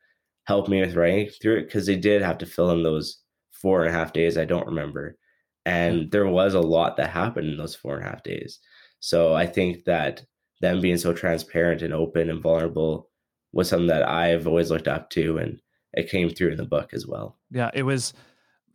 help 0.44 0.68
me 0.68 0.80
with 0.82 0.94
writing 0.94 1.30
through 1.40 1.56
it 1.56 1.64
because 1.64 1.86
they 1.86 1.96
did 1.96 2.20
have 2.22 2.36
to 2.38 2.46
fill 2.46 2.70
in 2.70 2.82
those 2.82 3.18
four 3.50 3.80
and 3.80 3.88
a 3.88 3.98
half 3.98 4.12
days 4.12 4.36
I 4.36 4.44
don't 4.44 4.66
remember. 4.66 5.16
And 5.64 6.10
there 6.10 6.26
was 6.26 6.52
a 6.52 6.60
lot 6.60 6.98
that 6.98 7.08
happened 7.10 7.48
in 7.48 7.56
those 7.56 7.74
four 7.74 7.96
and 7.96 8.04
a 8.04 8.08
half 8.10 8.22
days. 8.22 8.60
So 9.00 9.34
I 9.34 9.46
think 9.46 9.84
that 9.84 10.22
them 10.60 10.80
being 10.80 10.96
so 10.98 11.12
transparent 11.12 11.82
and 11.82 11.92
open 11.92 12.30
and 12.30 12.42
vulnerable 12.42 13.10
was 13.52 13.68
something 13.68 13.86
that 13.88 14.08
I've 14.08 14.46
always 14.46 14.70
looked 14.70 14.88
up 14.88 15.10
to 15.10 15.38
and 15.38 15.60
it 15.92 16.10
came 16.10 16.28
through 16.30 16.50
in 16.50 16.56
the 16.56 16.64
book 16.64 16.92
as 16.92 17.06
well. 17.06 17.38
Yeah, 17.50 17.70
it 17.74 17.82
was. 17.84 18.12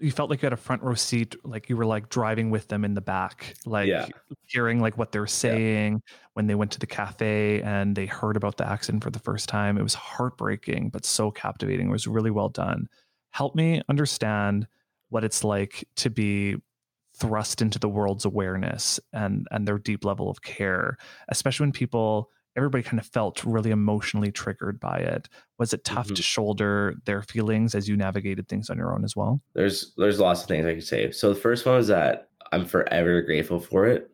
You 0.01 0.11
felt 0.11 0.29
like 0.29 0.41
you 0.41 0.45
had 0.45 0.53
a 0.53 0.57
front 0.57 0.81
row 0.81 0.93
seat, 0.93 1.35
like 1.43 1.67
you 1.67 1.75
were 1.75 1.85
like 1.85 2.07
driving 2.07 2.49
with 2.49 2.69
them 2.69 2.85
in 2.85 2.93
the 2.93 3.01
back, 3.01 3.55
like 3.65 3.87
Yeah. 3.89 4.07
hearing 4.47 4.79
like 4.79 4.97
what 4.97 5.11
they 5.11 5.19
were 5.19 5.27
saying 5.27 6.01
when 6.35 6.47
they 6.47 6.55
went 6.55 6.71
to 6.71 6.79
the 6.79 6.87
cafe 6.87 7.61
and 7.63 7.97
they 7.97 8.05
heard 8.05 8.37
about 8.37 8.55
the 8.55 8.65
accident 8.65 9.03
for 9.03 9.09
the 9.09 9.19
first 9.19 9.49
time. 9.49 9.77
It 9.77 9.83
was 9.83 9.95
heartbreaking, 9.95 10.91
but 10.91 11.03
so 11.03 11.31
captivating. 11.31 11.89
It 11.89 11.91
was 11.91 12.07
really 12.07 12.31
well 12.31 12.47
done. 12.47 12.87
Help 13.31 13.55
me 13.55 13.81
understand 13.89 14.67
what 15.09 15.25
it's 15.25 15.43
like 15.43 15.83
to 15.97 16.09
be 16.09 16.55
thrust 17.19 17.61
into 17.61 17.79
the 17.79 17.89
world's 17.89 18.25
awareness 18.25 18.99
and 19.13 19.47
and 19.51 19.67
their 19.67 19.77
deep 19.79 20.05
level 20.05 20.29
of 20.29 20.41
care, 20.41 20.97
especially 21.29 21.65
when 21.65 21.71
people 21.73 22.31
everybody 22.55 22.83
kind 22.83 22.99
of 22.99 23.05
felt 23.05 23.43
really 23.45 23.71
emotionally 23.71 24.31
triggered 24.31 24.79
by 24.79 24.97
it. 24.97 25.29
Was 25.59 25.71
it 25.73 25.83
tough 25.85 26.07
Mhm. 26.09 26.15
to 26.15 26.21
shoulder 26.23 26.95
their 27.05 27.21
feelings 27.21 27.75
as 27.75 27.87
you 27.87 27.95
navigated 27.95 28.47
things 28.49 28.69
on 28.69 28.77
your 28.77 28.93
own 28.93 29.03
as 29.05 29.15
well? 29.15 29.41
There's 29.53 29.93
there's 29.97 30.19
lots 30.19 30.41
of 30.41 30.47
things 30.47 30.65
I 30.65 30.73
could 30.73 30.83
say. 30.83 31.11
So 31.11 31.29
the 31.33 31.39
first 31.39 31.65
one 31.65 31.75
was 31.75 31.87
that 31.87 32.29
I'm 32.51 32.65
forever 32.65 33.21
grateful 33.21 33.59
for 33.59 33.85
it. 33.87 34.09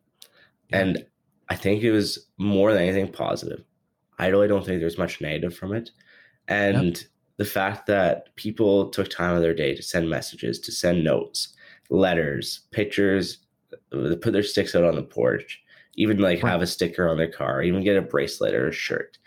Yeah. 0.69 0.79
And 0.79 1.05
I 1.49 1.55
think 1.55 1.83
it 1.83 1.91
was 1.91 2.27
more 2.37 2.73
than 2.73 2.81
anything 2.83 3.11
positive. 3.11 3.63
I 4.19 4.27
really 4.27 4.47
don't 4.47 4.65
think 4.65 4.79
there's 4.79 4.97
much 4.97 5.21
negative 5.21 5.55
from 5.55 5.73
it. 5.73 5.91
And 6.47 7.03
the 7.37 7.45
fact 7.45 7.85
that 7.87 8.35
people 8.35 8.89
took 8.89 9.09
time 9.09 9.35
of 9.35 9.41
their 9.41 9.53
day 9.53 9.75
to 9.75 9.81
send 9.81 10.09
messages, 10.09 10.59
to 10.61 10.71
send 10.71 11.03
notes, 11.03 11.53
letters, 11.89 12.61
pictures, 12.71 13.39
uh, 13.93 14.15
put 14.21 14.33
their 14.33 14.43
sticks 14.43 14.75
out 14.75 14.83
on 14.83 14.95
the 14.95 15.03
porch, 15.03 15.63
even 15.95 16.17
like 16.19 16.39
have 16.39 16.61
a 16.61 16.67
sticker 16.67 17.07
on 17.09 17.17
their 17.17 17.31
car, 17.31 17.61
even 17.63 17.83
get 17.83 17.97
a 17.97 18.01
bracelet 18.01 18.53
or 18.55 18.67
a 18.67 18.71
shirt, 18.73 19.17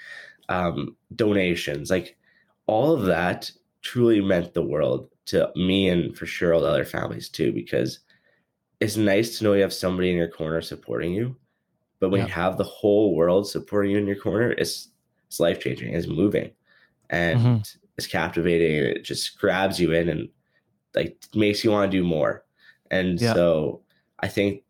um, 0.48 0.96
donations, 1.16 1.90
like 1.90 2.18
all 2.66 2.94
of 2.94 3.06
that 3.06 3.50
truly 3.82 4.20
meant 4.20 4.54
the 4.54 4.62
world 4.62 5.10
to 5.26 5.50
me 5.56 5.88
and 5.88 6.16
for 6.18 6.26
sure 6.26 6.54
all 6.54 6.60
the 6.60 6.66
other 6.68 6.84
families 6.84 7.28
too, 7.28 7.52
because 7.52 8.00
it's 8.80 8.96
nice 8.96 9.38
to 9.38 9.44
know 9.44 9.54
you 9.54 9.62
have 9.62 9.72
somebody 9.72 10.10
in 10.10 10.16
your 10.16 10.28
corner 10.30 10.60
supporting 10.60 11.12
you. 11.12 11.36
But 12.00 12.10
when 12.10 12.20
Yeah. 12.20 12.26
you 12.26 12.32
have 12.32 12.58
the 12.58 12.64
whole 12.64 13.14
world 13.16 13.48
supporting 13.48 13.92
you 13.92 13.98
in 13.98 14.06
your 14.06 14.16
corner, 14.20 14.52
it's 14.52 14.90
it's 15.28 15.40
life 15.40 15.60
changing, 15.60 15.94
it's 15.94 16.06
moving, 16.08 16.52
and 17.10 17.40
Mhm. 17.40 17.76
it's 17.98 18.06
captivating. 18.06 18.78
and 18.78 18.96
It 18.98 19.02
just 19.04 19.38
grabs 19.38 19.80
you 19.80 19.92
in 19.92 20.08
and 20.08 20.28
like 20.94 21.18
makes 21.34 21.64
you 21.64 21.70
want 21.72 21.90
to 21.90 21.98
do 21.98 22.04
more. 22.04 22.44
And 22.90 23.20
Yeah. 23.20 23.34
so 23.34 23.82
I 24.20 24.28
think 24.28 24.62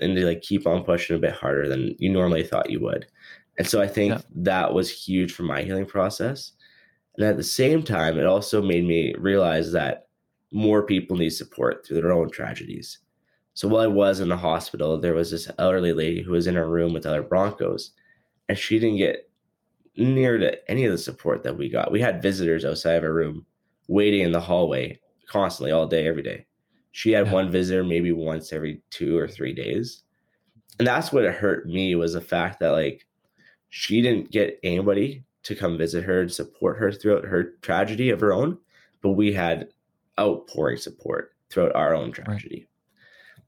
and 0.00 0.16
to 0.16 0.26
like 0.26 0.42
keep 0.42 0.66
on 0.66 0.84
pushing 0.84 1.14
a 1.16 1.20
bit 1.20 1.32
harder 1.32 1.68
than 1.68 1.94
you 1.98 2.10
normally 2.10 2.42
thought 2.42 2.70
you 2.70 2.80
would. 2.80 3.06
And 3.58 3.66
so 3.68 3.80
I 3.80 3.86
think 3.86 4.12
Yeah. 4.12 4.20
that 4.34 4.74
was 4.74 4.90
huge 4.90 5.32
for 5.32 5.44
my 5.44 5.62
healing 5.62 5.86
process. 5.86 6.52
And 7.16 7.24
at 7.24 7.36
the 7.36 7.44
same 7.44 7.82
time, 7.82 8.18
it 8.18 8.26
also 8.26 8.60
made 8.60 8.84
me 8.84 9.14
realize 9.16 9.70
that 9.72 10.08
more 10.52 10.82
people 10.84 11.16
need 11.16 11.30
support 11.30 11.86
through 11.86 12.00
their 12.00 12.12
own 12.12 12.28
tragedies. 12.30 12.98
So 13.54 13.68
while 13.68 13.82
I 13.82 13.86
was 13.86 14.18
in 14.18 14.28
the 14.28 14.36
hospital, 14.36 14.98
there 14.98 15.14
was 15.14 15.30
this 15.30 15.48
elderly 15.58 15.92
lady 15.92 16.22
who 16.22 16.32
was 16.32 16.48
in 16.48 16.56
a 16.56 16.66
room 16.66 16.92
with 16.92 17.06
other 17.06 17.22
Broncos, 17.22 17.92
and 18.48 18.58
she 18.58 18.80
didn't 18.80 18.98
get 18.98 19.30
near 19.96 20.38
to 20.38 20.70
any 20.70 20.84
of 20.84 20.90
the 20.90 20.98
support 20.98 21.44
that 21.44 21.56
we 21.56 21.68
got. 21.68 21.92
We 21.92 22.00
had 22.00 22.20
visitors 22.20 22.64
outside 22.64 22.96
of 22.96 23.04
her 23.04 23.14
room 23.14 23.46
waiting 23.86 24.22
in 24.22 24.32
the 24.32 24.40
hallway 24.40 24.98
constantly 25.28 25.70
all 25.70 25.86
day, 25.86 26.08
every 26.08 26.22
day. 26.22 26.46
She 26.96 27.10
had 27.10 27.26
Yeah. 27.26 27.32
one 27.32 27.50
visitor 27.50 27.82
maybe 27.82 28.12
once 28.12 28.52
every 28.52 28.80
two 28.90 29.16
or 29.18 29.26
three 29.26 29.52
days. 29.52 30.04
And 30.78 30.86
that's 30.86 31.12
what 31.12 31.24
hurt 31.24 31.66
me 31.66 31.96
was 31.96 32.12
the 32.12 32.20
fact 32.20 32.60
that 32.60 32.68
like 32.70 33.04
she 33.70 34.00
didn't 34.00 34.30
get 34.30 34.60
anybody 34.62 35.24
to 35.42 35.56
come 35.56 35.76
visit 35.76 36.04
her 36.04 36.20
and 36.20 36.32
support 36.32 36.78
her 36.78 36.92
throughout 36.92 37.24
her 37.24 37.54
tragedy 37.62 38.10
of 38.10 38.20
her 38.20 38.32
own, 38.32 38.56
but 39.02 39.10
we 39.10 39.32
had 39.32 39.68
outpouring 40.20 40.76
support 40.76 41.34
throughout 41.50 41.74
our 41.74 41.94
own 41.96 42.12
tragedy. 42.12 42.68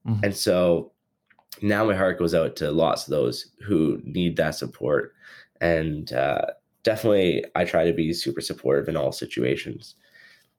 Mhm. 0.09 0.25
And 0.25 0.35
so 0.37 0.91
now 1.63 1.85
my 1.85 1.95
heart 1.95 2.19
goes 2.19 2.35
out 2.35 2.57
to 2.57 2.73
lots 2.73 3.07
of 3.07 3.13
those 3.13 3.53
who 3.65 4.01
need 4.05 4.37
that 4.39 4.57
support. 4.57 5.15
And 5.61 6.13
uh, 6.13 6.47
definitely, 6.83 7.45
I 7.55 7.65
try 7.65 7.85
to 7.87 7.93
be 7.93 8.13
super 8.13 8.41
supportive 8.41 8.89
in 8.89 8.97
all 8.97 9.13
situations. 9.13 9.95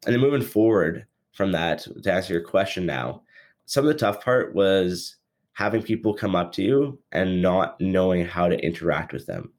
And 0.06 0.14
then 0.16 0.22
moving 0.22 0.42
forward 0.42 1.06
from 1.38 1.52
that, 1.52 1.88
to 2.04 2.12
answer 2.12 2.34
your 2.34 2.42
question 2.42 2.86
now, 2.86 3.22
some 3.66 3.86
of 3.86 3.94
the 3.94 4.00
tough 4.00 4.24
part 4.24 4.56
was 4.56 5.18
having 5.54 5.84
people 5.84 6.14
come 6.14 6.36
up 6.36 6.52
to 6.54 6.64
you 6.64 7.00
and 7.12 7.42
not 7.42 7.80
knowing 7.80 8.26
how 8.26 8.48
to 8.48 8.60
interact 8.66 9.14
with 9.14 9.28
them. 9.28 9.54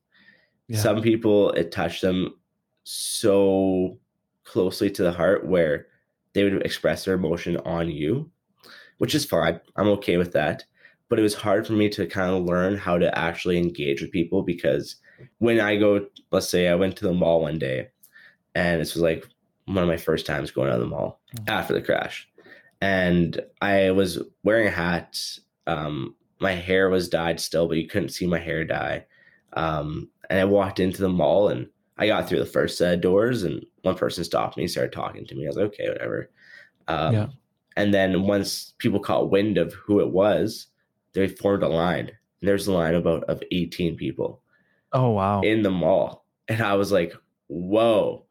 Yeah. 0.66 0.80
Some 0.80 1.00
people, 1.00 1.52
it 1.52 1.70
touched 1.70 2.02
them 2.02 2.34
so 2.82 3.96
closely 4.44 4.90
to 4.90 5.02
the 5.02 5.12
heart 5.12 5.46
where 5.46 5.86
they 6.32 6.42
would 6.42 6.62
express 6.62 7.04
their 7.04 7.14
emotion 7.14 7.56
on 7.58 7.88
you, 7.90 8.28
which 8.98 9.14
is 9.14 9.24
fine. 9.24 9.60
I'm 9.76 9.88
okay 9.88 10.16
with 10.16 10.32
that. 10.32 10.64
But 11.08 11.18
it 11.18 11.22
was 11.22 11.34
hard 11.34 11.66
for 11.66 11.74
me 11.74 11.88
to 11.90 12.06
kind 12.06 12.34
of 12.34 12.44
learn 12.44 12.76
how 12.76 12.98
to 12.98 13.16
actually 13.16 13.56
engage 13.56 14.02
with 14.02 14.10
people 14.10 14.42
because 14.42 14.96
when 15.38 15.60
I 15.60 15.76
go, 15.76 16.06
let's 16.32 16.48
say 16.48 16.68
I 16.68 16.74
went 16.74 16.96
to 16.96 17.04
the 17.04 17.14
mall 17.14 17.40
one 17.40 17.58
day 17.58 17.88
and 18.54 18.80
this 18.80 18.94
was 18.94 19.02
like 19.02 19.26
one 19.74 19.82
of 19.84 19.88
my 19.88 19.96
first 19.96 20.26
times 20.26 20.50
going 20.50 20.68
out 20.68 20.74
of 20.76 20.80
the 20.80 20.86
mall 20.86 21.20
Mhm. 21.36 21.48
after 21.48 21.74
the 21.74 21.82
crash. 21.82 22.28
And 22.80 23.40
I 23.60 23.90
was 23.90 24.22
wearing 24.44 24.66
a 24.68 24.70
hat. 24.70 25.18
Um, 25.66 26.14
my 26.40 26.52
hair 26.52 26.88
was 26.88 27.08
dyed 27.08 27.40
still, 27.40 27.66
but 27.68 27.76
you 27.76 27.86
couldn't 27.88 28.10
see 28.10 28.26
my 28.26 28.38
hair 28.38 28.64
dye. 28.64 29.04
Um, 29.54 30.08
and 30.30 30.38
I 30.38 30.44
walked 30.44 30.78
into 30.80 31.02
the 31.02 31.08
mall 31.08 31.48
and 31.48 31.68
I 31.96 32.06
got 32.06 32.28
through 32.28 32.38
the 32.38 32.46
first 32.46 32.78
set 32.78 32.94
of 32.94 33.00
doors 33.00 33.42
and 33.42 33.64
one 33.82 33.96
person 33.96 34.22
stopped 34.24 34.56
me, 34.56 34.68
started 34.68 34.92
talking 34.92 35.26
to 35.26 35.34
me. 35.34 35.44
I 35.44 35.48
was 35.48 35.56
like, 35.56 35.66
okay, 35.66 35.88
whatever. 35.88 36.30
Um, 36.86 37.14
Yeah. 37.14 37.26
And 37.76 37.92
then 37.94 38.22
once 38.22 38.74
people 38.78 38.98
caught 39.00 39.30
wind 39.30 39.56
of 39.58 39.72
who 39.74 40.00
it 40.00 40.10
was, 40.10 40.66
they 41.12 41.28
formed 41.28 41.62
a 41.62 41.68
line. 41.68 42.08
And 42.40 42.48
there's 42.48 42.66
a 42.68 42.72
line 42.72 42.94
about 42.94 43.24
of 43.24 43.42
18 43.50 43.96
people 43.96 44.42
Oh 44.92 45.10
wow. 45.10 45.40
in 45.42 45.62
the 45.62 45.70
mall. 45.70 46.24
And 46.48 46.60
I 46.62 46.74
was 46.74 46.92
like, 46.92 47.14
whoa, 47.48 48.24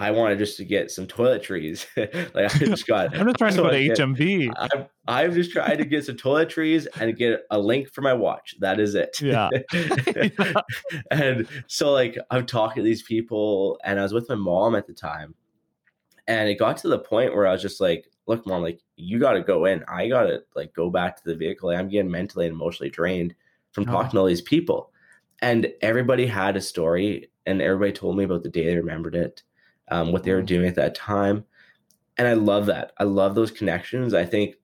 I 0.00 0.12
wanted 0.12 0.38
just 0.38 0.56
to 0.58 0.64
get 0.64 0.92
some 0.92 1.06
toiletries. 1.08 1.84
like 2.34 2.54
I 2.54 2.58
just 2.58 2.86
got 2.86 3.16
I'm 3.18 3.26
just 3.26 3.36
trying 3.38 3.54
to 3.56 3.62
go 3.62 3.70
to 3.72 3.84
get- 3.88 3.98
HMB. 3.98 4.52
I'm, 4.56 4.86
I'm 5.08 5.32
just 5.34 5.50
trying 5.50 5.78
to 5.78 5.84
get 5.84 6.04
some 6.06 6.16
toiletries 6.16 6.86
and 7.00 7.16
get 7.16 7.40
a 7.50 7.58
link 7.58 7.88
for 7.90 8.02
my 8.02 8.12
watch. 8.12 8.54
That 8.60 8.78
is 8.78 8.94
it. 8.94 9.20
Yeah. 9.20 9.48
and 11.10 11.48
so 11.66 11.90
like 11.92 12.16
I'm 12.30 12.46
talking 12.46 12.82
to 12.82 12.88
these 12.88 13.02
people 13.02 13.78
and 13.84 13.98
I 13.98 14.02
was 14.02 14.12
with 14.12 14.28
my 14.28 14.34
mom 14.34 14.74
at 14.74 14.86
the 14.86 14.92
time. 14.94 15.34
And 16.26 16.48
it 16.48 16.58
got 16.58 16.76
to 16.78 16.88
the 16.88 16.98
point 16.98 17.34
where 17.34 17.46
I 17.46 17.52
was 17.52 17.62
just 17.62 17.80
like, 17.80 18.06
look, 18.26 18.46
mom, 18.46 18.62
like 18.62 18.80
you 18.96 19.18
gotta 19.18 19.42
go 19.42 19.64
in. 19.64 19.82
I 19.88 20.08
gotta 20.08 20.42
like 20.54 20.74
go 20.74 20.90
back 20.90 21.16
to 21.16 21.24
the 21.24 21.34
vehicle. 21.34 21.70
I'm 21.70 21.88
getting 21.88 22.10
mentally 22.10 22.46
and 22.46 22.54
emotionally 22.54 22.90
drained 22.90 23.34
from 23.72 23.88
Oh. 23.88 23.92
talking 23.92 24.10
to 24.12 24.18
all 24.18 24.26
these 24.26 24.42
people. 24.42 24.92
And 25.40 25.72
everybody 25.80 26.26
had 26.26 26.56
a 26.56 26.60
story 26.60 27.30
and 27.46 27.62
everybody 27.62 27.92
told 27.92 28.16
me 28.16 28.24
about 28.24 28.42
the 28.42 28.48
day 28.50 28.66
they 28.66 28.76
remembered 28.76 29.14
it, 29.14 29.42
um, 29.90 30.12
what 30.12 30.24
they 30.24 30.32
were 30.32 30.42
Mm. 30.42 30.46
doing 30.46 30.68
at 30.68 30.74
that 30.76 30.94
time. 30.94 31.44
And 32.16 32.26
I 32.26 32.34
love 32.34 32.66
that. 32.66 32.92
I 32.98 33.04
love 33.04 33.34
those 33.34 33.50
connections. 33.50 34.14
I 34.14 34.24
think 34.24 34.56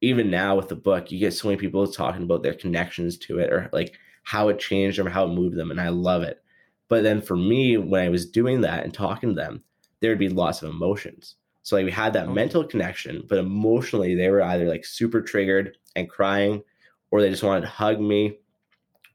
even 0.00 0.30
now 0.30 0.56
with 0.56 0.68
the 0.68 0.76
book, 0.76 1.10
you 1.10 1.18
get 1.18 1.32
so 1.32 1.48
many 1.48 1.58
people 1.58 1.86
talking 1.86 2.22
about 2.24 2.42
their 2.42 2.54
connections 2.54 3.16
to 3.18 3.38
it 3.38 3.52
or 3.52 3.70
like 3.72 3.94
how 4.24 4.48
it 4.48 4.58
changed 4.58 4.98
them 4.98 5.06
or 5.06 5.10
how 5.10 5.24
it 5.24 5.34
moved 5.34 5.56
them. 5.56 5.70
And 5.70 5.80
I 5.80 5.88
love 5.88 6.22
it. 6.22 6.42
But 6.88 7.02
then 7.02 7.22
for 7.22 7.36
me, 7.36 7.76
when 7.78 8.04
I 8.04 8.08
was 8.08 8.28
doing 8.28 8.60
that 8.62 8.84
and 8.84 8.92
talking 8.92 9.30
to 9.30 9.34
them, 9.34 9.62
there 10.00 10.10
would 10.10 10.18
be 10.18 10.28
lots 10.28 10.62
of 10.62 10.70
emotions. 10.70 11.36
So 11.62 11.76
like 11.76 11.86
we 11.86 11.90
had 11.92 12.12
that 12.12 12.24
Okay. 12.24 12.34
mental 12.34 12.64
connection, 12.64 13.24
but 13.26 13.38
emotionally 13.38 14.14
they 14.14 14.28
were 14.28 14.42
either 14.42 14.66
like 14.68 14.84
super 14.84 15.22
triggered 15.22 15.78
and 15.96 16.10
crying, 16.10 16.62
or 17.10 17.22
they 17.22 17.30
just 17.30 17.42
wanted 17.42 17.62
to 17.62 17.68
hug 17.68 18.00
me, 18.00 18.30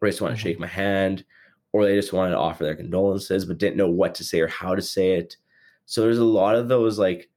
or 0.02 0.08
they 0.08 0.10
just 0.10 0.22
wanted 0.22 0.36
to 0.36 0.42
shake 0.42 0.60
my 0.60 0.66
hand, 0.68 1.26
or 1.72 1.86
they 1.86 1.96
just 1.96 2.14
wanted 2.14 2.32
to 2.32 2.38
offer 2.38 2.64
their 2.64 2.76
condolences, 2.76 3.46
but 3.46 3.58
didn't 3.58 3.78
know 3.78 3.90
what 3.90 4.16
to 4.16 4.24
say 4.24 4.40
or 4.40 4.48
how 4.48 4.76
to 4.76 4.82
say 4.82 5.12
it. 5.14 5.38
So 5.86 6.02
there's 6.02 6.18
a 6.18 6.24
lot 6.26 6.56
of 6.56 6.68
those 6.68 6.98
like 7.00 7.30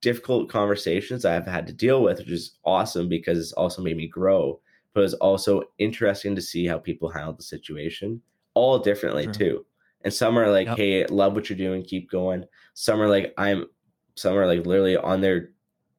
difficult 0.00 0.48
conversations 0.48 1.24
I've 1.24 1.46
had 1.46 1.66
to 1.66 1.72
deal 1.72 2.02
with, 2.02 2.18
which 2.18 2.30
is 2.30 2.58
awesome 2.64 3.08
because 3.08 3.38
it's 3.38 3.52
also 3.52 3.82
made 3.82 3.96
me 3.96 4.06
grow. 4.06 4.60
But 4.94 5.04
it's 5.04 5.14
also 5.14 5.62
interesting 5.78 6.34
to 6.36 6.42
see 6.42 6.66
how 6.66 6.78
people 6.78 7.08
handle 7.10 7.34
the 7.34 7.42
situation 7.42 8.22
all 8.54 8.78
differently 8.78 9.24
Sure. 9.24 9.32
too. 9.32 9.66
And 10.04 10.12
some 10.12 10.38
are 10.38 10.50
like, 10.50 10.66
Yep. 10.68 10.76
hey, 10.76 11.06
love 11.06 11.34
what 11.34 11.50
you're 11.50 11.58
doing, 11.58 11.82
keep 11.82 12.10
going. 12.10 12.44
Some 12.74 13.00
are 13.00 13.08
like, 13.08 13.34
I'm 13.36 13.66
some 14.14 14.36
are 14.36 14.46
like 14.46 14.64
literally 14.64 14.96
on 14.96 15.20
their 15.20 15.50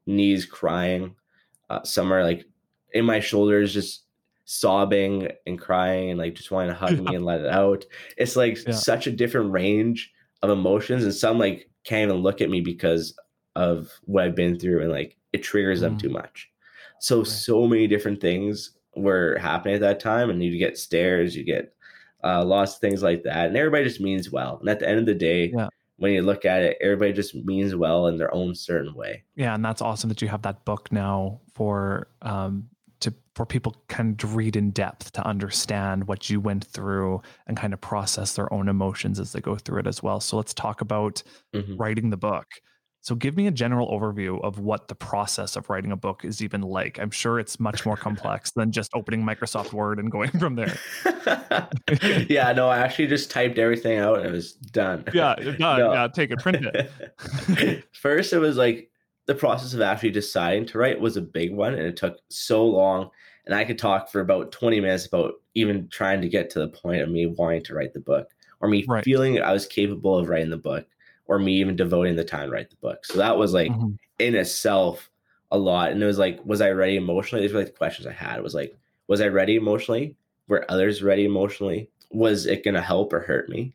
knees 0.07 0.45
crying. 0.45 1.15
Uh, 1.69 1.83
some 1.83 2.11
are 2.11 2.23
like 2.23 2.45
in 2.93 3.05
my 3.05 3.19
shoulders, 3.19 3.73
just 3.73 4.05
sobbing 4.51 5.27
and 5.45 5.59
crying 5.59 6.09
and 6.09 6.17
like 6.19 6.33
just 6.33 6.49
wanting 6.51 6.69
to 6.71 6.75
hug 6.79 6.99
me 6.99 7.13
and 7.15 7.25
let 7.25 7.41
it 7.41 7.47
out. 7.47 7.85
It's 8.17 8.35
like 8.35 8.57
Yeah. 8.65 8.71
such 8.73 9.05
a 9.05 9.11
different 9.11 9.51
range 9.51 10.11
of 10.41 10.49
emotions, 10.49 11.03
and 11.03 11.13
some 11.13 11.37
like 11.37 11.69
can't 11.83 12.09
even 12.09 12.21
look 12.23 12.41
at 12.41 12.49
me 12.49 12.61
because 12.61 13.13
of 13.55 13.91
what 14.05 14.23
I've 14.23 14.35
been 14.35 14.57
through, 14.57 14.81
and 14.81 14.91
like 14.91 15.17
it 15.33 15.43
triggers 15.43 15.81
them 15.81 15.95
Mm. 15.97 15.99
too 15.99 16.09
much. 16.09 16.49
So 16.99 17.19
Right. 17.19 17.27
so 17.27 17.67
many 17.67 17.87
different 17.87 18.21
things 18.21 18.71
were 18.95 19.37
happening 19.39 19.75
at 19.75 19.81
that 19.81 19.99
time, 19.99 20.29
and 20.29 20.41
you 20.43 20.57
get 20.57 20.77
stares, 20.77 21.35
you 21.35 21.43
get 21.43 21.73
uh, 22.23 22.43
lots 22.43 22.73
of 22.73 22.79
things 22.81 23.03
like 23.03 23.21
that, 23.23 23.47
and 23.47 23.55
everybody 23.55 23.83
just 23.83 24.01
means 24.01 24.31
well. 24.31 24.57
And 24.59 24.67
at 24.69 24.79
the 24.79 24.89
end 24.89 24.97
of 24.99 25.05
the 25.05 25.13
day, 25.13 25.51
Yeah. 25.53 25.69
when 25.97 26.13
you 26.13 26.23
look 26.23 26.45
at 26.45 26.63
it, 26.63 26.77
everybody 26.81 27.13
just 27.13 27.35
means 27.35 27.75
well 27.75 28.07
in 28.07 28.17
their 28.17 28.33
own 28.33 28.55
certain 28.55 28.95
way. 28.95 29.23
Yeah, 29.35 29.53
and 29.53 29.63
that's 29.63 29.81
awesome 29.83 30.07
that 30.09 30.21
you 30.21 30.27
have 30.29 30.41
that 30.41 30.65
book 30.65 30.91
now 30.91 31.41
for 31.53 32.07
um 32.23 32.69
to 33.01 33.13
for 33.35 33.45
people 33.45 33.75
kind 33.87 34.21
of 34.23 34.35
read 34.35 34.55
in 34.55 34.71
depth 34.71 35.11
to 35.13 35.25
understand 35.25 36.07
what 36.07 36.29
you 36.29 36.39
went 36.41 36.63
through 36.65 37.21
and 37.45 37.55
kind 37.55 37.73
of 37.73 37.79
process 37.79 38.33
their 38.35 38.51
own 38.51 38.67
emotions 38.67 39.19
as 39.19 39.31
they 39.31 39.39
go 39.41 39.55
through 39.55 39.79
it 39.79 39.87
as 39.87 40.01
well. 40.01 40.19
So 40.19 40.37
let's 40.37 40.53
talk 40.53 40.81
about 40.81 41.21
Mhm. 41.53 41.75
writing 41.79 42.09
the 42.09 42.17
book. 42.17 42.47
So 43.01 43.15
give 43.15 43.37
me 43.37 43.47
a 43.47 43.51
general 43.51 43.87
overview 43.89 44.43
of 44.43 44.59
what 44.59 44.87
the 44.89 44.95
process 44.95 45.55
of 45.55 45.69
writing 45.69 45.91
a 45.91 45.95
book 45.95 46.25
is 46.25 46.41
even 46.41 46.61
like. 46.61 46.99
I'm 46.99 47.11
sure 47.11 47.39
it's 47.39 47.57
much 47.59 47.85
more 47.85 47.95
complex 47.95 48.51
than 48.55 48.71
just 48.71 48.89
opening 48.93 49.23
Microsoft 49.23 49.71
Word 49.71 49.99
and 49.99 50.11
going 50.11 50.31
from 50.31 50.55
there. 50.55 50.75
yeah, 52.27 52.51
no, 52.53 52.67
I 52.69 52.79
actually 52.79 53.07
just 53.07 53.31
typed 53.31 53.57
everything 53.59 53.97
out 53.97 54.17
and 54.19 54.25
it 54.27 54.31
was 54.31 54.53
done. 54.53 55.05
Yeah, 55.13 55.35
done. 55.35 55.57
No. 55.59 55.93
Yeah, 55.93 56.07
take 56.07 56.31
it, 56.31 56.39
print 56.39 56.65
it. 56.73 57.83
First, 57.93 58.33
it 58.33 58.39
was 58.39 58.57
like 58.57 58.89
the 59.27 59.35
process 59.35 59.73
of 59.73 59.81
actually 59.81 60.11
deciding 60.11 60.65
to 60.67 60.77
write 60.77 60.99
was 60.99 61.17
a 61.17 61.21
big 61.21 61.53
one, 61.53 61.73
and 61.73 61.83
it 61.83 61.97
took 61.97 62.17
so 62.29 62.65
long. 62.65 63.09
And 63.45 63.53
I 63.53 63.63
could 63.65 63.77
talk 63.77 64.09
for 64.09 64.19
about 64.21 64.51
20 64.51 64.79
minutes 64.81 65.05
about 65.05 65.35
even 65.53 65.87
trying 65.89 66.21
to 66.21 66.29
get 66.29 66.49
to 66.51 66.59
the 66.59 66.67
point 66.69 67.01
of 67.01 67.09
me 67.09 67.27
wanting 67.27 67.63
to 67.65 67.75
write 67.75 67.93
the 67.93 67.99
book, 67.99 68.29
or 68.61 68.67
me 68.69 68.85
Right. 68.87 69.03
feeling 69.03 69.41
I 69.41 69.53
was 69.53 69.65
capable 69.65 70.17
of 70.17 70.29
writing 70.29 70.49
the 70.49 70.57
book, 70.57 70.87
or 71.27 71.39
me 71.39 71.53
even 71.59 71.75
devoting 71.75 72.15
the 72.15 72.23
time 72.23 72.47
to 72.49 72.53
write 72.53 72.69
the 72.69 72.77
book. 72.77 73.05
So 73.05 73.17
that 73.17 73.37
was 73.37 73.53
like 73.53 73.71
Mhm. 73.71 73.97
in 74.19 74.35
itself 74.35 75.09
a 75.51 75.57
lot. 75.57 75.91
And 75.91 76.01
it 76.01 76.05
was 76.05 76.17
like, 76.17 76.43
was 76.45 76.61
I 76.61 76.71
ready 76.71 76.95
emotionally? 76.97 77.41
These 77.41 77.53
were 77.53 77.59
like 77.59 77.67
the 77.71 77.77
questions 77.77 78.07
I 78.07 78.11
had. 78.13 78.37
It 78.37 78.43
was 78.43 78.55
like, 78.55 78.77
was 79.07 79.21
I 79.21 79.27
ready 79.27 79.55
emotionally? 79.55 80.15
Were 80.47 80.69
others 80.69 81.03
ready 81.03 81.25
emotionally? 81.25 81.89
Was 82.11 82.45
it 82.45 82.63
going 82.63 82.75
to 82.75 82.81
help 82.81 83.13
or 83.13 83.19
hurt 83.19 83.49
me? 83.49 83.73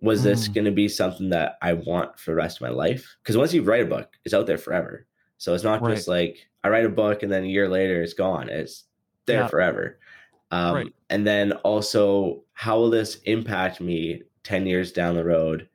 Was 0.00 0.22
this 0.22 0.48
Mm. 0.48 0.54
going 0.54 0.64
to 0.66 0.70
be 0.70 0.88
something 0.88 1.30
that 1.30 1.58
I 1.62 1.72
want 1.74 2.18
for 2.18 2.30
the 2.30 2.36
rest 2.36 2.58
of 2.58 2.62
my 2.62 2.68
life? 2.70 3.16
Because 3.22 3.36
once 3.36 3.52
you 3.52 3.62
write 3.62 3.82
a 3.82 3.86
book, 3.86 4.16
it's 4.24 4.34
out 4.34 4.46
there 4.46 4.58
forever. 4.58 5.06
So 5.38 5.54
it's 5.54 5.64
not 5.64 5.82
Right. 5.82 5.94
just 5.96 6.08
like 6.08 6.38
I 6.64 6.68
write 6.68 6.84
a 6.84 6.88
book 6.90 7.22
and 7.22 7.32
then 7.32 7.44
a 7.44 7.48
year 7.48 7.68
later 7.68 8.02
it's 8.02 8.14
gone. 8.14 8.48
It's 8.48 8.84
there 9.26 9.40
Yeah. 9.42 9.46
forever. 9.48 9.98
Um, 10.50 10.74
Right. 10.74 10.94
And 11.10 11.26
then 11.26 11.52
also, 11.64 12.44
how 12.52 12.78
will 12.78 12.90
this 12.90 13.16
impact 13.24 13.80
me 13.80 14.22
10 14.44 14.66
years 14.66 14.92
down 14.92 15.14
the 15.16 15.24
road? 15.24 15.68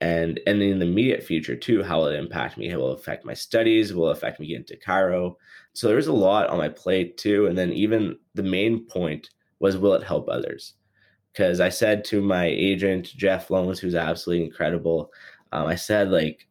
And, 0.00 0.40
and 0.48 0.60
in 0.60 0.80
the 0.80 0.86
immediate 0.86 1.22
future 1.22 1.54
too, 1.56 1.82
how 1.84 2.00
will 2.00 2.06
it 2.08 2.18
impact 2.18 2.58
me? 2.58 2.68
It 2.68 2.76
will 2.76 2.92
affect 2.92 3.24
my 3.24 3.34
studies, 3.34 3.94
will 3.94 4.08
it 4.08 4.12
affect 4.18 4.40
me 4.40 4.48
getting 4.48 4.64
to 4.66 4.76
chiro. 4.78 5.36
So 5.74 5.86
there's 5.88 6.08
a 6.08 6.12
lot 6.12 6.48
on 6.48 6.58
my 6.58 6.68
plate 6.68 7.16
too. 7.18 7.46
And 7.46 7.56
then 7.56 7.72
even 7.72 8.18
the 8.34 8.42
main 8.42 8.84
point 8.86 9.30
was 9.60 9.76
will 9.78 9.94
it 9.94 10.02
help 10.02 10.28
others? 10.28 10.74
Because 11.32 11.60
I 11.60 11.70
said 11.70 12.04
to 12.06 12.20
my 12.20 12.44
agent, 12.46 13.06
Jeff 13.16 13.50
Loans, 13.50 13.78
who's 13.78 13.94
absolutely 13.94 14.44
incredible, 14.44 15.10
um, 15.52 15.66
I 15.66 15.76
said, 15.76 16.10
like, 16.10 16.46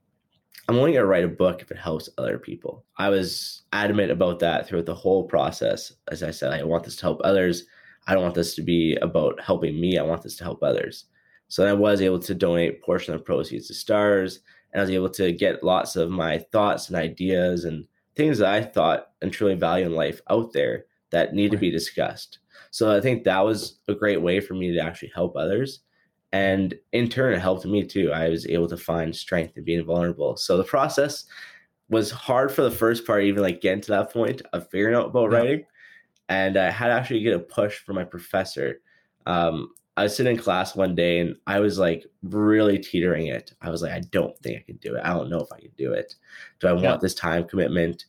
I'm 0.67 0.77
only 0.77 0.93
going 0.93 1.01
to 1.01 1.07
write 1.07 1.23
a 1.23 1.27
book 1.27 1.61
if 1.61 1.69
it 1.69 1.77
helps 1.77 2.09
other 2.17 2.37
people. 2.37 2.85
I 2.97 3.09
was 3.09 3.63
adamant 3.73 4.11
about 4.11 4.39
that 4.39 4.67
throughout 4.67 4.85
the 4.85 4.95
whole 4.95 5.23
process. 5.23 5.93
As 6.09 6.23
I 6.23 6.31
said, 6.31 6.53
I 6.53 6.63
want 6.63 6.83
this 6.83 6.95
to 6.97 7.01
help 7.01 7.21
others. 7.23 7.65
I 8.07 8.13
don't 8.13 8.23
want 8.23 8.35
this 8.35 8.55
to 8.55 8.61
be 8.61 8.95
about 9.01 9.39
helping 9.41 9.79
me. 9.79 9.97
I 9.97 10.03
want 10.03 10.21
this 10.21 10.35
to 10.37 10.43
help 10.43 10.63
others. 10.63 11.05
So 11.47 11.65
I 11.65 11.73
was 11.73 12.01
able 12.01 12.19
to 12.19 12.33
donate 12.33 12.75
a 12.75 12.85
portion 12.85 13.13
of 13.13 13.19
the 13.19 13.25
proceeds 13.25 13.67
to 13.67 13.73
Stars, 13.73 14.39
and 14.71 14.79
I 14.79 14.83
was 14.83 14.91
able 14.91 15.09
to 15.09 15.31
get 15.33 15.63
lots 15.63 15.95
of 15.95 16.09
my 16.09 16.37
thoughts 16.37 16.87
and 16.87 16.95
ideas 16.95 17.65
and 17.65 17.85
things 18.15 18.37
that 18.37 18.53
I 18.53 18.61
thought 18.61 19.09
and 19.21 19.31
truly 19.31 19.55
value 19.55 19.85
in 19.85 19.93
life 19.93 20.21
out 20.29 20.53
there 20.53 20.85
that 21.11 21.33
need 21.33 21.51
to 21.51 21.57
be 21.57 21.69
discussed. 21.69 22.39
So 22.71 22.95
I 22.95 23.01
think 23.01 23.23
that 23.23 23.41
was 23.45 23.79
a 23.87 23.93
great 23.93 24.21
way 24.21 24.39
for 24.39 24.53
me 24.53 24.71
to 24.73 24.79
actually 24.79 25.11
help 25.13 25.35
others. 25.35 25.81
And 26.31 26.73
in 26.93 27.09
turn, 27.09 27.33
it 27.33 27.39
helped 27.39 27.65
me 27.65 27.85
too. 27.85 28.11
I 28.11 28.29
was 28.29 28.47
able 28.47 28.67
to 28.69 28.77
find 28.77 29.15
strength 29.15 29.57
in 29.57 29.65
being 29.65 29.85
vulnerable. 29.85 30.37
So 30.37 30.57
the 30.57 30.63
process 30.63 31.25
was 31.89 32.09
hard 32.09 32.51
for 32.51 32.61
the 32.61 32.71
first 32.71 33.05
part, 33.05 33.23
even 33.23 33.43
like 33.43 33.59
getting 33.59 33.81
to 33.81 33.91
that 33.91 34.13
point 34.13 34.41
of 34.53 34.69
figuring 34.69 34.95
out 34.95 35.07
about 35.07 35.31
Yeah. 35.31 35.37
writing. 35.37 35.65
And 36.29 36.55
I 36.55 36.69
had 36.71 36.87
to 36.87 36.93
actually 36.93 37.21
get 37.21 37.35
a 37.35 37.39
push 37.39 37.79
from 37.79 37.97
my 37.97 38.05
professor. 38.05 38.81
Um, 39.25 39.73
I 39.97 40.03
was 40.03 40.15
sitting 40.15 40.37
in 40.37 40.41
class 40.41 40.73
one 40.73 40.95
day 40.95 41.19
and 41.19 41.35
I 41.47 41.59
was 41.59 41.77
like 41.77 42.05
really 42.23 42.79
teetering 42.79 43.27
it. 43.27 43.53
I 43.61 43.69
was 43.69 43.81
like, 43.81 43.91
I 43.91 43.99
don't 43.99 44.37
think 44.39 44.57
I 44.57 44.63
can 44.63 44.77
do 44.77 44.95
it. 44.95 45.01
I 45.03 45.09
don't 45.13 45.29
know 45.29 45.41
if 45.41 45.51
I 45.51 45.59
can 45.59 45.71
do 45.77 45.91
it. 45.91 46.15
Do 46.61 46.67
I 46.67 46.73
want 46.73 47.01
this 47.01 47.13
time 47.13 47.43
commitment? 47.43 48.05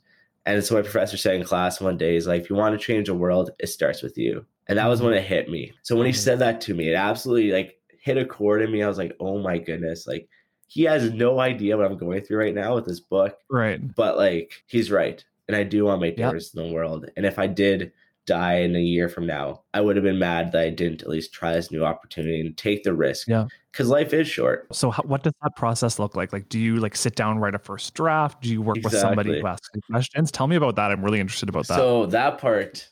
And 0.47 0.63
so 0.65 0.77
my 0.77 0.83
professor 0.83 1.17
said 1.17 1.35
in 1.35 1.43
class 1.45 1.81
one 1.81 1.99
day, 1.99 2.15
he's 2.15 2.29
like, 2.29 2.43
if 2.43 2.51
you 2.51 2.55
want 2.57 2.79
to 2.79 2.85
change 2.85 3.09
the 3.09 3.15
world, 3.15 3.51
it 3.59 3.67
starts 3.67 4.01
with 4.03 4.17
you. 4.17 4.47
And 4.69 4.79
that 4.79 4.87
was 4.87 5.03
when 5.03 5.13
it 5.15 5.23
hit 5.25 5.51
me. 5.51 5.73
So 5.83 5.97
when 5.97 6.07
he 6.07 6.13
Mhm. 6.13 6.17
said 6.17 6.39
that 6.39 6.61
to 6.63 6.75
me, 6.75 6.89
it 6.89 6.95
absolutely 6.95 7.51
like 7.53 7.79
hit 8.01 8.17
a 8.17 8.25
chord 8.25 8.63
in 8.63 8.71
me. 8.71 8.83
I 8.83 8.89
was 8.89 8.99
like, 8.99 9.15
oh 9.21 9.39
my 9.39 9.59
goodness. 9.59 10.07
Like 10.07 10.29
he 10.69 10.85
has 10.85 11.11
no 11.13 11.41
idea 11.41 11.77
what 11.77 11.87
I'm 11.87 11.99
going 11.99 12.23
through 12.23 12.39
right 12.39 12.55
now 12.55 12.75
with 12.75 12.87
this 12.87 13.01
book, 13.01 13.37
Right. 13.51 13.81
but 13.95 14.17
like 14.17 14.63
he's 14.67 14.91
right. 14.91 15.23
And 15.49 15.57
I 15.57 15.65
do 15.65 15.85
want 15.85 15.99
to 15.99 16.01
make 16.01 16.17
Yeah. 16.19 16.27
difference 16.27 16.55
in 16.55 16.63
the 16.67 16.73
world. 16.73 17.07
And 17.17 17.27
if 17.27 17.39
I 17.39 17.47
did 17.47 17.93
die 18.25 18.59
in 18.61 18.77
a 18.77 18.81
year 18.81 19.09
from 19.09 19.27
now, 19.27 19.63
I 19.75 19.81
would 19.81 19.97
have 19.97 20.05
been 20.05 20.19
mad 20.21 20.53
that 20.53 20.63
I 20.63 20.71
didn't 20.71 21.03
at 21.03 21.09
least 21.09 21.33
try 21.33 21.53
this 21.55 21.73
new 21.73 21.85
opportunity 21.85 22.41
and 22.41 22.57
take 22.57 22.85
the 22.85 22.95
risk. 22.95 23.27
Yeah. 23.27 23.49
Because 23.73 23.89
life 23.89 24.13
is 24.13 24.29
short. 24.29 24.69
So 24.75 24.91
how, 24.93 25.03
what 25.03 25.25
does 25.25 25.33
that 25.43 25.57
process 25.57 25.99
look 25.99 26.15
like? 26.15 26.33
Like, 26.33 26.49
do 26.49 26.59
you 26.61 26.77
like 26.77 26.95
sit 26.95 27.17
down, 27.17 27.39
write 27.39 27.57
a 27.57 27.59
first 27.59 27.95
draft? 27.95 28.41
Do 28.43 28.49
you 28.49 28.63
work 28.63 28.77
with 28.85 28.93
somebody 28.95 29.31
Exactly. 29.31 29.41
who 29.41 29.47
asks 29.49 29.69
questions? 29.91 30.31
Tell 30.31 30.47
me 30.47 30.55
about 30.55 30.77
that. 30.77 30.93
I'm 30.93 31.03
really 31.05 31.19
interested 31.19 31.49
about 31.49 31.67
that. 31.67 31.77
So 31.77 32.07
that 32.07 32.39
part 32.39 32.89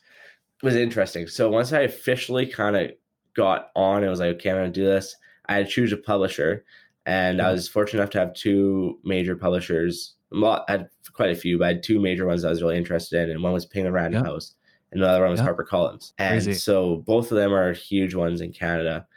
was 0.63 0.75
interesting. 0.75 1.27
So 1.27 1.49
once 1.49 1.73
I 1.73 1.81
officially 1.81 2.45
kind 2.45 2.75
of 2.75 2.91
got 3.35 3.69
on 3.75 4.01
and 4.03 4.09
was 4.09 4.19
like, 4.19 4.35
okay, 4.35 4.49
I'm 4.51 4.57
going 4.57 4.71
to 4.71 4.79
do 4.79 4.85
this, 4.85 5.15
I 5.47 5.55
had 5.55 5.65
to 5.65 5.71
choose 5.71 5.91
a 5.91 5.97
publisher. 5.97 6.65
And 7.05 7.41
I 7.41 7.49
Mhm. 7.49 7.53
was 7.53 7.67
fortunate 7.67 8.01
enough 8.01 8.11
to 8.11 8.19
have 8.19 8.33
two 8.33 8.99
major 9.03 9.35
publishers. 9.35 10.15
Well, 10.31 10.63
I 10.67 10.71
had 10.73 10.89
quite 11.13 11.31
a 11.31 11.35
few, 11.35 11.57
but 11.57 11.65
I 11.65 11.67
had 11.73 11.83
two 11.83 11.99
major 11.99 12.25
ones 12.27 12.45
I 12.45 12.49
was 12.49 12.61
really 12.61 12.77
interested 12.77 13.23
in. 13.23 13.31
And 13.31 13.43
one 13.43 13.53
was 13.53 13.65
Penguin 13.65 13.93
Random 13.93 14.23
Yeah. 14.23 14.31
House, 14.31 14.55
and 14.91 15.01
the 15.01 15.07
other 15.07 15.21
one 15.21 15.31
was 15.31 15.39
Yeah. 15.39 15.47
HarperCollins. 15.47 16.13
And 16.19 16.33
Crazy. 16.43 16.53
so 16.53 16.97
both 17.07 17.31
of 17.31 17.37
them 17.37 17.53
are 17.53 17.73
huge 17.73 18.13
ones 18.15 18.39
in 18.41 18.51
Canada 18.53 19.07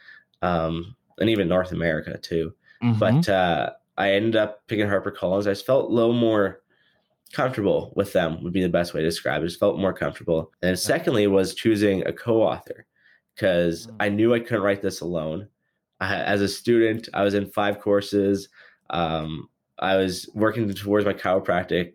um, 0.42 0.96
and 1.18 1.30
even 1.30 1.48
North 1.48 1.72
America 1.72 2.18
too. 2.18 2.54
Mhm. 2.82 2.98
But 2.98 3.28
uh, 3.28 3.72
I 3.96 4.12
ended 4.12 4.36
up 4.36 4.66
picking 4.66 4.86
HarperCollins. 4.86 5.42
I 5.46 5.50
just 5.52 5.66
felt 5.66 5.90
a 5.90 5.94
little 5.94 6.12
more 6.14 6.62
comfortable 7.34 7.92
with 7.96 8.12
them 8.12 8.42
would 8.42 8.52
be 8.52 8.62
the 8.62 8.68
best 8.68 8.94
way 8.94 9.00
to 9.00 9.06
describe 9.06 9.42
it. 9.42 9.46
Just 9.46 9.60
felt 9.60 9.78
more 9.78 9.92
comfortable. 9.92 10.52
And 10.62 10.78
secondly 10.78 11.26
was 11.26 11.54
choosing 11.54 12.06
a 12.06 12.12
co-author 12.12 12.86
because 13.34 13.86
Mm. 13.88 13.96
I 14.00 14.08
knew 14.08 14.34
I 14.34 14.40
couldn't 14.40 14.62
write 14.62 14.82
this 14.82 15.00
alone. 15.00 15.48
I, 16.00 16.16
as 16.16 16.40
a 16.40 16.48
student, 16.48 17.08
I 17.14 17.22
was 17.22 17.34
in 17.34 17.46
five 17.50 17.80
courses. 17.80 18.48
Um, 18.90 19.48
I 19.78 19.96
was 19.96 20.28
working 20.34 20.72
towards 20.72 21.04
my 21.06 21.12
chiropractic 21.14 21.94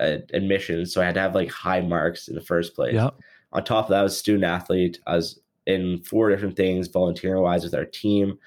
uh, 0.00 0.18
admission, 0.34 0.84
so 0.86 1.00
I 1.00 1.06
had 1.06 1.14
to 1.14 1.20
have 1.20 1.34
like 1.34 1.50
high 1.50 1.80
marks 1.80 2.28
in 2.28 2.34
the 2.34 2.40
first 2.42 2.74
place. 2.74 2.94
yeah. 2.94 3.10
On 3.52 3.64
top 3.64 3.86
of 3.86 3.90
that, 3.90 4.00
I 4.00 4.02
was 4.02 4.12
a 4.14 4.16
student 4.18 4.44
athlete. 4.44 5.00
I 5.06 5.16
was 5.16 5.40
in 5.66 6.02
four 6.02 6.28
different 6.30 6.56
things, 6.56 6.88
volunteering 6.88 7.42
wise 7.42 7.64
with 7.64 7.74
our 7.74 7.84
team, 7.86 8.38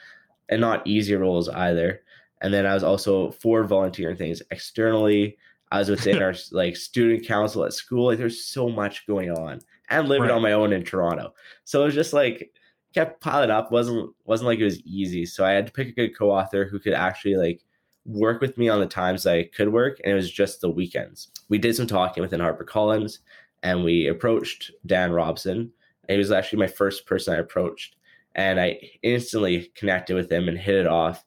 and 0.50 0.62
not 0.62 0.86
easy 0.86 1.16
roles 1.16 1.50
either. 1.50 2.02
And 2.42 2.54
then 2.54 2.66
I 2.66 2.74
was 2.74 2.84
also 2.84 3.32
four 3.32 3.64
volunteering 3.64 4.16
things 4.18 4.42
externally. 4.52 5.38
I 5.72 5.80
was 5.80 5.90
within 5.90 6.22
our 6.22 6.34
like 6.52 6.76
student 6.76 7.26
council 7.26 7.64
at 7.66 7.74
school. 7.74 8.08
Like 8.08 8.18
there's 8.18 8.46
so 8.46 8.70
much 8.70 9.06
going 9.08 9.32
on, 9.32 9.60
and 9.90 10.08
living 10.08 10.24
Right. 10.30 10.32
on 10.32 10.42
my 10.42 10.54
own 10.54 10.74
in 10.74 10.84
Toronto. 10.84 11.34
So 11.66 11.82
it 11.82 11.86
was 11.86 11.96
just 11.96 12.14
like 12.14 12.52
kept 12.94 13.22
piling 13.22 13.52
up. 13.52 13.72
wasn't 13.72 14.12
wasn't 14.26 14.48
like 14.48 14.60
it 14.60 14.64
was 14.66 14.82
easy. 14.82 15.26
So 15.26 15.46
I 15.46 15.52
had 15.52 15.68
to 15.68 15.74
pick 15.74 15.88
a 15.90 15.92
good 15.92 16.18
co-author 16.18 16.66
who 16.66 16.80
could 16.80 16.94
actually 16.94 17.36
like 17.36 17.62
work 18.06 18.42
with 18.42 18.58
me 18.58 18.68
on 18.70 18.80
the 18.80 18.88
times 18.88 19.28
I 19.28 19.44
could 19.44 19.72
work, 19.72 20.00
and 20.04 20.12
it 20.12 20.16
was 20.16 20.32
just 20.32 20.62
the 20.62 20.70
weekends. 20.70 21.32
We 21.50 21.58
did 21.60 21.76
some 21.76 21.86
talking 21.88 22.22
within 22.24 22.40
HarperCollins, 22.42 23.20
and 23.64 23.84
we 23.84 24.08
approached 24.08 24.72
Dan 24.86 25.12
Robson. 25.12 25.72
He 26.08 26.18
was 26.18 26.32
actually 26.32 26.60
my 26.60 26.68
first 26.68 27.06
person 27.06 27.36
I 27.36 27.38
approached, 27.38 27.96
and 28.34 28.60
I 28.60 28.80
instantly 29.04 29.72
connected 29.76 30.16
with 30.16 30.32
him 30.32 30.48
and 30.48 30.58
hit 30.58 30.74
it 30.76 30.88
off, 30.88 31.24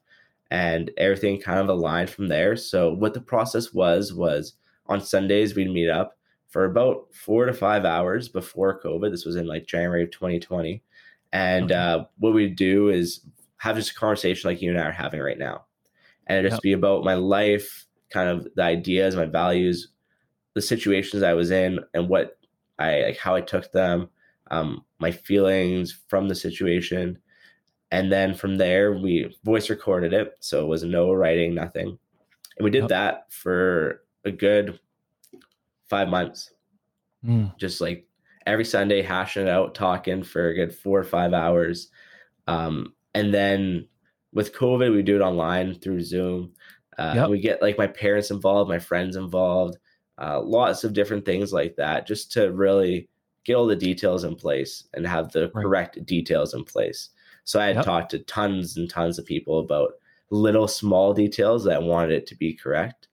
and 0.51 0.91
everything 0.97 1.39
kind 1.41 1.59
of 1.59 1.69
aligned 1.69 2.09
from 2.09 2.27
there. 2.27 2.55
So 2.55 2.93
what 2.93 3.13
the 3.13 3.21
process 3.21 3.73
was 3.73 4.13
was 4.13 4.53
on 4.87 5.01
Sundays 5.01 5.55
we'd 5.55 5.71
meet 5.71 5.89
up 5.89 6.17
for 6.49 6.65
about 6.65 7.13
four 7.13 7.45
to 7.45 7.53
five 7.53 7.85
hours 7.85 8.29
before 8.29 8.79
COVID. 8.81 9.09
This 9.11 9.25
was 9.25 9.35
in 9.35 9.47
like 9.47 9.65
January 9.65 10.03
of 10.03 10.11
2020, 10.11 10.83
and 11.31 11.71
Okay. 11.71 11.73
uh, 11.73 12.05
what 12.17 12.33
we'd 12.33 12.55
do 12.55 12.89
is 12.89 13.25
have 13.57 13.75
just 13.77 13.91
a 13.91 13.95
conversation 13.95 14.49
like 14.49 14.61
you 14.61 14.69
and 14.71 14.79
I 14.79 14.83
are 14.85 14.91
having 14.91 15.21
right 15.21 15.39
now, 15.39 15.65
and 16.27 16.39
it'd 16.39 16.51
just 16.51 16.61
Yep. 16.61 16.63
be 16.63 16.73
about 16.73 17.03
my 17.03 17.15
life, 17.15 17.85
kind 18.09 18.29
of 18.29 18.47
the 18.55 18.63
ideas, 18.63 19.15
my 19.15 19.25
values, 19.25 19.89
the 20.53 20.61
situations 20.61 21.23
I 21.23 21.33
was 21.33 21.51
in, 21.51 21.79
and 21.93 22.09
what 22.09 22.37
I 22.79 23.01
like, 23.01 23.17
how 23.17 23.35
I 23.35 23.41
took 23.41 23.71
them, 23.71 24.09
um, 24.51 24.85
my 24.99 25.11
feelings 25.11 25.99
from 26.07 26.27
the 26.27 26.35
situation, 26.35 27.19
and 27.93 28.11
then 28.11 28.33
from 28.33 28.57
there 28.57 28.93
we 28.93 29.33
voice 29.43 29.69
recorded 29.69 30.13
it, 30.13 30.33
so 30.39 30.63
it 30.65 30.67
was 30.67 30.83
no 30.83 31.13
writing, 31.13 31.53
nothing, 31.53 31.87
and 32.57 32.63
we 32.65 32.71
did 32.71 32.87
that 32.89 33.31
for 33.31 34.01
a 34.25 34.31
good 34.31 34.79
five 35.89 36.09
months 36.09 36.49
Mm. 37.25 37.57
just 37.57 37.79
like 37.79 38.05
every 38.45 38.65
Sunday 38.65 39.01
hashing 39.01 39.43
it 39.43 39.49
out, 39.49 39.73
talking 39.75 40.23
for 40.23 40.49
a 40.49 40.53
good 40.53 40.75
four 40.75 40.99
or 40.99 41.05
five 41.05 41.31
hours. 41.33 41.87
Um, 42.47 42.93
and 43.13 43.33
then 43.33 43.87
with 44.33 44.53
COVID, 44.53 44.93
we 44.93 45.03
do 45.03 45.15
it 45.15 45.21
online 45.21 45.79
through 45.79 46.01
Zoom. 46.01 46.51
Uh, 46.97 47.13
Yep. 47.15 47.29
We 47.29 47.39
get 47.39 47.61
like 47.61 47.77
my 47.77 47.87
parents 47.87 48.29
involved, 48.29 48.69
my 48.69 48.79
friends 48.79 49.15
involved, 49.15 49.77
uh, 50.21 50.41
lots 50.41 50.83
of 50.83 50.91
different 50.91 51.23
things 51.25 51.53
like 51.53 51.77
that, 51.77 52.05
just 52.05 52.31
to 52.33 52.51
really 52.51 53.07
get 53.45 53.55
all 53.55 53.67
the 53.67 53.75
details 53.89 54.25
in 54.25 54.35
place 54.35 54.83
and 54.93 55.07
have 55.07 55.31
the 55.31 55.49
Right. 55.53 55.63
correct 55.63 56.05
details 56.05 56.53
in 56.53 56.65
place. 56.65 57.11
So 57.45 57.59
I 57.59 57.67
had 57.67 57.75
Yep. 57.77 57.85
talked 57.85 58.11
to 58.11 58.19
tons 58.19 58.77
and 58.77 58.89
tons 58.89 59.19
of 59.19 59.25
people 59.25 59.59
about 59.59 59.93
little 60.29 60.67
small 60.67 61.13
details 61.13 61.63
that 61.65 61.83
wanted 61.83 62.11
it 62.11 62.25
to 62.27 62.35
be 62.35 62.53
correct. 62.53 63.07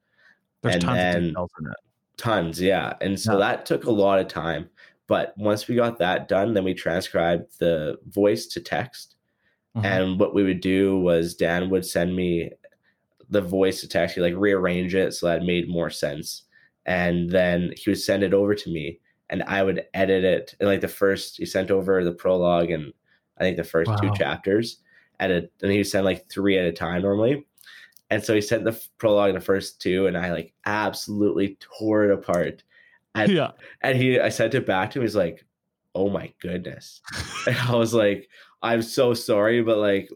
There's 0.63 0.77
And 0.77 0.85
tons 0.85 0.97
then- 0.97 1.17
of 1.17 1.23
details 1.25 1.51
in 1.61 1.67
it. 1.67 1.77
tons 2.17 2.61
yeah 2.61 2.93
and 3.01 3.19
so 3.19 3.33
Yeah. 3.33 3.39
that 3.39 3.65
took 3.65 3.85
a 3.87 3.91
lot 3.91 4.19
of 4.19 4.29
time 4.29 4.69
but 5.07 5.33
once 5.39 5.67
we 5.67 5.75
got 5.75 5.97
that 5.99 6.29
done 6.29 6.53
then 6.53 6.65
we 6.65 6.75
transcribed 6.75 7.59
the 7.59 7.99
voice 8.09 8.47
to 8.49 8.61
text 8.61 9.17
Mhm. 9.75 9.85
and 9.87 10.21
what 10.21 10.35
we 10.35 10.43
would 10.43 10.61
do 10.61 10.99
was 11.01 11.35
dan 11.35 11.71
would 11.71 11.87
send 11.87 12.15
me 12.15 12.51
the 13.31 13.41
voice 13.41 13.81
to 13.81 13.89
text 13.89 14.17
he 14.17 14.21
like 14.21 14.35
rearrange 14.37 14.95
it 14.95 15.15
so 15.15 15.27
that 15.29 15.41
it 15.41 15.47
made 15.47 15.67
more 15.69 15.89
sense 15.89 16.43
and 16.85 17.31
then 17.31 17.73
he 17.75 17.89
would 17.89 17.99
send 17.99 18.23
it 18.23 18.35
over 18.35 18.55
to 18.55 18.69
me 18.71 19.01
and 19.31 19.43
i 19.45 19.63
would 19.63 19.87
edit 19.95 20.23
it 20.23 20.55
and 20.61 20.69
like 20.69 20.83
the 20.83 20.89
first 20.89 21.39
he 21.39 21.47
sent 21.47 21.71
over 21.71 22.05
the 22.05 22.13
prologue 22.13 22.71
and 22.71 22.93
i 23.41 23.43
think 23.45 23.57
the 23.57 23.65
first 23.65 23.91
two 24.01 24.09
Wow. 24.09 24.15
chapters 24.15 24.79
edit 25.19 25.53
and 25.63 25.71
he 25.73 25.79
would 25.79 25.87
send 25.87 26.05
like 26.05 26.29
three 26.31 26.57
at 26.59 26.65
a 26.67 26.73
time 26.73 27.03
normally 27.03 27.47
and 28.11 28.23
so 28.23 28.35
he 28.35 28.41
sent 28.41 28.65
the 28.65 28.81
prologue 28.99 29.31
and 29.31 29.37
the 29.37 29.45
first 29.45 29.81
two 29.81 30.07
and 30.07 30.17
i 30.17 30.31
like 30.33 30.53
absolutely 30.67 31.57
tore 31.61 32.05
it 32.05 32.11
apart 32.13 32.63
and, 33.15 33.33
yeah. 33.33 33.51
and 33.83 33.99
he 33.99 34.21
i 34.21 34.29
sent 34.29 34.55
it 34.55 34.67
back 34.67 34.91
to 34.91 34.99
him 34.99 35.03
he's 35.05 35.17
like 35.17 35.45
oh 35.97 36.09
my 36.09 36.33
goodness 36.41 37.01
and 37.49 37.57
I 37.57 37.75
was 37.75 37.93
like, 37.93 38.29
I'm 38.63 38.81
so 38.81 39.13
sorry, 39.13 39.61
but 39.61 39.79
like, 39.79 40.09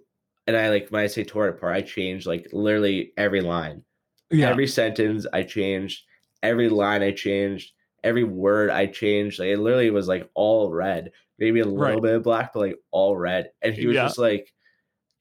and 0.46 0.56
I 0.56 0.68
like 0.70 0.88
when 0.90 1.02
I 1.02 1.08
say 1.08 1.24
tore 1.24 1.48
it 1.48 1.56
apart, 1.56 1.74
I 1.74 1.80
changed 1.82 2.28
like 2.28 2.46
literally 2.52 3.12
every 3.16 3.40
line, 3.40 3.82
Yeah. 4.30 4.50
every 4.50 4.68
sentence 4.68 5.26
I 5.32 5.42
changed, 5.42 6.04
every 6.44 6.68
line 6.68 7.02
I 7.02 7.10
changed, 7.10 7.72
every 8.04 8.24
word 8.24 8.70
I 8.70 8.86
changed. 8.86 9.40
Like 9.40 9.48
it 9.48 9.58
literally 9.58 9.90
was 9.90 10.08
like 10.08 10.30
all 10.34 10.70
red, 10.72 11.12
maybe 11.38 11.60
a 11.60 11.64
little 11.64 12.00
Right. 12.00 12.02
bit 12.02 12.14
of 12.16 12.22
black, 12.22 12.52
but 12.52 12.60
like 12.60 12.78
all 12.92 13.16
red. 13.16 13.52
And 13.62 13.74
he 13.74 13.86
was 13.88 13.96
Yeah. 13.96 14.04
just 14.04 14.18
like, 14.18 14.54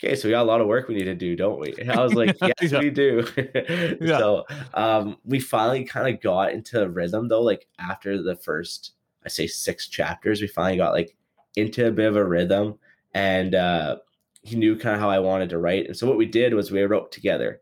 okay, 0.03 0.15
so 0.15 0.27
we 0.27 0.31
got 0.33 0.43
a 0.43 0.45
lot 0.51 0.61
of 0.61 0.67
work 0.67 0.87
we 0.87 0.95
need 0.95 1.05
to 1.05 1.15
do, 1.15 1.35
don't 1.35 1.59
we? 1.59 1.75
And 1.79 1.91
I 1.91 2.03
was 2.03 2.15
like, 2.15 2.37
yes, 2.41 2.71
Yeah. 2.71 2.79
we 2.79 2.89
do. 2.89 3.25
Yeah. 4.01 4.17
So 4.17 4.45
um, 4.73 5.17
we 5.25 5.39
finally 5.39 5.85
kind 5.85 6.13
of 6.13 6.21
got 6.21 6.53
into 6.53 6.81
a 6.83 6.89
rhythm 6.89 7.27
though, 7.29 7.41
like 7.41 7.67
after 7.79 8.21
the 8.21 8.35
first, 8.35 8.93
I 9.25 9.29
say 9.29 9.47
six 9.47 9.87
chapters, 9.87 10.41
we 10.41 10.47
finally 10.47 10.77
got 10.77 10.93
like 10.93 11.15
into 11.55 11.87
a 11.87 11.91
bit 11.91 12.07
of 12.07 12.15
a 12.17 12.25
rhythm 12.25 12.79
and 13.13 13.55
uh, 13.55 13.97
he 14.41 14.55
knew 14.57 14.77
kind 14.77 14.95
of 14.95 15.01
how 15.01 15.09
I 15.09 15.19
wanted 15.19 15.49
to 15.51 15.59
write. 15.59 15.87
And 15.87 15.95
so 15.95 16.07
what 16.07 16.17
we 16.17 16.25
did 16.25 16.53
was 16.53 16.71
we 16.71 16.81
wrote 16.83 17.11
together 17.11 17.61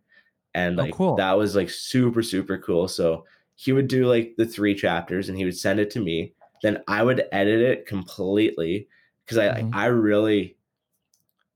and 0.54 0.78
Oh, 0.78 0.84
like 0.84 0.94
cool. 0.94 1.16
that 1.18 1.34
was 1.34 1.56
like 1.56 1.70
super, 1.70 2.24
super 2.24 2.58
cool. 2.58 2.88
So 2.88 3.26
he 3.56 3.72
would 3.74 3.88
do 3.88 4.08
like 4.08 4.36
the 4.38 4.46
three 4.46 4.74
chapters 4.76 5.30
and 5.30 5.38
he 5.38 5.46
would 5.46 5.58
send 5.58 5.80
it 5.80 5.90
to 5.92 6.00
me. 6.00 6.34
Then 6.64 6.80
I 6.88 7.04
would 7.04 7.24
edit 7.32 7.62
it 7.62 7.86
completely 7.86 8.88
because 9.26 9.38
I 9.38 9.62
Mhm. 9.62 9.72
I 9.74 9.86
really 9.88 10.58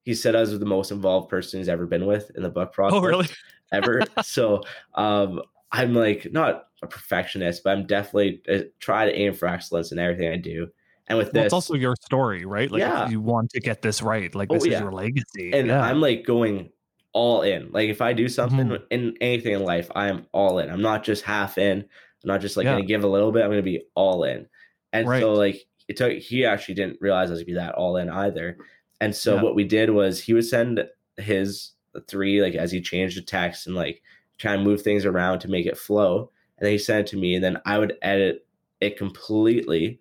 he 0.04 0.14
said 0.14 0.36
I 0.36 0.41
was 0.41 0.58
the 0.58 0.66
most 0.66 0.91
involved 0.91 1.30
person 1.30 1.60
he's 1.60 1.70
ever 1.70 1.88
been 1.88 2.06
with 2.06 2.30
in 2.36 2.43
the 2.43 2.50
book 2.50 2.74
process 2.74 2.98
Oh, 2.98 3.02
really? 3.02 3.28
ever. 3.72 4.02
so 4.24 4.62
um 4.93 5.41
I'm 5.72 5.93
like 5.93 6.32
not 6.32 6.68
a 6.84 6.88
perfectionist, 6.88 7.64
but 7.64 7.72
I'm 7.78 7.86
definitely 7.88 8.41
uh, 8.50 8.66
try 8.80 9.06
to 9.06 9.14
aim 9.16 9.34
for 9.34 9.48
excellence 9.48 9.91
in 9.91 10.00
everything 10.00 10.32
I 10.32 10.38
do. 10.38 10.68
And 11.08 11.18
with 11.18 11.28
Well, 11.34 11.43
this, 11.43 11.46
it's 11.46 11.54
also 11.54 11.74
your 11.76 11.96
story, 12.02 12.46
right? 12.46 12.72
Like 12.72 12.80
Yeah. 12.80 13.10
you 13.10 13.20
want 13.22 13.50
to 13.52 13.60
get 13.60 13.82
this 13.82 14.02
right. 14.02 14.34
Like 14.34 14.50
Oh, 14.52 14.56
this 14.56 14.66
yeah. 14.68 14.74
is 14.76 14.80
your 14.82 14.91
legacy. 14.91 15.52
and 15.54 15.68
yeah. 15.68 15.82
I'm 15.82 16.02
like 16.02 16.24
going 16.26 16.70
all 17.16 17.41
in. 17.43 17.72
Like 17.72 17.89
if 17.89 18.01
I 18.01 18.11
do 18.13 18.28
something 18.28 18.68
Mhm. 18.68 18.84
in 18.91 19.16
anything 19.22 19.53
in 19.53 19.63
life, 19.63 19.89
I 19.95 20.09
am 20.09 20.28
all 20.34 20.59
in. 20.59 20.70
I'm 20.70 20.82
not 20.82 21.03
just 21.03 21.24
half 21.24 21.57
in. 21.57 21.80
I'm 21.80 22.28
not 22.28 22.41
just 22.41 22.57
like 22.57 22.66
Yeah. 22.66 22.74
gonna 22.74 22.86
give 22.86 23.05
a 23.05 23.07
little 23.07 23.32
bit. 23.32 23.41
I'm 23.43 23.49
gonna 23.49 23.61
be 23.61 23.86
all 23.95 24.26
in. 24.26 24.47
And 24.91 25.07
Right. 25.07 25.22
so 25.22 25.34
like 25.34 25.66
it 25.88 25.95
took 25.95 26.11
he 26.11 26.45
actually 26.45 26.76
didn't 26.76 26.97
realize 26.99 27.30
I 27.30 27.34
was 27.34 27.39
gonna 27.39 27.45
be 27.45 27.53
that 27.53 27.76
all 27.76 27.95
in 27.95 28.09
either. 28.09 28.57
And 28.99 29.16
so 29.16 29.36
Yeah. 29.36 29.41
what 29.43 29.55
we 29.55 29.63
did 29.63 29.91
was 29.91 30.22
he 30.22 30.34
would 30.34 30.43
send 30.45 30.86
his 31.18 31.72
three 32.09 32.41
like 32.41 32.55
as 32.55 32.72
he 32.74 32.82
changed 32.82 33.18
the 33.18 33.22
text 33.22 33.66
and 33.66 33.76
like 33.78 34.01
try 34.38 34.53
and 34.53 34.63
move 34.66 34.82
things 34.82 35.05
around 35.05 35.39
to 35.39 35.47
make 35.49 35.66
it 35.66 35.78
flow. 35.78 36.30
And 36.57 36.66
then 36.66 36.74
he 36.74 36.78
sent 36.78 37.07
it 37.07 37.11
to 37.11 37.18
me, 37.18 37.36
and 37.36 37.43
then 37.43 37.57
I 37.66 37.78
would 37.80 37.97
edit 38.01 38.45
it 38.82 38.97
completely. 38.97 39.99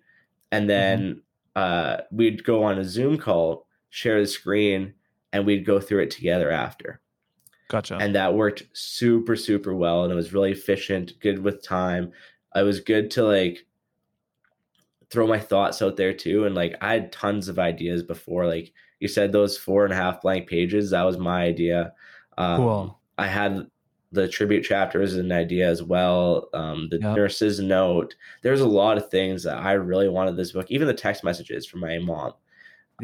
And 0.51 0.69
then 0.69 1.21
uh, 1.55 2.01
we'd 2.11 2.43
go 2.43 2.63
on 2.63 2.77
a 2.77 2.83
Zoom 2.83 3.17
call, 3.17 3.65
share 3.89 4.19
the 4.19 4.27
screen, 4.27 4.93
and 5.31 5.45
we'd 5.45 5.65
go 5.65 5.79
through 5.79 6.01
it 6.03 6.11
together 6.11 6.51
after. 6.51 6.99
Gotcha. 7.67 7.97
And 7.99 8.15
that 8.15 8.33
worked 8.35 8.63
super, 8.73 9.35
super 9.35 9.75
well. 9.75 10.03
And 10.03 10.11
it 10.11 10.15
was 10.15 10.33
really 10.33 10.51
efficient, 10.51 11.19
good 11.19 11.39
with 11.39 11.63
time. 11.63 12.11
I 12.53 12.63
was 12.63 12.79
good 12.79 13.11
to 13.11 13.23
like 13.23 13.65
throw 15.09 15.27
my 15.27 15.39
thoughts 15.39 15.81
out 15.81 15.97
there 15.97 16.13
too. 16.13 16.45
And 16.45 16.55
like 16.55 16.75
I 16.81 16.93
had 16.93 17.11
tons 17.11 17.47
of 17.47 17.59
ideas 17.59 18.03
before. 18.03 18.47
Like 18.47 18.73
you 18.99 19.07
said, 19.07 19.31
those 19.31 19.57
four 19.57 19.83
and 19.83 19.93
a 19.93 19.97
half 19.97 20.21
blank 20.21 20.47
pages, 20.49 20.89
that 20.91 21.03
was 21.03 21.17
my 21.17 21.43
idea. 21.43 21.93
Um, 22.37 22.57
Cool. 22.57 22.99
I 23.17 23.27
had 23.27 23.67
the 24.11 24.27
tribute 24.27 24.63
chapter 24.63 25.01
as 25.01 25.15
an 25.15 25.31
idea 25.31 25.67
as 25.69 25.83
well. 25.83 26.49
Um, 26.53 26.87
the 26.89 26.99
Yep. 26.99 27.15
nurse's 27.15 27.59
note. 27.59 28.15
There's 28.41 28.61
a 28.61 28.67
lot 28.67 28.97
of 28.97 29.09
things 29.09 29.43
that 29.43 29.57
I 29.57 29.73
really 29.73 30.09
wanted 30.09 30.37
this 30.37 30.51
book, 30.53 30.69
even 30.69 30.87
the 30.87 30.93
text 30.93 31.23
messages 31.23 31.65
from 31.65 31.81
my 31.81 31.97
mom. 31.99 32.33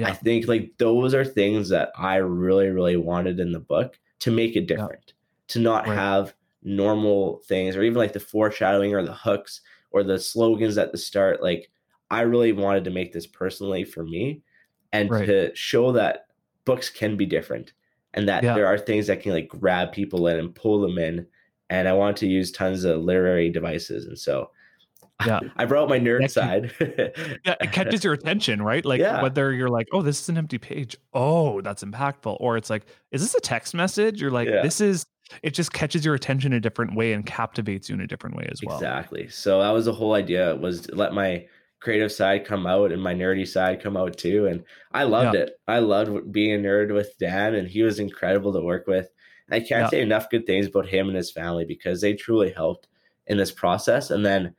I 0.04 0.14
think 0.14 0.48
like 0.48 0.74
those 0.78 1.14
are 1.14 1.26
things 1.26 1.70
that 1.70 1.92
I 1.98 2.18
really, 2.18 2.70
really 2.70 2.98
wanted 2.98 3.40
in 3.40 3.52
the 3.52 3.60
book 3.60 4.00
to 4.22 4.32
make 4.32 4.56
it 4.56 4.68
different, 4.68 5.14
to 5.50 5.60
not 5.60 5.88
Right. 5.88 5.96
have 5.96 6.34
normal 6.64 7.40
things 7.48 7.76
or 7.76 7.84
even 7.84 7.98
like 7.98 8.14
the 8.14 8.20
foreshadowing 8.20 8.94
or 8.96 9.04
the 9.04 9.14
hooks 9.14 9.62
or 9.92 10.04
the 10.04 10.20
slogans 10.20 10.78
at 10.78 10.92
the 10.92 10.98
start. 10.98 11.42
Like 11.44 11.70
I 12.12 12.22
really 12.22 12.54
wanted 12.54 12.84
to 12.86 12.92
make 12.92 13.14
this 13.14 13.28
personally 13.28 13.84
for 13.84 14.04
me 14.04 14.42
and 14.94 15.10
Right. 15.10 15.26
to 15.28 15.56
show 15.56 15.92
that 15.94 16.28
books 16.66 16.90
can 16.90 17.18
be 17.18 17.26
different 17.26 17.74
and 18.14 18.28
that 18.28 18.44
Yeah. 18.44 18.54
there 18.56 18.68
are 18.68 18.78
things 18.78 19.08
that 19.08 19.22
can 19.22 19.32
like 19.34 19.48
grab 19.48 19.92
people 19.92 20.28
in 20.28 20.38
and 20.40 20.54
pull 20.56 20.80
them 20.82 20.98
in. 20.98 21.28
And 21.70 21.88
I 21.88 21.94
want 21.94 22.18
to 22.18 22.28
use 22.28 22.52
tons 22.52 22.84
of 22.84 23.02
literary 23.02 23.50
devices. 23.50 24.06
And 24.06 24.20
so 24.20 24.52
Yeah. 25.26 25.40
I 25.58 25.66
brought 25.66 25.90
my 25.90 26.00
nerd 26.00 26.22
That 26.22 26.32
side. 26.32 26.72
yeah, 27.46 27.56
it 27.62 27.72
catches 27.72 28.04
your 28.04 28.14
attention, 28.14 28.62
right? 28.62 28.86
Like 28.86 29.00
Yeah. 29.00 29.22
whether 29.22 29.52
you're 29.52 29.70
like, 29.70 29.88
oh, 29.94 30.02
this 30.02 30.22
is 30.22 30.30
an 30.30 30.38
empty 30.38 30.58
page. 30.58 30.96
Oh, 31.14 31.62
that's 31.62 31.84
impactful. 31.84 32.38
Or 32.40 32.58
it's 32.58 32.70
like, 32.70 32.86
is 33.12 33.22
this 33.22 33.36
a 33.36 33.40
text 33.42 33.74
message? 33.74 34.22
You're 34.22 34.32
like, 34.32 34.48
Yeah. 34.48 34.62
this 34.62 34.82
is 34.82 35.06
it 35.44 35.54
just 35.54 35.72
catches 35.72 36.04
your 36.04 36.14
attention 36.14 36.52
a 36.52 36.60
different 36.60 36.94
way 36.94 37.14
and 37.14 37.26
captivates 37.26 37.88
you 37.88 37.96
in 37.96 38.02
a 38.02 38.08
different 38.08 38.36
way 38.36 38.48
as 38.52 38.60
well. 38.66 38.76
Exactly. 38.76 39.30
So 39.30 39.62
that 39.62 39.70
was 39.70 39.86
the 39.86 39.94
whole 39.94 40.14
idea 40.14 40.56
was 40.58 40.82
to 40.82 40.96
let 40.96 41.14
my 41.14 41.46
creative 41.80 42.12
side 42.12 42.44
come 42.46 42.68
out 42.68 42.92
and 42.92 43.02
my 43.02 43.14
nerdy 43.14 43.48
side 43.48 43.82
come 43.82 43.96
out 43.96 44.18
too. 44.18 44.46
And 44.48 44.64
I 44.92 45.04
loved 45.04 45.36
Yeah. 45.36 45.44
it. 45.44 45.52
I 45.70 45.80
loved 45.80 46.32
being 46.34 46.54
a 46.54 46.58
nerd 46.68 46.94
with 46.94 47.18
Dan 47.18 47.56
and 47.56 47.68
he 47.68 47.82
was 47.82 47.98
incredible 47.98 48.52
to 48.54 48.60
work 48.62 48.88
with. 48.88 49.10
And 49.50 49.56
I 49.64 49.66
can't 49.66 49.90
say 49.90 50.02
enough 50.02 50.30
good 50.30 50.46
things 50.46 50.68
about 50.68 50.88
him 50.90 51.08
and 51.08 51.16
his 51.16 51.32
family 51.32 51.64
because 51.66 52.02
they 52.02 52.14
truly 52.14 52.52
helped 52.52 52.88
in 53.28 53.38
this 53.38 53.52
process. 53.52 54.12
And 54.12 54.26
then 54.26 54.54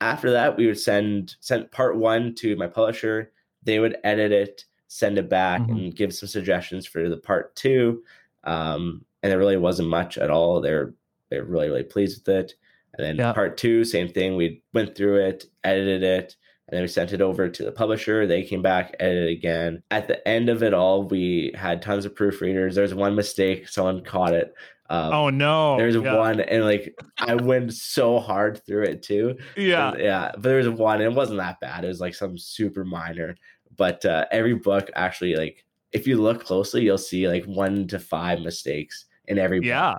after 0.00 0.30
that, 0.32 0.56
we 0.56 0.66
would 0.66 0.78
send 0.78 1.36
send 1.40 1.70
part 1.70 1.96
one 1.96 2.34
to 2.36 2.56
my 2.56 2.66
publisher. 2.66 3.32
They 3.62 3.78
would 3.78 3.96
edit 4.04 4.32
it, 4.32 4.64
send 4.88 5.18
it 5.18 5.28
back, 5.28 5.62
Mhm. 5.62 5.70
and 5.70 5.96
give 5.96 6.12
some 6.14 6.28
suggestions 6.28 6.86
for 6.86 7.08
the 7.08 7.16
part 7.16 7.54
two. 7.56 8.02
Um, 8.44 9.04
and 9.22 9.30
there 9.32 9.38
really 9.38 9.56
wasn't 9.56 9.88
much 9.88 10.18
at 10.18 10.30
all. 10.30 10.60
They're 10.60 10.94
they're 11.30 11.44
really 11.44 11.68
really 11.68 11.82
pleased 11.82 12.26
with 12.26 12.34
it. 12.36 12.54
And 12.96 13.04
then 13.06 13.16
Yeah. 13.16 13.32
part 13.32 13.56
two, 13.56 13.84
same 13.84 14.08
thing. 14.08 14.36
We 14.36 14.62
went 14.72 14.94
through 14.94 15.16
it, 15.24 15.46
edited 15.64 16.02
it, 16.04 16.36
and 16.68 16.76
then 16.76 16.82
we 16.82 16.88
sent 16.88 17.12
it 17.12 17.20
over 17.20 17.48
to 17.48 17.64
the 17.64 17.72
publisher. 17.72 18.26
They 18.26 18.42
came 18.44 18.62
back, 18.62 18.94
edited 19.00 19.30
again. 19.30 19.82
At 19.90 20.06
the 20.06 20.26
end 20.28 20.48
of 20.48 20.62
it 20.62 20.74
all, 20.74 21.02
we 21.02 21.52
had 21.56 21.82
tons 21.82 22.04
of 22.04 22.14
proofreaders. 22.14 22.74
There's 22.74 22.94
one 22.94 23.14
mistake, 23.16 23.66
someone 23.68 24.04
caught 24.04 24.32
it. 24.34 24.54
Um, 24.90 25.12
Oh 25.12 25.30
no. 25.30 25.76
there's 25.78 25.96
yeah. 25.96 26.14
one, 26.16 26.40
and 26.40 26.64
like 26.64 26.94
I 27.18 27.34
went 27.34 27.72
so 27.72 28.18
hard 28.18 28.64
through 28.66 28.82
it 28.84 29.02
too. 29.02 29.36
Yeah. 29.56 29.92
And, 29.92 30.00
yeah. 30.00 30.30
But 30.34 30.42
there 30.42 30.58
was 30.58 30.68
one, 30.68 31.00
and 31.00 31.12
it 31.12 31.16
wasn't 31.16 31.38
that 31.38 31.60
bad. 31.60 31.84
It 31.84 31.88
was 31.88 32.00
like 32.00 32.14
some 32.14 32.36
super 32.36 32.84
minor. 32.84 33.36
But 33.76 34.04
uh, 34.04 34.26
every 34.30 34.54
book 34.54 34.90
actually, 34.94 35.36
like, 35.36 35.64
if 35.92 36.06
you 36.06 36.20
look 36.20 36.44
closely, 36.44 36.82
you'll 36.82 36.98
see 36.98 37.28
like 37.28 37.44
one 37.44 37.86
to 37.88 37.98
five 37.98 38.40
mistakes 38.40 39.06
in 39.26 39.38
every 39.38 39.60
book. 39.60 39.66
Yeah. 39.68 39.94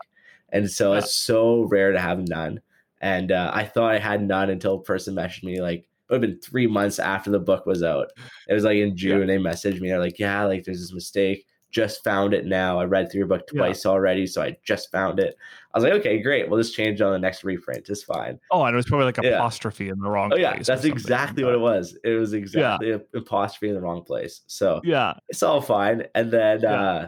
And 0.50 0.70
so 0.70 0.92
Yeah. 0.94 1.00
it's 1.00 1.16
so 1.16 1.64
rare 1.64 1.92
to 1.92 2.00
have 2.00 2.28
none. 2.30 2.62
And 3.02 3.32
uh, 3.32 3.52
I 3.54 3.66
thought 3.66 3.92
I 3.92 4.00
had 4.00 4.22
none 4.26 4.50
until 4.50 4.76
a 4.76 4.82
person 4.84 5.16
messaged 5.16 5.44
me 5.44 5.62
like 5.62 5.80
it 5.80 6.14
would 6.14 6.22
have 6.22 6.30
been 6.32 6.40
three 6.40 6.68
months 6.68 7.00
after 7.00 7.32
the 7.32 7.40
book 7.40 7.66
was 7.66 7.82
out. 7.84 8.12
It 8.48 8.54
was 8.54 8.64
like 8.64 8.78
in 8.78 8.96
June. 8.96 9.26
They 9.28 9.38
messaged 9.38 9.82
me. 9.82 9.90
They're 9.90 10.00
like, 10.00 10.20
"Yeah, 10.20 10.44
like 10.46 10.64
there's 10.64 10.80
this 10.80 10.94
mistake. 10.94 11.46
Just 11.76 12.06
found 12.06 12.34
it 12.34 12.46
now. 12.46 12.80
I 12.80 12.86
read 12.86 13.12
through 13.12 13.18
your 13.20 13.28
book 13.28 13.44
Yeah. 13.52 13.60
twice 13.60 13.86
already, 13.86 14.26
so 14.28 14.42
I 14.42 14.56
just 14.64 14.90
found 14.94 15.20
it." 15.20 15.36
I 15.74 15.78
was 15.78 15.84
like, 15.84 15.92
"Okay, 16.00 16.20
great. 16.22 16.50
We'll 16.50 16.58
just 16.62 16.74
change 16.74 17.02
it 17.02 17.04
on 17.04 17.12
the 17.12 17.20
next 17.20 17.44
reprint. 17.44 17.90
It's 17.90 18.02
fine." 18.02 18.40
Oh, 18.50 18.64
and 18.64 18.74
it 18.74 18.78
was 18.78 18.86
probably 18.86 19.08
like 19.08 19.18
Yeah. 19.22 19.32
apostrophe 19.40 19.90
in 19.90 20.00
the 20.00 20.10
wrong 20.10 20.32
Oh 20.32 20.38
yeah, 20.38 20.54
place. 20.54 20.68
that's 20.68 20.86
exactly 20.86 21.44
what 21.44 21.54
it 21.54 21.60
was. 21.60 21.98
It 22.06 22.14
was 22.18 22.32
exactly 22.34 22.92
an 22.94 23.02
apostrophe 23.14 23.68
in 23.68 23.76
the 23.76 23.82
wrong 23.82 24.04
place. 24.06 24.42
So 24.48 24.80
Yeah. 24.86 25.16
it's 25.28 25.44
all 25.44 25.60
fine. 25.60 26.06
And 26.16 26.32
then 26.32 26.62
Yeah. 26.62 26.82
uh, 26.82 27.08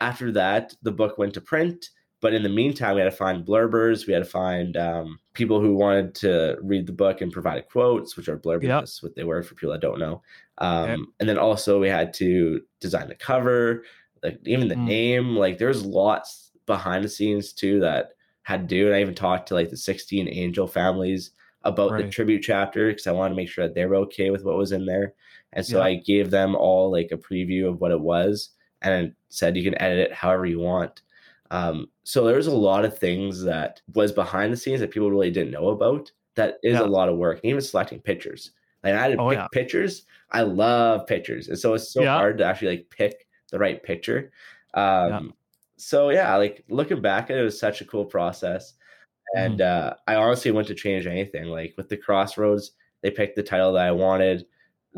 after 0.00 0.32
that, 0.32 0.74
the 0.82 0.92
book 0.92 1.18
went 1.18 1.34
to 1.34 1.42
print. 1.42 1.90
But 2.22 2.32
in 2.32 2.42
the 2.42 2.48
meantime, 2.48 2.94
we 2.94 3.02
had 3.02 3.10
to 3.10 3.16
find 3.16 3.44
blurbers. 3.44 4.06
We 4.06 4.14
had 4.14 4.24
to 4.24 4.28
find 4.30 4.74
um, 4.78 5.18
people 5.34 5.60
who 5.60 5.74
wanted 5.76 6.14
to 6.16 6.56
read 6.62 6.86
the 6.86 6.92
book 6.94 7.20
and 7.20 7.30
provide 7.30 7.68
quotes, 7.68 8.16
which 8.16 8.28
are 8.30 8.38
blurbers. 8.38 8.62
Yep. 8.62 8.88
What 9.02 9.14
they 9.14 9.24
were 9.24 9.42
for 9.42 9.54
people 9.54 9.72
that 9.72 9.82
don't 9.82 9.98
know. 9.98 10.22
Um, 10.56 10.90
Okay. 10.90 11.02
And 11.20 11.28
then 11.28 11.36
also 11.38 11.78
we 11.78 11.88
had 11.90 12.14
to 12.14 12.62
design 12.80 13.08
the 13.08 13.14
cover, 13.14 13.84
like 14.26 14.40
even 14.46 14.68
the 14.68 14.74
Mm. 14.74 14.84
name. 14.86 15.36
Like 15.36 15.58
there's 15.58 15.84
lots 15.84 16.52
behind 16.66 17.04
the 17.04 17.08
scenes 17.08 17.52
too 17.52 17.80
that 17.80 18.12
had 18.42 18.68
to 18.68 18.74
do. 18.76 18.86
And 18.86 18.94
I 18.96 19.00
even 19.00 19.14
talked 19.14 19.48
to 19.48 19.54
like 19.54 19.70
the 19.70 19.76
16 19.76 20.28
angel 20.28 20.66
families 20.66 21.32
about 21.64 21.96
the 21.96 22.08
tribute 22.08 22.42
chapter 22.42 22.88
because 22.88 23.06
I 23.06 23.12
wanted 23.12 23.30
to 23.30 23.36
make 23.36 23.48
sure 23.48 23.66
that 23.66 23.74
they 23.74 23.86
were 23.86 23.96
okay 23.96 24.30
with 24.30 24.44
what 24.44 24.56
was 24.56 24.72
in 24.72 24.86
there. 24.86 25.14
And 25.52 25.64
so 25.66 25.78
Yeah. 25.78 25.84
I 25.84 25.94
gave 25.96 26.30
them 26.30 26.54
all 26.54 26.90
like 26.92 27.10
a 27.12 27.16
preview 27.16 27.68
of 27.68 27.80
what 27.80 27.90
it 27.90 28.00
was 28.00 28.50
and 28.82 29.14
said 29.30 29.56
you 29.56 29.64
can 29.64 29.80
edit 29.82 30.10
it 30.10 30.12
however 30.12 30.46
you 30.46 30.60
want. 30.60 31.02
Um, 31.50 31.90
so 32.04 32.24
there 32.24 32.36
was 32.36 32.46
a 32.48 32.54
lot 32.54 32.84
of 32.84 32.96
things 32.98 33.42
that 33.44 33.80
was 33.94 34.12
behind 34.12 34.52
the 34.52 34.56
scenes 34.56 34.80
that 34.80 34.90
people 34.90 35.10
really 35.10 35.30
didn't 35.30 35.52
know 35.52 35.68
about. 35.68 36.10
That 36.34 36.58
is 36.62 36.74
Yeah. 36.74 36.82
a 36.82 36.86
lot 36.86 37.08
of 37.08 37.16
work, 37.16 37.38
and 37.42 37.50
even 37.50 37.62
selecting 37.62 38.00
pictures. 38.00 38.50
Like 38.84 38.94
I 38.94 39.02
had 39.02 39.12
to 39.12 39.18
Oh, 39.18 39.30
pick 39.30 39.38
yeah. 39.38 39.46
pictures. 39.52 40.04
I 40.32 40.42
love 40.42 41.06
pictures, 41.06 41.48
and 41.48 41.58
so 41.58 41.74
it's 41.74 41.90
so 41.92 42.04
hard 42.04 42.38
to 42.38 42.44
actually 42.44 42.68
like 42.76 42.90
pick 42.90 43.25
the 43.50 43.58
right 43.58 43.82
picture. 43.82 44.32
Um, 44.74 45.34
So 45.76 46.10
yeah, 46.10 46.36
like 46.36 46.64
looking 46.68 47.02
back 47.02 47.30
it, 47.30 47.42
was 47.42 47.58
such 47.60 47.80
a 47.80 47.84
cool 47.84 48.04
process, 48.06 48.74
and 49.36 49.60
Mm-hmm. 49.60 49.90
uh, 49.90 49.94
I 50.06 50.16
honestly 50.16 50.50
wouldn't 50.50 50.68
to 50.68 50.74
change 50.74 51.06
anything. 51.06 51.46
Like 51.46 51.74
with 51.76 51.88
the 51.88 51.96
Crossroads, 51.96 52.72
they 53.02 53.10
picked 53.10 53.36
the 53.36 53.42
title 53.42 53.72
that 53.74 53.86
I 53.86 53.92
wanted. 53.92 54.46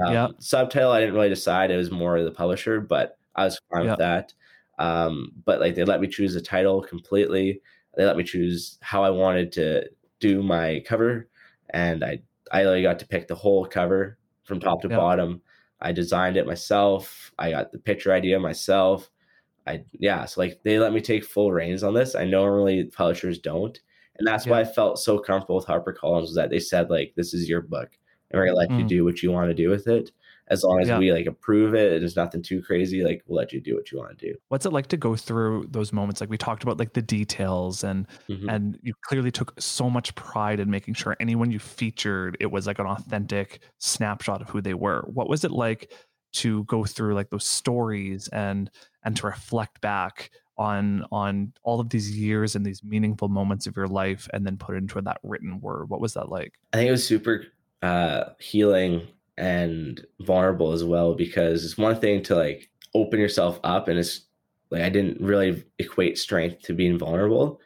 Um, 0.04 0.12
Yeah. 0.12 0.28
Subtitle, 0.40 0.92
I 0.92 1.00
didn't 1.00 1.14
really 1.14 1.28
decide. 1.30 1.70
It 1.70 1.76
was 1.76 1.90
more 1.90 2.22
the 2.22 2.30
publisher, 2.30 2.80
but 2.80 3.18
I 3.34 3.44
was 3.44 3.60
fine 3.72 3.84
Yeah. 3.84 3.90
with 3.92 3.98
that. 4.00 4.32
Um, 4.78 5.32
but 5.44 5.60
like 5.60 5.74
they 5.74 5.84
let 5.84 6.00
me 6.00 6.06
choose 6.08 6.34
the 6.34 6.40
title 6.40 6.80
completely. 6.82 7.60
They 7.96 8.04
let 8.04 8.16
me 8.16 8.24
choose 8.24 8.78
how 8.82 9.02
I 9.02 9.10
wanted 9.10 9.50
to 9.52 9.90
do 10.20 10.42
my 10.42 10.82
cover, 10.86 11.28
and 11.70 12.04
I 12.04 12.22
I 12.52 12.62
got 12.82 12.98
to 13.00 13.06
pick 13.08 13.26
the 13.28 13.34
whole 13.34 13.66
cover 13.66 14.18
from 14.44 14.60
top 14.60 14.82
to 14.82 14.88
Yeah. 14.88 14.96
bottom. 14.96 15.42
I 15.80 15.92
designed 15.92 16.36
it 16.36 16.46
myself. 16.46 17.32
I 17.38 17.50
got 17.50 17.72
the 17.72 17.78
picture 17.78 18.12
idea 18.12 18.38
myself. 18.40 19.10
I 19.66 19.84
yeah, 19.92 20.24
so 20.24 20.40
like 20.40 20.60
they 20.64 20.78
let 20.78 20.92
me 20.92 21.00
take 21.00 21.24
full 21.24 21.52
reins 21.52 21.82
on 21.82 21.94
this. 21.94 22.14
I 22.14 22.24
normally 22.24 22.84
publishers 22.84 23.38
don't, 23.38 23.78
and 24.18 24.26
that's 24.26 24.46
why 24.46 24.60
I 24.60 24.64
felt 24.64 24.98
so 24.98 25.18
comfortable 25.18 25.56
with 25.56 25.66
HarperCollins 25.66 26.22
was 26.22 26.34
that 26.34 26.50
they 26.50 26.58
said 26.58 26.90
like 26.90 27.12
this 27.16 27.34
is 27.34 27.48
your 27.48 27.60
book, 27.60 27.90
and 28.30 28.38
we're 28.38 28.46
gonna 28.46 28.58
let 28.58 28.70
you 28.70 28.84
Mm. 28.84 28.88
do 28.88 29.04
what 29.04 29.22
you 29.22 29.30
want 29.30 29.50
to 29.50 29.54
do 29.54 29.68
with 29.68 29.86
it. 29.86 30.10
As 30.50 30.64
long 30.64 30.80
as 30.80 30.88
Yeah. 30.88 30.98
we 30.98 31.12
like 31.12 31.26
approve 31.26 31.74
it, 31.74 31.92
and 31.92 32.04
it's 32.04 32.16
nothing 32.16 32.42
too 32.42 32.62
crazy, 32.62 33.02
like 33.04 33.22
we'll 33.26 33.36
let 33.36 33.52
you 33.52 33.60
do 33.60 33.74
what 33.74 33.90
you 33.92 33.98
want 33.98 34.18
to 34.18 34.26
do. 34.28 34.34
What's 34.48 34.66
it 34.66 34.72
like 34.72 34.86
to 34.88 34.96
go 34.96 35.14
through 35.16 35.66
those 35.70 35.92
moments? 35.92 36.20
Like 36.20 36.30
we 36.30 36.38
talked 36.38 36.62
about 36.62 36.78
like 36.78 36.94
the 36.94 37.02
details 37.02 37.84
and 37.84 38.06
Mhm. 38.28 38.52
and 38.52 38.78
you 38.82 38.94
clearly 39.02 39.30
took 39.30 39.54
so 39.60 39.88
much 39.90 40.14
pride 40.14 40.60
in 40.60 40.70
making 40.70 40.94
sure 40.94 41.16
anyone 41.20 41.50
you 41.50 41.58
featured 41.58 42.36
it 42.40 42.50
was 42.50 42.66
like 42.66 42.78
an 42.78 42.86
authentic 42.86 43.60
snapshot 43.78 44.40
of 44.42 44.48
who 44.50 44.60
they 44.60 44.74
were. 44.74 45.02
What 45.06 45.28
was 45.28 45.44
it 45.44 45.50
like 45.50 45.92
to 46.32 46.64
go 46.64 46.84
through 46.84 47.14
like 47.14 47.30
those 47.30 47.46
stories 47.46 48.28
and 48.28 48.70
and 49.04 49.16
to 49.16 49.26
reflect 49.26 49.80
back 49.80 50.30
on 50.58 51.04
on 51.12 51.52
all 51.62 51.78
of 51.80 51.88
these 51.90 52.18
years 52.18 52.56
and 52.56 52.66
these 52.66 52.82
meaningful 52.82 53.28
moments 53.28 53.66
of 53.66 53.76
your 53.76 53.86
life 53.86 54.28
and 54.34 54.44
then 54.44 54.56
put 54.56 54.74
it 54.74 54.78
into 54.78 55.00
that 55.00 55.18
written 55.22 55.60
word? 55.60 55.88
What 55.88 56.00
was 56.00 56.14
that 56.14 56.28
like? 56.28 56.54
I 56.72 56.78
think 56.78 56.88
it 56.88 56.92
was 56.92 57.06
super 57.06 57.44
uh, 57.80 58.30
healing 58.40 59.06
and 59.38 60.04
vulnerable 60.20 60.72
as 60.72 60.84
well 60.84 61.14
because 61.14 61.64
it's 61.64 61.78
one 61.78 61.96
thing 62.00 62.22
to 62.24 62.36
like 62.36 62.70
open 62.94 63.20
yourself 63.20 63.60
up, 63.64 63.88
and 63.88 63.98
it's 63.98 64.22
like 64.70 64.82
I 64.82 64.90
didn't 64.90 65.20
really 65.20 65.64
equate 65.78 66.18
strength 66.18 66.62
to 66.62 66.74
being 66.74 66.98
vulnerable, 66.98 67.60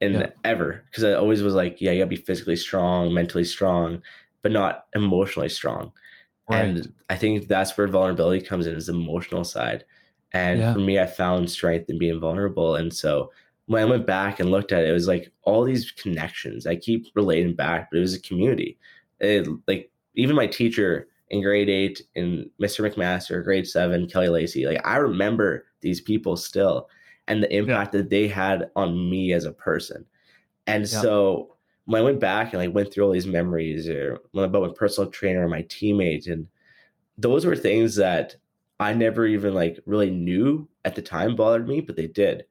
and 0.00 0.14
Yeah. 0.16 0.30
ever 0.44 0.84
because 0.90 1.04
I 1.04 1.14
always 1.14 1.42
was 1.42 1.54
like, 1.54 1.80
yeah, 1.80 1.92
you 1.92 2.00
gotta 2.00 2.08
be 2.10 2.16
physically 2.16 2.56
strong, 2.56 3.14
mentally 3.14 3.44
strong, 3.44 4.02
but 4.42 4.52
not 4.52 4.86
emotionally 4.94 5.48
strong. 5.48 5.92
And 6.50 6.92
I 7.10 7.16
think 7.16 7.48
that's 7.48 7.76
where 7.76 7.88
vulnerability 7.88 8.44
comes 8.44 8.66
in 8.66 8.74
is 8.76 8.86
the 8.86 8.92
emotional 8.94 9.44
side. 9.44 9.84
And 10.32 10.60
Yeah. 10.60 10.72
for 10.72 10.78
me, 10.80 10.98
I 10.98 11.06
found 11.06 11.50
strength 11.50 11.88
in 11.88 11.98
being 11.98 12.20
vulnerable. 12.20 12.76
And 12.76 12.92
so 12.92 13.32
when 13.66 13.82
I 13.82 13.86
went 13.86 14.06
back 14.06 14.40
and 14.40 14.50
looked 14.50 14.72
at 14.72 14.82
it, 14.84 14.90
it 14.90 14.92
was 14.92 15.08
like 15.08 15.32
all 15.42 15.64
these 15.64 15.90
connections. 15.92 16.66
I 16.66 16.76
keep 16.76 17.06
relating 17.14 17.54
back, 17.54 17.88
but 17.90 17.98
it 17.98 18.00
was 18.02 18.14
a 18.14 18.20
community. 18.20 18.78
It, 19.20 19.48
like 19.66 19.90
even 20.14 20.36
my 20.36 20.46
teacher 20.46 21.08
in 21.30 21.42
grade 21.42 21.68
eight, 21.70 22.02
in 22.14 22.50
Mr. 22.60 22.88
McMaster, 22.88 23.42
grade 23.42 23.66
seven, 23.66 24.06
Kelly 24.06 24.28
Lacey, 24.28 24.66
like 24.66 24.80
I 24.86 24.96
remember 24.96 25.66
these 25.80 26.00
people 26.00 26.36
still 26.36 26.88
and 27.26 27.42
the 27.42 27.54
impact 27.54 27.92
that 27.92 28.10
they 28.10 28.28
had 28.28 28.70
on 28.76 29.10
me 29.10 29.32
as 29.32 29.44
a 29.44 29.52
person. 29.52 30.04
And 30.66 30.82
Yeah. 30.82 31.00
so 31.00 31.56
when 31.86 32.00
I 32.00 32.04
went 32.04 32.20
back 32.20 32.52
and 32.52 32.62
like 32.62 32.74
went 32.74 32.92
through 32.92 33.04
all 33.04 33.12
these 33.12 33.26
memories 33.26 33.88
or 33.88 34.20
about 34.34 34.62
my 34.62 34.72
personal 34.74 35.10
trainer, 35.10 35.42
and 35.42 35.50
my 35.50 35.62
teammate, 35.62 36.30
and 36.30 36.46
those 37.18 37.46
were 37.46 37.56
things 37.56 37.96
that 37.96 38.36
I 38.80 38.92
never 38.92 39.26
even 39.26 39.54
like 39.54 39.78
really 39.86 40.10
knew 40.10 40.68
at 40.84 40.94
the 40.94 41.02
time 41.02 41.36
bothered 41.36 41.68
me, 41.68 41.80
but 41.80 41.96
they 41.96 42.06
did. 42.06 42.44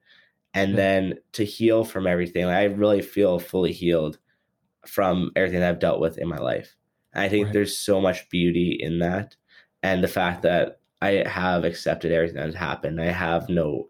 And 0.54 0.70
Yeah. 0.70 0.76
then 0.76 1.14
to 1.32 1.44
heal 1.44 1.84
from 1.84 2.06
everything, 2.06 2.44
I 2.46 2.64
really 2.64 3.02
feel 3.02 3.38
fully 3.38 3.72
healed 3.72 4.18
from 4.86 5.30
everything 5.36 5.60
that 5.60 5.68
I've 5.68 5.78
dealt 5.78 6.00
with 6.00 6.18
in 6.18 6.28
my 6.28 6.38
life. 6.38 6.74
I 7.14 7.28
think 7.28 7.46
Right. 7.46 7.52
there's 7.52 7.78
so 7.78 8.00
much 8.00 8.28
beauty 8.28 8.78
in 8.80 8.98
that. 9.00 9.36
And 9.82 10.02
the 10.02 10.08
fact 10.08 10.42
that 10.42 10.80
I 11.02 11.22
have 11.28 11.64
accepted 11.64 12.12
everything 12.12 12.36
that 12.36 12.46
has 12.46 12.54
happened. 12.54 13.00
I 13.00 13.10
have 13.12 13.48
no 13.50 13.88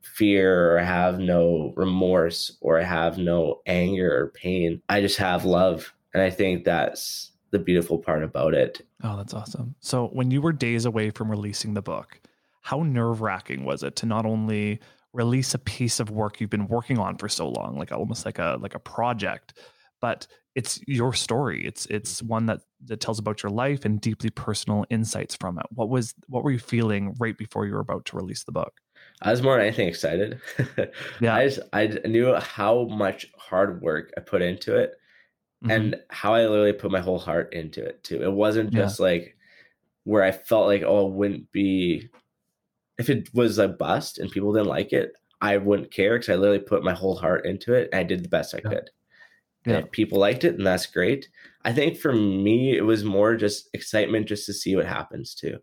fear 0.00 0.72
or 0.72 0.78
I 0.78 0.84
have 0.84 1.18
no 1.18 1.72
remorse 1.76 2.56
or 2.60 2.78
I 2.78 2.84
have 2.84 3.18
no 3.18 3.60
anger 3.66 4.16
or 4.16 4.28
pain. 4.28 4.80
I 4.88 5.00
just 5.00 5.18
have 5.18 5.44
love. 5.44 5.92
And 6.14 6.22
I 6.22 6.30
think 6.30 6.64
that's 6.64 7.32
the 7.50 7.58
beautiful 7.58 7.98
part 7.98 8.22
about 8.22 8.54
it. 8.54 8.86
Oh, 9.02 9.16
that's 9.16 9.34
awesome. 9.34 9.74
So, 9.80 10.06
when 10.08 10.30
you 10.30 10.40
were 10.40 10.52
days 10.52 10.84
away 10.84 11.10
from 11.10 11.30
releasing 11.30 11.74
the 11.74 11.82
book, 11.82 12.20
how 12.62 12.82
nerve 12.82 13.20
wracking 13.20 13.64
was 13.64 13.82
it 13.82 13.96
to 13.96 14.06
not 14.06 14.24
only 14.24 14.80
release 15.12 15.54
a 15.54 15.58
piece 15.58 15.98
of 15.98 16.10
work 16.10 16.40
you've 16.40 16.50
been 16.50 16.68
working 16.68 16.98
on 16.98 17.16
for 17.18 17.28
so 17.28 17.48
long, 17.48 17.76
like 17.76 17.90
almost 17.92 18.24
like 18.24 18.38
a 18.38 18.56
like 18.60 18.74
a 18.74 18.78
project, 18.78 19.54
but 20.00 20.26
it's 20.54 20.80
your 20.86 21.12
story. 21.12 21.64
It's 21.66 21.86
it's 21.86 22.22
one 22.22 22.46
that 22.46 22.60
that 22.86 23.00
tells 23.00 23.18
about 23.18 23.42
your 23.42 23.50
life 23.50 23.84
and 23.84 24.00
deeply 24.00 24.30
personal 24.30 24.84
insights 24.90 25.34
from 25.36 25.58
it. 25.58 25.66
What 25.70 25.88
was 25.90 26.14
what 26.28 26.44
were 26.44 26.50
you 26.50 26.58
feeling 26.58 27.14
right 27.18 27.36
before 27.36 27.66
you 27.66 27.74
were 27.74 27.80
about 27.80 28.04
to 28.06 28.16
release 28.16 28.44
the 28.44 28.52
book? 28.52 28.74
I 29.22 29.30
was 29.30 29.42
more 29.42 29.56
than 29.56 29.66
anything 29.66 29.88
excited. 29.88 30.40
Yeah. 31.20 31.34
I 31.34 31.48
just 31.48 31.60
I 31.72 31.86
knew 32.06 32.34
how 32.36 32.84
much 32.84 33.26
hard 33.38 33.82
work 33.82 34.12
I 34.16 34.20
put 34.20 34.42
into 34.42 34.76
it 34.76 34.92
Mhm. 35.64 35.70
and 35.70 35.96
how 36.10 36.34
I 36.34 36.42
literally 36.46 36.72
put 36.72 36.90
my 36.90 37.00
whole 37.00 37.18
heart 37.18 37.52
into 37.54 37.84
it 37.84 38.02
too. 38.04 38.22
It 38.22 38.32
wasn't 38.32 38.72
Yeah. 38.72 38.82
just 38.82 39.00
like 39.00 39.36
where 40.04 40.22
I 40.22 40.32
felt 40.32 40.66
like, 40.66 40.82
oh, 40.82 41.06
it 41.08 41.12
wouldn't 41.14 41.50
be 41.52 42.08
if 42.98 43.10
it 43.10 43.28
was 43.34 43.58
a 43.58 43.68
bust 43.68 44.18
and 44.18 44.30
people 44.30 44.52
didn't 44.54 44.68
like 44.68 44.92
it, 44.92 45.12
I 45.42 45.58
wouldn't 45.58 45.90
care 45.90 46.14
because 46.18 46.30
I 46.30 46.36
literally 46.36 46.60
put 46.60 46.82
my 46.84 46.94
whole 46.94 47.16
heart 47.16 47.44
into 47.46 47.74
it 47.74 47.90
and 47.92 48.00
I 48.00 48.04
did 48.04 48.24
the 48.24 48.28
best 48.28 48.54
I 48.54 48.60
Yeah. 48.64 48.70
could. 48.70 48.90
Yeah. 49.66 49.78
And 49.78 49.90
people 49.92 50.18
liked 50.18 50.44
it, 50.44 50.54
and 50.54 50.66
that's 50.66 50.86
great. 50.86 51.28
I 51.64 51.72
think 51.72 51.98
for 51.98 52.12
me, 52.12 52.76
it 52.76 52.82
was 52.82 53.04
more 53.04 53.36
just 53.36 53.68
excitement 53.74 54.26
just 54.28 54.46
to 54.46 54.52
see 54.54 54.76
what 54.76 54.86
happens 54.86 55.34
too. 55.34 55.58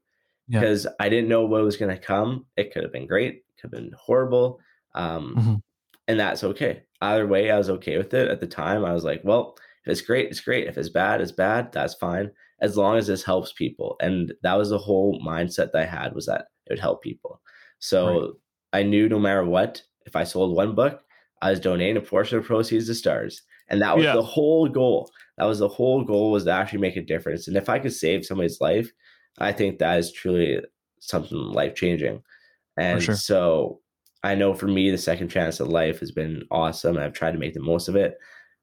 Yeah. 0.48 0.60
Because 0.60 0.86
I 1.00 1.08
didn't 1.10 1.30
know 1.30 1.46
what 1.46 1.64
was 1.64 1.78
going 1.78 1.96
to 1.96 2.02
come. 2.02 2.46
It 2.58 2.74
could 2.74 2.84
have 2.84 2.92
been 2.92 3.08
great, 3.08 3.44
could 3.60 3.72
have 3.74 3.82
been 3.84 3.92
horrible. 3.98 4.60
Um, 4.96 5.36
Mhm. 5.38 5.62
And 6.10 6.20
that's 6.20 6.44
okay. 6.44 6.84
Either 7.02 7.26
way, 7.26 7.50
I 7.50 7.58
was 7.58 7.70
okay 7.70 7.98
with 7.98 8.14
it 8.14 8.30
at 8.30 8.42
the 8.42 8.48
time. 8.48 8.84
I 8.84 8.92
was 8.94 9.06
like, 9.06 9.22
well, 9.24 9.56
if 9.86 9.92
it's 9.92 10.02
great, 10.02 10.30
it's 10.30 10.42
great. 10.42 10.68
If 10.68 10.78
it's 10.78 10.90
bad, 10.90 11.22
it's 11.22 11.32
bad. 11.32 11.72
That's 11.72 11.94
fine. 11.94 12.30
As 12.60 12.76
long 12.76 12.98
as 12.98 13.08
this 13.08 13.24
helps 13.24 13.54
people. 13.54 13.96
And 14.02 14.34
that 14.44 14.56
was 14.58 14.70
the 14.70 14.78
whole 14.78 15.22
mindset 15.26 15.72
that 15.72 15.82
I 15.82 15.86
had 15.86 16.14
was 16.14 16.26
that 16.26 16.48
it 16.68 16.72
would 16.74 16.80
help 16.80 17.02
people. 17.02 17.42
So 17.80 18.20
Right. 18.20 18.30
I 18.74 18.84
knew 18.84 19.08
no 19.08 19.18
matter 19.20 19.46
what, 19.46 19.82
if 20.06 20.16
I 20.18 20.26
sold 20.26 20.56
one 20.58 20.76
book, 20.76 21.02
I 21.42 21.52
was 21.52 21.60
donating 21.62 21.96
a 21.98 22.02
portion 22.02 22.38
of 22.38 22.44
proceeds 22.46 22.88
to 22.88 22.96
stars. 22.96 23.42
And 23.70 23.82
that 23.82 23.96
was 23.96 24.06
Yeah. 24.06 24.14
the 24.16 24.22
whole 24.24 24.68
goal. 24.68 25.10
That 25.38 25.46
was 25.46 25.60
the 25.60 25.68
whole 25.68 26.04
goal 26.04 26.32
was 26.32 26.44
to 26.46 26.52
actually 26.52 26.80
make 26.80 26.96
a 26.96 27.02
difference. 27.02 27.48
And 27.48 27.58
if 27.58 27.70
I 27.70 27.80
could 27.80 27.94
save 27.94 28.26
somebody's 28.26 28.62
life, 28.62 28.92
I 29.40 29.52
think 29.52 29.80
that 29.80 29.98
is 29.98 30.12
truly 30.12 30.62
something 31.00 31.38
life 31.38 31.76
changing. 31.76 32.22
And 32.78 33.02
sure. 33.02 33.16
so 33.16 33.82
I 34.24 34.36
know 34.36 34.54
for 34.54 34.68
me, 34.68 34.90
the 34.90 34.98
second 34.98 35.30
chance 35.30 35.60
at 35.60 35.68
life 35.68 36.00
has 36.00 36.12
been 36.12 36.44
awesome. 36.52 36.98
I've 36.98 37.14
tried 37.14 37.32
to 37.32 37.40
make 37.40 37.54
the 37.54 37.60
most 37.62 37.88
of 37.88 37.96
it. 37.96 38.18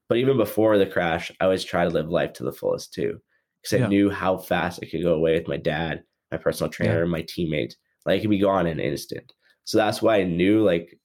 But 0.08 0.18
even 0.18 0.36
before 0.36 0.78
the 0.78 0.86
crash, 0.86 1.30
I 1.40 1.44
always 1.44 1.64
try 1.64 1.84
to 1.84 1.90
live 1.90 2.08
life 2.08 2.32
to 2.34 2.44
the 2.44 2.52
fullest 2.52 2.92
too. 2.92 3.20
Because 3.62 3.74
I 3.74 3.82
Yeah. 3.82 3.88
knew 3.88 4.10
how 4.10 4.38
fast 4.38 4.82
it 4.82 4.90
could 4.90 5.02
go 5.02 5.14
away 5.14 5.34
with 5.34 5.48
my 5.48 5.56
dad, 5.56 6.02
my 6.32 6.38
personal 6.38 6.70
trainer, 6.70 7.02
and 7.02 7.10
my 7.10 7.22
teammate. 7.22 7.74
Like 8.06 8.18
it 8.18 8.22
could 8.22 8.30
be 8.30 8.38
gone 8.38 8.66
in 8.66 8.80
an 8.80 8.84
instant. 8.84 9.32
So 9.64 9.76
that's 9.78 10.00
why 10.02 10.16
I 10.16 10.24
knew 10.24 10.62
like 10.62 10.98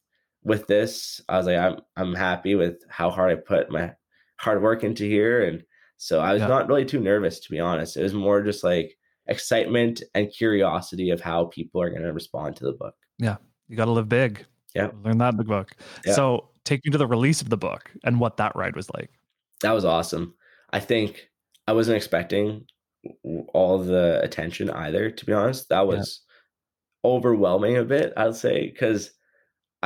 with 0.45 0.67
this, 0.67 1.19
I 1.27 1.37
was 1.37 1.47
like, 1.47 1.57
I'm 1.57 1.79
I'm 1.97 2.13
happy 2.15 2.55
with 2.55 2.77
how 2.87 3.09
hard 3.09 3.31
I 3.31 3.35
put 3.35 3.69
my 3.69 3.93
hard 4.37 4.61
work 4.61 4.83
into 4.83 5.03
here. 5.03 5.43
And 5.43 5.63
so 5.97 6.19
I 6.21 6.31
was 6.33 6.41
Yeah. 6.41 6.47
not 6.47 6.67
really 6.67 6.85
too 6.85 6.99
nervous 6.99 7.39
to 7.41 7.49
be 7.51 7.59
honest. 7.59 7.97
It 7.97 8.03
was 8.03 8.13
more 8.13 8.41
just 8.41 8.63
like 8.63 8.97
excitement 9.27 10.03
and 10.13 10.31
curiosity 10.31 11.09
of 11.09 11.19
how 11.19 11.45
people 11.45 11.81
are 11.81 11.89
gonna 11.89 12.13
respond 12.13 12.55
to 12.57 12.63
the 12.65 12.73
book. 12.73 12.95
Yeah, 13.17 13.37
you 13.67 13.75
got 13.75 13.85
to 13.85 13.91
live 13.91 14.07
big. 14.09 14.45
Yeah. 14.75 14.91
Learn 15.03 15.17
that 15.19 15.33
in 15.33 15.37
the 15.37 15.43
book. 15.45 15.71
Yeah. 16.05 16.13
So, 16.13 16.49
take 16.65 16.81
me 16.85 16.91
to 16.91 16.97
the 16.97 17.07
release 17.07 17.41
of 17.41 17.49
the 17.49 17.57
book 17.57 17.89
and 18.03 18.19
what 18.19 18.37
that 18.37 18.55
ride 18.55 18.75
was 18.75 18.89
like. 18.91 19.09
that 19.61 19.71
was 19.71 19.85
awesome. 19.85 20.33
I 20.73 20.79
think 20.81 21.29
I 21.67 21.71
wasn't 21.73 21.95
expecting 21.97 22.65
all 23.53 23.77
the 23.79 24.19
attention 24.21 24.69
either, 24.69 25.09
to 25.09 25.25
be 25.25 25.31
honest. 25.33 25.69
That 25.69 25.77
Yeah. 25.77 25.95
was 25.95 26.21
overwhelming 27.03 27.77
a 27.77 27.83
bit, 27.85 28.13
I'd 28.17 28.35
say, 28.35 28.69
because 28.69 29.11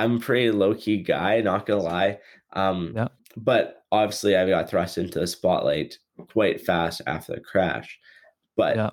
I'm 0.04 0.18
a 0.18 0.20
pretty 0.20 0.52
low 0.52 0.74
key 0.76 0.97
guy, 1.04 1.41
not 1.41 1.66
gonna 1.66 1.82
lie. 1.84 2.20
Um, 2.54 2.93
Yeah. 2.95 3.08
But 3.38 3.84
obviously, 3.91 4.36
I 4.36 4.47
got 4.50 4.70
thrust 4.70 4.97
into 4.97 5.20
the 5.20 5.28
spotlight 5.28 5.97
quite 6.32 6.62
fast 6.62 7.02
after 7.08 7.34
the 7.36 7.41
crash. 7.41 7.97
But 8.58 8.76
Yeah. 8.76 8.89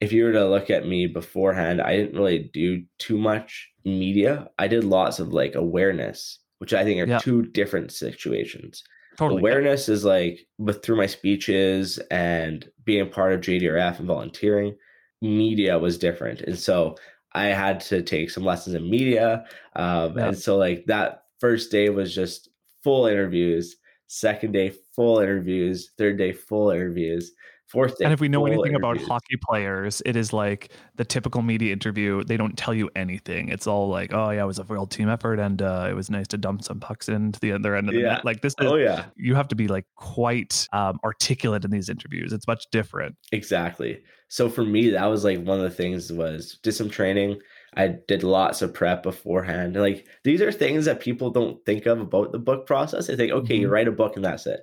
if 0.00 0.12
you 0.12 0.24
were 0.24 0.32
to 0.32 0.48
look 0.48 0.70
at 0.70 0.86
me 0.86 1.06
beforehand, 1.06 1.80
I 1.80 1.96
didn't 1.96 2.16
really 2.18 2.50
do 2.52 2.84
too 2.98 3.16
much 3.18 3.70
media. 3.84 4.48
I 4.58 4.68
did 4.68 4.84
lots 4.84 5.18
of 5.18 5.32
like 5.32 5.54
awareness, 5.54 6.38
which 6.58 6.74
I 6.74 6.84
think 6.84 7.00
are 7.00 7.08
Yeah. 7.10 7.18
two 7.18 7.46
different 7.46 7.90
situations. 7.92 8.84
Totally. 9.16 9.40
Awareness 9.40 9.88
is 9.88 10.04
like 10.04 10.46
with 10.58 10.82
through 10.84 10.96
my 10.96 11.06
speeches 11.06 11.98
and 12.10 12.70
being 12.84 13.00
a 13.00 13.06
part 13.06 13.32
of 13.32 13.40
JDRF 13.40 13.98
and 13.98 14.06
volunteering. 14.06 14.76
Media 15.20 15.76
was 15.78 15.98
different, 15.98 16.42
and 16.42 16.56
so 16.56 16.94
I 17.32 17.46
had 17.46 17.80
to 17.80 18.02
take 18.02 18.30
some 18.30 18.44
lessons 18.44 18.74
in 18.74 18.88
media. 18.88 19.44
Um, 19.76 20.16
Yeah. 20.16 20.28
And 20.28 20.38
so 20.38 20.56
like 20.56 20.84
that 20.86 21.24
first 21.40 21.70
day 21.70 21.88
was 21.90 22.14
just 22.14 22.48
full 22.82 23.06
interviews. 23.06 23.76
Second 24.06 24.52
day, 24.52 24.72
full 24.96 25.20
interviews. 25.20 25.90
Third 25.98 26.16
day, 26.18 26.32
full 26.32 26.70
interviews. 26.70 27.32
Fourth 27.68 27.98
day, 27.98 28.04
And 28.06 28.14
if 28.14 28.20
we 28.20 28.28
know 28.28 28.46
anything 28.46 28.74
about 28.74 28.96
hockey 28.96 29.36
players, 29.46 30.00
it 30.06 30.16
is 30.16 30.32
like 30.32 30.72
the 30.96 31.04
typical 31.04 31.42
media 31.42 31.70
interview. 31.70 32.24
They 32.24 32.38
don't 32.38 32.56
tell 32.56 32.72
you 32.72 32.88
anything. 32.96 33.50
It's 33.50 33.66
all 33.66 33.88
like, 33.90 34.10
"Oh 34.14 34.30
yeah, 34.30 34.42
it 34.44 34.46
was 34.46 34.58
a 34.58 34.64
real 34.64 34.86
team 34.86 35.10
effort, 35.10 35.38
and 35.38 35.60
uh, 35.60 35.86
it 35.90 35.92
was 35.94 36.08
nice 36.08 36.26
to 36.28 36.38
dump 36.38 36.64
some 36.64 36.80
pucks 36.80 37.10
into 37.10 37.38
the 37.40 37.52
other 37.52 37.76
end 37.76 37.88
of 37.90 37.94
the 37.94 38.00
Yeah. 38.00 38.14
net." 38.14 38.24
Like 38.24 38.40
this 38.40 38.54
is, 38.58 38.66
oh 38.66 38.76
yeah, 38.76 39.04
you 39.16 39.34
have 39.34 39.48
to 39.48 39.54
be 39.54 39.68
like 39.68 39.84
quite 39.96 40.66
um, 40.72 40.98
articulate 41.04 41.64
in 41.64 41.70
these 41.70 41.90
interviews. 41.90 42.32
It's 42.32 42.46
much 42.46 42.64
different. 42.72 43.16
Exactly. 43.32 44.02
So 44.28 44.48
for 44.48 44.64
me, 44.64 44.88
that 44.90 45.04
was 45.06 45.24
like 45.24 45.38
one 45.42 45.58
of 45.58 45.64
the 45.64 45.70
things 45.70 46.10
was 46.12 46.58
did 46.62 46.72
some 46.72 46.88
training. 46.88 47.38
I 47.76 47.96
did 48.08 48.22
lots 48.22 48.62
of 48.62 48.72
prep 48.72 49.02
beforehand. 49.02 49.76
And 49.76 49.82
like 49.84 50.06
these 50.24 50.40
are 50.40 50.50
things 50.52 50.86
that 50.86 51.00
people 51.00 51.30
don't 51.30 51.62
think 51.66 51.84
of 51.86 52.00
about 52.00 52.32
the 52.32 52.38
book 52.38 52.66
process. 52.66 53.06
They 53.08 53.16
think, 53.16 53.32
okay, 53.32 53.56
you 53.56 53.68
Mhm. 53.68 53.70
write 53.70 53.88
a 53.88 53.92
book 53.92 54.16
and 54.16 54.24
that's 54.24 54.46
it. 54.46 54.60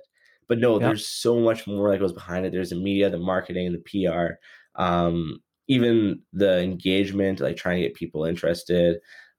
But 0.48 0.58
no, 0.58 0.78
Yeah. 0.80 0.88
there's 0.88 1.06
so 1.06 1.40
much 1.40 1.66
more 1.66 1.90
that 1.90 1.98
goes 1.98 2.12
behind 2.12 2.46
it. 2.46 2.52
There's 2.52 2.70
the 2.70 2.76
media, 2.76 3.10
the 3.10 3.18
marketing, 3.18 3.72
the 3.72 3.78
PR, 3.78 4.38
um, 4.80 5.38
even 5.68 6.20
the 6.32 6.60
engagement, 6.60 7.40
like 7.40 7.56
trying 7.56 7.76
to 7.76 7.88
get 7.88 7.94
people 7.94 8.24
interested. 8.24 8.98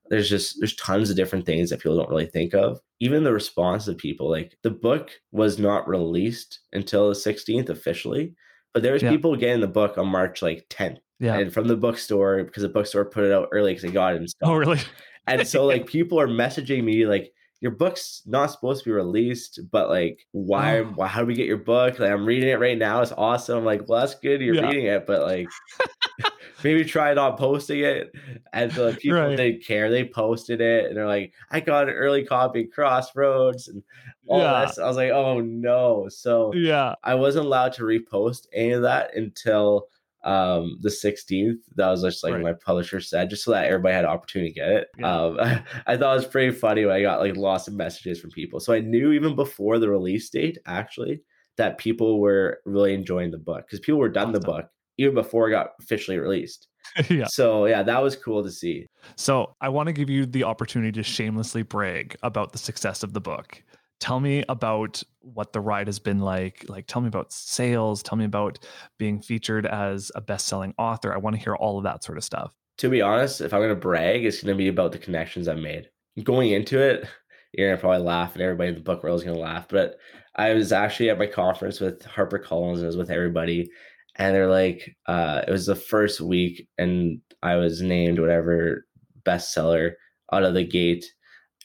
There's 0.09 0.29
just 0.29 0.55
there's 0.59 0.75
tons 0.75 1.09
of 1.09 1.15
different 1.15 1.45
things 1.45 1.69
that 1.69 1.79
people 1.81 1.97
don't 1.97 2.09
really 2.09 2.25
think 2.27 2.53
of. 2.53 2.79
Even 2.99 3.23
the 3.23 3.33
response 3.33 3.87
of 3.87 3.97
people, 3.97 4.29
like 4.29 4.57
the 4.63 4.71
book 4.71 5.11
was 5.31 5.59
not 5.59 5.87
released 5.87 6.59
until 6.73 7.09
the 7.09 7.15
16th 7.15 7.69
officially, 7.69 8.33
but 8.73 8.83
there 8.83 8.93
was 8.93 9.03
Yeah. 9.03 9.11
people 9.11 9.35
getting 9.35 9.61
the 9.61 9.67
book 9.67 9.97
on 9.97 10.07
March 10.07 10.41
like 10.41 10.65
10th, 10.69 10.99
Yeah. 11.19 11.37
and 11.37 11.53
from 11.53 11.67
the 11.67 11.75
bookstore 11.77 12.43
because 12.43 12.63
the 12.63 12.69
bookstore 12.69 13.05
put 13.05 13.25
it 13.25 13.31
out 13.33 13.49
early 13.51 13.71
because 13.71 13.83
they 13.83 13.91
got 13.91 14.15
it 14.15 14.31
oh 14.43 14.55
really? 14.55 14.79
And 15.27 15.45
so 15.47 15.65
like 15.71 15.87
people 15.87 16.19
are 16.19 16.27
messaging 16.27 16.83
me 16.83 17.05
like 17.05 17.33
your 17.59 17.71
book's 17.71 18.21
not 18.25 18.51
supposed 18.51 18.83
to 18.83 18.89
be 18.89 18.93
released, 18.93 19.59
but 19.71 19.89
like 19.89 20.25
why, 20.31 20.79
Oh. 20.79 20.83
why 20.95 21.07
how 21.07 21.21
do 21.21 21.25
we 21.25 21.33
get 21.33 21.47
your 21.47 21.57
book? 21.57 21.97
Like 21.99 22.11
I'm 22.11 22.25
reading 22.25 22.49
it 22.49 22.59
right 22.59 22.77
now. 22.77 23.01
It's 23.01 23.11
awesome. 23.17 23.57
I'm 23.59 23.65
like, 23.65 23.87
well, 23.89 24.01
that's 24.01 24.15
good. 24.15 24.41
You're 24.41 24.55
Yeah. 24.55 24.67
reading 24.67 24.85
it, 24.85 25.05
but 25.07 25.23
like 25.23 25.47
maybe 26.63 26.83
try 26.85 27.13
not 27.13 27.37
posting 27.37 27.79
it. 27.81 28.11
And 28.53 28.71
so 28.71 28.87
like, 28.87 28.99
people 28.99 29.19
Right. 29.19 29.35
didn't 29.35 29.63
care. 29.65 29.89
They 29.89 30.05
posted 30.05 30.61
it 30.61 30.85
and 30.85 30.95
they're 30.97 31.07
like, 31.07 31.33
I 31.51 31.59
got 31.59 31.89
an 31.89 31.95
early 31.95 32.23
copy 32.23 32.65
Crossroads 32.65 33.67
and 33.67 33.81
all 34.27 34.39
Yeah. 34.39 34.65
this. 34.65 34.77
I 34.77 34.87
was 34.87 34.97
like, 34.97 35.11
oh 35.11 35.39
no. 35.41 36.07
So 36.09 36.53
Yeah. 36.53 36.95
I 37.03 37.15
wasn't 37.15 37.45
allowed 37.45 37.73
to 37.73 37.83
repost 37.83 38.47
any 38.53 38.71
of 38.71 38.81
that 38.83 39.15
until 39.15 39.87
um 40.27 40.77
the 40.81 40.89
16th. 40.89 41.57
That 41.75 41.89
was 41.89 42.01
just 42.03 42.23
like 42.23 42.33
Right. 42.33 42.43
my 42.43 42.53
publisher 42.53 42.99
said, 42.99 43.29
just 43.29 43.43
so 43.43 43.51
that 43.51 43.65
everybody 43.65 43.93
had 43.95 44.03
an 44.03 44.11
opportunity 44.11 44.51
to 44.51 44.59
get 44.59 44.69
it. 44.69 44.87
Yeah. 44.99 45.13
Um 45.15 45.37
I 45.87 45.97
thought 45.97 46.13
it 46.13 46.17
was 46.17 46.25
pretty 46.25 46.51
funny 46.55 46.85
when 46.85 46.95
I 46.95 47.01
got 47.01 47.19
like 47.19 47.35
lots 47.37 47.67
of 47.67 47.73
messages 47.73 48.19
from 48.19 48.31
people. 48.31 48.59
So 48.59 48.73
I 48.73 48.79
knew 48.79 49.13
even 49.13 49.35
before 49.35 49.79
the 49.79 49.89
release 49.89 50.29
date, 50.29 50.57
actually, 50.67 51.21
that 51.57 51.77
people 51.77 52.19
were 52.19 52.59
really 52.65 52.93
enjoying 52.93 53.31
the 53.31 53.37
book 53.39 53.65
because 53.65 53.79
people 53.79 53.99
were 53.99 54.09
done 54.09 54.31
the 54.31 54.39
book 54.39 54.65
even 54.99 55.15
before 55.15 55.47
it 55.47 55.51
got 55.51 55.71
officially 55.79 56.17
released. 56.17 56.67
yeah. 57.09 57.25
So 57.27 57.65
yeah, 57.65 57.83
that 57.83 58.01
was 58.01 58.15
cool 58.15 58.43
to 58.43 58.51
see. 58.51 58.85
So 59.15 59.55
I 59.61 59.69
want 59.69 59.87
to 59.87 59.93
give 59.93 60.09
you 60.09 60.25
the 60.25 60.43
opportunity 60.43 60.91
to 60.93 61.03
shamelessly 61.03 61.61
brag 61.63 62.15
about 62.23 62.51
the 62.51 62.57
success 62.57 63.03
of 63.03 63.13
the 63.13 63.21
book. 63.21 63.63
Tell 63.99 64.19
me 64.19 64.43
about 64.47 65.01
what 65.21 65.53
the 65.53 65.59
ride 65.59 65.87
has 65.87 65.99
been 65.99 66.19
like. 66.19 66.65
Like, 66.69 66.85
tell 66.87 67.01
me 67.01 67.07
about 67.07 67.31
sales. 67.33 68.03
Tell 68.03 68.17
me 68.17 68.25
about 68.25 68.59
being 68.99 69.21
featured 69.21 69.65
as 69.65 70.11
a 70.15 70.21
best-selling 70.21 70.73
author. 70.77 71.13
I 71.13 71.17
want 71.17 71.35
to 71.35 71.41
hear 71.41 71.55
all 71.55 71.77
of 71.77 71.83
that 71.85 72.03
sort 72.03 72.17
of 72.17 72.23
stuff. 72.23 72.53
to 72.77 72.89
be 72.89 73.01
honest, 73.01 73.41
if 73.41 73.53
I'm 73.53 73.61
gonna 73.61 73.75
brag, 73.75 74.23
it's 74.25 74.41
gonna 74.43 74.55
be 74.55 74.67
about 74.67 74.91
the 74.91 74.99
connections 74.99 75.47
I've 75.47 75.57
made. 75.57 75.89
Going 76.23 76.51
into 76.51 76.79
it, 76.79 77.07
you're 77.53 77.69
gonna 77.69 77.81
probably 77.81 78.05
laugh, 78.05 78.33
and 78.33 78.41
everybody 78.43 78.69
in 78.69 78.75
the 78.75 78.81
book 78.81 79.03
world 79.03 79.19
is 79.19 79.25
gonna 79.25 79.39
laugh. 79.39 79.67
But 79.67 79.97
I 80.35 80.53
was 80.53 80.71
actually 80.71 81.09
at 81.09 81.17
my 81.17 81.25
conference 81.27 81.79
with 81.79 82.03
Harper 82.05 82.37
Collins, 82.39 82.79
and 82.79 82.85
I 82.85 82.89
was 82.89 82.97
with 82.97 83.09
everybody, 83.09 83.69
and 84.17 84.35
they're 84.35 84.47
like, 84.49 84.95
uh, 85.07 85.41
it 85.47 85.51
was 85.51 85.65
the 85.65 85.75
first 85.75 86.21
week, 86.21 86.67
and 86.77 87.19
I 87.41 87.55
was 87.55 87.81
named 87.81 88.19
whatever 88.19 88.85
bestseller 89.23 89.93
out 90.31 90.43
of 90.43 90.53
the 90.53 90.63
gate, 90.63 91.05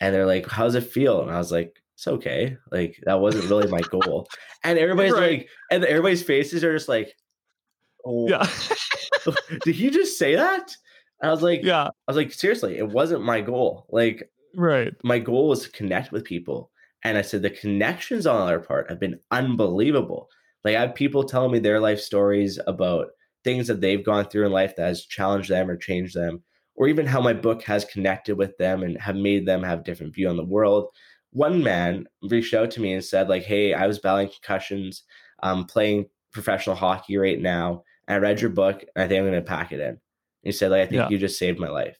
and 0.01 0.15
they're 0.15 0.27
like, 0.27 0.47
"How's 0.49 0.75
it 0.75 0.85
feel?" 0.85 1.21
And 1.23 1.31
I 1.31 1.37
was 1.39 1.53
like, 1.53 1.82
"It's 2.03 2.09
okay. 2.09 2.57
Like 2.73 2.99
that 3.05 3.21
wasn't 3.21 3.49
really 3.49 3.69
my 3.69 3.81
goal." 3.81 4.27
And 4.65 4.77
everybody's 4.79 5.13
Right. 5.21 5.39
like, 5.39 5.49
and 5.71 5.85
everybody's 5.85 6.23
faces 6.25 6.65
are 6.65 6.73
just 6.75 6.89
like, 6.89 7.15
"Oh, 8.05 8.29
Yeah. 8.29 8.47
did 9.65 9.75
he 9.77 9.91
just 9.91 10.19
say 10.19 10.35
that?" 10.35 10.75
And 11.21 11.31
I 11.31 11.33
was 11.33 11.43
like, 11.43 11.63
yeah. 11.63 11.85
I 11.85 11.91
was 12.09 12.17
like, 12.17 12.33
seriously, 12.33 12.77
it 12.79 12.89
wasn't 12.89 13.23
my 13.23 13.41
goal. 13.41 13.87
Like, 13.91 14.29
Right. 14.57 14.93
my 15.05 15.21
goal 15.21 15.49
was 15.49 15.63
to 15.63 15.71
connect 15.71 16.11
with 16.11 16.25
people. 16.25 16.73
And 17.05 17.17
I 17.17 17.23
said, 17.23 17.43
the 17.43 17.51
connections 17.51 18.27
on 18.27 18.49
our 18.49 18.59
part 18.59 18.89
have 18.91 18.99
been 18.99 19.21
unbelievable. 19.31 20.29
Like, 20.65 20.75
I 20.75 20.81
have 20.81 20.97
people 20.97 21.23
telling 21.23 21.53
me 21.53 21.61
their 21.61 21.79
life 21.79 22.01
stories 22.01 22.59
about 22.67 23.07
things 23.45 23.69
that 23.69 23.81
they've 23.81 24.05
gone 24.05 24.25
through 24.25 24.47
in 24.47 24.51
life 24.53 24.75
that 24.77 24.87
has 24.89 25.05
challenged 25.05 25.49
them 25.51 25.71
or 25.71 25.77
changed 25.77 26.17
them, 26.17 26.43
or 26.75 26.89
even 26.89 27.07
how 27.07 27.21
my 27.21 27.33
book 27.33 27.63
has 27.63 27.85
connected 27.85 28.37
with 28.37 28.57
them 28.59 28.83
and 28.83 29.01
have 29.01 29.15
made 29.17 29.47
them 29.47 29.63
have 29.63 29.81
a 29.81 29.85
different 29.85 30.15
view 30.15 30.29
on 30.29 30.37
the 30.37 30.45
world. 30.45 30.89
One 31.33 31.63
man 31.63 32.07
reached 32.23 32.55
out 32.55 32.71
to 32.73 32.81
me 32.81 32.93
and 32.93 33.05
said, 33.05 33.29
like, 33.29 33.43
hey, 33.43 33.75
I 33.75 33.87
was 33.87 33.99
battling 33.99 34.29
concussions, 34.29 35.05
I'm 35.43 35.65
playing 35.65 36.07
professional 36.31 36.77
hockey 36.77 37.17
right 37.17 37.41
now. 37.41 37.85
And 38.07 38.17
I 38.17 38.19
read 38.19 38.41
your 38.41 38.51
book 38.51 38.85
and 38.95 39.05
I 39.05 39.09
think 39.09 39.19
I'm 39.21 39.27
going 39.31 39.35
to 39.43 39.49
pack 39.49 39.73
it 39.73 39.81
in. 39.81 39.99
He 40.43 40.53
said, 40.53 40.71
like, 40.71 40.83
I 40.83 40.87
think 40.87 40.97
Yeah. 40.99 41.09
you 41.09 41.19
just 41.19 41.39
saved 41.39 41.59
my 41.59 41.69
life. 41.69 41.99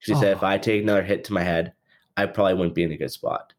She 0.00 0.14
said, 0.14 0.36
if 0.36 0.42
Oh. 0.42 0.46
I 0.46 0.58
take 0.58 0.82
another 0.82 1.02
hit 1.02 1.24
to 1.24 1.32
my 1.32 1.42
head, 1.42 1.72
I 2.16 2.26
probably 2.26 2.54
wouldn't 2.54 2.74
be 2.74 2.82
in 2.82 2.92
a 2.92 2.96
good 2.96 3.10
spot. 3.10 3.52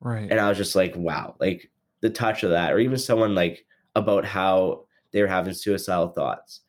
Right. 0.00 0.30
And 0.30 0.40
I 0.40 0.48
was 0.48 0.58
just 0.58 0.76
like, 0.76 0.94
wow, 0.96 1.36
like 1.40 1.70
the 2.00 2.10
touch 2.10 2.42
of 2.42 2.50
that, 2.50 2.72
or 2.72 2.78
even 2.78 2.98
someone 2.98 3.34
like 3.34 3.64
about 3.94 4.24
how 4.24 4.84
they 5.12 5.20
were 5.22 5.28
having 5.28 5.54
suicidal 5.54 6.08
thoughts 6.08 6.60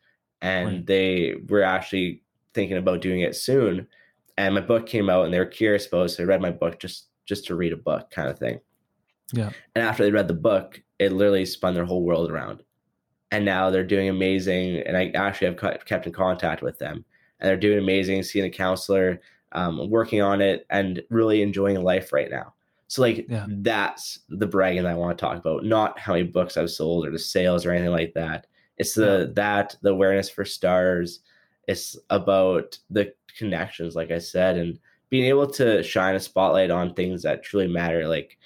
and 0.42 0.66
Right. 0.68 0.86
they 0.86 1.34
were 1.48 1.62
actually 1.62 2.22
thinking 2.54 2.76
about 2.78 3.00
doing 3.02 3.20
it 3.20 3.36
soon. 3.36 3.86
And 4.38 4.54
my 4.54 4.60
book 4.62 4.86
came 4.86 5.10
out 5.10 5.24
and 5.26 5.34
they 5.34 5.38
were 5.38 5.44
curious 5.46 5.86
about 5.86 6.06
it. 6.06 6.08
So 6.10 6.22
they 6.22 6.26
read 6.26 6.40
my 6.40 6.50
book 6.50 6.78
just 6.80 7.08
just 7.26 7.46
to 7.46 7.54
read 7.54 7.72
a 7.72 7.76
book 7.76 8.10
kind 8.10 8.28
of 8.28 8.38
thing. 8.38 8.60
Yeah. 9.32 9.50
And 9.74 9.84
after 9.84 10.02
they 10.02 10.10
read 10.10 10.28
the 10.28 10.34
book, 10.34 10.82
it 10.98 11.12
literally 11.12 11.46
spun 11.46 11.74
their 11.74 11.84
whole 11.84 12.02
world 12.02 12.30
around. 12.30 12.62
And 13.30 13.44
now 13.44 13.70
they're 13.70 13.84
doing 13.84 14.08
amazing. 14.08 14.78
And 14.78 14.96
I 14.96 15.10
actually 15.14 15.46
have 15.48 15.84
kept 15.84 16.06
in 16.06 16.12
contact 16.12 16.62
with 16.62 16.78
them. 16.78 17.04
And 17.38 17.48
they're 17.48 17.56
doing 17.56 17.78
amazing, 17.78 18.22
seeing 18.24 18.44
a 18.44 18.50
counselor, 18.50 19.20
um, 19.52 19.88
working 19.88 20.20
on 20.20 20.40
it, 20.40 20.66
and 20.70 21.02
really 21.10 21.42
enjoying 21.42 21.82
life 21.82 22.12
right 22.12 22.30
now. 22.30 22.54
So, 22.88 23.02
like, 23.02 23.26
Yeah. 23.28 23.46
that's 23.48 24.20
the 24.28 24.46
bragging 24.48 24.82
that 24.82 24.90
I 24.90 24.96
want 24.96 25.16
to 25.16 25.22
talk 25.24 25.38
about, 25.38 25.64
not 25.64 25.98
how 25.98 26.14
many 26.14 26.24
books 26.24 26.56
I've 26.56 26.70
sold 26.70 27.06
or 27.06 27.12
the 27.12 27.18
sales 27.20 27.64
or 27.64 27.70
anything 27.70 27.92
like 27.92 28.14
that. 28.14 28.48
It's 28.78 28.94
the 28.94 29.30
that 29.36 29.76
the 29.82 29.90
awareness 29.90 30.28
for 30.28 30.44
stars. 30.44 31.20
It's 31.68 31.96
about 32.10 32.78
the 32.90 33.14
connections, 33.38 33.94
like 33.94 34.10
I 34.10 34.18
said, 34.18 34.56
and 34.56 34.78
being 35.10 35.24
able 35.26 35.46
to 35.48 35.82
shine 35.82 36.14
a 36.14 36.20
spotlight 36.20 36.70
on 36.70 36.94
things 36.94 37.22
that 37.22 37.42
truly 37.42 37.68
matter, 37.68 38.08
like 38.08 38.38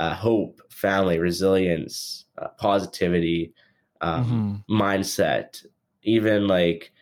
uh, 0.00 0.14
hope, 0.14 0.60
family, 0.72 1.18
resilience, 1.18 2.26
uh, 2.38 2.48
positivity, 2.58 3.52
um, 4.00 4.24
Mhm. 4.24 4.64
mindset, 4.70 5.64
even 6.02 6.46
like 6.48 6.92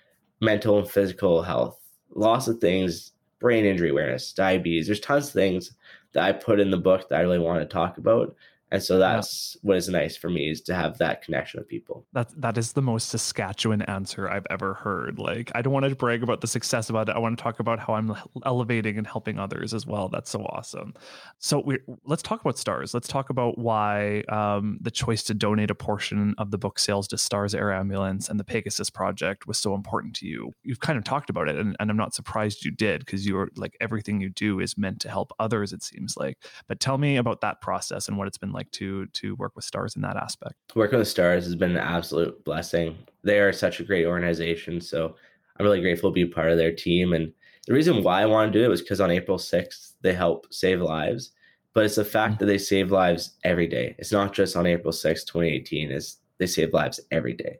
mental 0.40 0.78
and 0.78 0.90
physical 0.90 1.42
health. 1.42 1.78
Lots 2.14 2.48
of 2.48 2.58
things, 2.60 3.12
brain 3.38 3.64
injury 3.64 3.90
awareness, 3.90 4.32
diabetes. 4.32 4.86
There's 4.86 5.00
tons 5.00 5.28
of 5.28 5.32
things 5.32 5.72
that 6.12 6.24
I 6.24 6.32
put 6.32 6.60
in 6.60 6.70
the 6.70 6.76
book 6.78 7.08
that 7.08 7.18
I 7.18 7.22
really 7.22 7.38
want 7.38 7.60
to 7.60 7.66
talk 7.66 7.98
about. 7.98 8.34
And 8.72 8.82
so 8.82 8.98
that's 8.98 9.54
what 9.60 9.76
is 9.76 9.90
nice 9.90 10.16
for 10.16 10.30
me 10.30 10.48
is 10.48 10.62
to 10.62 10.74
have 10.74 10.96
that 10.96 11.20
connection 11.22 11.60
with 11.60 11.68
people. 11.68 12.06
That 12.14 12.30
that 12.40 12.56
is 12.56 12.72
the 12.72 12.80
most 12.80 13.10
Saskatchewan 13.10 13.82
answer 13.82 14.30
I've 14.30 14.46
ever 14.48 14.72
heard. 14.72 15.18
Like 15.18 15.52
I 15.54 15.60
don't 15.60 15.74
want 15.74 15.86
to 15.86 15.94
brag 15.94 16.22
about 16.22 16.40
the 16.40 16.46
success 16.46 16.88
about 16.88 17.10
it. 17.10 17.14
I 17.14 17.18
want 17.18 17.36
to 17.36 17.42
talk 17.42 17.60
about 17.60 17.78
how 17.78 17.92
I'm 17.92 18.16
elevating 18.46 18.96
and 18.96 19.06
helping 19.06 19.38
others 19.38 19.74
as 19.74 19.86
well. 19.86 20.08
That's 20.08 20.30
so 20.30 20.44
awesome. 20.46 20.94
So 21.38 21.60
we 21.60 21.80
let's 22.06 22.22
talk 22.22 22.40
about 22.40 22.56
stars. 22.58 22.94
Let's 22.94 23.08
talk 23.08 23.28
about 23.28 23.58
why 23.58 24.22
um, 24.30 24.78
the 24.80 24.90
choice 24.90 25.22
to 25.24 25.34
donate 25.34 25.70
a 25.70 25.74
portion 25.74 26.34
of 26.38 26.50
the 26.50 26.56
book 26.56 26.78
sales 26.78 27.06
to 27.08 27.18
Stars 27.18 27.54
Air 27.54 27.74
Ambulance 27.74 28.30
and 28.30 28.40
the 28.40 28.44
Pegasus 28.44 28.88
Project 28.88 29.46
was 29.46 29.58
so 29.58 29.74
important 29.74 30.14
to 30.16 30.26
you. 30.26 30.54
You've 30.62 30.80
kind 30.80 30.96
of 30.96 31.04
talked 31.04 31.28
about 31.28 31.46
it, 31.46 31.56
and, 31.56 31.76
and 31.78 31.90
I'm 31.90 31.98
not 31.98 32.14
surprised 32.14 32.64
you 32.64 32.70
did 32.70 33.04
because 33.04 33.26
you're 33.26 33.50
like 33.54 33.76
everything 33.82 34.22
you 34.22 34.30
do 34.30 34.60
is 34.60 34.78
meant 34.78 35.02
to 35.02 35.10
help 35.10 35.30
others. 35.38 35.74
It 35.74 35.82
seems 35.82 36.16
like. 36.16 36.38
But 36.68 36.80
tell 36.80 36.96
me 36.96 37.18
about 37.18 37.42
that 37.42 37.60
process 37.60 38.08
and 38.08 38.16
what 38.16 38.28
it's 38.28 38.38
been 38.38 38.52
like 38.52 38.61
like 38.62 38.70
to 38.72 39.06
to 39.06 39.34
work 39.36 39.52
with 39.56 39.64
stars 39.64 39.96
in 39.96 40.02
that 40.02 40.16
aspect. 40.16 40.54
Working 40.74 40.98
with 40.98 41.08
stars 41.08 41.44
has 41.44 41.56
been 41.56 41.72
an 41.72 41.76
absolute 41.78 42.44
blessing. 42.44 42.96
They 43.24 43.40
are 43.40 43.52
such 43.52 43.80
a 43.80 43.84
great 43.84 44.06
organization 44.06 44.80
so 44.80 45.16
i'm 45.56 45.64
really 45.64 45.80
grateful 45.80 46.10
to 46.10 46.14
be 46.14 46.26
part 46.26 46.50
of 46.50 46.58
their 46.58 46.72
team. 46.72 47.12
And 47.12 47.32
the 47.66 47.74
reason 47.74 48.02
why 48.02 48.22
i 48.22 48.26
want 48.26 48.52
to 48.52 48.58
do 48.58 48.64
it 48.64 48.68
was 48.68 48.80
because 48.80 49.00
on 49.00 49.10
april 49.10 49.38
6th 49.38 49.92
they 50.02 50.14
help 50.14 50.46
save 50.50 50.80
lives 50.80 51.32
but 51.74 51.84
it's 51.84 51.96
the 51.96 52.04
fact 52.04 52.34
mm-hmm. 52.34 52.40
that 52.40 52.46
they 52.46 52.58
save 52.58 52.90
lives 52.90 53.34
every 53.44 53.66
day. 53.66 53.94
It's 53.98 54.12
not 54.12 54.32
just 54.32 54.56
on 54.56 54.66
april 54.66 54.92
6th 54.92 55.26
2018 55.26 55.90
is 55.90 56.18
they 56.38 56.46
save 56.46 56.72
lives 56.72 57.00
every 57.10 57.34
day. 57.34 57.58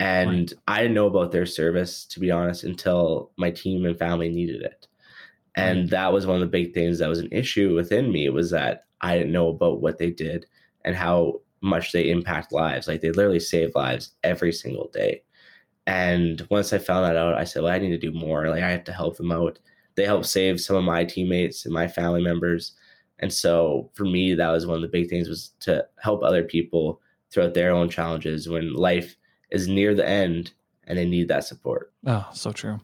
And 0.00 0.52
right. 0.52 0.52
i 0.68 0.82
didn't 0.82 0.94
know 0.94 1.06
about 1.06 1.32
their 1.32 1.46
service 1.46 2.04
to 2.06 2.20
be 2.20 2.30
honest 2.30 2.64
until 2.64 3.30
my 3.36 3.50
team 3.50 3.84
and 3.84 3.98
family 3.98 4.28
needed 4.28 4.62
it. 4.62 4.86
And 5.56 5.88
that 5.90 6.12
was 6.12 6.26
one 6.26 6.34
of 6.34 6.40
the 6.40 6.46
big 6.46 6.74
things 6.74 6.98
that 6.98 7.08
was 7.08 7.20
an 7.20 7.28
issue 7.30 7.76
within 7.76 8.10
me 8.10 8.28
was 8.28 8.50
that 8.50 8.86
I 9.04 9.18
didn't 9.18 9.32
know 9.32 9.48
about 9.48 9.82
what 9.82 9.98
they 9.98 10.10
did 10.10 10.46
and 10.84 10.96
how 10.96 11.42
much 11.60 11.92
they 11.92 12.10
impact 12.10 12.52
lives. 12.52 12.88
Like 12.88 13.02
they 13.02 13.10
literally 13.10 13.38
save 13.38 13.74
lives 13.74 14.12
every 14.22 14.50
single 14.50 14.88
day. 14.94 15.22
And 15.86 16.46
once 16.50 16.72
I 16.72 16.78
found 16.78 17.04
that 17.04 17.16
out, 17.16 17.34
I 17.34 17.44
said, 17.44 17.62
well, 17.62 17.72
I 17.72 17.78
need 17.78 17.90
to 17.90 17.98
do 17.98 18.18
more. 18.18 18.48
Like 18.48 18.62
I 18.62 18.70
have 18.70 18.84
to 18.84 18.92
help 18.92 19.18
them 19.18 19.30
out. 19.30 19.58
They 19.94 20.06
help 20.06 20.24
save 20.24 20.58
some 20.58 20.76
of 20.76 20.84
my 20.84 21.04
teammates 21.04 21.66
and 21.66 21.74
my 21.74 21.86
family 21.86 22.22
members. 22.22 22.72
And 23.18 23.30
so 23.30 23.90
for 23.92 24.04
me, 24.06 24.34
that 24.34 24.50
was 24.50 24.66
one 24.66 24.76
of 24.76 24.82
the 24.82 24.88
big 24.88 25.10
things 25.10 25.28
was 25.28 25.52
to 25.60 25.86
help 26.02 26.22
other 26.22 26.42
people 26.42 27.02
throughout 27.30 27.52
their 27.52 27.72
own 27.72 27.90
challenges 27.90 28.48
when 28.48 28.72
life 28.72 29.16
is 29.50 29.68
near 29.68 29.94
the 29.94 30.08
end 30.08 30.52
and 30.86 30.96
they 30.96 31.04
need 31.04 31.28
that 31.28 31.44
support. 31.44 31.92
Oh, 32.06 32.26
so 32.32 32.52
true. 32.52 32.80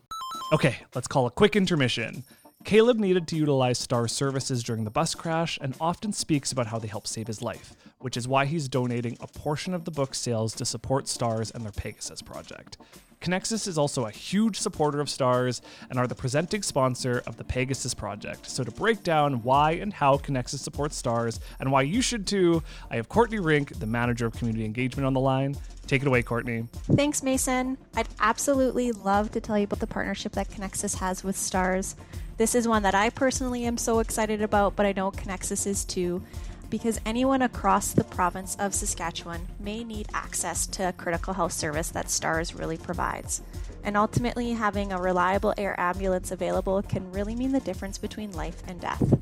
Okay, 0.52 0.76
let's 0.94 1.08
call 1.08 1.26
a 1.26 1.30
quick 1.30 1.56
intermission. 1.56 2.24
Kaleb 2.64 2.98
needed 2.98 3.26
to 3.28 3.36
utilize 3.36 3.78
Star 3.78 4.06
services 4.06 4.62
during 4.62 4.84
the 4.84 4.90
bus 4.90 5.14
crash 5.14 5.58
and 5.62 5.74
often 5.80 6.12
speaks 6.12 6.52
about 6.52 6.66
how 6.66 6.78
they 6.78 6.88
helped 6.88 7.08
save 7.08 7.26
his 7.26 7.40
life, 7.40 7.74
which 7.98 8.16
is 8.16 8.28
why 8.28 8.44
he's 8.44 8.68
donating 8.68 9.16
a 9.20 9.26
portion 9.26 9.72
of 9.72 9.84
the 9.84 9.90
book 9.90 10.14
sales 10.14 10.54
to 10.54 10.64
support 10.64 11.08
Stars 11.08 11.50
and 11.50 11.64
their 11.64 11.72
Pegasus 11.72 12.20
project. 12.20 12.76
Connexus 13.20 13.66
is 13.66 13.76
also 13.76 14.06
a 14.06 14.10
huge 14.10 14.58
supporter 14.58 15.00
of 15.00 15.10
Stars 15.10 15.60
and 15.88 15.98
are 15.98 16.06
the 16.06 16.14
presenting 16.14 16.62
sponsor 16.62 17.22
of 17.26 17.36
the 17.36 17.44
Pegasus 17.44 17.92
project. 17.92 18.48
So, 18.48 18.64
to 18.64 18.70
break 18.70 19.02
down 19.02 19.42
why 19.42 19.72
and 19.72 19.92
how 19.92 20.16
Connexus 20.18 20.60
supports 20.60 20.96
Stars 20.96 21.40
and 21.60 21.70
why 21.70 21.82
you 21.82 22.00
should 22.00 22.26
too, 22.26 22.62
I 22.90 22.96
have 22.96 23.08
Courtney 23.08 23.38
Rink, 23.38 23.78
the 23.78 23.86
manager 23.86 24.26
of 24.26 24.34
community 24.34 24.64
engagement, 24.64 25.06
on 25.06 25.12
the 25.12 25.20
line. 25.20 25.54
Take 25.86 26.02
it 26.02 26.08
away, 26.08 26.22
Courtney. 26.22 26.66
Thanks, 26.94 27.22
Mason. 27.22 27.76
I'd 27.94 28.08
absolutely 28.20 28.92
love 28.92 29.32
to 29.32 29.40
tell 29.40 29.58
you 29.58 29.64
about 29.64 29.80
the 29.80 29.86
partnership 29.86 30.32
that 30.32 30.48
Connexus 30.48 30.96
has 30.98 31.22
with 31.22 31.36
Stars. 31.36 31.96
This 32.40 32.54
is 32.54 32.66
one 32.66 32.84
that 32.84 32.94
I 32.94 33.10
personally 33.10 33.66
am 33.66 33.76
so 33.76 33.98
excited 33.98 34.40
about, 34.40 34.74
but 34.74 34.86
I 34.86 34.92
know 34.92 35.10
Connexus 35.10 35.66
is 35.66 35.84
too, 35.84 36.22
because 36.70 36.98
anyone 37.04 37.42
across 37.42 37.92
the 37.92 38.02
province 38.02 38.56
of 38.58 38.74
Saskatchewan 38.74 39.46
may 39.58 39.84
need 39.84 40.08
access 40.14 40.66
to 40.68 40.88
a 40.88 40.94
critical 40.94 41.34
health 41.34 41.52
service 41.52 41.90
that 41.90 42.08
STARS 42.08 42.54
really 42.54 42.78
provides. 42.78 43.42
And 43.84 43.94
ultimately, 43.94 44.52
having 44.52 44.90
a 44.90 44.98
reliable 44.98 45.52
air 45.58 45.78
ambulance 45.78 46.30
available 46.30 46.80
can 46.80 47.12
really 47.12 47.34
mean 47.34 47.52
the 47.52 47.60
difference 47.60 47.98
between 47.98 48.32
life 48.32 48.62
and 48.66 48.80
death. 48.80 49.20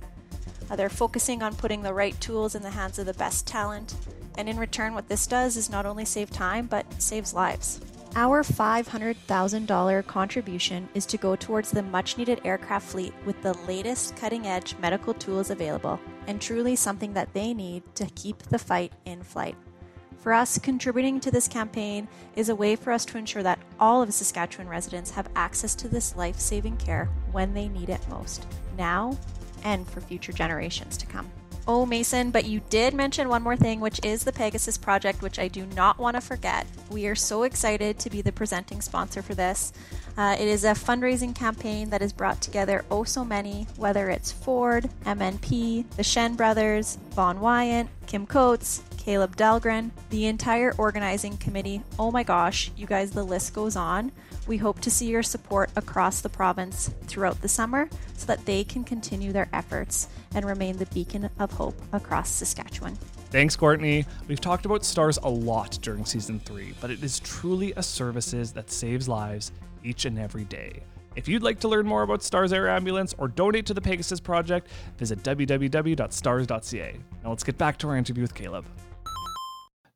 They're 0.76 0.88
focusing 0.88 1.42
on 1.42 1.56
putting 1.56 1.82
the 1.82 1.94
right 1.94 2.18
tools 2.20 2.54
in 2.54 2.62
the 2.62 2.70
hands 2.70 3.00
of 3.00 3.06
the 3.06 3.14
best 3.14 3.48
talent, 3.48 3.96
and 4.36 4.48
in 4.48 4.58
return, 4.58 4.94
what 4.94 5.08
this 5.08 5.26
does 5.26 5.56
is 5.56 5.68
not 5.68 5.86
only 5.86 6.04
save 6.04 6.30
time, 6.30 6.68
but 6.68 7.02
saves 7.02 7.34
lives. 7.34 7.80
Our 8.16 8.42
$500,000 8.42 10.06
contribution 10.06 10.88
is 10.94 11.06
to 11.06 11.16
go 11.16 11.36
towards 11.36 11.70
the 11.70 11.82
much 11.82 12.16
needed 12.16 12.40
aircraft 12.44 12.88
fleet 12.88 13.12
with 13.24 13.40
the 13.42 13.54
latest 13.68 14.16
cutting 14.16 14.46
edge 14.46 14.74
medical 14.80 15.14
tools 15.14 15.50
available, 15.50 16.00
and 16.26 16.40
truly 16.40 16.74
something 16.74 17.12
that 17.12 17.32
they 17.32 17.54
need 17.54 17.82
to 17.94 18.06
keep 18.16 18.42
the 18.44 18.58
fight 18.58 18.92
in 19.04 19.22
flight. 19.22 19.56
For 20.18 20.32
us, 20.32 20.58
contributing 20.58 21.20
to 21.20 21.30
this 21.30 21.46
campaign 21.46 22.08
is 22.34 22.48
a 22.48 22.56
way 22.56 22.74
for 22.74 22.92
us 22.92 23.04
to 23.06 23.18
ensure 23.18 23.44
that 23.44 23.60
all 23.78 24.02
of 24.02 24.12
Saskatchewan 24.12 24.68
residents 24.68 25.12
have 25.12 25.30
access 25.36 25.74
to 25.76 25.88
this 25.88 26.16
life 26.16 26.38
saving 26.38 26.76
care 26.78 27.08
when 27.30 27.54
they 27.54 27.68
need 27.68 27.88
it 27.88 28.08
most, 28.08 28.46
now 28.76 29.16
and 29.64 29.86
for 29.88 30.00
future 30.00 30.32
generations 30.32 30.96
to 30.96 31.06
come. 31.06 31.30
Oh, 31.70 31.84
Mason, 31.84 32.30
but 32.30 32.46
you 32.46 32.62
did 32.70 32.94
mention 32.94 33.28
one 33.28 33.42
more 33.42 33.54
thing, 33.54 33.78
which 33.78 34.00
is 34.02 34.24
the 34.24 34.32
Pegasus 34.32 34.78
Project, 34.78 35.20
which 35.20 35.38
I 35.38 35.48
do 35.48 35.66
not 35.76 35.98
want 35.98 36.14
to 36.14 36.20
forget. 36.22 36.66
We 36.88 37.06
are 37.08 37.14
so 37.14 37.42
excited 37.42 37.98
to 37.98 38.08
be 38.08 38.22
the 38.22 38.32
presenting 38.32 38.80
sponsor 38.80 39.20
for 39.20 39.34
this. 39.34 39.74
Uh, 40.16 40.34
it 40.40 40.48
is 40.48 40.64
a 40.64 40.68
fundraising 40.68 41.34
campaign 41.34 41.90
that 41.90 42.00
has 42.00 42.14
brought 42.14 42.40
together 42.40 42.86
oh 42.90 43.04
so 43.04 43.22
many, 43.22 43.66
whether 43.76 44.08
it's 44.08 44.32
Ford, 44.32 44.88
MNP, 45.04 45.90
the 45.90 46.02
Shen 46.02 46.36
brothers, 46.36 46.96
Vaughn 47.10 47.38
Wyant, 47.38 47.90
Kim 48.06 48.26
Coates, 48.26 48.80
Kaleb 49.08 49.36
Dahlgren, 49.36 49.90
the 50.10 50.26
entire 50.26 50.74
organizing 50.76 51.38
committee. 51.38 51.80
Oh 51.98 52.10
my 52.10 52.22
gosh, 52.22 52.70
you 52.76 52.84
guys, 52.84 53.10
the 53.10 53.24
list 53.24 53.54
goes 53.54 53.74
on. 53.74 54.12
We 54.46 54.58
hope 54.58 54.80
to 54.80 54.90
see 54.90 55.06
your 55.06 55.22
support 55.22 55.70
across 55.76 56.20
the 56.20 56.28
province 56.28 56.90
throughout 57.04 57.40
the 57.40 57.48
summer 57.48 57.88
so 58.18 58.26
that 58.26 58.44
they 58.44 58.64
can 58.64 58.84
continue 58.84 59.32
their 59.32 59.48
efforts 59.54 60.08
and 60.34 60.44
remain 60.44 60.76
the 60.76 60.84
beacon 60.92 61.30
of 61.38 61.50
hope 61.52 61.80
across 61.94 62.28
Saskatchewan. 62.28 62.96
Thanks, 63.30 63.56
Courtney. 63.56 64.04
We've 64.26 64.42
talked 64.42 64.66
about 64.66 64.84
STARS 64.84 65.16
a 65.22 65.30
lot 65.30 65.78
during 65.80 66.04
season 66.04 66.38
three, 66.40 66.74
but 66.78 66.90
it 66.90 67.02
is 67.02 67.18
truly 67.20 67.72
a 67.76 67.82
services 67.82 68.52
that 68.52 68.70
saves 68.70 69.08
lives 69.08 69.52
each 69.82 70.04
and 70.04 70.18
every 70.18 70.44
day. 70.44 70.82
If 71.16 71.28
you'd 71.28 71.42
like 71.42 71.60
to 71.60 71.68
learn 71.68 71.86
more 71.86 72.02
about 72.02 72.22
STARS 72.22 72.52
Air 72.52 72.68
Ambulance 72.68 73.14
or 73.16 73.28
donate 73.28 73.64
to 73.64 73.74
the 73.74 73.80
Pegasus 73.80 74.20
Project, 74.20 74.68
visit 74.98 75.22
www.stars.ca. 75.22 76.96
Now 77.24 77.30
let's 77.30 77.42
get 77.42 77.56
back 77.56 77.78
to 77.78 77.88
our 77.88 77.96
interview 77.96 78.20
with 78.20 78.34
Kaleb. 78.34 78.66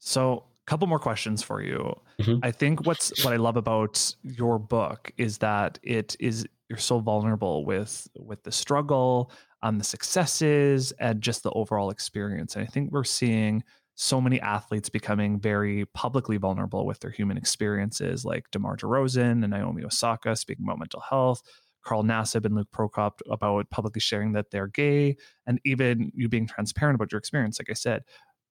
So, 0.05 0.46
a 0.66 0.70
couple 0.70 0.88
more 0.88 0.98
questions 0.98 1.44
for 1.44 1.62
you. 1.62 1.94
Mm-hmm. 2.20 2.40
I 2.42 2.50
think 2.50 2.86
what's 2.86 3.24
what 3.24 3.32
I 3.32 3.36
love 3.36 3.57
about 3.57 4.14
your 4.22 4.59
book 4.59 5.12
is 5.16 5.38
that 5.38 5.78
it 5.84 6.16
is 6.18 6.44
you're 6.68 6.78
so 6.78 6.98
vulnerable 6.98 7.64
with 7.64 8.09
with 8.16 8.42
the 8.42 8.50
struggle, 8.50 9.30
um, 9.62 9.78
the 9.78 9.84
successes, 9.84 10.92
and 10.98 11.20
just 11.20 11.44
the 11.44 11.53
overall 11.53 11.90
experience. 11.90 12.57
And 12.57 12.64
I 12.64 12.66
think 12.66 12.90
we're 12.90 13.05
seeing 13.05 13.62
so 13.94 14.20
many 14.20 14.40
athletes 14.40 14.88
becoming 14.88 15.38
very 15.38 15.84
publicly 15.94 16.36
vulnerable 16.36 16.84
with 16.84 16.98
their 16.98 17.12
human 17.12 17.36
experiences, 17.36 18.24
like 18.24 18.50
DeMar 18.50 18.76
DeRozan 18.78 19.44
and 19.44 19.50
Naomi 19.50 19.84
Osaka 19.84 20.34
speaking 20.34 20.64
about 20.64 20.80
mental 20.80 21.03
health. 21.09 21.42
Carl 21.84 22.05
Nassib 22.05 22.44
and 22.44 22.55
Luke 22.55 22.68
Prokop 22.72 23.18
about 23.28 23.68
publicly 23.70 24.00
sharing 24.00 24.32
that 24.32 24.50
they're 24.50 24.68
gay, 24.68 25.16
and 25.46 25.61
even 25.64 26.12
you 26.14 26.28
being 26.28 26.46
transparent 26.46 26.94
about 26.94 27.11
your 27.12 27.18
experience. 27.18 27.59
Like 27.59 27.70
I 27.70 27.74
said, 27.74 28.03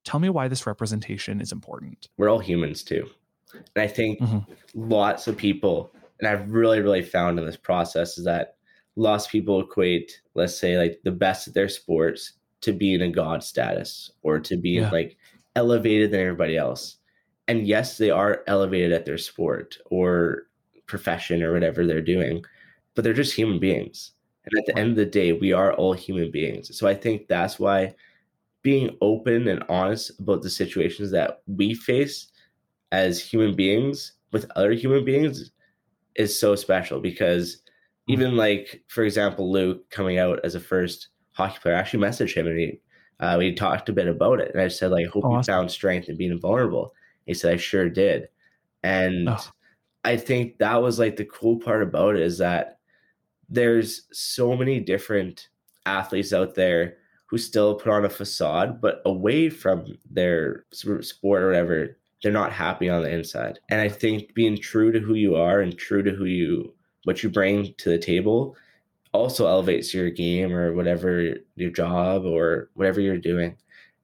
Tell 0.03 0.19
me 0.19 0.29
why 0.29 0.47
this 0.47 0.65
representation 0.65 1.41
is 1.41 1.51
important. 1.51 2.09
We're 2.17 2.29
all 2.29 2.39
humans 2.39 2.83
too. 2.83 3.09
And 3.53 3.83
I 3.83 3.87
think 3.87 4.19
mm-hmm. 4.19 4.51
lots 4.73 5.27
of 5.27 5.37
people, 5.37 5.93
and 6.19 6.27
I've 6.27 6.51
really, 6.51 6.81
really 6.81 7.03
found 7.03 7.39
in 7.39 7.45
this 7.45 7.57
process 7.57 8.17
is 8.17 8.25
that 8.25 8.55
lots 8.95 9.25
of 9.25 9.31
people 9.31 9.61
equate, 9.61 10.21
let's 10.33 10.57
say, 10.57 10.77
like 10.77 10.99
the 11.03 11.11
best 11.11 11.47
at 11.47 11.53
their 11.53 11.69
sports 11.69 12.33
to 12.61 12.71
be 12.71 12.93
in 12.93 13.01
a 13.01 13.09
god 13.09 13.43
status 13.43 14.11
or 14.21 14.39
to 14.39 14.57
be 14.57 14.71
yeah. 14.71 14.89
like 14.91 15.17
elevated 15.55 16.11
than 16.11 16.21
everybody 16.21 16.57
else. 16.57 16.97
And 17.47 17.67
yes, 17.67 17.97
they 17.97 18.09
are 18.09 18.43
elevated 18.47 18.91
at 18.93 19.05
their 19.05 19.17
sport 19.17 19.77
or 19.85 20.43
profession 20.85 21.43
or 21.43 21.53
whatever 21.53 21.85
they're 21.85 22.01
doing, 22.01 22.43
but 22.95 23.03
they're 23.03 23.13
just 23.13 23.35
human 23.35 23.59
beings. 23.59 24.11
And 24.45 24.57
at 24.57 24.65
the 24.65 24.79
end 24.79 24.91
of 24.91 24.95
the 24.95 25.05
day, 25.05 25.33
we 25.33 25.53
are 25.53 25.73
all 25.73 25.93
human 25.93 26.31
beings. 26.31 26.75
So 26.77 26.87
I 26.87 26.95
think 26.95 27.27
that's 27.27 27.59
why 27.59 27.95
being 28.61 28.95
open 29.01 29.47
and 29.47 29.63
honest 29.69 30.19
about 30.19 30.41
the 30.41 30.49
situations 30.49 31.11
that 31.11 31.41
we 31.47 31.73
face 31.73 32.31
as 32.91 33.19
human 33.19 33.55
beings 33.55 34.13
with 34.31 34.49
other 34.55 34.73
human 34.73 35.03
beings 35.03 35.51
is 36.15 36.37
so 36.37 36.55
special 36.55 36.99
because 36.99 37.55
mm-hmm. 37.55 38.13
even 38.13 38.37
like 38.37 38.83
for 38.87 39.03
example 39.03 39.51
luke 39.51 39.89
coming 39.89 40.17
out 40.17 40.39
as 40.43 40.55
a 40.55 40.59
first 40.59 41.09
hockey 41.33 41.59
player 41.61 41.75
I 41.75 41.79
actually 41.79 42.03
messaged 42.05 42.35
him 42.35 42.47
and 42.47 42.59
he 42.59 42.79
uh, 43.19 43.35
we 43.37 43.53
talked 43.53 43.87
a 43.87 43.93
bit 43.93 44.07
about 44.07 44.39
it 44.39 44.51
and 44.53 44.61
i 44.61 44.67
said 44.67 44.91
like 44.91 45.05
I 45.07 45.09
hope 45.09 45.25
oh, 45.25 45.37
you 45.37 45.43
found 45.43 45.71
strength 45.71 46.09
in 46.09 46.17
being 46.17 46.39
vulnerable 46.39 46.93
he 47.25 47.33
said 47.33 47.53
i 47.53 47.57
sure 47.57 47.89
did 47.89 48.27
and 48.83 49.29
oh. 49.29 49.39
i 50.03 50.17
think 50.17 50.57
that 50.57 50.81
was 50.81 50.99
like 50.99 51.15
the 51.15 51.25
cool 51.25 51.59
part 51.59 51.83
about 51.83 52.15
it 52.15 52.21
is 52.21 52.37
that 52.39 52.79
there's 53.49 54.07
so 54.11 54.55
many 54.55 54.79
different 54.79 55.49
athletes 55.85 56.33
out 56.33 56.55
there 56.55 56.97
who 57.31 57.37
still 57.37 57.75
put 57.75 57.89
on 57.91 58.03
a 58.03 58.09
facade, 58.09 58.81
but 58.81 59.01
away 59.05 59.49
from 59.49 59.97
their 60.09 60.65
sport 60.73 61.41
or 61.41 61.47
whatever, 61.47 61.97
they're 62.21 62.31
not 62.31 62.51
happy 62.51 62.89
on 62.89 63.01
the 63.01 63.09
inside. 63.09 63.57
And 63.69 63.79
I 63.79 63.87
think 63.87 64.33
being 64.33 64.57
true 64.57 64.91
to 64.91 64.99
who 64.99 65.13
you 65.13 65.35
are 65.35 65.61
and 65.61 65.75
true 65.77 66.03
to 66.03 66.11
who 66.11 66.25
you 66.25 66.73
what 67.05 67.23
you 67.23 67.29
bring 67.29 67.73
to 67.77 67.89
the 67.89 67.97
table 67.97 68.55
also 69.13 69.47
elevates 69.47 69.93
your 69.93 70.09
game 70.09 70.53
or 70.53 70.73
whatever 70.73 71.37
your 71.55 71.71
job 71.71 72.25
or 72.25 72.69
whatever 72.73 72.99
you're 72.99 73.17
doing. 73.17 73.55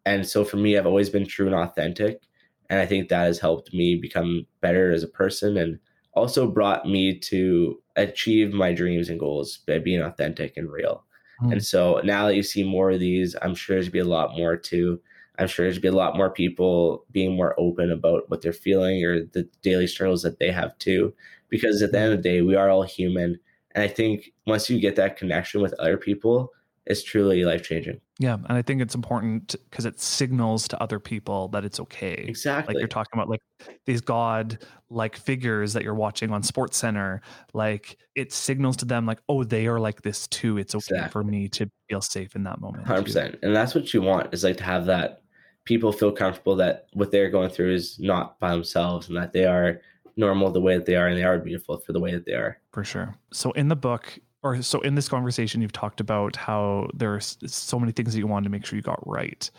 And 0.06 0.26
so 0.26 0.46
for 0.46 0.56
me, 0.56 0.78
I've 0.78 0.88
always 0.88 1.10
been 1.10 1.28
true 1.28 1.48
and 1.48 1.56
authentic. 1.56 2.22
And 2.70 2.80
I 2.80 2.86
think 2.86 3.10
that 3.10 3.26
has 3.26 3.40
helped 3.40 3.74
me 3.74 3.98
become 3.98 4.48
better 4.62 4.92
as 4.92 5.04
a 5.04 5.08
person 5.08 5.58
and 5.58 5.80
also 6.14 6.48
brought 6.50 6.88
me 6.88 7.20
to 7.20 7.78
achieve 7.98 8.54
my 8.54 8.72
dreams 8.72 9.10
and 9.10 9.20
goals 9.20 9.60
by 9.68 9.80
being 9.80 10.02
authentic 10.02 10.56
and 10.56 10.72
real. 10.72 11.04
Mm. 11.42 11.54
And 11.54 11.66
so 11.66 12.02
now 12.04 12.28
that 12.28 12.36
you 12.36 12.44
see 12.44 12.64
more 12.64 12.92
of 12.92 13.00
these, 13.00 13.36
I'm 13.42 13.56
sure 13.56 13.76
there's 13.76 13.90
be 13.90 14.00
a 14.00 14.06
lot 14.06 14.36
more 14.36 14.58
too. 14.58 15.00
I'm 15.40 15.48
sure 15.48 15.66
there's 15.66 15.80
be 15.80 15.88
a 15.88 15.92
lot 15.92 16.18
more 16.18 16.32
people 16.32 17.06
being 17.12 17.36
more 17.36 17.54
open 17.60 17.92
about 17.92 18.30
what 18.30 18.42
they're 18.42 18.54
feeling 18.54 19.04
or 19.06 19.24
the 19.24 19.48
daily 19.62 19.88
struggles 19.88 20.24
that 20.24 20.40
they 20.40 20.52
have 20.52 20.78
too. 20.80 21.14
Because 21.50 21.82
at 21.82 21.92
the 21.92 22.00
end 22.00 22.14
of 22.14 22.24
the 22.24 22.30
day, 22.30 22.42
we 22.42 22.56
are 22.56 22.70
all 22.70 22.84
human. 22.84 23.40
And 23.72 23.84
I 23.84 23.88
think 23.88 24.34
once 24.48 24.70
you 24.70 24.80
get 24.80 24.96
that 24.96 25.18
connection 25.18 25.62
with 25.62 25.74
other 25.76 25.98
people, 25.98 26.52
it's 26.88 27.04
truly 27.04 27.44
life 27.44 27.64
changing. 27.64 28.00
Yeah, 28.18 28.34
and 28.34 28.54
I 28.54 28.62
think 28.62 28.82
it's 28.82 28.96
important 28.96 29.56
because 29.70 29.86
it 29.86 30.00
signals 30.00 30.68
to 30.70 30.82
other 30.82 31.00
people 31.00 31.50
that 31.50 31.66
it's 31.66 31.80
okay. 31.82 32.26
Exactly. 32.28 32.74
Like 32.74 32.80
you're 32.80 32.88
talking 32.88 33.12
about 33.14 33.30
like 33.30 33.42
these 33.86 34.02
god 34.02 34.60
like 34.90 35.18
figures 35.18 35.74
that 35.74 35.84
you're 35.84 35.94
watching 35.94 36.32
on 36.32 36.42
Sports 36.42 36.78
Center, 36.78 37.22
like 37.54 37.98
it 38.16 38.32
signals 38.32 38.78
to 38.78 38.86
them 38.86 39.06
like, 39.06 39.20
oh, 39.28 39.44
they 39.44 39.68
are 39.68 39.80
like 39.80 40.02
this 40.02 40.28
too. 40.28 40.58
It's 40.58 40.74
okay 40.76 40.96
exactly. 40.96 41.12
for 41.12 41.24
me 41.24 41.50
to 41.50 41.70
feel 41.90 42.02
safe 42.02 42.36
in 42.36 42.44
that 42.44 42.62
moment. 42.62 42.86
100%. 42.86 43.38
And 43.44 43.56
that's 43.56 43.76
what 43.76 43.94
you 43.94 44.02
want 44.02 44.34
is 44.34 44.44
like 44.44 44.58
to 44.58 44.64
have 44.64 44.86
that 44.86 45.22
people 45.66 45.92
feel 45.92 46.14
comfortable 46.14 46.56
that 46.56 46.88
what 46.94 47.12
they're 47.12 47.30
going 47.30 47.50
through 47.50 47.74
is 47.74 48.00
not 48.00 48.40
by 48.40 48.52
themselves 48.52 49.10
and 49.10 49.18
that 49.18 49.34
they 49.34 49.46
are 49.46 49.82
normal 50.16 50.50
the 50.50 50.62
way 50.62 50.76
that 50.76 50.86
they 50.86 50.96
are 50.96 51.08
and 51.08 51.18
they 51.18 51.24
are 51.24 51.38
beautiful 51.38 51.78
for 51.78 51.92
the 51.92 52.00
way 52.00 52.12
that 52.12 52.26
they 52.26 52.34
are. 52.34 52.58
For 52.72 52.86
sure. 52.86 53.14
So 53.34 53.52
in 53.52 53.68
the 53.68 53.76
book, 53.76 54.18
or 54.48 54.62
so 54.62 54.80
in 54.82 54.96
this 54.96 55.10
conversation, 55.10 55.62
you've 55.62 55.72
talked 55.72 56.00
about 56.00 56.36
how 56.36 56.90
there 56.94 57.14
are 57.14 57.20
so 57.20 57.80
many 57.80 57.92
things 57.92 58.14
that 58.14 58.20
you 58.20 58.28
wanted 58.28 58.46
to 58.46 58.50
make 58.50 58.66
sure 58.66 58.78
you 58.78 58.84
got 58.84 59.06
right. 59.06 59.50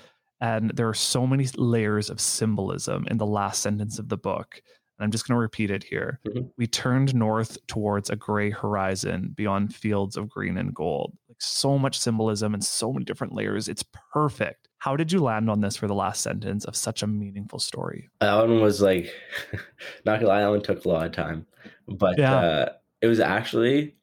And 0.40 0.70
there 0.70 0.88
are 0.88 0.94
so 0.94 1.26
many 1.26 1.46
layers 1.56 2.10
of 2.10 2.20
symbolism 2.20 3.06
in 3.10 3.18
the 3.18 3.26
last 3.26 3.62
sentence 3.62 3.98
of 3.98 4.08
the 4.08 4.16
book. 4.16 4.62
And 4.98 5.04
I'm 5.04 5.10
just 5.10 5.26
going 5.26 5.36
to 5.36 5.40
repeat 5.40 5.70
it 5.70 5.84
here. 5.84 6.20
Mm-hmm. 6.26 6.48
We 6.56 6.66
turned 6.66 7.14
north 7.14 7.56
towards 7.66 8.10
a 8.10 8.16
gray 8.16 8.50
horizon 8.50 9.32
beyond 9.36 9.74
fields 9.74 10.16
of 10.16 10.28
green 10.28 10.56
and 10.58 10.74
gold. 10.74 11.16
Like 11.28 11.40
so 11.40 11.78
much 11.78 11.98
symbolism 11.98 12.54
and 12.54 12.64
so 12.64 12.92
many 12.92 13.04
different 13.04 13.34
layers. 13.34 13.68
It's 13.68 13.84
perfect. 14.12 14.68
How 14.78 14.96
did 14.96 15.12
you 15.12 15.20
land 15.20 15.50
on 15.50 15.60
this 15.60 15.76
for 15.76 15.88
the 15.88 15.94
last 15.94 16.20
sentence 16.22 16.64
of 16.64 16.76
such 16.76 17.02
a 17.02 17.06
meaningful 17.06 17.58
story? 17.58 18.08
That 18.20 18.34
one 18.36 18.60
was 18.60 18.80
like, 18.80 19.12
not 20.04 20.20
gonna 20.20 20.28
lie, 20.28 20.40
that 20.40 20.50
one 20.50 20.62
took 20.62 20.84
a 20.84 20.88
lot 20.88 21.06
of 21.06 21.12
time, 21.12 21.46
but 21.88 22.16
yeah. 22.16 22.36
uh, 22.36 22.72
it 23.00 23.08
was 23.08 23.18
actually 23.18 23.96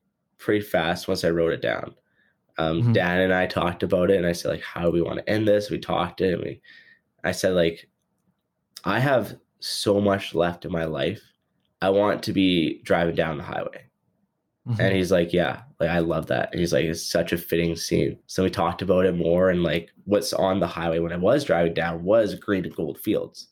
pretty 0.46 0.66
fast 0.66 1.08
once 1.08 1.24
I 1.24 1.32
wrote 1.32 1.54
it 1.54 1.62
down. 1.62 1.96
Um, 2.58 2.82
mm-hmm. 2.82 2.94
Dan 2.94 3.22
and 3.22 3.34
I 3.34 3.48
talked 3.48 3.84
about 3.84 4.10
it, 4.10 4.18
and 4.18 4.26
I 4.26 4.32
said 4.32 4.50
like, 4.50 4.64
"How 4.64 4.84
do 4.84 4.92
we 4.92 5.02
want 5.02 5.18
to 5.18 5.30
end 5.30 5.48
this?" 5.48 5.70
We 5.70 5.80
talked 5.80 6.22
it, 6.22 6.36
and 6.36 6.44
we, 6.44 6.62
I 7.24 7.32
said 7.34 7.54
like, 7.54 7.90
I 8.86 9.00
have 9.00 9.36
so 9.60 10.00
much 10.00 10.36
left 10.36 10.64
in 10.64 10.72
my 10.72 10.86
life. 10.86 11.22
I 11.82 11.90
want 11.90 12.24
to 12.24 12.34
be 12.34 12.82
driving 12.84 13.16
down 13.16 13.38
the 13.38 13.44
highway. 13.44 13.86
Mm-hmm. 14.68 14.82
And 14.82 14.96
he's 14.96 15.12
like, 15.12 15.34
Yeah, 15.34 15.64
like 15.80 15.90
I 15.90 16.00
love 16.00 16.28
that. 16.28 16.52
And 16.52 16.60
he's 16.60 16.74
like, 16.74 16.86
It's 16.86 17.02
such 17.02 17.34
a 17.34 17.38
fitting 17.38 17.76
scene. 17.76 18.18
So 18.28 18.44
we 18.44 18.50
talked 18.50 18.82
about 18.82 19.06
it 19.06 19.16
more 19.16 19.50
and 19.50 19.64
like 19.64 19.90
what's 20.06 20.34
on 20.34 20.60
the 20.60 20.68
highway 20.68 21.00
when 21.00 21.12
I 21.12 21.18
was 21.18 21.44
driving 21.44 21.74
down 21.74 22.04
was 22.04 22.36
green 22.36 22.66
and 22.66 22.76
gold 22.76 23.00
fields. 23.00 23.48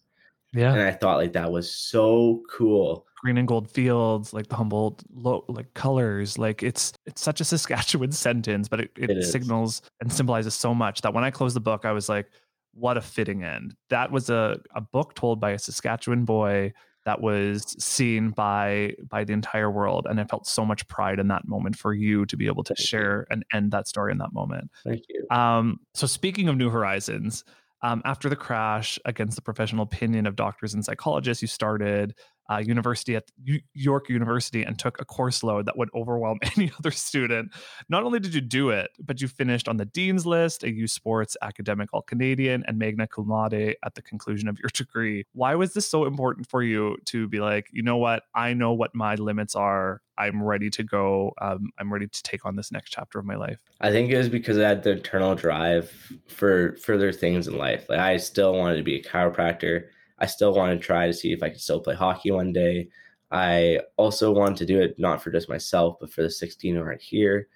Yeah. 0.53 0.71
And 0.71 0.81
I 0.81 0.91
thought 0.91 1.17
like 1.17 1.33
that 1.33 1.51
was 1.51 1.75
so 1.75 2.43
cool 2.49 3.05
green 3.23 3.37
and 3.37 3.47
gold 3.47 3.71
fields, 3.71 4.33
like 4.33 4.49
the 4.49 4.55
Humboldt 4.55 5.01
lo- 5.13 5.45
like 5.47 5.73
colors. 5.73 6.37
Like 6.37 6.61
it's 6.61 6.93
it's 7.05 7.21
such 7.21 7.39
a 7.41 7.45
Saskatchewan 7.53 8.11
sentence, 8.11 8.67
but 8.67 8.81
it, 8.81 8.91
it, 8.97 9.09
it 9.09 9.23
signals 9.23 9.81
and 10.01 10.11
symbolizes 10.11 10.53
so 10.53 10.75
much 10.75 11.01
that 11.01 11.13
when 11.13 11.23
I 11.23 11.31
closed 11.31 11.55
the 11.55 11.61
book, 11.61 11.85
I 11.85 11.93
was 11.93 12.09
like, 12.09 12.27
what 12.73 12.97
a 12.97 13.01
fitting 13.01 13.43
end. 13.43 13.75
That 13.89 14.11
was 14.11 14.29
a, 14.29 14.59
a 14.75 14.81
book 14.81 15.15
told 15.15 15.39
by 15.39 15.51
a 15.51 15.59
Saskatchewan 15.59 16.25
boy 16.25 16.73
that 17.05 17.21
was 17.21 17.75
seen 17.83 18.29
by 18.29 18.93
by 19.09 19.23
the 19.23 19.33
entire 19.33 19.69
world 19.69 20.07
and 20.09 20.21
i 20.21 20.23
felt 20.23 20.47
so 20.47 20.63
much 20.65 20.87
pride 20.87 21.19
in 21.19 21.27
that 21.27 21.45
moment 21.45 21.75
for 21.75 21.93
you 21.93 22.25
to 22.25 22.37
be 22.37 22.47
able 22.47 22.63
to 22.63 22.73
Thank 22.73 22.87
share 22.87 23.17
you. 23.19 23.25
and 23.29 23.45
end 23.51 23.71
that 23.71 23.89
story 23.89 24.13
in 24.13 24.19
that 24.19 24.31
moment 24.31 24.71
Thank 24.85 25.03
you. 25.09 25.25
Um, 25.29 25.81
so 25.93 26.07
speaking 26.07 26.47
of 26.47 26.55
new 26.55 26.69
horizons 26.69 27.43
um, 27.81 28.01
after 28.05 28.29
the 28.29 28.37
crash 28.37 28.97
against 29.03 29.35
the 29.35 29.41
professional 29.41 29.83
opinion 29.83 30.25
of 30.25 30.37
doctors 30.37 30.73
and 30.73 30.85
psychologists 30.85 31.41
you 31.41 31.47
started 31.49 32.15
uh, 32.49 32.57
university 32.57 33.15
at 33.15 33.29
York 33.73 34.09
University 34.09 34.63
and 34.63 34.77
took 34.77 34.99
a 34.99 35.05
course 35.05 35.43
load 35.43 35.65
that 35.65 35.77
would 35.77 35.89
overwhelm 35.93 36.39
any 36.57 36.71
other 36.77 36.91
student. 36.91 37.53
Not 37.89 38.03
only 38.03 38.19
did 38.19 38.33
you 38.33 38.41
do 38.41 38.69
it, 38.69 38.91
but 38.99 39.21
you 39.21 39.27
finished 39.27 39.67
on 39.67 39.77
the 39.77 39.85
dean's 39.85 40.25
list, 40.25 40.63
a 40.63 40.71
U 40.71 40.87
Sports 40.87 41.37
academic 41.41 41.89
all 41.93 42.01
Canadian, 42.01 42.63
and 42.67 42.77
magna 42.77 43.07
cum 43.07 43.29
laude 43.29 43.53
at 43.53 43.95
the 43.95 44.01
conclusion 44.01 44.47
of 44.47 44.59
your 44.59 44.69
degree. 44.73 45.25
Why 45.33 45.55
was 45.55 45.73
this 45.73 45.87
so 45.87 46.05
important 46.05 46.49
for 46.49 46.61
you 46.61 46.97
to 47.05 47.27
be 47.27 47.39
like, 47.39 47.69
you 47.71 47.83
know 47.83 47.97
what? 47.97 48.23
I 48.35 48.53
know 48.53 48.73
what 48.73 48.93
my 48.93 49.15
limits 49.15 49.55
are. 49.55 50.01
I'm 50.17 50.43
ready 50.43 50.69
to 50.71 50.83
go. 50.83 51.33
Um, 51.41 51.71
I'm 51.79 51.91
ready 51.91 52.07
to 52.07 52.23
take 52.23 52.45
on 52.45 52.55
this 52.55 52.71
next 52.71 52.91
chapter 52.91 53.19
of 53.19 53.25
my 53.25 53.35
life. 53.35 53.57
I 53.81 53.91
think 53.91 54.11
it 54.11 54.17
was 54.17 54.29
because 54.29 54.57
I 54.57 54.67
had 54.67 54.83
the 54.83 54.91
internal 54.91 55.35
drive 55.35 55.91
for 56.27 56.75
further 56.77 57.11
things 57.11 57.47
in 57.47 57.57
life. 57.57 57.87
Like 57.89 57.99
I 57.99 58.17
still 58.17 58.53
wanted 58.53 58.77
to 58.77 58.83
be 58.83 58.95
a 58.95 59.03
chiropractor. 59.03 59.85
I 60.19 60.25
still 60.25 60.53
want 60.53 60.79
to 60.79 60.85
try 60.85 61.07
to 61.07 61.13
see 61.13 61.33
if 61.33 61.43
I 61.43 61.49
can 61.49 61.59
still 61.59 61.79
play 61.79 61.95
hockey 61.95 62.31
one 62.31 62.53
day. 62.53 62.89
I 63.31 63.79
also 63.97 64.31
want 64.31 64.57
to 64.57 64.65
do 64.65 64.79
it 64.79 64.99
not 64.99 65.21
for 65.21 65.31
just 65.31 65.49
myself, 65.49 65.97
but 65.99 66.13
for 66.13 66.21
the 66.21 66.29
16 66.29 66.75
who 66.75 66.81
aren't 66.81 67.01
here. 67.01 67.47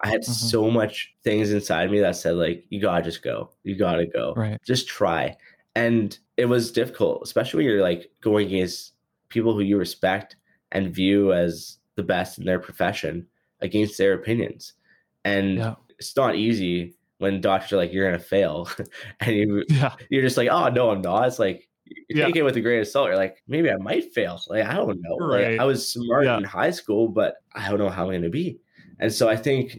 I 0.00 0.08
had 0.08 0.22
mm-hmm. 0.22 0.32
so 0.32 0.70
much 0.70 1.14
things 1.24 1.52
inside 1.52 1.90
me 1.90 2.00
that 2.00 2.16
said, 2.16 2.36
like, 2.36 2.64
you 2.70 2.80
gotta 2.80 3.02
just 3.02 3.22
go. 3.22 3.50
You 3.62 3.76
gotta 3.76 4.06
go. 4.06 4.34
Right. 4.34 4.58
Just 4.66 4.88
try. 4.88 5.36
And 5.74 6.18
it 6.36 6.46
was 6.46 6.72
difficult, 6.72 7.22
especially 7.22 7.58
when 7.58 7.66
you're 7.66 7.82
like 7.82 8.10
going 8.20 8.46
against 8.46 8.94
people 9.28 9.52
who 9.52 9.60
you 9.60 9.78
respect 9.78 10.36
and 10.72 10.94
view 10.94 11.32
as 11.32 11.78
the 11.96 12.02
best 12.02 12.38
in 12.38 12.44
their 12.44 12.58
profession 12.58 13.26
against 13.60 13.98
their 13.98 14.14
opinions. 14.14 14.74
And 15.24 15.58
yeah. 15.58 15.74
it's 15.98 16.16
not 16.16 16.36
easy 16.36 16.94
when 17.18 17.40
doctors 17.40 17.72
are 17.72 17.76
like, 17.76 17.92
you're 17.92 18.06
gonna 18.06 18.22
fail. 18.22 18.68
and 19.20 19.36
you 19.36 19.64
yeah. 19.68 19.94
you're 20.10 20.22
just 20.22 20.36
like, 20.36 20.48
oh 20.50 20.68
no, 20.68 20.90
I'm 20.90 21.02
not. 21.02 21.26
It's 21.26 21.38
like 21.38 21.65
you 21.86 22.18
yeah. 22.20 22.26
take 22.26 22.36
it 22.36 22.42
with 22.42 22.56
a 22.56 22.60
grain 22.60 22.80
of 22.80 22.88
salt. 22.88 23.08
You're 23.08 23.16
like, 23.16 23.42
maybe 23.46 23.70
I 23.70 23.76
might 23.76 24.12
fail. 24.12 24.40
Like, 24.48 24.64
I 24.64 24.74
don't 24.74 25.00
know. 25.00 25.16
Right. 25.18 25.52
Like, 25.52 25.60
I 25.60 25.64
was 25.64 25.90
smart 25.90 26.24
yeah. 26.24 26.38
in 26.38 26.44
high 26.44 26.70
school, 26.70 27.08
but 27.08 27.36
I 27.54 27.68
don't 27.68 27.78
know 27.78 27.90
how 27.90 28.04
I'm 28.04 28.10
going 28.10 28.22
to 28.22 28.30
be. 28.30 28.58
And 28.98 29.12
so 29.12 29.28
I 29.28 29.36
think 29.36 29.78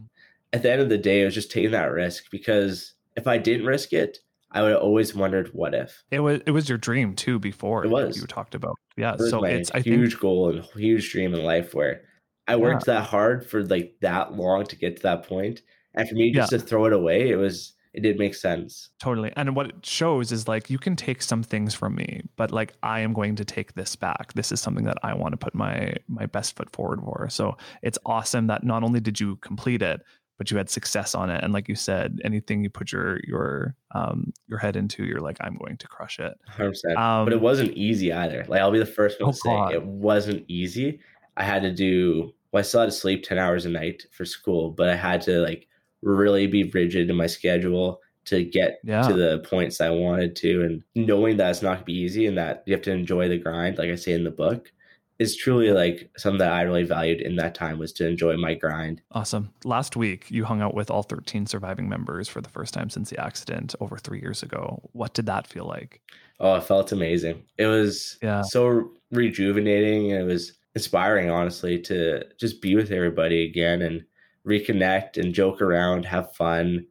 at 0.53 0.63
the 0.63 0.71
end 0.71 0.81
of 0.81 0.89
the 0.89 0.97
day, 0.97 1.21
it 1.21 1.25
was 1.25 1.33
just 1.33 1.51
taking 1.51 1.71
that 1.71 1.91
risk 1.91 2.25
because 2.31 2.93
if 3.15 3.27
I 3.27 3.37
didn't 3.37 3.65
risk 3.65 3.93
it, 3.93 4.19
I 4.51 4.61
would 4.61 4.71
have 4.71 4.81
always 4.81 5.13
wondered 5.13 5.49
what 5.53 5.73
if. 5.73 6.03
It 6.09 6.21
was 6.21 6.41
it 6.45 6.51
was 6.51 6.69
your 6.69 6.77
dream 6.77 7.15
too 7.15 7.37
before 7.37 7.83
it 7.83 7.89
was 7.89 8.17
you 8.17 8.27
talked 8.27 8.55
about. 8.55 8.77
Yeah. 8.95 9.15
It 9.15 9.29
so 9.29 9.43
it's 9.43 9.71
a 9.73 9.81
huge 9.81 10.11
think, 10.11 10.21
goal 10.21 10.49
and 10.49 10.63
huge 10.75 11.11
dream 11.11 11.33
in 11.33 11.43
life 11.43 11.73
where 11.73 12.03
I 12.47 12.55
worked 12.55 12.87
yeah. 12.87 12.95
that 12.95 13.03
hard 13.03 13.45
for 13.45 13.63
like 13.63 13.95
that 14.01 14.33
long 14.33 14.65
to 14.67 14.75
get 14.77 14.97
to 14.97 15.03
that 15.03 15.27
point. 15.27 15.61
And 15.95 16.07
for 16.07 16.15
me 16.15 16.31
just 16.31 16.51
to 16.51 16.59
throw 16.59 16.85
it 16.85 16.93
away, 16.93 17.29
it 17.29 17.35
was 17.35 17.73
it 17.97 18.01
did 18.01 18.19
make 18.19 18.35
sense. 18.35 18.89
Totally. 18.99 19.33
And 19.35 19.55
what 19.55 19.65
it 19.65 19.83
shows 19.83 20.31
is 20.31 20.47
like 20.47 20.69
you 20.69 20.77
can 20.77 20.95
take 20.95 21.23
some 21.23 21.41
things 21.41 21.73
from 21.73 21.95
me, 21.95 22.21
but 22.35 22.51
like 22.51 22.73
I 22.83 22.99
am 22.99 23.11
going 23.11 23.35
to 23.37 23.43
take 23.43 23.73
this 23.73 23.95
back. 23.95 24.33
This 24.33 24.51
is 24.51 24.61
something 24.61 24.85
that 24.85 24.99
I 25.01 25.15
want 25.15 25.31
to 25.33 25.37
put 25.37 25.55
my 25.55 25.95
my 26.07 26.27
best 26.27 26.55
foot 26.55 26.71
forward 26.71 26.99
for. 27.01 27.27
So 27.31 27.57
it's 27.81 27.97
awesome 28.05 28.45
that 28.47 28.63
not 28.63 28.83
only 28.83 28.99
did 28.99 29.19
you 29.19 29.37
complete 29.37 29.81
it, 29.81 30.01
but 30.37 30.51
you 30.51 30.57
had 30.57 30.69
success 30.69 31.15
on 31.15 31.31
it. 31.31 31.43
And 31.43 31.53
like 31.53 31.67
you 31.67 31.73
said, 31.73 32.19
anything 32.23 32.63
you 32.63 32.69
put 32.69 32.91
your 32.91 33.19
your 33.23 33.75
um 33.95 34.31
your 34.47 34.59
head 34.59 34.75
into, 34.75 35.03
you're 35.03 35.19
like, 35.19 35.37
I'm 35.41 35.57
going 35.57 35.77
to 35.77 35.87
crush 35.87 36.19
it. 36.19 36.37
100%. 36.55 36.95
Um, 36.95 37.25
but 37.25 37.33
it 37.33 37.41
wasn't 37.41 37.71
easy 37.71 38.13
either. 38.13 38.45
Like 38.47 38.61
I'll 38.61 38.71
be 38.71 38.77
the 38.77 38.85
first 38.85 39.19
one 39.19 39.29
oh 39.29 39.31
to 39.31 39.37
say 39.39 39.49
God. 39.49 39.73
it 39.73 39.83
wasn't 39.83 40.45
easy. 40.47 40.99
I 41.35 41.45
had 41.45 41.63
to 41.63 41.73
do 41.73 42.31
well, 42.51 42.59
I 42.59 42.61
still 42.61 42.81
had 42.81 42.91
to 42.91 42.95
sleep 42.95 43.23
10 43.23 43.39
hours 43.39 43.65
a 43.65 43.69
night 43.69 44.03
for 44.11 44.23
school, 44.23 44.69
but 44.69 44.87
I 44.87 44.95
had 44.95 45.21
to 45.21 45.39
like 45.39 45.66
really 46.01 46.47
be 46.47 46.63
rigid 46.63 47.09
in 47.09 47.15
my 47.15 47.27
schedule 47.27 48.01
to 48.25 48.43
get 48.43 48.79
yeah. 48.83 49.07
to 49.07 49.13
the 49.13 49.39
points 49.39 49.79
I 49.79 49.89
wanted 49.89 50.35
to. 50.37 50.63
And 50.63 50.83
knowing 50.95 51.37
that 51.37 51.49
it's 51.49 51.61
not 51.61 51.75
gonna 51.75 51.85
be 51.85 51.93
easy 51.93 52.25
and 52.27 52.37
that 52.37 52.63
you 52.65 52.73
have 52.73 52.83
to 52.83 52.91
enjoy 52.91 53.29
the 53.29 53.37
grind, 53.37 53.77
like 53.77 53.89
I 53.89 53.95
say 53.95 54.13
in 54.13 54.23
the 54.23 54.31
book, 54.31 54.71
is 55.19 55.35
truly 55.35 55.71
like 55.71 56.11
something 56.17 56.39
that 56.39 56.51
I 56.51 56.61
really 56.61 56.83
valued 56.83 57.21
in 57.21 57.37
that 57.37 57.55
time 57.55 57.79
was 57.79 57.91
to 57.93 58.07
enjoy 58.07 58.37
my 58.37 58.53
grind. 58.53 59.01
Awesome. 59.11 59.51
Last 59.63 59.95
week 59.95 60.29
you 60.29 60.45
hung 60.45 60.61
out 60.61 60.75
with 60.75 60.91
all 60.91 61.03
13 61.03 61.47
surviving 61.47 61.89
members 61.89 62.27
for 62.27 62.41
the 62.41 62.49
first 62.49 62.73
time 62.73 62.89
since 62.89 63.09
the 63.09 63.19
accident 63.19 63.73
over 63.79 63.97
three 63.97 64.19
years 64.19 64.43
ago. 64.43 64.81
What 64.91 65.13
did 65.13 65.25
that 65.25 65.47
feel 65.47 65.65
like? 65.65 66.01
Oh, 66.39 66.55
it 66.55 66.63
felt 66.63 66.91
amazing. 66.91 67.43
It 67.57 67.65
was 67.65 68.19
yeah. 68.21 68.43
so 68.43 68.91
rejuvenating. 69.11 70.11
And 70.11 70.21
it 70.21 70.25
was 70.25 70.53
inspiring, 70.75 71.31
honestly, 71.31 71.79
to 71.79 72.23
just 72.39 72.61
be 72.61 72.75
with 72.75 72.91
everybody 72.91 73.43
again 73.45 73.81
and 73.81 74.03
reconnect 74.47 75.17
and 75.17 75.33
joke 75.33 75.61
around, 75.61 76.05
have 76.05 76.33
fun, 76.35 76.85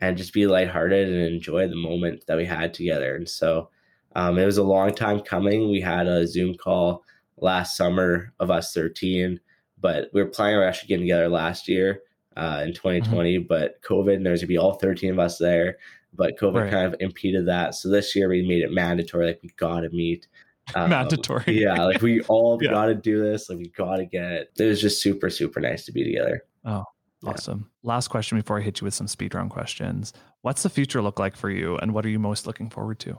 and 0.00 0.16
just 0.16 0.32
be 0.32 0.46
lighthearted 0.46 1.08
and 1.08 1.34
enjoy 1.34 1.68
the 1.68 1.76
moment 1.76 2.24
that 2.26 2.36
we 2.36 2.44
had 2.44 2.74
together. 2.74 3.14
And 3.14 3.28
so 3.28 3.68
um, 4.16 4.38
it 4.38 4.44
was 4.44 4.58
a 4.58 4.62
long 4.62 4.94
time 4.94 5.20
coming. 5.20 5.70
We 5.70 5.80
had 5.80 6.06
a 6.06 6.26
Zoom 6.26 6.54
call 6.56 7.04
last 7.36 7.76
summer 7.76 8.32
of 8.40 8.50
us 8.50 8.72
13, 8.72 9.38
but 9.80 10.08
we 10.12 10.22
were 10.22 10.28
planning 10.28 10.58
on 10.58 10.64
actually 10.64 10.88
getting 10.88 11.04
together 11.04 11.28
last 11.28 11.68
year 11.68 12.00
uh, 12.36 12.62
in 12.64 12.72
2020, 12.72 13.38
mm-hmm. 13.38 13.46
but 13.46 13.80
COVID, 13.82 14.14
and 14.14 14.26
there's 14.26 14.40
gonna 14.40 14.48
be 14.48 14.58
all 14.58 14.74
13 14.74 15.12
of 15.12 15.18
us 15.18 15.38
there. 15.38 15.76
But 16.14 16.38
COVID 16.38 16.62
right. 16.62 16.70
kind 16.70 16.86
of 16.86 16.96
impeded 17.00 17.46
that. 17.46 17.74
So 17.74 17.88
this 17.88 18.14
year 18.14 18.28
we 18.28 18.46
made 18.46 18.62
it 18.62 18.70
mandatory. 18.70 19.28
Like 19.28 19.40
we 19.42 19.50
gotta 19.56 19.88
meet. 19.90 20.26
Um, 20.74 20.90
mandatory. 20.90 21.44
yeah, 21.60 21.84
like 21.84 22.02
we 22.02 22.20
all 22.22 22.58
yeah. 22.62 22.70
gotta 22.70 22.94
do 22.94 23.22
this. 23.22 23.48
Like 23.48 23.58
we 23.58 23.68
gotta 23.68 24.04
get 24.04 24.30
it. 24.30 24.50
It 24.58 24.64
was 24.64 24.80
just 24.80 25.00
super, 25.00 25.30
super 25.30 25.60
nice 25.60 25.84
to 25.86 25.92
be 25.92 26.04
together. 26.04 26.44
Oh, 26.64 26.84
awesome. 27.24 27.70
Yeah. 27.82 27.88
Last 27.88 28.08
question 28.08 28.38
before 28.38 28.58
I 28.58 28.62
hit 28.62 28.80
you 28.80 28.84
with 28.84 28.94
some 28.94 29.08
speed 29.08 29.34
round 29.34 29.50
questions. 29.50 30.12
What's 30.42 30.62
the 30.62 30.70
future 30.70 31.02
look 31.02 31.18
like 31.18 31.36
for 31.36 31.50
you 31.50 31.76
and 31.78 31.92
what 31.94 32.04
are 32.04 32.08
you 32.08 32.18
most 32.18 32.46
looking 32.46 32.70
forward 32.70 32.98
to? 33.00 33.18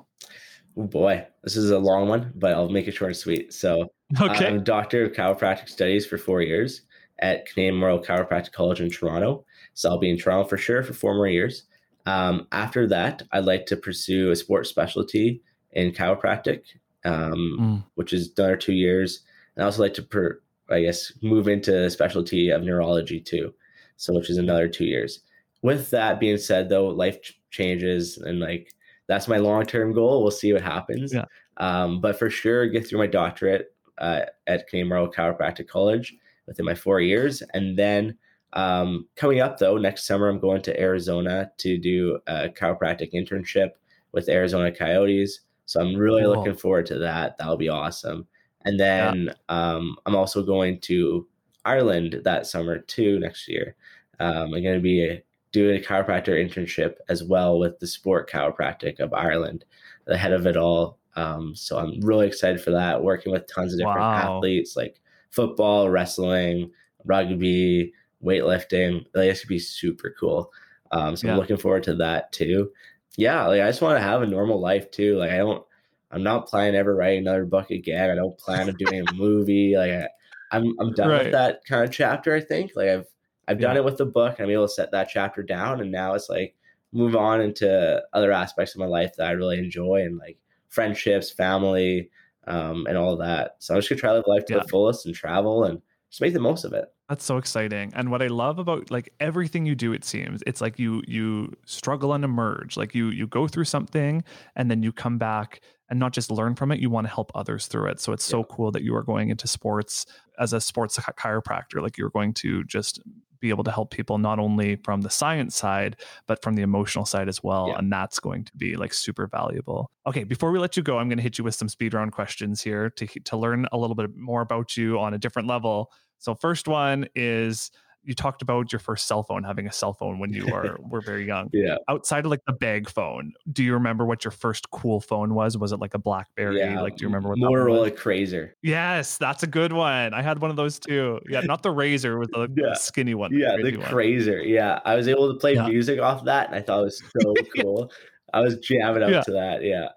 Oh 0.75 0.83
boy, 0.83 1.25
this 1.43 1.55
is 1.55 1.69
a 1.69 1.77
long 1.77 2.07
one, 2.07 2.31
but 2.35 2.53
I'll 2.53 2.69
make 2.69 2.87
it 2.87 2.93
short 2.93 3.09
and 3.09 3.17
sweet. 3.17 3.53
So, 3.53 3.91
okay. 4.21 4.47
I'm 4.47 4.57
a 4.57 4.59
doctor 4.59 5.05
of 5.05 5.11
chiropractic 5.13 5.69
studies 5.69 6.05
for 6.05 6.17
four 6.17 6.41
years 6.41 6.81
at 7.19 7.45
Canadian 7.45 7.75
Memorial 7.75 7.99
Chiropractic 8.03 8.51
College 8.51 8.81
in 8.81 8.89
Toronto. 8.89 9.45
So 9.73 9.89
I'll 9.89 9.99
be 9.99 10.09
in 10.09 10.17
Toronto 10.17 10.47
for 10.47 10.57
sure 10.57 10.83
for 10.83 10.93
four 10.93 11.15
more 11.15 11.27
years. 11.27 11.63
Um, 12.05 12.47
after 12.51 12.87
that, 12.87 13.21
I'd 13.31 13.45
like 13.45 13.65
to 13.67 13.77
pursue 13.77 14.31
a 14.31 14.35
sports 14.35 14.69
specialty 14.69 15.41
in 15.71 15.91
chiropractic, 15.91 16.63
um, 17.05 17.57
mm. 17.59 17.83
which 17.95 18.13
is 18.13 18.31
another 18.37 18.57
two 18.57 18.73
years. 18.73 19.21
And 19.55 19.63
I 19.63 19.65
also 19.65 19.81
like 19.81 19.93
to, 19.95 20.03
per, 20.03 20.41
I 20.69 20.81
guess, 20.81 21.13
move 21.21 21.47
into 21.47 21.85
a 21.85 21.89
specialty 21.89 22.49
of 22.49 22.63
neurology 22.63 23.19
too. 23.19 23.53
So, 23.97 24.13
which 24.13 24.29
is 24.29 24.37
another 24.37 24.67
two 24.67 24.85
years. 24.85 25.19
With 25.61 25.89
that 25.91 26.19
being 26.19 26.37
said, 26.37 26.69
though, 26.69 26.87
life 26.87 27.21
ch- 27.21 27.39
changes 27.51 28.17
and 28.17 28.39
like 28.39 28.73
that's 29.07 29.27
my 29.27 29.37
long 29.37 29.65
term 29.65 29.93
goal. 29.93 30.21
We'll 30.21 30.31
see 30.31 30.53
what 30.53 30.61
happens. 30.61 31.13
Yeah. 31.13 31.25
Um, 31.57 32.01
but 32.01 32.17
for 32.17 32.29
sure, 32.29 32.67
get 32.67 32.87
through 32.87 32.99
my 32.99 33.07
doctorate 33.07 33.73
uh, 33.97 34.21
at 34.47 34.67
Canadian 34.67 34.89
Memorial 34.89 35.11
Chiropractic 35.11 35.67
College 35.67 36.15
within 36.47 36.65
my 36.65 36.75
four 36.75 36.99
years. 36.99 37.41
And 37.53 37.77
then 37.77 38.17
um, 38.53 39.07
coming 39.15 39.39
up, 39.39 39.57
though, 39.57 39.77
next 39.77 40.05
summer, 40.05 40.29
I'm 40.29 40.39
going 40.39 40.61
to 40.63 40.79
Arizona 40.79 41.51
to 41.59 41.77
do 41.77 42.19
a 42.27 42.49
chiropractic 42.49 43.13
internship 43.13 43.71
with 44.11 44.29
Arizona 44.29 44.71
Coyotes. 44.71 45.41
So 45.65 45.81
I'm 45.81 45.95
really 45.95 46.23
cool. 46.23 46.35
looking 46.35 46.55
forward 46.55 46.85
to 46.87 46.99
that. 46.99 47.37
That'll 47.37 47.57
be 47.57 47.69
awesome. 47.69 48.27
And 48.65 48.79
then 48.79 49.25
yeah. 49.25 49.33
um, 49.49 49.97
I'm 50.05 50.15
also 50.15 50.43
going 50.43 50.79
to 50.81 51.27
Ireland 51.65 52.21
that 52.23 52.47
summer 52.47 52.79
too 52.79 53.19
next 53.19 53.47
year. 53.47 53.75
Um, 54.19 54.53
I'm 54.53 54.63
going 54.63 54.75
to 54.75 54.79
be 54.79 55.21
doing 55.51 55.77
a 55.77 55.85
chiropractor 55.85 56.29
internship 56.29 56.95
as 57.09 57.23
well 57.23 57.59
with 57.59 57.79
the 57.79 57.87
sport 57.87 58.29
chiropractic 58.29 58.99
of 58.99 59.13
Ireland, 59.13 59.65
the 60.05 60.17
head 60.17 60.33
of 60.33 60.45
it 60.47 60.57
all. 60.57 60.97
Um, 61.15 61.55
so 61.55 61.77
I'm 61.77 62.01
really 62.01 62.27
excited 62.27 62.61
for 62.61 62.71
that. 62.71 63.03
Working 63.03 63.31
with 63.31 63.47
tons 63.47 63.73
of 63.73 63.79
different 63.79 63.99
wow. 63.99 64.37
athletes 64.37 64.75
like 64.75 64.99
football, 65.29 65.89
wrestling, 65.89 66.71
rugby, 67.05 67.93
weightlifting. 68.23 69.05
Like, 69.13 69.29
this 69.29 69.41
could 69.41 69.49
be 69.49 69.59
super 69.59 70.15
cool. 70.19 70.51
Um, 70.91 71.15
so 71.15 71.27
yeah. 71.27 71.33
I'm 71.33 71.39
looking 71.39 71.57
forward 71.57 71.83
to 71.83 71.95
that 71.95 72.31
too. 72.31 72.71
Yeah, 73.15 73.45
like 73.47 73.61
I 73.61 73.67
just 73.67 73.81
want 73.81 73.97
to 73.97 74.03
have 74.03 74.21
a 74.21 74.27
normal 74.27 74.59
life 74.59 74.89
too. 74.91 75.17
Like 75.17 75.31
I 75.31 75.37
don't, 75.37 75.63
I'm 76.11 76.23
not 76.23 76.47
planning 76.47 76.75
ever 76.75 76.95
writing 76.95 77.19
another 77.19 77.45
book 77.45 77.71
again. 77.71 78.09
I 78.09 78.15
don't 78.15 78.37
plan 78.37 78.69
on 78.69 78.75
doing 78.75 79.03
a 79.07 79.13
movie. 79.13 79.75
Like 79.75 79.91
I, 79.91 80.07
I'm, 80.53 80.75
I'm 80.79 80.93
done 80.93 81.09
right. 81.09 81.23
with 81.23 81.31
that 81.33 81.65
kind 81.65 81.83
of 81.83 81.91
chapter. 81.91 82.35
I 82.35 82.41
think 82.41 82.71
like 82.75 82.89
I've 82.89 83.07
I've 83.47 83.59
done 83.59 83.75
it 83.75 83.83
with 83.83 83.97
the 83.97 84.05
book 84.05 84.35
and 84.37 84.45
I'm 84.45 84.51
able 84.51 84.67
to 84.67 84.73
set 84.73 84.91
that 84.91 85.09
chapter 85.09 85.43
down. 85.43 85.81
And 85.81 85.91
now 85.91 86.13
it's 86.13 86.29
like 86.29 86.55
move 86.93 87.15
on 87.15 87.41
into 87.41 88.01
other 88.13 88.31
aspects 88.31 88.73
of 88.73 88.79
my 88.79 88.85
life 88.85 89.15
that 89.17 89.27
I 89.27 89.31
really 89.31 89.57
enjoy 89.57 90.03
and 90.03 90.17
like 90.17 90.37
friendships, 90.69 91.29
family, 91.29 92.09
um, 92.47 92.85
and 92.87 92.97
all 92.97 93.17
that. 93.17 93.55
So 93.59 93.73
I'm 93.73 93.79
just 93.79 93.89
gonna 93.89 93.99
try 93.99 94.11
to 94.11 94.15
live 94.17 94.27
life 94.27 94.45
to 94.45 94.53
yeah. 94.53 94.59
the 94.61 94.67
fullest 94.67 95.05
and 95.05 95.13
travel 95.13 95.65
and 95.65 95.81
just 96.09 96.21
make 96.21 96.33
the 96.33 96.39
most 96.39 96.63
of 96.63 96.73
it. 96.73 96.85
That's 97.09 97.25
so 97.25 97.37
exciting. 97.37 97.91
And 97.95 98.11
what 98.11 98.21
I 98.21 98.27
love 98.27 98.59
about 98.59 98.89
like 98.91 99.13
everything 99.19 99.65
you 99.65 99.75
do, 99.75 99.91
it 99.91 100.05
seems 100.05 100.41
it's 100.47 100.61
like 100.61 100.79
you 100.79 101.03
you 101.07 101.53
struggle 101.65 102.13
and 102.13 102.23
emerge. 102.23 102.77
Like 102.77 102.95
you 102.95 103.09
you 103.09 103.27
go 103.27 103.47
through 103.47 103.65
something 103.65 104.23
and 104.55 104.71
then 104.71 104.83
you 104.83 104.93
come 104.93 105.17
back 105.17 105.61
and 105.93 105.99
not 105.99 106.11
just 106.11 106.31
learn 106.31 106.55
from 106.55 106.71
it, 106.71 106.79
you 106.79 106.89
want 106.89 107.05
to 107.05 107.13
help 107.13 107.31
others 107.35 107.67
through 107.67 107.85
it. 107.85 107.99
So 107.99 108.13
it's 108.13 108.27
yeah. 108.27 108.31
so 108.31 108.43
cool 108.45 108.71
that 108.71 108.81
you 108.81 108.95
are 108.95 109.03
going 109.03 109.29
into 109.29 109.47
sports 109.47 110.07
as 110.39 110.51
a 110.51 110.59
sports 110.59 110.97
chiropractor. 110.97 111.83
Like 111.83 111.99
you're 111.99 112.09
going 112.09 112.33
to 112.33 112.63
just 112.63 112.99
be 113.39 113.51
able 113.51 113.63
to 113.63 113.71
help 113.71 113.91
people 113.91 114.17
not 114.17 114.39
only 114.39 114.77
from 114.77 115.01
the 115.01 115.09
science 115.09 115.55
side 115.55 115.97
but 116.25 116.41
from 116.41 116.55
the 116.55 116.63
emotional 116.63 117.05
side 117.05 117.27
as 117.27 117.43
well 117.43 117.67
yeah. 117.67 117.77
and 117.77 117.91
that's 117.91 118.17
going 118.17 118.43
to 118.43 118.55
be 118.55 118.75
like 118.77 118.93
super 118.93 119.27
valuable 119.27 119.91
okay 120.07 120.23
before 120.23 120.49
we 120.49 120.57
let 120.57 120.77
you 120.77 120.81
go 120.81 120.97
i'm 120.97 121.09
going 121.09 121.17
to 121.17 121.21
hit 121.21 121.37
you 121.37 121.43
with 121.43 121.53
some 121.53 121.67
speed 121.67 121.93
round 121.93 122.13
questions 122.13 122.61
here 122.61 122.89
to 122.89 123.05
to 123.05 123.35
learn 123.35 123.67
a 123.73 123.77
little 123.77 123.97
bit 123.97 124.15
more 124.15 124.39
about 124.39 124.77
you 124.77 124.97
on 124.97 125.13
a 125.13 125.17
different 125.17 125.45
level 125.45 125.91
so 126.19 126.33
first 126.33 126.69
one 126.69 127.05
is 127.15 127.69
you 128.03 128.13
talked 128.13 128.41
about 128.41 128.71
your 128.71 128.79
first 128.79 129.07
cell 129.07 129.23
phone 129.23 129.43
having 129.43 129.67
a 129.67 129.71
cell 129.71 129.93
phone 129.93 130.19
when 130.19 130.33
you 130.33 130.45
were 130.45 130.77
were 130.89 131.01
very 131.01 131.25
young. 131.25 131.49
Yeah. 131.53 131.77
Outside 131.87 132.25
of 132.25 132.31
like 132.31 132.43
the 132.45 132.53
bag 132.53 132.89
phone, 132.89 133.33
do 133.51 133.63
you 133.63 133.73
remember 133.73 134.05
what 134.05 134.23
your 134.23 134.31
first 134.31 134.69
cool 134.71 134.99
phone 134.99 135.33
was? 135.33 135.57
Was 135.57 135.71
it 135.71 135.79
like 135.79 135.93
a 135.93 135.99
BlackBerry? 135.99 136.59
Yeah. 136.59 136.81
Like, 136.81 136.97
do 136.97 137.03
you 137.03 137.07
remember 137.07 137.29
what 137.29 137.37
Motorola 137.39 137.91
Razr? 137.95 138.51
Yes, 138.61 139.17
that's 139.17 139.43
a 139.43 139.47
good 139.47 139.73
one. 139.73 140.13
I 140.13 140.21
had 140.21 140.39
one 140.39 140.51
of 140.51 140.57
those 140.57 140.79
too. 140.79 141.19
Yeah, 141.29 141.41
not 141.41 141.63
the 141.63 141.69
Razr, 141.69 142.19
with 142.19 142.31
the, 142.31 142.49
yeah. 142.55 142.73
skinny 142.73 143.15
one. 143.15 143.33
Yeah, 143.33 143.55
the, 143.57 143.71
the 143.71 143.77
Razr. 143.77 144.47
Yeah, 144.47 144.79
I 144.85 144.95
was 144.95 145.07
able 145.07 145.31
to 145.33 145.39
play 145.39 145.55
yeah. 145.55 145.67
music 145.67 145.99
off 145.99 146.25
that, 146.25 146.47
and 146.47 146.55
I 146.55 146.61
thought 146.61 146.81
it 146.81 146.83
was 146.83 147.03
so 147.21 147.33
cool. 147.61 147.91
I 148.33 148.41
was 148.41 148.57
jamming 148.57 149.03
up 149.03 149.11
yeah. 149.11 149.21
to 149.21 149.31
that. 149.31 149.63
Yeah. 149.63 149.89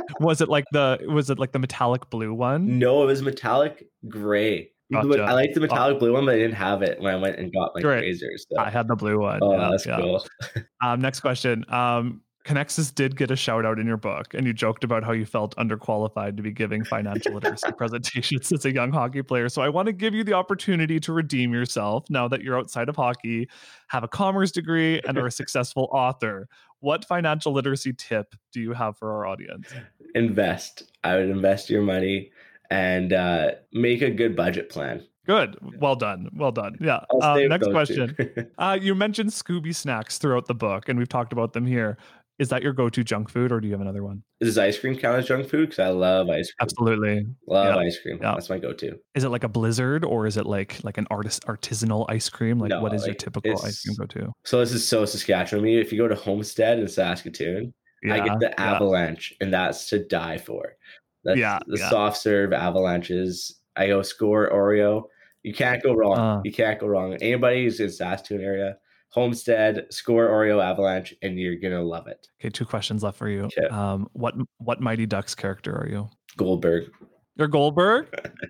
was 0.20 0.40
it 0.40 0.48
like 0.48 0.64
the 0.72 0.98
was 1.08 1.30
it 1.30 1.38
like 1.38 1.52
the 1.52 1.58
metallic 1.58 2.10
blue 2.10 2.34
one? 2.34 2.78
No, 2.78 3.02
it 3.04 3.06
was 3.06 3.22
metallic 3.22 3.86
gray. 4.08 4.72
Gotcha. 4.92 5.22
I 5.22 5.32
like 5.32 5.52
the 5.54 5.60
metallic 5.60 5.98
blue 5.98 6.12
one, 6.12 6.26
but 6.26 6.34
I 6.34 6.38
didn't 6.38 6.54
have 6.54 6.82
it 6.82 7.00
when 7.00 7.14
I 7.14 7.16
went 7.16 7.38
and 7.38 7.52
got 7.52 7.72
my 7.74 7.80
Great. 7.80 8.04
Razrs. 8.04 8.46
So. 8.50 8.58
I 8.58 8.70
had 8.70 8.88
the 8.88 8.96
blue 8.96 9.20
one. 9.20 9.38
Oh, 9.42 9.52
yeah, 9.52 9.68
that's 9.70 9.86
yeah. 9.86 9.96
cool. 9.98 10.26
um, 10.82 11.00
next 11.00 11.20
question. 11.20 11.64
Um, 11.68 12.22
Connexus 12.44 12.92
did 12.94 13.16
get 13.16 13.30
a 13.30 13.36
shout 13.36 13.66
out 13.66 13.78
in 13.78 13.86
your 13.86 13.98
book, 13.98 14.32
and 14.32 14.46
you 14.46 14.52
joked 14.52 14.82
about 14.82 15.04
how 15.04 15.12
you 15.12 15.26
felt 15.26 15.54
underqualified 15.56 16.36
to 16.38 16.42
be 16.42 16.50
giving 16.50 16.84
financial 16.84 17.34
literacy 17.34 17.70
presentations 17.76 18.50
as 18.50 18.64
a 18.64 18.72
young 18.72 18.90
hockey 18.90 19.22
player. 19.22 19.48
So 19.48 19.60
I 19.60 19.68
want 19.68 19.86
to 19.86 19.92
give 19.92 20.14
you 20.14 20.24
the 20.24 20.32
opportunity 20.32 20.98
to 21.00 21.12
redeem 21.12 21.52
yourself 21.52 22.04
now 22.08 22.28
that 22.28 22.42
you're 22.42 22.58
outside 22.58 22.88
of 22.88 22.96
hockey, 22.96 23.48
have 23.88 24.04
a 24.04 24.08
commerce 24.08 24.50
degree, 24.50 25.00
and 25.06 25.18
are 25.18 25.26
a 25.26 25.30
successful 25.30 25.88
author. 25.92 26.48
What 26.80 27.04
financial 27.04 27.52
literacy 27.52 27.92
tip 27.92 28.34
do 28.52 28.60
you 28.60 28.72
have 28.72 28.96
for 28.96 29.12
our 29.12 29.26
audience? 29.26 29.68
Invest. 30.14 30.90
I 31.04 31.16
would 31.16 31.28
invest 31.28 31.68
your 31.68 31.82
money 31.82 32.32
and 32.70 33.12
uh, 33.12 33.52
make 33.72 34.02
a 34.02 34.10
good 34.10 34.36
budget 34.36 34.70
plan. 34.70 35.04
Good. 35.26 35.56
Well 35.78 35.96
done. 35.96 36.30
Well 36.34 36.52
done. 36.52 36.76
Yeah. 36.80 37.04
Uh, 37.20 37.38
next 37.48 37.70
question. 37.70 38.16
uh, 38.58 38.78
you 38.80 38.94
mentioned 38.94 39.30
Scooby 39.30 39.74
snacks 39.74 40.18
throughout 40.18 40.46
the 40.46 40.54
book, 40.54 40.88
and 40.88 40.98
we've 40.98 41.08
talked 41.08 41.32
about 41.32 41.52
them 41.52 41.66
here. 41.66 41.98
Is 42.38 42.48
that 42.48 42.62
your 42.62 42.72
go-to 42.72 43.04
junk 43.04 43.28
food, 43.28 43.52
or 43.52 43.60
do 43.60 43.68
you 43.68 43.74
have 43.74 43.82
another 43.82 44.02
one? 44.02 44.22
Does 44.40 44.56
ice 44.56 44.78
cream 44.78 44.96
count 44.96 45.18
as 45.18 45.26
junk 45.26 45.46
food? 45.46 45.68
Because 45.68 45.78
I 45.78 45.88
love 45.90 46.30
ice 46.30 46.50
cream. 46.50 46.56
Absolutely. 46.62 47.26
Love 47.46 47.76
ice 47.76 47.98
cream. 48.00 48.18
That's 48.18 48.48
my 48.48 48.58
go-to. 48.58 48.96
Is 49.14 49.24
it 49.24 49.28
like 49.28 49.44
a 49.44 49.48
blizzard, 49.48 50.06
or 50.06 50.26
is 50.26 50.38
it 50.38 50.46
like 50.46 50.82
like 50.82 50.96
an 50.96 51.06
artist 51.10 51.44
artisanal 51.46 52.06
ice 52.08 52.30
cream? 52.30 52.58
Like, 52.58 52.70
no, 52.70 52.80
what 52.80 52.94
is 52.94 53.02
like, 53.02 53.08
your 53.08 53.14
typical 53.16 53.62
ice 53.62 53.84
cream 53.84 53.94
go-to? 53.98 54.32
So 54.44 54.58
this 54.60 54.72
is 54.72 54.88
so 54.88 55.04
Saskatchewan. 55.04 55.62
I 55.62 55.66
mean, 55.66 55.78
if 55.78 55.92
you 55.92 55.98
go 55.98 56.08
to 56.08 56.14
Homestead 56.14 56.78
in 56.78 56.88
Saskatoon, 56.88 57.74
yeah, 58.02 58.14
I 58.14 58.20
get 58.20 58.40
the 58.40 58.58
avalanche, 58.58 59.34
and 59.42 59.52
that's 59.52 59.90
to 59.90 60.02
die 60.02 60.38
for. 60.38 60.76
That's 61.24 61.38
yeah, 61.38 61.58
the 61.66 61.78
yeah. 61.78 61.90
soft 61.90 62.16
serve 62.18 62.52
avalanches. 62.52 63.60
I 63.76 63.88
go 63.88 64.00
Skor 64.00 64.52
Oreo. 64.52 65.04
You 65.42 65.54
can't 65.54 65.82
go 65.82 65.94
wrong. 65.94 66.18
Uh, 66.18 66.40
you 66.44 66.52
can't 66.52 66.78
go 66.78 66.86
wrong. 66.86 67.14
Anybody 67.14 67.64
who's 67.64 67.80
in 67.80 67.90
Saskatoon 67.90 68.42
area, 68.42 68.76
Homestead, 69.10 69.86
Skor 69.90 70.28
Oreo 70.28 70.62
avalanche, 70.62 71.14
and 71.22 71.38
you're 71.38 71.56
gonna 71.56 71.82
love 71.82 72.06
it. 72.06 72.26
Okay, 72.40 72.50
two 72.50 72.64
questions 72.64 73.02
left 73.02 73.18
for 73.18 73.28
you. 73.28 73.44
Okay. 73.44 73.66
Um, 73.68 74.08
what 74.12 74.34
what 74.58 74.80
Mighty 74.80 75.06
Ducks 75.06 75.34
character 75.34 75.74
are 75.74 75.88
you? 75.88 76.08
Goldberg. 76.36 76.90
You're 77.36 77.48
Goldberg? 77.48 78.08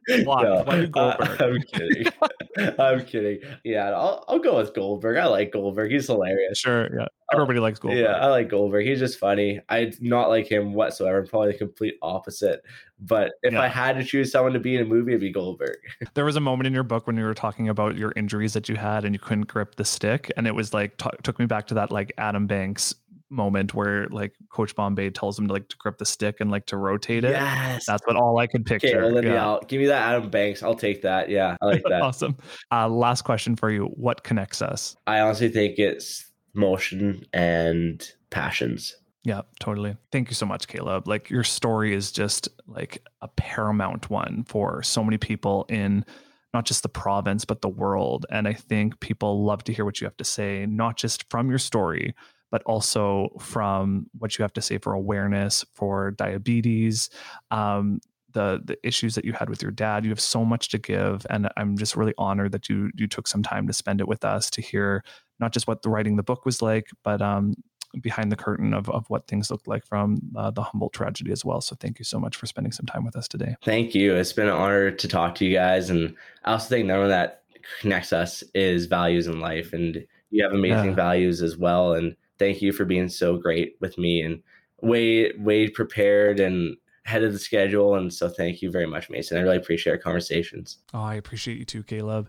No, 0.08 0.24
Why 0.24 0.86
Goldberg? 0.86 0.96
Uh, 0.96 1.16
I'm 1.38 1.62
kidding. 1.62 2.06
I'm 2.78 3.04
kidding. 3.04 3.38
Yeah, 3.62 3.90
I'll, 3.90 4.24
I'll 4.26 4.38
go 4.38 4.56
with 4.56 4.74
Goldberg. 4.74 5.18
I 5.18 5.26
like 5.26 5.52
Goldberg. 5.52 5.92
He's 5.92 6.06
hilarious. 6.06 6.58
Sure. 6.58 6.88
Yeah. 6.92 7.06
Everybody 7.32 7.58
uh, 7.58 7.62
likes 7.62 7.78
Goldberg. 7.78 8.02
Yeah, 8.02 8.16
I 8.16 8.26
like 8.26 8.48
Goldberg. 8.48 8.86
He's 8.86 8.98
just 8.98 9.18
funny. 9.18 9.60
I 9.68 9.92
not 10.00 10.28
like 10.28 10.50
him 10.50 10.74
whatsoever. 10.74 11.24
Probably 11.24 11.52
the 11.52 11.58
complete 11.58 11.94
opposite. 12.02 12.62
But 12.98 13.32
if 13.42 13.52
yeah. 13.52 13.62
I 13.62 13.68
had 13.68 13.96
to 13.96 14.04
choose 14.04 14.32
someone 14.32 14.52
to 14.54 14.58
be 14.58 14.74
in 14.74 14.82
a 14.82 14.84
movie, 14.84 15.12
it'd 15.12 15.20
be 15.20 15.30
Goldberg. 15.30 15.76
there 16.14 16.24
was 16.24 16.36
a 16.36 16.40
moment 16.40 16.66
in 16.66 16.72
your 16.72 16.82
book 16.82 17.06
when 17.06 17.16
you 17.16 17.24
were 17.24 17.34
talking 17.34 17.68
about 17.68 17.96
your 17.96 18.12
injuries 18.16 18.54
that 18.54 18.68
you 18.68 18.76
had 18.76 19.04
and 19.04 19.14
you 19.14 19.18
couldn't 19.20 19.46
grip 19.46 19.76
the 19.76 19.84
stick, 19.84 20.32
and 20.36 20.46
it 20.46 20.54
was 20.54 20.74
like 20.74 20.96
t- 20.96 21.10
took 21.22 21.38
me 21.38 21.46
back 21.46 21.66
to 21.68 21.74
that 21.74 21.92
like 21.92 22.12
Adam 22.18 22.46
Banks 22.46 22.94
moment 23.30 23.74
where 23.74 24.08
like 24.08 24.34
Coach 24.50 24.74
Bombay 24.74 25.10
tells 25.10 25.38
him 25.38 25.46
to 25.46 25.52
like 25.52 25.68
to 25.68 25.76
grip 25.76 25.98
the 25.98 26.04
stick 26.04 26.36
and 26.40 26.50
like 26.50 26.66
to 26.66 26.76
rotate 26.76 27.24
it. 27.24 27.30
Yes, 27.30 27.86
that's 27.86 28.06
what 28.06 28.16
all 28.16 28.38
I 28.38 28.46
can 28.46 28.64
picture. 28.64 29.02
Okay, 29.04 29.28
well, 29.28 29.58
yeah. 29.60 29.66
give 29.68 29.80
me 29.80 29.86
that 29.86 30.02
Adam 30.02 30.30
Banks. 30.30 30.62
I'll 30.62 30.74
take 30.74 31.02
that. 31.02 31.28
Yeah, 31.28 31.56
I 31.60 31.66
like 31.66 31.82
that. 31.88 32.02
awesome. 32.02 32.36
Uh, 32.72 32.88
last 32.88 33.22
question 33.22 33.56
for 33.56 33.70
you: 33.70 33.86
What 33.86 34.24
connects 34.24 34.60
us? 34.62 34.96
I 35.06 35.20
honestly 35.20 35.48
think 35.48 35.78
it's 35.78 36.26
motion 36.54 37.24
and 37.32 38.06
passions. 38.30 38.96
Yeah, 39.22 39.42
totally. 39.58 39.96
Thank 40.12 40.28
you 40.28 40.34
so 40.34 40.46
much, 40.46 40.66
Kaleb. 40.66 41.06
Like 41.06 41.28
your 41.28 41.44
story 41.44 41.94
is 41.94 42.10
just 42.10 42.48
like 42.66 43.06
a 43.20 43.28
paramount 43.28 44.08
one 44.08 44.44
for 44.48 44.82
so 44.82 45.04
many 45.04 45.18
people 45.18 45.66
in 45.68 46.04
not 46.54 46.64
just 46.64 46.82
the 46.82 46.88
province, 46.88 47.44
but 47.44 47.60
the 47.60 47.68
world. 47.68 48.26
And 48.30 48.48
I 48.48 48.54
think 48.54 48.98
people 49.00 49.44
love 49.44 49.62
to 49.64 49.72
hear 49.72 49.84
what 49.84 50.00
you 50.00 50.06
have 50.06 50.16
to 50.16 50.24
say, 50.24 50.66
not 50.66 50.96
just 50.96 51.28
from 51.30 51.48
your 51.48 51.58
story, 51.58 52.14
but 52.50 52.62
also 52.64 53.28
from 53.38 54.06
what 54.18 54.38
you 54.38 54.42
have 54.42 54.52
to 54.54 54.62
say 54.62 54.78
for 54.78 54.92
awareness 54.92 55.64
for 55.74 56.10
diabetes, 56.12 57.10
um, 57.50 58.00
the 58.32 58.60
the 58.64 58.78
issues 58.86 59.14
that 59.14 59.24
you 59.24 59.32
had 59.32 59.48
with 59.48 59.62
your 59.62 59.72
dad. 59.72 60.04
You 60.04 60.10
have 60.10 60.20
so 60.20 60.44
much 60.44 60.68
to 60.70 60.78
give, 60.78 61.26
and 61.30 61.48
I'm 61.56 61.76
just 61.76 61.96
really 61.96 62.14
honored 62.18 62.52
that 62.52 62.68
you 62.68 62.90
you 62.94 63.06
took 63.06 63.26
some 63.26 63.42
time 63.42 63.66
to 63.66 63.72
spend 63.72 64.00
it 64.00 64.08
with 64.08 64.24
us 64.24 64.50
to 64.50 64.62
hear 64.62 65.02
not 65.38 65.52
just 65.52 65.66
what 65.66 65.82
the 65.82 65.88
writing 65.88 66.16
the 66.16 66.22
book 66.22 66.44
was 66.44 66.60
like, 66.60 66.88
but 67.02 67.22
um, 67.22 67.54
behind 68.00 68.30
the 68.30 68.36
curtain 68.36 68.72
of, 68.74 68.88
of 68.90 69.04
what 69.08 69.26
things 69.26 69.50
looked 69.50 69.66
like 69.66 69.84
from 69.84 70.20
uh, 70.36 70.50
the 70.50 70.62
Humboldt 70.62 70.92
tragedy 70.92 71.32
as 71.32 71.44
well. 71.44 71.60
So 71.60 71.76
thank 71.80 71.98
you 71.98 72.04
so 72.04 72.20
much 72.20 72.36
for 72.36 72.46
spending 72.46 72.72
some 72.72 72.86
time 72.86 73.04
with 73.04 73.16
us 73.16 73.26
today. 73.26 73.56
Thank 73.64 73.94
you. 73.94 74.14
It's 74.14 74.32
been 74.32 74.48
an 74.48 74.54
honor 74.54 74.90
to 74.90 75.08
talk 75.08 75.34
to 75.36 75.44
you 75.44 75.54
guys. 75.54 75.90
And 75.90 76.14
I 76.44 76.52
also 76.52 76.68
think 76.68 76.86
none 76.86 77.02
of 77.02 77.08
that 77.08 77.42
connects 77.80 78.12
us 78.12 78.42
is 78.54 78.86
values 78.86 79.26
in 79.26 79.40
life. 79.40 79.72
And 79.72 80.06
you 80.30 80.44
have 80.44 80.52
amazing 80.52 80.90
yeah. 80.90 80.94
values 80.94 81.42
as 81.42 81.56
well. 81.56 81.94
And 81.94 82.14
thank 82.40 82.60
you 82.60 82.72
for 82.72 82.84
being 82.84 83.08
so 83.08 83.36
great 83.36 83.76
with 83.80 83.96
me 83.98 84.22
and 84.22 84.42
way, 84.80 85.30
way 85.38 85.68
prepared 85.68 86.40
and 86.40 86.76
ahead 87.06 87.22
of 87.22 87.32
the 87.32 87.38
schedule. 87.38 87.94
And 87.94 88.12
so 88.12 88.28
thank 88.28 88.62
you 88.62 88.70
very 88.70 88.86
much, 88.86 89.10
Mason. 89.10 89.38
I 89.38 89.42
really 89.42 89.58
appreciate 89.58 89.92
our 89.92 89.98
conversations. 89.98 90.78
Oh, 90.92 91.02
I 91.02 91.14
appreciate 91.14 91.58
you 91.58 91.64
too, 91.64 91.84
Kaleb. 91.84 92.26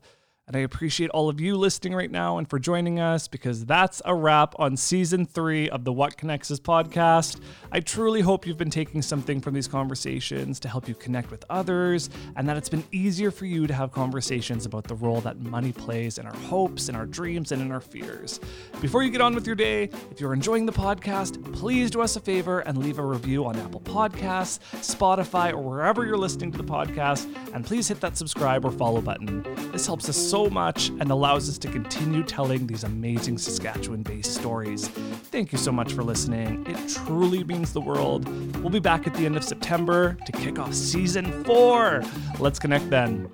And 0.52 0.57
I 0.57 0.64
appreciate 0.64 1.10
all 1.11 1.30
of 1.30 1.40
you 1.40 1.56
listening 1.56 1.95
right 1.95 2.11
now 2.11 2.38
and 2.38 2.45
for 2.45 2.60
joining 2.60 2.99
us 2.99 3.26
because 3.26 3.65
that's 3.65 4.02
a 4.03 4.14
wrap 4.14 4.53
on 4.60 4.76
season 4.76 5.26
three 5.26 5.69
of 5.69 5.86
the 5.86 5.94
What 5.94 6.18
Connects 6.18 6.52
Us 6.52 6.60
podcast. 6.60 7.40
I 7.72 7.80
truly 7.80 8.19
hope 8.19 8.45
you've 8.45 8.57
been 8.57 8.69
taking 8.69 9.02
something 9.02 9.40
from 9.40 9.53
these 9.53 9.69
conversations 9.69 10.60
to 10.60 10.68
help 10.68 10.90
you 10.90 10.95
connect 10.95 11.32
with 11.32 11.45
others 11.49 12.10
and 12.36 12.49
that 12.49 12.57
it's 12.57 12.68
been 12.68 12.84
easier 12.91 13.32
for 13.32 13.45
you 13.45 13.65
to 13.65 13.73
have 13.73 13.94
conversations 13.94 14.65
about 14.65 14.84
the 14.84 14.95
role 14.95 15.22
that 15.22 15.40
money 15.40 15.72
plays 15.72 16.18
in 16.18 16.26
our 16.26 16.36
hopes, 16.36 16.90
in 16.90 16.98
our 16.98 17.06
dreams, 17.06 17.53
and 17.53 17.61
in 17.61 17.72
our 17.72 17.80
fears. 17.80 18.41
Before 18.82 19.03
you 19.03 19.10
get 19.10 19.22
on 19.22 19.34
with 19.34 19.48
your 19.48 19.56
day, 19.56 19.84
if 20.11 20.19
you're 20.19 20.34
enjoying 20.34 20.65
the 20.65 20.73
podcast, 20.73 21.41
please 21.53 21.90
do 21.90 22.02
us 22.02 22.18
a 22.18 22.19
favor 22.19 22.60
and 22.60 22.78
leave 22.78 22.99
a 22.99 23.06
review 23.06 23.45
on 23.45 23.56
Apple 23.56 23.80
Podcasts, 23.80 24.60
Spotify, 24.82 25.53
or 25.53 25.61
wherever 25.61 26.06
you're 26.06 26.18
listening 26.18 26.52
to 26.52 26.57
the 26.57 26.64
podcast. 26.65 27.34
And 27.53 27.65
please 27.65 27.88
hit 27.88 28.02
that 28.02 28.18
subscribe 28.18 28.65
or 28.65 28.72
follow 28.72 28.99
button. 28.99 29.44
This 29.72 29.88
helps 29.88 30.10
us 30.10 30.18
so 30.45 30.49
much 30.49 30.89
and 30.99 31.11
allows 31.11 31.47
us 31.49 31.57
to 31.59 31.68
continue 31.68 32.23
telling 32.23 32.65
these 32.65 32.84
amazing 32.84 33.38
Saskatchewan 33.38 34.01
based 34.01 34.34
stories. 34.34 34.88
Thank 34.88 35.51
you 35.51 35.57
so 35.57 35.72
much 35.72 35.93
for 35.93 36.03
listening. 36.03 36.65
It 36.68 36.89
truly 36.89 37.43
means 37.43 37.73
the 37.73 37.81
world. 37.81 38.27
We'll 38.57 38.69
be 38.69 38.80
back 38.80 39.05
at 39.05 39.13
the 39.13 39.26
end 39.26 39.38
of 39.38 39.43
September 39.43 40.18
to 40.26 40.31
kick 40.31 40.57
off 40.57 40.73
season 40.73 41.43
four. 41.43 42.03
Let's 42.39 42.59
connect 42.59 42.89
then. 42.89 43.30